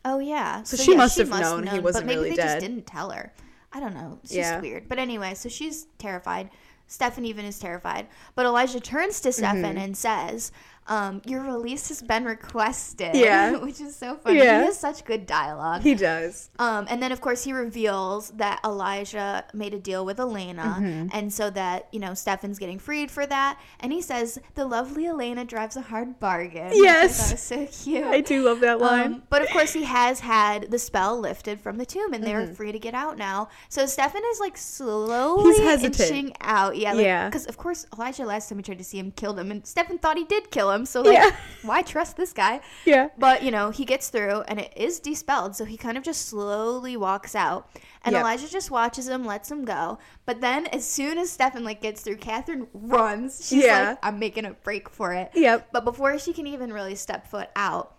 Oh 0.07 0.18
yeah, 0.20 0.62
So 0.62 0.76
she 0.78 0.92
yeah, 0.92 0.96
must 0.96 1.18
have 1.18 1.28
known 1.28 1.66
he 1.66 1.78
wasn't 1.80 2.07
but 2.07 2.07
maybe 2.07 2.16
really 2.18 2.30
they 2.30 2.36
dead. 2.36 2.46
just 2.46 2.61
didn't 2.61 2.86
tell 2.86 3.11
her. 3.11 3.32
I 3.72 3.80
don't 3.80 3.92
know. 3.94 4.18
It's 4.22 4.32
Yeah. 4.32 4.52
just 4.52 4.62
weird. 4.62 4.88
But 4.88 4.98
anyway, 4.98 5.34
so 5.34 5.48
she's 5.50 5.86
terrified. 5.98 6.48
Stefan 6.86 7.24
even 7.26 7.44
is 7.44 7.59
terrified. 7.59 8.07
But 8.36 8.46
Elijah 8.46 8.80
turns 8.80 9.20
to 9.22 9.32
Stefan 9.32 9.62
Mm-hmm. 9.74 9.78
and 9.78 9.96
says, 9.96 10.52
um, 10.89 11.22
"Your 11.26 11.43
release 11.43 11.89
has 11.89 12.03
been 12.03 12.24
requested." 12.24 13.14
Yeah. 13.14 13.57
which 13.66 13.80
is 13.80 13.97
so 13.97 14.16
funny. 14.16 14.39
Yeah. 14.39 14.61
He 14.61 14.66
has 14.66 14.78
such 14.78 15.05
good 15.05 15.26
dialogue. 15.26 15.82
He 15.82 15.95
does. 15.95 16.51
Um, 16.59 16.87
and 16.89 17.03
then, 17.03 17.12
of 17.12 17.20
course, 17.20 17.45
he 17.45 17.53
reveals 17.53 18.30
that 18.32 18.61
Elijah 18.64 19.45
made 19.55 19.74
a 19.74 19.78
deal 19.78 20.05
with 20.05 20.18
Elena, 20.20 20.76
Mm-hmm. 20.78 21.09
and 21.12 21.32
so 21.32 21.51
that 21.51 21.89
you 21.93 22.01
know 22.01 22.14
Stefan's 22.14 22.59
getting 22.59 22.78
freed 22.78 23.11
for 23.11 23.26
that. 23.26 23.59
And 23.80 23.93
he 23.93 24.01
says 24.03 24.39
the 24.55 24.64
lovely 24.66 25.07
Elena 25.07 25.45
drives 25.45 25.76
a 25.76 25.80
hard 25.82 26.18
bargain. 26.20 26.72
Yes. 26.74 27.18
thought 27.18 27.32
was 27.32 27.41
so 27.43 27.66
cute. 27.84 28.05
I 28.05 28.20
do 28.20 28.43
love 28.45 28.61
that 28.61 28.78
line. 28.80 29.14
Um, 29.14 29.22
but 29.30 29.43
of 29.43 29.49
course, 29.51 29.72
he 29.72 29.84
has 29.84 30.20
had 30.20 30.70
the 30.70 30.78
spell 30.78 31.18
lifted 31.18 31.61
from 31.61 31.78
the 31.78 31.87
tomb, 31.87 32.12
and 32.12 32.22
they're 32.24 32.37
Mm-hmm. 32.43 32.55
free 32.55 32.70
to 32.72 32.78
get 32.78 32.95
out 32.95 33.16
now. 33.18 33.49
So 33.68 33.87
Stefan 33.87 34.22
is 34.32 34.41
like 34.41 34.57
slowly 34.57 35.59
hesitant. 35.62 36.01
inching 36.01 36.32
out. 36.41 36.76
Yeah, 36.76 36.93
like, 36.93 37.05
Yeah. 37.05 37.28
Because 37.28 37.47
of 37.47 37.57
course, 37.57 37.87
Elijah 37.95 38.24
last 38.24 38.49
time 38.49 38.59
we 38.59 38.62
tried 38.62 38.78
to 38.78 38.84
see 38.84 38.99
him 38.99 39.11
killed 39.11 39.39
him, 39.39 39.51
and 39.51 39.66
Stefan 39.66 39.99
thought 39.99 40.16
he 40.18 40.24
did 40.24 40.51
kill 40.51 40.70
him. 40.70 40.76
So 40.85 41.01
like, 41.03 41.14
Yeah. 41.14 41.31
why 41.62 41.81
trust 41.83 42.16
this 42.16 42.33
guy? 42.33 42.61
yeah. 42.85 43.09
But 43.16 43.43
you 43.43 43.51
know, 43.51 43.70
he 43.70 43.85
gets 43.87 44.11
through 44.11 44.43
and 44.49 44.59
it 44.61 44.72
is 44.77 45.01
dispelled, 45.01 45.57
so 45.57 45.64
he 45.64 45.77
kind 45.77 45.97
of 45.97 46.03
just 46.05 46.29
slowly 46.29 46.97
walks 46.97 47.35
out. 47.35 47.70
And 48.05 48.12
Yep. 48.12 48.20
Elijah 48.20 48.49
just 48.51 48.70
watches 48.70 49.09
him, 49.09 49.24
lets 49.24 49.51
him 49.51 49.64
go. 49.64 49.99
But 50.27 50.41
then 50.41 50.66
as 50.66 50.87
soon 50.87 51.16
as 51.18 51.31
Stefan 51.31 51.64
like 51.64 51.81
gets 51.81 52.03
through, 52.03 52.16
Katherine 52.16 52.66
runs. 52.74 53.47
She's 53.49 53.64
Yeah. 53.64 53.91
like, 53.91 53.99
I'm 54.03 54.18
making 54.18 54.45
a 54.45 54.51
break 54.53 54.91
for 54.91 55.12
it. 55.14 55.31
Yep. 55.35 55.68
But 55.72 55.85
before 55.85 56.18
she 56.18 56.33
can 56.33 56.47
even 56.47 56.72
really 56.72 56.95
step 56.97 57.27
foot 57.29 57.49
out, 57.57 57.93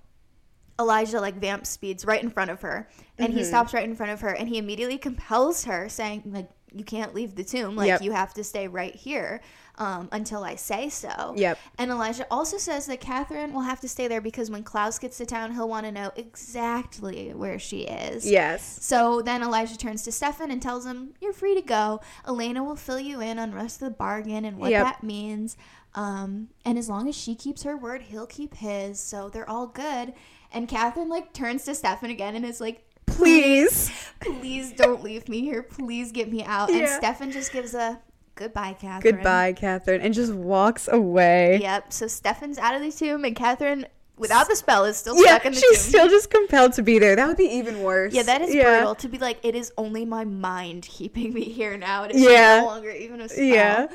Elijah 0.80 1.20
like 1.20 1.36
vamp 1.42 1.66
speeds 1.66 2.06
right 2.06 2.22
in 2.22 2.30
front 2.30 2.52
of 2.52 2.62
her. 2.62 2.88
And 3.18 3.30
Mm-hmm. 3.30 3.38
he 3.40 3.44
stops 3.44 3.74
right 3.74 3.84
in 3.84 3.96
front 3.96 4.12
of 4.12 4.22
her 4.22 4.30
and 4.30 4.48
he 4.48 4.58
immediately 4.60 4.98
compels 4.98 5.66
her, 5.66 5.90
saying, 5.90 6.24
like, 6.28 6.50
you 6.74 6.84
can't 6.84 7.16
leave 7.16 7.34
the 7.36 7.44
tomb. 7.44 7.76
Like 7.76 7.88
Yep. 7.88 8.02
you 8.04 8.12
have 8.12 8.34
to 8.36 8.44
stay 8.44 8.68
right 8.68 8.94
here 8.94 9.42
um, 9.78 10.10
until 10.12 10.44
I 10.44 10.56
say 10.56 10.90
so. 10.90 11.34
Yep. 11.38 11.60
And 11.78 11.92
Elijah 11.92 12.26
also 12.32 12.58
says 12.58 12.88
that 12.88 13.00
Katherine 13.00 13.54
will 13.54 13.62
have 13.62 13.80
to 13.82 13.88
stay 13.88 14.08
there 14.08 14.22
because 14.22 14.50
when 14.50 14.64
Klaus 14.64 14.98
gets 15.00 15.18
to 15.18 15.26
town, 15.26 15.54
he'll 15.54 15.70
want 15.70 15.86
to 15.86 15.92
know 15.92 16.12
exactly 16.16 17.30
where 17.34 17.60
she 17.60 17.82
is. 17.82 18.30
Yes. 18.30 18.78
So 18.82 19.22
then 19.22 19.44
Elijah 19.44 19.78
turns 19.78 20.04
to 20.04 20.12
Stefan 20.12 20.52
and 20.52 20.62
tells 20.62 20.86
him, 20.86 21.14
You're 21.22 21.34
free 21.34 21.56
to 21.56 21.62
go. 21.62 22.02
Elena 22.28 22.64
will 22.64 22.76
fill 22.76 23.00
you 23.00 23.22
in 23.22 23.38
on 23.40 23.54
rest 23.54 23.82
of 23.82 23.90
the 23.90 23.96
bargain 23.96 24.46
and 24.46 24.58
what 24.58 24.72
Yep. 24.72 24.84
that 24.84 25.04
means. 25.04 25.58
Um, 25.96 26.50
and 26.66 26.78
as 26.78 26.90
long 26.90 27.08
as 27.08 27.16
she 27.16 27.36
keeps 27.36 27.64
her 27.64 27.76
word, 27.78 28.04
he'll 28.04 28.28
keep 28.28 28.56
his. 28.56 29.00
So 29.00 29.30
they're 29.30 29.50
all 29.50 29.68
good. 29.68 30.14
And 30.52 30.68
Katherine 30.68 31.10
like 31.10 31.34
turns 31.34 31.66
to 31.66 31.76
Stefan 31.76 32.10
again 32.10 32.36
and 32.36 32.46
is 32.46 32.62
like, 32.62 32.84
Please. 33.06 33.92
Please 34.20 34.72
don't 34.74 35.04
leave 35.04 35.28
me 35.28 35.42
here. 35.42 35.64
Please 35.64 36.12
get 36.12 36.32
me 36.32 36.44
out. 36.44 36.70
And 36.70 36.88
Stefan 36.88 37.32
just 37.32 37.52
gives 37.52 37.74
a 37.74 38.00
goodbye, 38.38 38.74
Katherine. 38.80 39.16
Goodbye, 39.16 39.54
Katherine, 39.54 40.02
and 40.02 40.14
just 40.14 40.34
walks 40.34 40.88
away. 40.88 41.60
Yep. 41.62 41.92
So 41.92 42.08
Stefan's 42.08 42.58
out 42.58 42.76
of 42.76 42.82
the 42.82 42.92
tomb, 42.92 43.26
and 43.26 43.36
Katherine, 43.36 43.86
without 44.18 44.48
the 44.48 44.56
spell, 44.56 44.86
is 44.86 44.96
still 44.98 45.16
Yeah, 45.18 45.32
stuck 45.36 45.46
in 45.48 45.52
the 45.54 45.60
she's 45.60 45.68
tomb. 45.70 45.74
She's 45.76 45.86
still 45.86 46.08
just 46.08 46.30
compelled 46.30 46.74
to 46.74 46.82
be 46.84 47.00
there. 47.00 47.16
That 47.16 47.28
would 47.28 47.38
be 47.38 47.46
even 47.46 47.82
worse. 47.84 48.14
yeah, 48.14 48.24
that 48.24 48.42
is 48.42 48.54
brutal. 48.56 48.96
To 48.96 49.08
be 49.10 49.18
like, 49.18 49.40
it 49.44 49.56
is 49.56 49.74
only 49.78 50.06
my 50.06 50.24
mind 50.24 50.84
keeping 50.84 51.34
me 51.34 51.44
here 51.44 51.76
now. 51.78 52.04
It 52.04 52.12
is 52.12 52.22
Yeah. 52.22 52.62
no 52.62 52.66
longer 52.68 52.92
even 52.92 53.20
a 53.22 53.28
spell. 53.30 53.44
Yeah. 53.44 53.88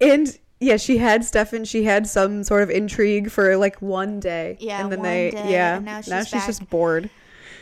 And 0.00 0.38
yeah, 0.60 0.76
she 0.78 0.96
had 0.98 1.24
Stefan. 1.24 1.64
She 1.64 1.84
had 1.84 2.06
some 2.06 2.42
sort 2.44 2.62
of 2.62 2.70
intrigue 2.70 3.30
for 3.30 3.56
like 3.56 3.80
one 3.82 4.20
day. 4.20 4.56
Yeah, 4.60 4.80
and 4.82 4.90
then 4.92 5.00
one 5.00 5.08
they 5.08 5.30
day, 5.30 5.52
yeah. 5.52 5.78
now 5.80 6.00
she's 6.00 6.08
now 6.10 6.24
she's 6.24 6.46
just 6.46 6.68
bored. 6.70 7.10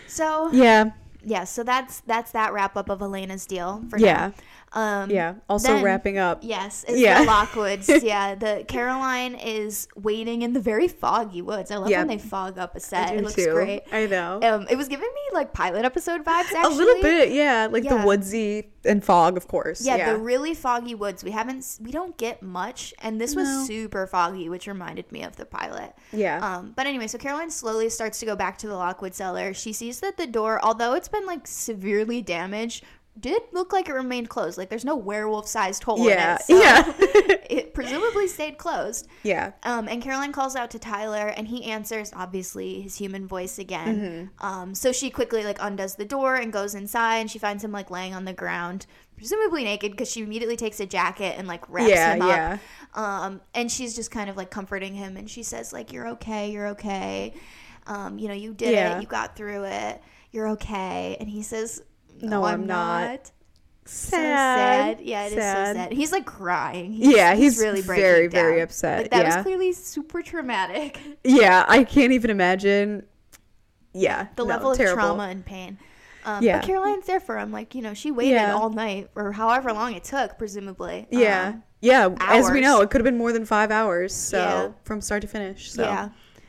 So 0.07 0.51
yeah. 0.53 0.91
Yeah, 1.27 1.45
so 1.45 1.63
that's 1.65 2.01
that's 2.01 2.33
that 2.33 2.53
wrap 2.53 2.77
up 2.77 2.89
of 2.91 3.01
Elena's 3.01 3.47
deal 3.47 3.83
for 3.89 3.99
Yeah. 3.99 4.13
now. 4.29 4.33
Um, 4.75 5.11
yeah. 5.11 5.35
Also 5.49 5.69
then- 5.69 5.85
wrapping 5.85 6.19
up. 6.19 6.41
Yes, 6.43 6.85
it's 6.89 6.99
Yeah. 6.99 7.21
the 7.25 7.31
Lockwoods. 7.31 8.03
yeah, 8.03 8.35
the 8.35 8.65
Caroline 8.67 9.35
is 9.37 9.89
waiting 9.97 10.43
in 10.43 10.53
the 10.53 10.61
very 10.61 10.89
foggy 10.89 11.43
woods. 11.43 11.71
I 11.71 11.77
love 11.77 11.89
Yeah. 11.91 11.99
when 12.01 12.09
they 12.09 12.19
fog 12.19 12.59
up 12.59 12.75
a 12.77 12.81
set. 12.81 13.15
It 13.15 13.23
looks 13.23 13.35
too. 13.37 13.53
great. 13.53 13.83
I 13.93 14.07
know. 14.07 14.41
Um, 14.43 14.67
it 14.69 14.77
was 14.77 14.89
giving 14.89 15.07
me 15.09 15.21
like 15.33 15.53
pilot 15.53 15.85
episode 15.85 16.25
vibes. 16.25 16.53
Actually, 16.53 16.75
a 16.75 16.77
little 16.77 17.03
bit, 17.03 17.31
yeah, 17.33 17.69
like 17.71 17.85
Yeah. 17.85 17.99
the 18.01 18.07
woodsy 18.07 18.71
and 18.85 19.03
fog, 19.03 19.37
of 19.37 19.49
course. 19.49 19.81
Yeah, 19.87 19.97
Yeah. 19.97 20.13
the 20.13 20.19
really 20.19 20.55
foggy 20.55 20.95
woods. 20.95 21.25
We 21.25 21.31
haven't, 21.31 21.79
we 21.81 21.91
don't 21.91 22.17
get 22.19 22.43
much, 22.43 22.93
and 23.01 23.21
this 23.21 23.35
was 23.35 23.67
super 23.67 24.07
foggy, 24.07 24.49
which 24.49 24.67
reminded 24.67 25.11
me 25.13 25.23
of 25.23 25.37
the 25.37 25.47
pilot. 25.47 25.95
yeah. 26.13 26.39
Um, 26.57 26.73
but 26.77 26.87
anyway, 26.87 27.07
so 27.07 27.17
Caroline 27.19 27.51
slowly 27.51 27.89
starts 27.89 28.19
to 28.21 28.27
go 28.27 28.37
back 28.37 28.59
to 28.59 28.67
the 28.69 28.75
Lockwood 28.77 29.15
cellar. 29.15 29.55
She 29.55 29.73
sees 29.73 30.01
that 30.01 30.17
the 30.17 30.27
door, 30.27 30.61
although 30.63 30.95
it's 30.95 31.09
been 31.09 31.25
like 31.27 31.47
severely 31.47 32.21
damaged, 32.23 32.85
did 33.19 33.43
look 33.53 33.73
like 33.73 33.89
it 33.89 33.93
remained 33.93 34.29
closed. 34.29 34.59
Like 34.59 34.71
there's 34.71 34.85
no 34.85 34.97
werewolf-sized 34.97 35.83
hole 35.85 36.09
yeah. 36.09 36.33
in 36.33 36.37
it. 36.37 36.43
So 36.43 36.59
yeah. 36.61 36.93
it 37.51 37.75
presumably 37.75 38.27
stayed 38.27 38.59
closed. 38.59 39.07
yeah. 39.23 39.53
Um, 39.63 39.89
and 39.89 40.03
Caroline 40.03 40.33
calls 40.33 40.57
out 40.57 40.71
to 40.73 40.79
Tyler, 40.79 41.29
and 41.29 41.47
he 41.49 41.65
answers, 41.65 42.13
obviously 42.15 42.81
his 42.81 42.97
human 42.97 43.27
voice 43.29 43.59
again. 43.59 44.31
Mm-hmm. 44.41 44.45
Um, 44.47 44.75
so 44.75 44.91
she 44.93 45.11
quickly 45.11 45.45
like 45.45 45.59
undoes 45.61 45.95
the 45.95 46.05
door 46.05 46.35
and 46.35 46.53
goes 46.53 46.75
inside, 46.75 47.19
and 47.19 47.31
she 47.31 47.39
finds 47.39 47.63
him 47.63 47.71
like 47.73 47.91
laying 47.91 48.15
on 48.15 48.25
the 48.25 48.33
ground, 48.33 48.87
presumably 49.17 49.63
naked, 49.63 49.93
because 49.93 50.11
she 50.11 50.23
immediately 50.23 50.57
takes 50.57 50.81
a 50.81 50.87
jacket 50.87 51.37
and 51.39 51.47
like 51.47 51.69
wraps 51.71 51.91
Yeah, 51.91 52.15
him 52.15 52.23
up. 52.23 52.29
yeah. 52.29 52.59
Um, 52.95 53.41
and 53.55 53.71
she's 53.71 53.95
just 53.95 54.11
kind 54.11 54.29
of 54.29 54.37
like 54.37 54.51
comforting 54.51 54.95
him, 54.95 55.17
and 55.17 55.31
she 55.31 55.43
says 55.45 55.73
like, 55.73 55.93
"You're 55.93 56.09
okay, 56.09 56.51
you're 56.51 56.69
okay. 56.69 57.35
Um, 57.87 58.19
you 58.19 58.27
know, 58.29 58.35
you 58.35 58.55
did 58.55 58.73
Yeah. 58.73 58.99
it, 58.99 59.03
you 59.03 59.07
got 59.07 59.37
through 59.37 59.65
it, 59.65 60.03
you're 60.33 60.49
okay." 60.51 61.17
And 61.21 61.29
he 61.29 61.43
says, 61.43 61.83
No, 62.21 62.45
I'm 62.45 62.67
not." 62.67 63.31
So 63.87 64.17
sad. 64.17 65.01
Yeah, 65.03 65.25
it 65.25 65.27
is 65.27 65.33
so 65.35 65.39
sad. 65.39 65.93
He's 65.93 66.11
like 66.11 66.25
crying. 66.25 66.93
He's, 66.93 67.15
Yeah, 67.15 67.35
he's 67.35 67.59
really 67.59 67.83
breaking 67.83 68.03
very, 68.05 68.27
very 68.29 68.61
upset, 68.63 69.03
Like, 69.03 69.11
that 69.11 69.27
yeah. 69.27 69.37
was 69.37 69.43
clearly 69.43 69.73
super 69.75 70.23
traumatic. 70.23 70.99
Yeah, 71.25 71.67
I 71.69 71.85
can't 71.85 72.13
even 72.13 72.31
imagine. 72.31 73.05
Yeah, 73.93 74.29
The 74.37 74.43
no, 74.45 74.49
level 74.49 74.71
of 74.71 74.77
terrible. 74.79 75.03
trauma 75.03 75.25
and 75.25 75.45
pain. 75.45 75.79
Um, 76.25 76.43
Yeah. 76.43 76.61
But 76.61 76.67
Caroline's 76.67 77.07
there 77.07 77.21
for 77.21 77.37
him. 77.39 77.53
Like, 77.53 77.75
you 77.75 77.83
know, 77.83 77.93
she 77.93 78.11
waited 78.11 78.33
Yeah. 78.37 78.55
all 78.55 78.71
night 78.71 79.11
or 79.15 79.33
however 79.33 79.71
long 79.75 79.93
it 79.93 80.05
took, 80.05 80.39
presumably. 80.39 81.07
Yeah, 81.11 81.49
Um, 81.49 81.63
yeah. 81.83 82.09
As 82.21 82.51
we 82.51 82.63
know, 82.63 82.81
it 82.81 82.89
could 82.91 83.01
have 83.03 83.05
been 83.05 83.19
more 83.19 83.33
than 83.33 83.45
five 83.45 83.71
hours. 83.71 84.15
So 84.15 84.39
Yeah. 84.39 84.69
from 84.85 85.03
start 85.03 85.21
to 85.23 85.29
finish. 85.29 85.71
So 85.71 85.83
Yeah. 85.83 86.09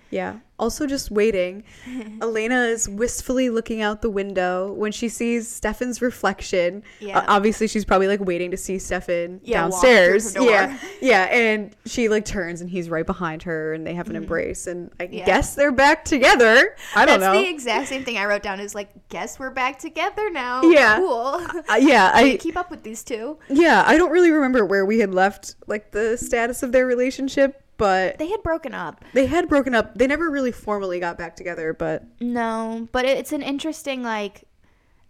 yeah. 0.10 0.36
Also, 0.58 0.88
just 0.88 1.12
waiting. 1.12 1.64
Elena 2.22 2.64
is 2.64 2.88
wistfully 2.88 3.50
looking 3.50 3.82
out 3.82 4.02
the 4.02 4.10
window 4.10 4.72
when 4.74 4.92
she 4.92 5.10
sees 5.10 5.50
Stefan's 5.50 6.02
reflection. 6.02 6.82
Yeah. 7.00 7.20
Uh, 7.20 7.26
obviously, 7.28 7.68
she's 7.68 7.84
probably 7.84 8.08
like 8.08 8.22
waiting 8.22 8.52
to 8.52 8.58
see 8.58 8.80
Stefan 8.80 9.42
Yeah, 9.44 9.62
downstairs. 9.64 10.36
Yeah, 10.40 10.78
yeah. 11.02 11.24
And 11.26 11.76
she 11.86 12.08
like 12.10 12.24
turns 12.26 12.62
and 12.62 12.70
he's 12.70 12.90
right 12.90 13.06
behind 13.06 13.44
her, 13.44 13.74
and 13.74 13.86
they 13.86 13.94
have 13.96 14.10
an 14.10 14.16
embrace. 14.16 14.68
And 14.68 14.92
I 15.00 15.06
Mm-hmm. 15.06 15.14
Yeah. 15.14 15.26
guess 15.26 15.56
they're 15.56 15.72
back 15.74 16.06
together. 16.06 16.76
I 16.96 17.06
don't 17.06 17.20
That's 17.20 17.36
know. 17.36 17.42
the 17.42 17.50
exact 17.50 17.90
same 17.90 18.04
thing 18.06 18.18
I 18.18 18.26
wrote 18.26 18.42
down 18.42 18.60
is 18.60 18.74
like, 18.74 18.90
guess 19.10 19.38
we're 19.38 19.50
back 19.52 19.78
together 19.78 20.30
now. 20.32 20.62
Yeah. 20.64 20.98
Cool. 21.00 21.42
Uh, 21.70 21.76
yeah, 21.80 22.12
I 22.14 22.32
I 22.32 22.38
keep 22.38 22.56
up 22.58 22.72
with 22.72 22.82
these 22.84 23.04
two. 23.04 23.38
yeah, 23.50 23.84
I 23.86 23.98
don't 23.98 24.10
really 24.12 24.32
remember 24.32 24.66
where 24.66 24.86
we 24.86 25.00
had 25.00 25.14
left 25.14 25.56
like 25.68 25.92
the 25.92 26.18
status 26.18 26.64
of 26.64 26.72
their 26.72 26.86
relationship, 26.88 27.62
but 27.78 28.18
They 28.18 28.30
had 28.30 28.42
broken 28.44 28.74
up. 28.74 29.04
they 29.14 29.26
had 29.26 29.48
broken 29.50 29.74
up. 29.76 29.98
They 29.98 30.08
never 30.08 30.30
really 30.30 30.52
formally 30.52 31.00
got 31.00 31.18
back 31.18 31.36
together, 31.36 31.74
but 31.74 32.04
No, 32.20 32.88
but 32.92 33.06
it's 33.06 33.32
an 33.32 33.42
interesting 33.42 34.04
like 34.04 34.44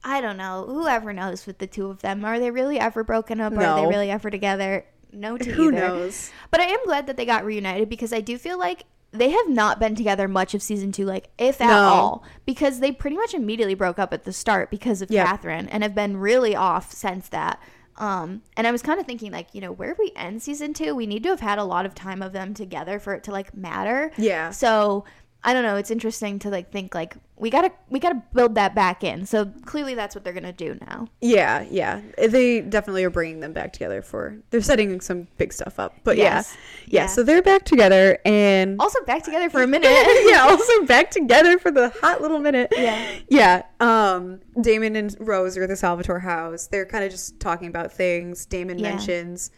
I 0.03 0.21
don't 0.21 0.37
know. 0.37 0.65
Whoever 0.67 1.13
knows 1.13 1.47
with 1.47 1.57
the 1.57 1.65
two 1.67 1.87
of 1.89 2.01
them. 2.01 2.23
Are 2.23 2.39
they 2.39 2.51
really 2.51 2.79
ever 2.79 3.03
broken 3.03 3.41
up? 3.41 3.53
Are 3.53 3.81
they 3.81 3.87
really 3.87 4.11
ever 4.11 4.29
together? 4.29 4.85
No 5.11 5.35
to 5.37 5.51
who 5.51 5.63
either. 5.69 5.71
knows? 5.71 6.29
But 6.51 6.59
I 6.59 6.65
am 6.65 6.83
glad 6.85 7.07
that 7.07 7.17
they 7.17 7.25
got 7.25 7.43
reunited 7.43 7.89
because 7.89 8.13
I 8.13 8.21
do 8.21 8.37
feel 8.37 8.59
like 8.59 8.83
they 9.11 9.29
have 9.31 9.49
not 9.49 9.79
been 9.79 9.95
together 9.95 10.27
much 10.27 10.53
of 10.53 10.61
season 10.61 10.91
two, 10.91 11.05
like 11.05 11.29
if 11.39 11.59
at 11.61 11.69
No. 11.69 11.77
all, 11.87 12.23
because 12.45 12.81
they 12.81 12.91
pretty 12.91 13.15
much 13.15 13.33
immediately 13.33 13.73
broke 13.73 13.97
up 13.97 14.13
at 14.13 14.25
the 14.25 14.33
start 14.33 14.69
because 14.69 15.01
of. 15.01 15.09
Katherine 15.09 15.67
and 15.69 15.81
have 15.83 15.95
been 15.95 16.17
really 16.17 16.55
off 16.55 16.91
since 16.91 17.27
that. 17.29 17.59
Um, 17.97 18.41
and 18.57 18.67
I 18.67 18.71
was 18.71 18.81
kind 18.81 18.99
of 18.99 19.05
thinking, 19.05 19.31
like, 19.31 19.53
you 19.53 19.61
know, 19.61 19.71
where 19.71 19.95
we 19.97 20.11
end 20.15 20.41
season 20.41 20.73
two, 20.73 20.93
we 20.95 21.05
need 21.05 21.23
to 21.23 21.29
have 21.29 21.39
had 21.39 21.59
a 21.59 21.63
lot 21.63 21.85
of 21.85 21.95
time 21.95 22.21
of 22.21 22.33
them 22.33 22.53
together 22.53 22.99
for 22.99 23.13
it 23.13 23.23
to 23.25 23.31
like 23.31 23.55
matter. 23.55 24.11
Yeah. 24.17 24.51
So 24.51 25.05
I 25.47 25.53
don't 25.53 25.61
know. 25.63 25.75
It's 25.75 25.91
interesting 25.91 26.39
to 26.39 26.49
like 26.49 26.71
think 26.71 26.95
like 26.95 27.15
we 27.37 27.51
gotta 27.51 27.71
we 27.89 27.99
gotta 27.99 28.21
build 28.33 28.55
that 28.55 28.73
back 28.73 29.03
in. 29.03 29.25
So 29.27 29.45
clearly 29.65 29.93
that's 29.93 30.15
what 30.15 30.23
they're 30.23 30.33
gonna 30.33 30.51
do 30.51 30.75
now. 30.87 31.07
Yeah, 31.21 31.65
yeah. 31.69 32.01
They 32.17 32.61
definitely 32.61 33.03
are 33.03 33.11
bringing 33.11 33.41
them 33.41 33.53
back 33.53 33.71
together 33.71 34.01
for. 34.01 34.37
They're 34.49 34.61
setting 34.61 34.99
some 35.01 35.27
big 35.37 35.53
stuff 35.53 35.79
up. 35.79 35.93
But 36.03 36.17
Yes. 36.17 36.55
yeah. 36.55 36.61
yeah. 36.87 37.01
Yeah. 37.03 37.07
So 37.07 37.21
they're 37.23 37.43
back 37.43 37.63
together 37.63 38.17
and 38.25 38.81
Also 38.81 39.03
back 39.05 39.23
together 39.23 39.49
for 39.51 39.61
a 39.61 39.67
minute. 39.75 39.91
yeah, 40.27 40.47
also 40.49 40.83
back 40.85 41.11
together 41.11 41.59
for 41.59 41.69
the 41.69 41.89
hot 42.01 42.21
little 42.21 42.39
minute. 42.39 42.73
Yeah. 42.75 43.07
Yeah. 43.29 43.61
Um 43.79 44.39
Damon 44.59 44.95
and 44.95 45.15
Rose 45.19 45.57
are 45.57 45.63
at 45.63 45.69
the 45.69 45.75
Salvatore 45.75 46.19
house. 46.19 46.65
They're 46.67 46.87
kind 46.87 47.03
of 47.03 47.11
just 47.11 47.39
talking 47.39 47.67
about 47.67 47.91
things. 47.93 48.47
Damon 48.47 48.79
Yeah. 48.79 48.89
mentions 48.95 49.51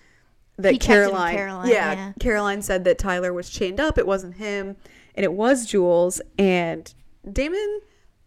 that 0.60 0.72
He 0.74 0.80
checked 0.80 0.90
in 0.90 1.00
with 1.00 1.10
Caroline, 1.12 1.36
Caroline, 1.36 1.70
yeah, 1.70 1.94
yeah. 1.94 2.12
Caroline 2.20 2.62
said 2.64 2.84
that 2.86 2.98
Tyler 2.98 3.32
was 3.32 3.48
chained 3.50 3.80
up. 3.80 4.00
It 4.00 4.08
wasn't 4.08 4.34
him, 4.38 4.76
and 5.18 5.24
it 5.26 5.34
was 5.34 5.66
Jules. 5.66 6.22
And 6.40 6.94
Damon, 7.30 7.82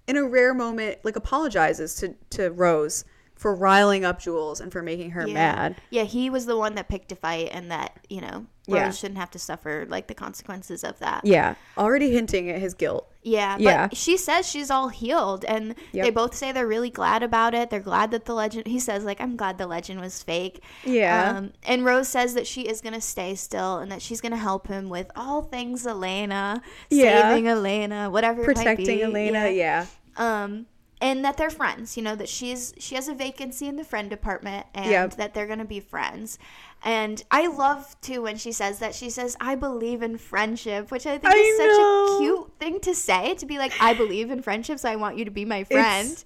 in 0.06 0.16
a 0.18 0.24
rare 0.24 0.52
moment, 0.52 0.98
like 1.04 1.16
apologizes 1.16 1.94
to 1.96 2.14
to 2.30 2.50
Rose 2.50 3.04
for 3.36 3.54
riling 3.54 4.04
up 4.04 4.20
Jules 4.20 4.60
and 4.60 4.70
for 4.70 4.82
making 4.82 5.12
her 5.12 5.26
Yeah. 5.26 5.32
mad. 5.32 5.76
Yeah, 5.88 6.02
he 6.02 6.28
was 6.28 6.44
the 6.44 6.58
one 6.58 6.74
that 6.74 6.88
picked 6.90 7.10
a 7.12 7.16
fight, 7.16 7.48
and 7.52 7.70
that 7.70 7.98
you 8.10 8.20
know 8.20 8.46
Rose 8.68 8.76
Yeah. 8.80 8.90
shouldn't 8.90 9.18
have 9.18 9.30
to 9.30 9.38
suffer 9.38 9.86
like 9.88 10.08
the 10.08 10.14
consequences 10.14 10.84
of 10.84 10.98
that. 10.98 11.24
Yeah, 11.24 11.54
already 11.78 12.10
hinting 12.10 12.50
at 12.50 12.60
his 12.60 12.74
guilt. 12.74 13.09
Yeah, 13.22 13.56
but 13.56 13.62
Yeah. 13.62 13.88
she 13.92 14.16
says 14.16 14.48
she's 14.48 14.70
all 14.70 14.88
healed, 14.88 15.44
and 15.44 15.74
Yep. 15.92 16.04
they 16.04 16.10
both 16.10 16.34
say 16.34 16.52
they're 16.52 16.66
really 16.66 16.88
glad 16.88 17.22
about 17.22 17.52
it. 17.54 17.68
They're 17.68 17.78
glad 17.80 18.12
that 18.12 18.24
the 18.24 18.32
legend. 18.34 18.66
He 18.66 18.78
says 18.80 19.04
like, 19.04 19.20
"I'm 19.20 19.36
glad 19.36 19.58
the 19.58 19.66
legend 19.66 20.00
was 20.00 20.22
fake." 20.22 20.62
Yeah. 20.84 21.34
Um, 21.36 21.52
and 21.64 21.84
Rose 21.84 22.08
says 22.08 22.32
that 22.34 22.46
she 22.46 22.62
is 22.62 22.80
gonna 22.80 23.00
stay 23.02 23.34
still, 23.34 23.76
and 23.78 23.92
that 23.92 24.00
she's 24.00 24.22
gonna 24.22 24.38
help 24.38 24.68
him 24.68 24.88
with 24.88 25.10
all 25.16 25.42
things 25.42 25.86
Elena, 25.86 26.62
Yeah. 26.88 27.28
saving 27.28 27.46
Elena, 27.48 28.08
whatever, 28.08 28.40
it 28.42 28.46
might 28.46 28.56
Protecting. 28.56 29.02
Elena. 29.02 29.48
Yeah. 29.50 29.84
um 30.16 30.66
and 31.02 31.24
that 31.24 31.36
they're 31.38 31.48
friends 31.50 31.96
you 31.96 32.02
know 32.02 32.14
that 32.14 32.28
she's 32.28 32.74
she 32.78 32.94
has 32.94 33.08
a 33.08 33.14
vacancy 33.14 33.66
in 33.66 33.76
the 33.76 33.84
friend 33.84 34.10
department 34.10 34.66
and 34.74 34.90
Yep. 34.90 35.16
that 35.16 35.32
they're 35.34 35.46
gonna 35.46 35.64
be 35.64 35.80
friends 35.80 36.38
and 36.82 37.22
i 37.30 37.46
love 37.46 37.96
too 38.00 38.22
when 38.22 38.36
she 38.36 38.52
says 38.52 38.78
that 38.78 38.94
she 38.94 39.10
says 39.10 39.36
i 39.40 39.54
believe 39.54 40.02
in 40.02 40.16
friendship 40.16 40.90
which 40.90 41.06
i 41.06 41.18
think 41.18 41.32
I 41.32 41.36
is 41.36 41.56
such 41.56 41.66
know. 41.66 42.16
a 42.16 42.18
cute 42.20 42.52
thing 42.58 42.80
to 42.80 42.94
say 42.94 43.34
to 43.34 43.46
be 43.46 43.58
like 43.58 43.72
i 43.80 43.92
believe 43.92 44.30
in 44.30 44.42
friendship 44.42 44.78
so 44.78 44.88
i 44.88 44.96
want 44.96 45.18
you 45.18 45.24
to 45.24 45.30
be 45.30 45.44
my 45.44 45.64
friend 45.64 46.24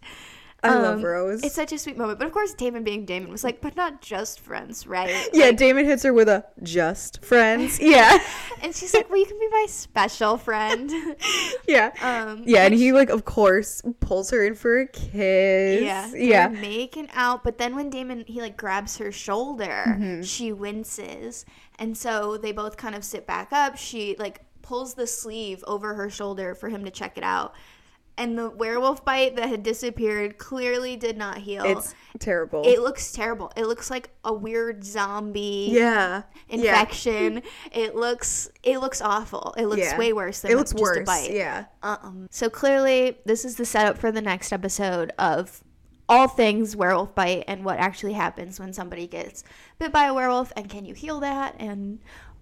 I 0.64 0.74
love 0.76 0.98
Um, 0.98 1.04
Rose. 1.04 1.42
it's 1.44 1.54
such 1.54 1.72
a 1.72 1.78
sweet 1.78 1.96
moment 1.96 2.18
but 2.18 2.26
of 2.26 2.32
course 2.32 2.54
damon 2.54 2.82
being 2.84 3.04
damon 3.04 3.30
was 3.30 3.44
like 3.44 3.60
but 3.60 3.76
not 3.76 4.00
just 4.00 4.40
friends 4.40 4.86
right 4.86 5.28
yeah, 5.32 5.52
Damon 5.52 5.84
hits 5.84 6.02
her 6.02 6.12
with 6.12 6.28
a 6.28 6.44
just 6.62 7.24
friends. 7.24 7.78
Yeah. 7.80 8.18
and 8.62 8.74
she's 8.74 8.92
like 8.94 9.08
well 9.10 9.18
you 9.18 9.26
can 9.26 9.38
be 9.38 9.48
my 9.50 9.66
special 9.68 10.36
friend 10.38 10.90
yeah. 11.68 11.92
um 12.02 12.42
Yeah, 12.46 12.64
and 12.64 12.74
he 12.74 12.92
like 12.92 13.10
of 13.10 13.24
course 13.24 13.82
pulls 14.00 14.30
her 14.30 14.44
in 14.44 14.54
for 14.54 14.80
a 14.80 14.86
kiss. 14.86 15.82
Yeah. 15.82 16.10
Yeah. 16.14 16.48
Making 16.48 17.08
out, 17.14 17.44
but 17.44 17.58
then 17.58 17.76
when 17.76 17.90
Damon 17.90 18.24
he 18.26 18.40
like 18.40 18.56
grabs 18.56 18.96
her 18.98 19.12
shoulder, 19.12 19.84
Mm-hmm. 19.86 20.22
she 20.22 20.52
winces. 20.52 21.44
And 21.78 21.96
so 21.96 22.36
they 22.36 22.52
both 22.52 22.76
kind 22.76 22.94
of 22.94 23.04
sit 23.04 23.26
back 23.26 23.52
up. 23.52 23.76
She 23.76 24.16
like 24.18 24.40
pulls 24.62 24.94
the 24.94 25.06
sleeve 25.06 25.62
over 25.66 25.94
her 25.94 26.08
shoulder 26.08 26.54
for 26.54 26.68
him 26.68 26.84
to 26.84 26.90
check 26.90 27.18
it 27.18 27.24
out. 27.24 27.54
And 28.16 28.38
the 28.38 28.48
werewolf 28.48 29.04
bite 29.04 29.34
that 29.36 29.48
had 29.48 29.62
disappeared 29.64 30.38
clearly 30.38 30.94
did 30.96 31.16
not 31.16 31.38
heal. 31.38 31.64
It's 31.64 31.94
terrible. 32.20 32.62
it 32.64 32.78
looks 32.80 33.10
terrible. 33.10 33.50
It 33.56 33.66
looks 33.66 33.90
like 33.90 34.10
a 34.24 34.32
weird 34.32 34.84
zombie 34.84 35.68
yeah. 35.72 36.22
Yeah. 36.48 36.56
infection. 36.56 37.42
It 37.72 37.96
looks 37.96 38.48
it 38.62 38.78
looks 38.78 39.00
awful. 39.00 39.52
It 39.56 39.66
looks 39.66 39.80
Yeah. 39.82 39.98
way 39.98 40.12
worse 40.12 40.40
than 40.42 40.52
It 40.52 40.56
looks 40.56 40.70
just 40.70 40.80
worse. 40.82 40.98
a 40.98 41.02
bite. 41.02 41.32
Yeah. 41.32 41.64
Um, 41.82 42.28
so 42.30 42.48
clearly, 42.48 43.18
this 43.24 43.44
is 43.44 43.56
the 43.56 43.64
setup 43.64 43.98
for 43.98 44.12
the 44.12 44.22
next 44.22 44.52
episode 44.52 45.10
of 45.18 45.64
all 46.08 46.28
things 46.28 46.76
werewolf 46.76 47.14
bite 47.14 47.42
and 47.48 47.64
what 47.64 47.78
actually 47.78 48.12
happens 48.12 48.60
when 48.60 48.72
somebody 48.74 49.06
gets 49.06 49.42
bit 49.78 49.90
by 49.90 50.04
a 50.04 50.12
werewolf 50.14 50.52
and 50.54 50.68
can 50.68 50.84
you 50.84 50.92
heal 50.92 51.18
that 51.18 51.54
and 51.58 51.98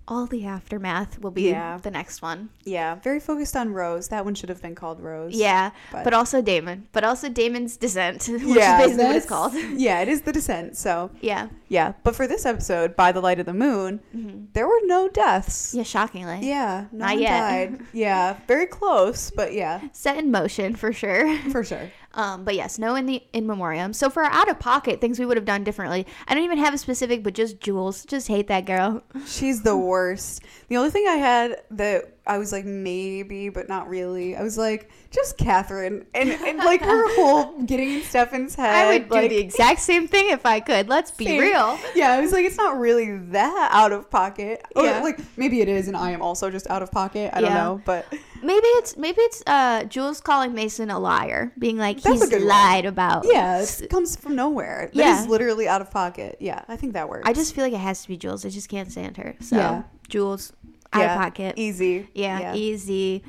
all 0.09 0.27
the 0.27 0.45
aftermath 0.45 1.21
will 1.21 1.31
be 1.31 1.51
Yeah. 1.51 1.79
the 1.81 1.91
next 1.91 2.23
one. 2.23 2.51
Yeah. 2.65 2.97
Very 2.97 3.21
focused 3.21 3.57
on 3.57 3.73
Rose. 3.73 4.09
That 4.09 4.25
one 4.25 4.35
should 4.35 4.49
have 4.49 4.61
been 4.61 4.75
called 4.75 5.01
Rose. 5.01 5.33
Yeah, 5.35 5.71
But- 5.93 6.05
but, 6.05 6.13
also 6.13 6.43
Damon, 6.43 6.89
but 6.93 7.05
also 7.05 7.29
Damon's 7.29 7.77
descent, 7.77 8.27
which 8.29 8.43
yeah, 8.43 8.81
is 8.81 8.87
basically 8.87 9.05
what 9.07 9.17
it's 9.17 9.27
called. 9.27 9.55
Yeah, 9.75 10.01
it 10.01 10.09
is 10.09 10.23
the 10.23 10.33
descent. 10.33 10.77
So 10.77 11.11
yeah, 11.21 11.49
yeah, 11.69 11.93
but 12.03 12.15
for 12.17 12.27
this 12.27 12.45
episode, 12.45 12.97
by 12.97 13.13
the 13.13 13.21
light 13.21 13.39
of 13.39 13.47
the 13.47 13.55
moon, 13.55 14.01
mm-hmm. 14.15 14.47
there 14.53 14.67
were 14.67 14.81
no 14.85 15.09
deaths. 15.09 15.73
yeah, 15.75 15.85
shockingly. 15.85 16.41
Yeah, 16.43 16.87
no 16.93 16.99
Not 17.07 17.15
one 17.15 17.23
yet. 17.23 17.39
died. 17.71 17.81
Yeah, 17.93 18.37
very 18.49 18.67
close, 18.67 19.31
but 19.31 19.53
yeah, 19.55 19.81
Set 19.93 20.19
in 20.19 20.31
motion 20.31 20.75
for 20.75 20.93
sure. 20.93 21.39
for 21.51 21.63
sure. 21.65 21.91
Um, 22.15 22.45
but 22.45 22.55
yes, 22.55 22.79
no 22.79 22.95
in 22.95 23.07
the 23.07 23.23
in 23.33 23.47
memoriam. 23.47 23.93
So 23.93 24.11
for 24.11 24.23
our 24.23 24.31
out 24.33 24.49
of 24.51 24.59
pocket 24.59 25.01
things 25.01 25.19
we 25.19 25.27
would 25.27 25.37
have 25.37 25.47
done 25.47 25.65
differently, 25.65 26.07
I 26.29 26.35
don't 26.35 26.45
even 26.45 26.59
have 26.59 26.75
a 26.75 26.79
specific, 26.79 27.23
but 27.23 27.35
just 27.35 27.61
Jules. 27.61 28.05
Just 28.05 28.29
hate 28.29 28.49
that 28.49 28.67
girl. 28.67 29.03
She's 29.27 29.63
the 29.63 29.77
worst. 29.77 30.43
The 30.69 30.77
only 30.77 30.91
thing 30.91 31.07
I 31.09 31.17
had 31.17 31.63
that 31.73 32.15
I 32.27 32.39
was 32.39 32.53
like 32.53 32.65
maybe, 32.65 33.49
but 33.49 33.69
not 33.69 33.89
really. 33.89 34.37
I 34.37 34.43
was 34.43 34.57
like 34.57 34.91
just 35.11 35.37
Katherine 35.39 36.07
and, 36.15 36.31
and 36.31 36.59
like 36.59 36.81
her 36.83 37.15
whole 37.17 37.61
getting 37.63 37.95
in 37.95 38.03
Stefan's 38.03 38.55
head. 38.55 38.75
I 38.75 38.93
would 38.99 39.11
like, 39.11 39.23
do 39.23 39.29
the 39.29 39.39
exact 39.39 39.81
same 39.81 40.07
thing 40.07 40.31
if 40.31 40.47
I 40.47 40.61
could. 40.61 40.89
Let's 40.89 41.11
be 41.11 41.25
Same. 41.27 41.41
real. 41.41 41.79
Yeah, 41.95 42.13
I 42.13 42.21
was 42.21 42.33
like, 42.33 42.45
it's 42.45 42.57
not 42.57 42.79
really 42.79 43.17
that 43.17 43.71
out 43.73 43.91
of 43.93 44.09
pocket. 44.11 44.65
Or 44.77 44.85
Yeah. 44.85 45.03
like 45.03 45.19
maybe 45.37 45.61
it 45.63 45.69
is, 45.69 45.89
and 45.89 45.97
I 45.97 46.13
am 46.13 46.23
also 46.23 46.51
just 46.51 46.69
out 46.71 46.83
of 46.83 46.91
pocket. 46.93 47.31
I 47.35 47.41
don't 47.41 47.51
Yeah. 47.51 47.57
know, 47.57 47.83
but 47.85 48.07
Maybe 48.43 48.67
it's 48.67 48.97
maybe 48.97 49.21
it's 49.21 49.43
uh 49.47 49.85
Jules 49.85 50.21
calling 50.21 50.53
Mason 50.55 50.91
a 50.91 50.99
liar, 50.99 51.53
being 51.59 51.77
like 51.79 52.01
That's 52.03 52.23
he's 52.23 52.33
one. 52.33 52.47
lied 52.49 52.85
about. 52.87 53.25
yeah, 53.27 53.61
it 53.63 53.89
comes 53.91 54.17
from 54.17 54.35
nowhere. 54.37 54.91
That 54.95 54.97
Yeah. 54.97 55.21
is 55.23 55.29
literally 55.29 55.69
out 55.69 55.81
of 55.81 55.91
pocket. 55.91 56.37
Yeah, 56.41 56.63
I 56.69 56.77
think 56.77 56.93
that 56.95 57.09
works. 57.09 57.29
I 57.29 57.33
just 57.33 57.55
feel 57.55 57.65
like 57.65 57.73
it 57.73 57.79
has 57.81 58.03
to 58.03 58.09
be 58.09 58.17
Jules. 58.17 58.45
I 58.45 58.49
just 58.49 58.69
can't 58.69 58.91
stand 58.91 59.17
her. 59.17 59.35
So 59.41 59.57
Yeah. 59.57 59.83
Jules, 60.09 60.53
out 60.93 61.01
yeah, 61.01 61.15
of 61.15 61.21
pocket. 61.21 61.55
easy. 61.57 62.09
yeah, 62.15 62.39
yeah. 62.41 62.55
easy. 62.55 63.23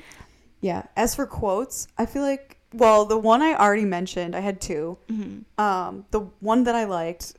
Yeah. 0.62 0.84
As 0.96 1.16
for 1.16 1.26
quotes, 1.26 1.88
I 1.98 2.06
feel 2.06 2.24
like 2.24 2.58
well, 2.76 3.06
the 3.06 3.18
one 3.20 3.44
I 3.44 3.54
already 3.54 3.86
mentioned, 3.86 4.36
I 4.36 4.40
had 4.40 4.60
2 4.60 4.98
Mm-hmm. 5.08 5.62
Um, 5.64 6.06
the 6.10 6.22
one 6.40 6.64
that 6.64 6.74
I 6.74 6.86
liked, 6.86 7.36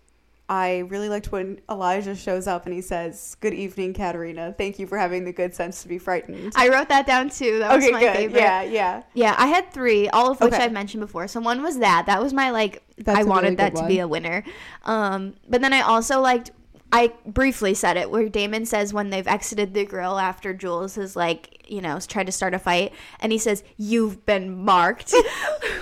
I 0.49 0.79
really 0.89 1.09
liked 1.09 1.33
when 1.33 1.61
Elijah 1.71 2.15
shows 2.15 2.47
up 2.47 2.67
and 2.67 2.75
he 2.75 2.83
says, 2.83 3.37
"Good 3.41 3.55
evening, 3.55 3.95
Katerina. 3.95 4.55
Thank 4.57 4.79
you 4.79 4.87
for 4.87 4.99
having 4.99 5.25
the 5.25 5.33
good 5.33 5.55
sense 5.55 5.83
to 5.83 5.89
be 5.89 5.99
frightened." 5.99 6.53
I 6.55 6.69
wrote 6.69 6.89
that 6.91 7.07
down 7.07 7.31
too. 7.31 7.61
That 7.61 7.75
was 7.75 7.85
okay, 7.85 7.93
my 7.93 8.01
good. 8.01 8.15
favorite. 8.15 8.41
Yeah, 8.41 8.63
yeah. 8.63 9.03
Yeah, 9.15 9.35
I 9.39 9.47
had 9.47 9.73
three, 9.73 10.09
all 10.11 10.31
of 10.33 10.41
which 10.41 10.53
Okay. 10.53 10.65
I've 10.65 10.73
mentioned 10.73 11.01
before. 11.01 11.29
So 11.29 11.41
one 11.41 11.63
was 11.63 11.79
that. 11.79 12.05
That 12.07 12.23
was 12.23 12.35
my 12.35 12.51
like 12.51 12.83
That's 12.99 13.21
I 13.21 13.23
wanted 13.23 13.45
really 13.45 13.57
that 13.57 13.77
to 13.77 13.87
be 13.87 14.01
a 14.01 14.09
winner. 14.09 14.45
Um, 14.85 15.35
but 15.49 15.63
then 15.63 15.73
I 15.73 15.81
also 15.81 16.21
liked 16.21 16.51
I 16.95 17.13
briefly 17.27 17.75
said 17.75 17.97
it 17.97 18.11
where 18.11 18.29
Damon 18.29 18.67
says 18.67 18.95
when 18.95 19.11
they've 19.11 19.27
exited 19.27 19.75
the 19.75 19.85
grill 19.85 20.19
after 20.19 20.55
Jules 20.55 20.95
has 20.95 21.17
like, 21.17 21.65
you 21.69 21.81
know, 21.81 21.99
tried 21.99 22.27
to 22.27 22.33
start 22.33 22.55
a 22.55 22.59
fight 22.59 22.93
and 23.21 23.33
he 23.33 23.39
says, 23.39 23.65
You've 23.77 24.25
been 24.25 24.65
marked. 24.65 25.13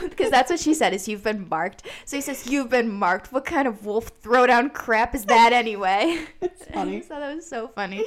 Because 0.02 0.30
that's 0.32 0.50
what 0.50 0.58
she 0.58 0.74
said 0.74 0.92
is 0.92 1.06
you've 1.08 1.22
been 1.22 1.48
marked. 1.48 1.86
So 2.04 2.16
he 2.16 2.20
says, 2.22 2.46
You've 2.46 2.68
been 2.68 2.88
marked. 2.90 3.32
What 3.32 3.44
kind 3.44 3.68
of 3.68 3.84
wolf 3.86 4.20
throwdown 4.22 4.72
crap 4.72 5.14
is 5.14 5.24
that 5.26 5.52
anyway? 5.52 6.24
It's 6.40 6.64
funny. 6.74 6.96
I 6.96 7.00
thought 7.00 7.20
that 7.20 7.34
was 7.36 7.48
so 7.48 7.68
funny. 7.68 8.04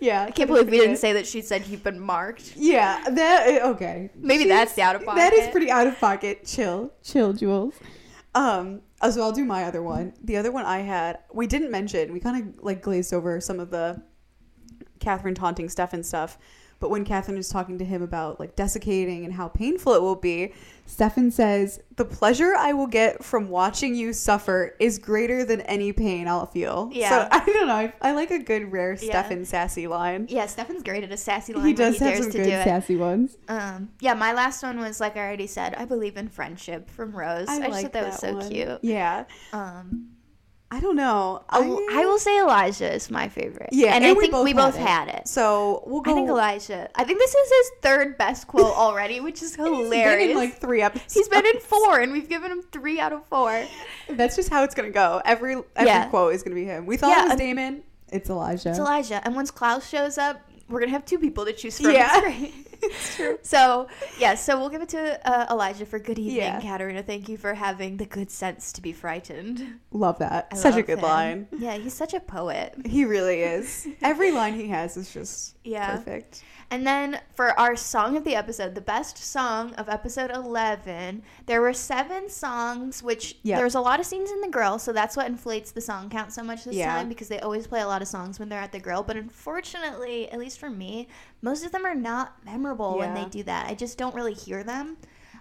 Yeah, 0.00 0.24
I 0.24 0.30
can't 0.30 0.48
believe 0.48 0.68
we 0.68 0.78
didn't 0.78 0.98
say 0.98 1.12
that 1.14 1.26
she 1.26 1.40
said 1.40 1.66
you've 1.66 1.82
been 1.82 2.00
marked. 2.00 2.54
Yeah, 2.56 3.02
that 3.10 3.46
eh, 3.48 3.60
okay. 3.70 4.10
Maybe 4.16 4.44
She's- 4.44 4.56
that's 4.56 4.74
the 4.74 4.82
out 4.82 4.96
of 4.96 5.04
pocket. 5.04 5.18
That 5.18 5.32
is 5.32 5.48
pretty 5.50 5.70
out 5.70 5.86
of 5.86 5.98
pocket. 5.98 6.44
Chill, 6.44 6.92
chill, 7.02 7.32
Jules. 7.32 7.74
Um, 8.34 8.82
uh, 9.00 9.10
so 9.10 9.22
I'll 9.22 9.32
do 9.32 9.44
my 9.44 9.64
other 9.64 9.82
one. 9.82 10.14
The 10.22 10.36
other 10.36 10.50
one 10.50 10.64
I 10.64 10.80
had, 10.80 11.20
we 11.32 11.46
didn't 11.46 11.70
mention. 11.70 12.12
We 12.12 12.20
kind 12.20 12.56
of 12.56 12.62
like 12.62 12.82
glazed 12.82 13.14
over 13.14 13.40
some 13.40 13.60
of 13.60 13.70
the 13.70 14.02
Katherine 15.00 15.34
taunting 15.34 15.68
Stefan 15.68 16.02
stuff. 16.02 16.38
But 16.80 16.90
when 16.90 17.04
Katherine 17.04 17.38
is 17.38 17.48
talking 17.48 17.78
to 17.78 17.84
him 17.84 18.02
about 18.02 18.38
like 18.38 18.54
desiccating 18.54 19.24
and 19.24 19.34
how 19.34 19.48
painful 19.48 19.94
it 19.94 20.02
will 20.02 20.14
be, 20.14 20.52
Stefan 20.86 21.30
says, 21.30 21.80
"The 21.96 22.04
pleasure 22.04 22.54
I 22.56 22.72
will 22.72 22.86
get 22.86 23.24
from 23.24 23.48
watching 23.48 23.94
you 23.94 24.12
suffer 24.12 24.76
is 24.78 24.98
greater 24.98 25.44
than 25.44 25.60
any 25.62 25.92
pain 25.92 26.28
I'll 26.28 26.46
feel." 26.46 26.88
Yeah. 26.92 27.10
So 27.10 27.28
I 27.32 27.44
don't 27.44 27.66
know. 27.66 27.74
I, 27.74 27.92
I 28.00 28.12
like 28.12 28.30
a 28.30 28.38
good 28.38 28.70
rare 28.70 28.92
Yeah. 28.92 29.10
Stefan 29.10 29.44
sassy 29.44 29.86
line. 29.88 30.26
Yeah, 30.28 30.46
Stefan's 30.46 30.82
great 30.84 31.02
at 31.02 31.10
a 31.10 31.16
sassy 31.16 31.52
line 31.52 31.66
He 31.66 31.74
does 31.74 31.98
he 31.98 32.04
have 32.04 32.14
dares 32.14 32.24
some 32.26 32.32
good 32.32 32.44
do 32.44 32.50
sassy 32.50 32.96
ones. 32.96 33.36
Um, 33.48 33.90
yeah, 34.00 34.14
my 34.14 34.32
last 34.32 34.62
one 34.62 34.78
was 34.78 35.00
like 35.00 35.16
I 35.16 35.20
already 35.20 35.48
said. 35.48 35.74
I 35.74 35.84
believe 35.84 36.16
in 36.16 36.28
friendship 36.28 36.88
from 36.90 37.12
Rose. 37.12 37.48
I, 37.48 37.58
just 37.58 37.70
like 37.70 37.82
thought 37.84 37.92
that, 37.92 38.06
was 38.06 38.18
so 38.18 38.34
one. 38.34 38.50
cute. 38.50 38.78
Yeah. 38.82 39.24
Um, 39.52 40.10
I 40.70 40.80
don't 40.80 40.96
know. 40.96 41.42
Oh, 41.50 41.86
I, 41.90 42.02
I 42.02 42.04
will 42.06 42.18
say 42.18 42.38
Elijah 42.38 42.92
is 42.92 43.10
my 43.10 43.30
favorite. 43.30 43.70
Yeah, 43.72 43.94
and, 43.94 44.04
and 44.04 44.06
I 44.06 44.12
we 44.12 44.20
think 44.20 44.32
both 44.32 44.44
we 44.44 44.52
both 44.52 44.76
had 44.76 45.08
it. 45.08 45.10
had 45.12 45.20
it. 45.20 45.28
So 45.28 45.82
we'll 45.86 46.02
go. 46.02 46.10
I 46.10 46.14
think 46.14 46.28
Elijah. 46.28 46.90
I 46.94 47.04
think 47.04 47.18
this 47.18 47.34
is 47.34 47.48
his 47.48 47.70
third 47.80 48.18
best 48.18 48.46
quote 48.48 48.76
already, 48.76 49.20
which 49.20 49.42
is 49.42 49.54
hilarious. 49.54 49.90
He's 49.90 49.90
been 50.18 50.30
in 50.30 50.36
like 50.36 50.58
three 50.58 50.82
episodes. 50.82 51.14
He's 51.14 51.28
been 51.28 51.46
in 51.46 51.58
four, 51.60 52.00
and 52.00 52.12
we've 52.12 52.28
given 52.28 52.52
him 52.52 52.62
three 52.70 53.00
out 53.00 53.14
of 53.14 53.24
four. 53.28 53.64
That's 54.10 54.36
just 54.36 54.50
how 54.50 54.62
it's 54.62 54.74
gonna 54.74 54.90
go. 54.90 55.22
Every 55.24 55.54
every 55.74 55.86
Yeah. 55.86 56.08
quote 56.08 56.34
is 56.34 56.42
gonna 56.42 56.54
be 56.54 56.64
him. 56.66 56.84
We 56.84 56.98
thought 56.98 57.10
Yeah, 57.10 57.24
it 57.24 57.28
was 57.30 57.36
Damon. 57.38 57.82
It's 58.12 58.28
Elijah. 58.28 58.68
It's 58.70 58.78
Elijah, 58.78 59.22
and 59.24 59.34
once 59.34 59.50
Klaus 59.50 59.88
shows 59.88 60.18
up, 60.18 60.38
we're 60.68 60.80
gonna 60.80 60.92
have 60.92 61.06
two 61.06 61.18
people 61.18 61.46
to 61.46 61.52
choose 61.54 61.80
from. 61.80 61.92
Yeah. 61.92 62.46
It's 62.82 63.16
true. 63.16 63.38
So 63.42 63.88
yeah, 64.18 64.34
so 64.34 64.58
we'll 64.58 64.68
give 64.68 64.82
it 64.82 64.88
to 64.90 65.28
uh, 65.28 65.46
Elijah 65.50 65.86
for 65.86 65.98
good 65.98 66.18
evening, 66.18 66.36
Yeah. 66.36 66.60
Katerina. 66.60 67.02
Thank 67.02 67.28
you 67.28 67.36
for 67.36 67.54
having 67.54 67.96
the 67.96 68.06
good 68.06 68.30
sense 68.30 68.72
to 68.74 68.82
be 68.82 68.92
frightened. 68.92 69.64
Love 69.92 70.18
that. 70.18 70.48
I 70.52 70.56
Such 70.56 70.76
a 70.76 70.82
good 70.82 70.98
him. 70.98 71.04
line. 71.04 71.48
Yeah, 71.56 71.76
he's 71.76 71.94
such 71.94 72.14
a 72.14 72.20
poet. 72.20 72.74
He 72.84 73.04
really 73.04 73.42
is. 73.42 73.86
Every 74.02 74.30
line 74.32 74.54
he 74.54 74.68
has 74.68 74.96
is 74.96 75.12
just 75.12 75.56
Yeah. 75.64 75.96
perfect. 75.96 76.42
And 76.70 76.86
then 76.86 77.20
for 77.34 77.58
our 77.58 77.74
song 77.76 78.16
of 78.18 78.24
the 78.24 78.34
episode, 78.34 78.74
the 78.74 78.82
best 78.82 79.16
song 79.16 79.74
of 79.76 79.88
episode 79.88 80.30
11, 80.30 81.22
there 81.46 81.62
were 81.62 81.72
seven 81.72 82.28
songs, 82.28 83.02
which 83.02 83.38
Yep. 83.42 83.56
there 83.56 83.64
was 83.64 83.74
a 83.74 83.80
lot 83.80 84.00
of 84.00 84.06
scenes 84.06 84.30
in 84.30 84.42
the 84.42 84.48
grill, 84.48 84.78
so 84.78 84.92
that's 84.92 85.16
what 85.16 85.26
inflates 85.26 85.70
the 85.70 85.80
song 85.80 86.10
count 86.10 86.30
so 86.30 86.42
much 86.42 86.64
this 86.64 86.74
Yeah. 86.76 86.94
time 86.94 87.08
because 87.08 87.28
they 87.28 87.40
always 87.40 87.66
play 87.66 87.80
a 87.80 87.86
lot 87.86 88.02
of 88.02 88.08
songs 88.08 88.38
when 88.38 88.50
they're 88.50 88.60
at 88.60 88.72
the 88.72 88.80
grill. 88.80 89.02
But 89.02 89.16
unfortunately, 89.16 90.30
at 90.30 90.38
least 90.38 90.58
for 90.58 90.68
me, 90.68 91.08
most 91.40 91.64
of 91.64 91.72
them 91.72 91.86
are 91.86 91.94
not 91.94 92.44
memorable 92.44 92.98
when 92.98 93.14
they 93.14 93.24
do 93.24 93.42
that. 93.44 93.66
I 93.66 93.74
just 93.74 93.96
don't 93.96 94.14
really 94.14 94.34
hear 94.34 94.62
them. 94.62 94.98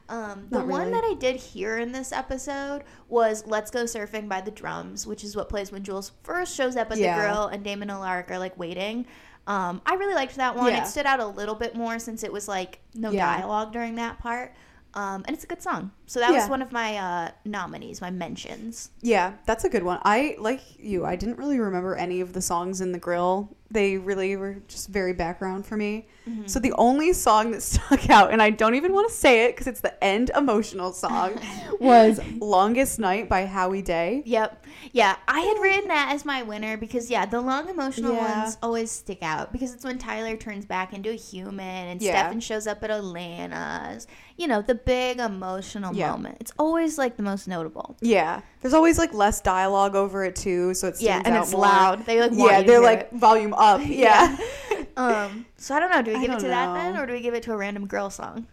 Um, 0.09 0.47
the 0.49 0.59
Not 0.59 0.67
one 0.67 0.91
that 0.91 1.03
I 1.03 1.15
did 1.15 1.35
hear 1.35 1.77
in 1.77 1.91
this 1.91 2.13
episode 2.13 2.85
was 3.09 3.43
"Let's 3.45 3.69
Go 3.69 3.83
Surfing" 3.83 4.29
by 4.29 4.39
the 4.39 4.51
Drums, 4.51 5.05
which 5.05 5.21
is 5.25 5.35
what 5.35 5.49
plays 5.49 5.69
when 5.69 5.83
Jules 5.83 6.13
first 6.23 6.55
shows 6.55 6.77
up 6.77 6.89
at 6.91 6.97
Yeah. 6.97 7.17
the 7.17 7.21
grill 7.21 7.47
and 7.47 7.61
Damon 7.61 7.89
and 7.89 7.99
Alaric 7.99 8.31
are 8.31 8.39
like 8.39 8.57
waiting. 8.57 9.05
Um, 9.47 9.81
I 9.85 9.95
really 9.95 10.13
liked 10.13 10.35
that 10.35 10.55
one. 10.55 10.71
Yeah. 10.71 10.83
It 10.83 10.87
stood 10.87 11.05
out 11.05 11.19
a 11.19 11.25
little 11.25 11.55
bit 11.55 11.73
more 11.75 11.97
since 11.99 12.23
it 12.23 12.31
was 12.31 12.47
like 12.47 12.79
no 12.93 13.11
Yeah. 13.11 13.37
dialogue 13.37 13.71
during 13.73 13.95
that 13.95 14.19
part. 14.19 14.53
Um, 14.93 15.23
and 15.27 15.35
it's 15.35 15.43
a 15.43 15.47
good 15.47 15.61
song. 15.61 15.91
So 16.05 16.19
that 16.19 16.31
Yeah. 16.31 16.39
was 16.41 16.49
one 16.49 16.61
of 16.61 16.71
my 16.71 16.97
uh, 16.97 17.31
nominees, 17.45 18.01
my 18.01 18.09
mentions. 18.11 18.89
Yeah, 19.01 19.33
that's 19.45 19.63
a 19.63 19.69
good 19.69 19.83
one. 19.83 19.99
I 20.03 20.35
like 20.39 20.61
you. 20.79 21.05
I 21.05 21.15
didn't 21.15 21.37
really 21.37 21.59
remember 21.59 21.95
any 21.95 22.19
of 22.21 22.33
the 22.33 22.41
songs 22.41 22.81
in 22.81 22.91
the 22.91 22.99
grill. 22.99 23.55
They 23.69 23.97
really 23.97 24.37
were 24.37 24.55
just 24.69 24.87
very 24.87 25.11
background 25.13 25.65
for 25.65 25.75
me. 25.75 26.07
Mm-hmm. 26.27 26.47
So 26.47 26.59
the 26.59 26.73
only 26.77 27.11
song 27.13 27.51
that 27.51 27.61
stuck 27.73 28.09
out, 28.09 28.31
and 28.31 28.41
I 28.41 28.49
don't 28.49 28.75
even 28.75 28.93
want 28.93 29.09
to 29.09 29.13
say 29.13 29.45
it 29.45 29.53
because 29.55 29.67
it's 29.67 29.81
the 29.81 30.01
end 30.03 30.31
emotional 30.35 30.93
song, 30.93 31.39
was 31.81 32.19
"Longest 32.39 32.97
Night" 32.99 33.27
by 33.27 33.45
Howie 33.45 33.81
Day. 33.81 34.23
Yep. 34.25 34.65
Yeah, 34.93 35.15
I 35.27 35.41
had 35.41 35.57
written 35.61 35.87
that 35.89 36.11
as 36.13 36.23
my 36.23 36.43
winner 36.43 36.77
because 36.77 37.09
yeah, 37.09 37.25
the 37.25 37.41
long 37.41 37.67
emotional 37.69 38.13
Yeah. 38.13 38.41
ones 38.43 38.57
always 38.63 38.89
stick 38.91 39.21
out 39.21 39.51
because 39.51 39.73
it's 39.73 39.83
when 39.83 39.97
Tyler 39.97 40.37
turns 40.37 40.65
back 40.65 40.93
into 40.93 41.09
a 41.09 41.15
human 41.15 41.59
and 41.87 42.01
Yeah. 42.01 42.11
Stefan 42.11 42.39
shows 42.39 42.67
up 42.67 42.83
at 42.83 42.89
Elena's. 42.91 44.07
You 44.37 44.47
know, 44.47 44.61
the 44.61 44.75
big 44.75 45.17
emotional 45.19 45.95
Yeah. 45.95 46.11
moment. 46.11 46.37
It's 46.39 46.53
always 46.59 46.97
like 46.97 47.17
the 47.17 47.23
most 47.23 47.47
notable. 47.47 47.97
Yeah, 48.01 48.41
there's 48.61 48.73
always 48.75 48.97
like 48.99 49.13
less 49.13 49.41
dialogue 49.41 49.95
over 49.95 50.23
it 50.23 50.35
too, 50.35 50.73
so 50.75 50.89
it 50.89 51.01
Yeah, 51.01 51.21
and 51.25 51.35
out 51.35 51.43
it's 51.43 51.51
more. 51.53 51.61
loud. 51.61 52.05
They 52.05 52.21
like 52.21 52.31
Yeah, 52.33 52.61
they're 52.61 52.79
like 52.81 53.09
it. 53.11 53.13
volume 53.13 53.53
up. 53.57 53.81
Yeah. 53.85 54.37
Um, 54.95 55.45
so 55.57 55.75
I 55.75 55.79
don't 55.79 55.91
know. 55.91 56.01
Do 56.01 56.11
we 56.13 56.19
give 56.25 56.31
it 56.35 56.39
to 56.39 56.47
that 56.47 56.73
then, 56.73 56.97
or 56.97 57.05
do 57.05 57.13
we 57.13 57.21
give 57.21 57.35
it 57.35 57.43
to 57.43 57.51
a 57.53 57.57
random 57.57 57.85
girl 57.85 58.09
song? 58.09 58.47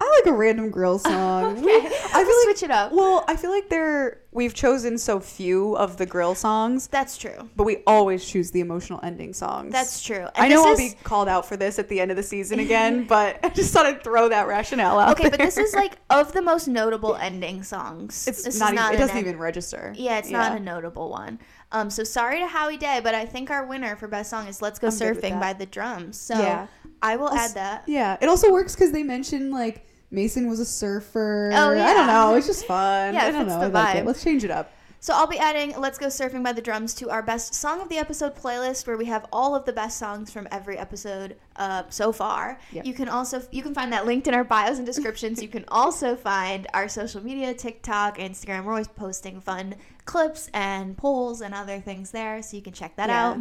I 0.00 0.20
like 0.24 0.32
a 0.32 0.36
random 0.36 0.70
grill 0.70 0.98
song. 1.00 1.44
Okay, 1.58 1.62
We- 1.62 1.70
I 1.72 1.80
feel 1.80 2.16
like 2.16 2.26
switch 2.56 2.62
it 2.62 2.70
up. 2.70 2.92
Well, 2.92 3.24
I 3.26 3.34
feel 3.34 3.50
like 3.50 3.68
there 3.68 4.20
we've 4.30 4.54
chosen 4.54 4.96
so 4.98 5.18
few 5.20 5.76
of 5.76 5.96
the 5.96 6.06
grill 6.06 6.34
songs, 6.36 6.86
That's 6.86 7.18
true. 7.18 7.48
but 7.56 7.64
we 7.64 7.78
always 7.86 8.24
choose 8.24 8.50
the 8.52 8.60
emotional 8.60 9.00
ending 9.02 9.32
songs. 9.32 9.72
That's 9.72 10.00
true. 10.02 10.26
I 10.36 10.46
know 10.48 10.64
I'll 10.66 10.72
is- 10.74 10.94
be 10.94 10.98
called 11.02 11.28
out 11.28 11.46
for 11.46 11.56
this 11.56 11.78
at 11.80 11.88
the 11.88 12.00
end 12.00 12.10
of 12.12 12.16
the 12.16 12.22
season 12.22 12.60
again, 12.60 13.04
but 13.04 13.38
I 13.44 13.48
just 13.48 13.72
thought 13.72 13.86
I'd 13.86 14.04
throw 14.04 14.28
that 14.28 14.46
rationale 14.46 14.98
out. 15.00 15.18
okay, 15.18 15.30
but 15.30 15.38
this 15.40 15.58
is 15.58 15.74
like 15.74 15.96
of 16.10 16.32
the 16.32 16.42
most 16.42 16.68
notable 16.68 17.16
ending 17.16 17.62
songs. 17.64 18.26
it's 18.28 18.44
this 18.44 18.58
not, 18.60 18.72
is 18.74 18.78
even, 18.80 18.94
it 18.94 18.98
doesn't 18.98 19.16
en- 19.16 19.22
even 19.24 19.38
register. 19.38 19.92
Yeah, 19.96 20.18
it's 20.18 20.30
not 20.30 20.56
a 20.56 20.60
notable 20.60 21.10
one. 21.10 21.40
Um, 21.72 21.90
so 21.90 22.04
sorry 22.04 22.38
to 22.38 22.46
Howie 22.46 22.76
Day, 22.76 23.00
but 23.02 23.14
I 23.14 23.24
think 23.26 23.50
our 23.50 23.66
winner 23.66 23.96
for 23.96 24.06
best 24.06 24.30
song 24.30 24.46
is 24.46 24.60
"Let's 24.62 24.78
Go 24.78 24.88
I'm 24.88 24.92
Surfing" 24.92 25.40
by 25.40 25.52
the 25.54 25.66
Drums. 25.66 26.20
So 26.20 26.38
Yeah. 26.38 26.66
I 27.02 27.16
will 27.16 27.30
add 27.30 27.54
that. 27.54 27.82
Yeah, 27.88 28.16
it 28.20 28.28
also 28.28 28.52
works 28.52 28.74
because 28.76 28.92
they 28.92 29.02
mentioned 29.02 29.50
like 29.50 29.84
Mason 30.10 30.48
was 30.48 30.60
a 30.60 30.66
surfer. 30.66 31.50
Oh, 31.52 31.72
yeah. 31.72 31.86
I 31.86 31.94
don't 31.94 32.06
know. 32.06 32.34
It's 32.34 32.46
just 32.46 32.66
fun. 32.66 33.14
Yeah, 33.14 33.24
I 33.24 33.30
don't 33.32 33.46
know. 33.48 33.58
the 33.58 33.64
I 33.64 33.68
like 33.68 33.96
it. 33.96 34.06
Let's 34.06 34.22
change 34.22 34.44
it 34.44 34.50
up. 34.50 34.70
So 35.00 35.12
I'll 35.12 35.26
be 35.26 35.38
adding 35.38 35.74
"Let's 35.80 35.98
Go 35.98 36.06
Surfing" 36.06 36.44
by 36.44 36.52
the 36.52 36.62
Drums 36.62 36.94
to 36.94 37.10
our 37.10 37.22
best 37.24 37.54
song 37.56 37.80
of 37.80 37.88
the 37.88 37.98
episode 37.98 38.36
playlist, 38.36 38.86
where 38.86 38.96
we 38.96 39.06
have 39.06 39.26
all 39.32 39.56
of 39.56 39.64
the 39.64 39.72
best 39.72 39.98
songs 39.98 40.30
from 40.30 40.46
every 40.52 40.78
episode 40.78 41.36
uh, 41.56 41.82
so 41.88 42.12
far. 42.12 42.60
Yep. 42.70 42.86
You 42.86 42.94
can 42.94 43.08
also 43.08 43.42
you 43.50 43.64
can 43.64 43.74
find 43.74 43.92
that 43.92 44.06
linked 44.06 44.28
in 44.28 44.34
our 44.34 44.44
bios 44.44 44.76
and 44.78 44.86
descriptions. 44.86 45.42
you 45.42 45.48
can 45.48 45.64
also 45.66 46.14
find 46.14 46.68
our 46.72 46.88
social 46.88 47.20
media, 47.20 47.52
TikTok, 47.52 48.18
Instagram. 48.18 48.62
We're 48.64 48.74
always 48.74 48.86
posting 48.86 49.40
fun 49.40 49.74
clips 50.04 50.48
and 50.52 50.96
polls 50.96 51.40
and 51.40 51.54
other 51.54 51.80
things 51.80 52.10
there, 52.10 52.42
so 52.42 52.56
you 52.56 52.62
can 52.62 52.72
check 52.72 52.96
that 52.96 53.08
Yeah. 53.08 53.28
out. 53.28 53.38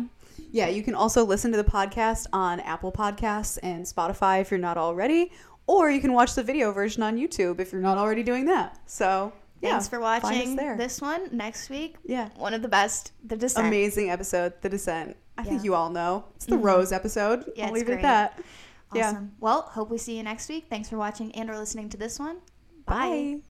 Yeah, 0.52 0.68
you 0.68 0.84
can 0.84 0.96
also 0.96 1.24
listen 1.26 1.52
to 1.52 1.58
the 1.58 1.64
podcast 1.64 2.26
on 2.34 2.60
Apple 2.62 2.92
Podcasts 2.92 3.58
and 3.62 3.86
Spotify 3.86 4.42
if 4.42 4.52
you're 4.52 4.60
not 4.60 4.78
already. 4.78 5.32
or 5.68 5.90
you 5.92 6.02
can 6.02 6.12
watch 6.12 6.34
the 6.34 6.44
video 6.44 6.72
version 6.74 7.02
on 7.04 7.16
YouTube 7.18 7.60
if 7.60 7.72
you're 7.72 7.82
not 7.82 7.98
already 7.98 8.24
doing 8.24 8.46
that. 8.46 8.78
So 8.88 9.32
yeah, 9.62 9.70
Thanks 9.72 9.88
for 9.88 10.00
watching 10.02 10.56
this 10.56 11.00
one. 11.00 11.30
Next 11.32 11.70
week, 11.70 11.96
Yeah. 12.04 12.30
one 12.36 12.54
of 12.56 12.62
the 12.64 12.68
best, 12.68 13.12
The 13.24 13.38
Descent. 13.38 13.68
Amazing 13.68 14.10
episode, 14.10 14.54
The 14.62 14.70
Descent. 14.70 15.16
I 15.38 15.44
think 15.44 15.64
you 15.64 15.76
all 15.76 15.90
know. 15.90 16.26
It's 16.36 16.46
the 16.48 16.56
Mhm. 16.58 16.64
Rose 16.66 16.92
episode. 16.92 17.46
Yeah, 17.56 17.68
I'll 17.68 17.72
leave 17.74 17.88
it 17.90 17.94
at 17.94 18.02
that. 18.02 18.40
Yeah. 18.94 19.22
Well, 19.40 19.62
hope 19.62 19.92
we 19.92 19.98
see 20.00 20.18
you 20.18 20.24
next 20.24 20.50
week. 20.50 20.66
Thanks 20.70 20.90
for 20.90 20.98
watching 20.98 21.34
and 21.36 21.50
or 21.50 21.58
listening 21.58 21.88
to 21.90 21.98
this 21.98 22.20
one. 22.20 22.38
Bye. 22.86 23.42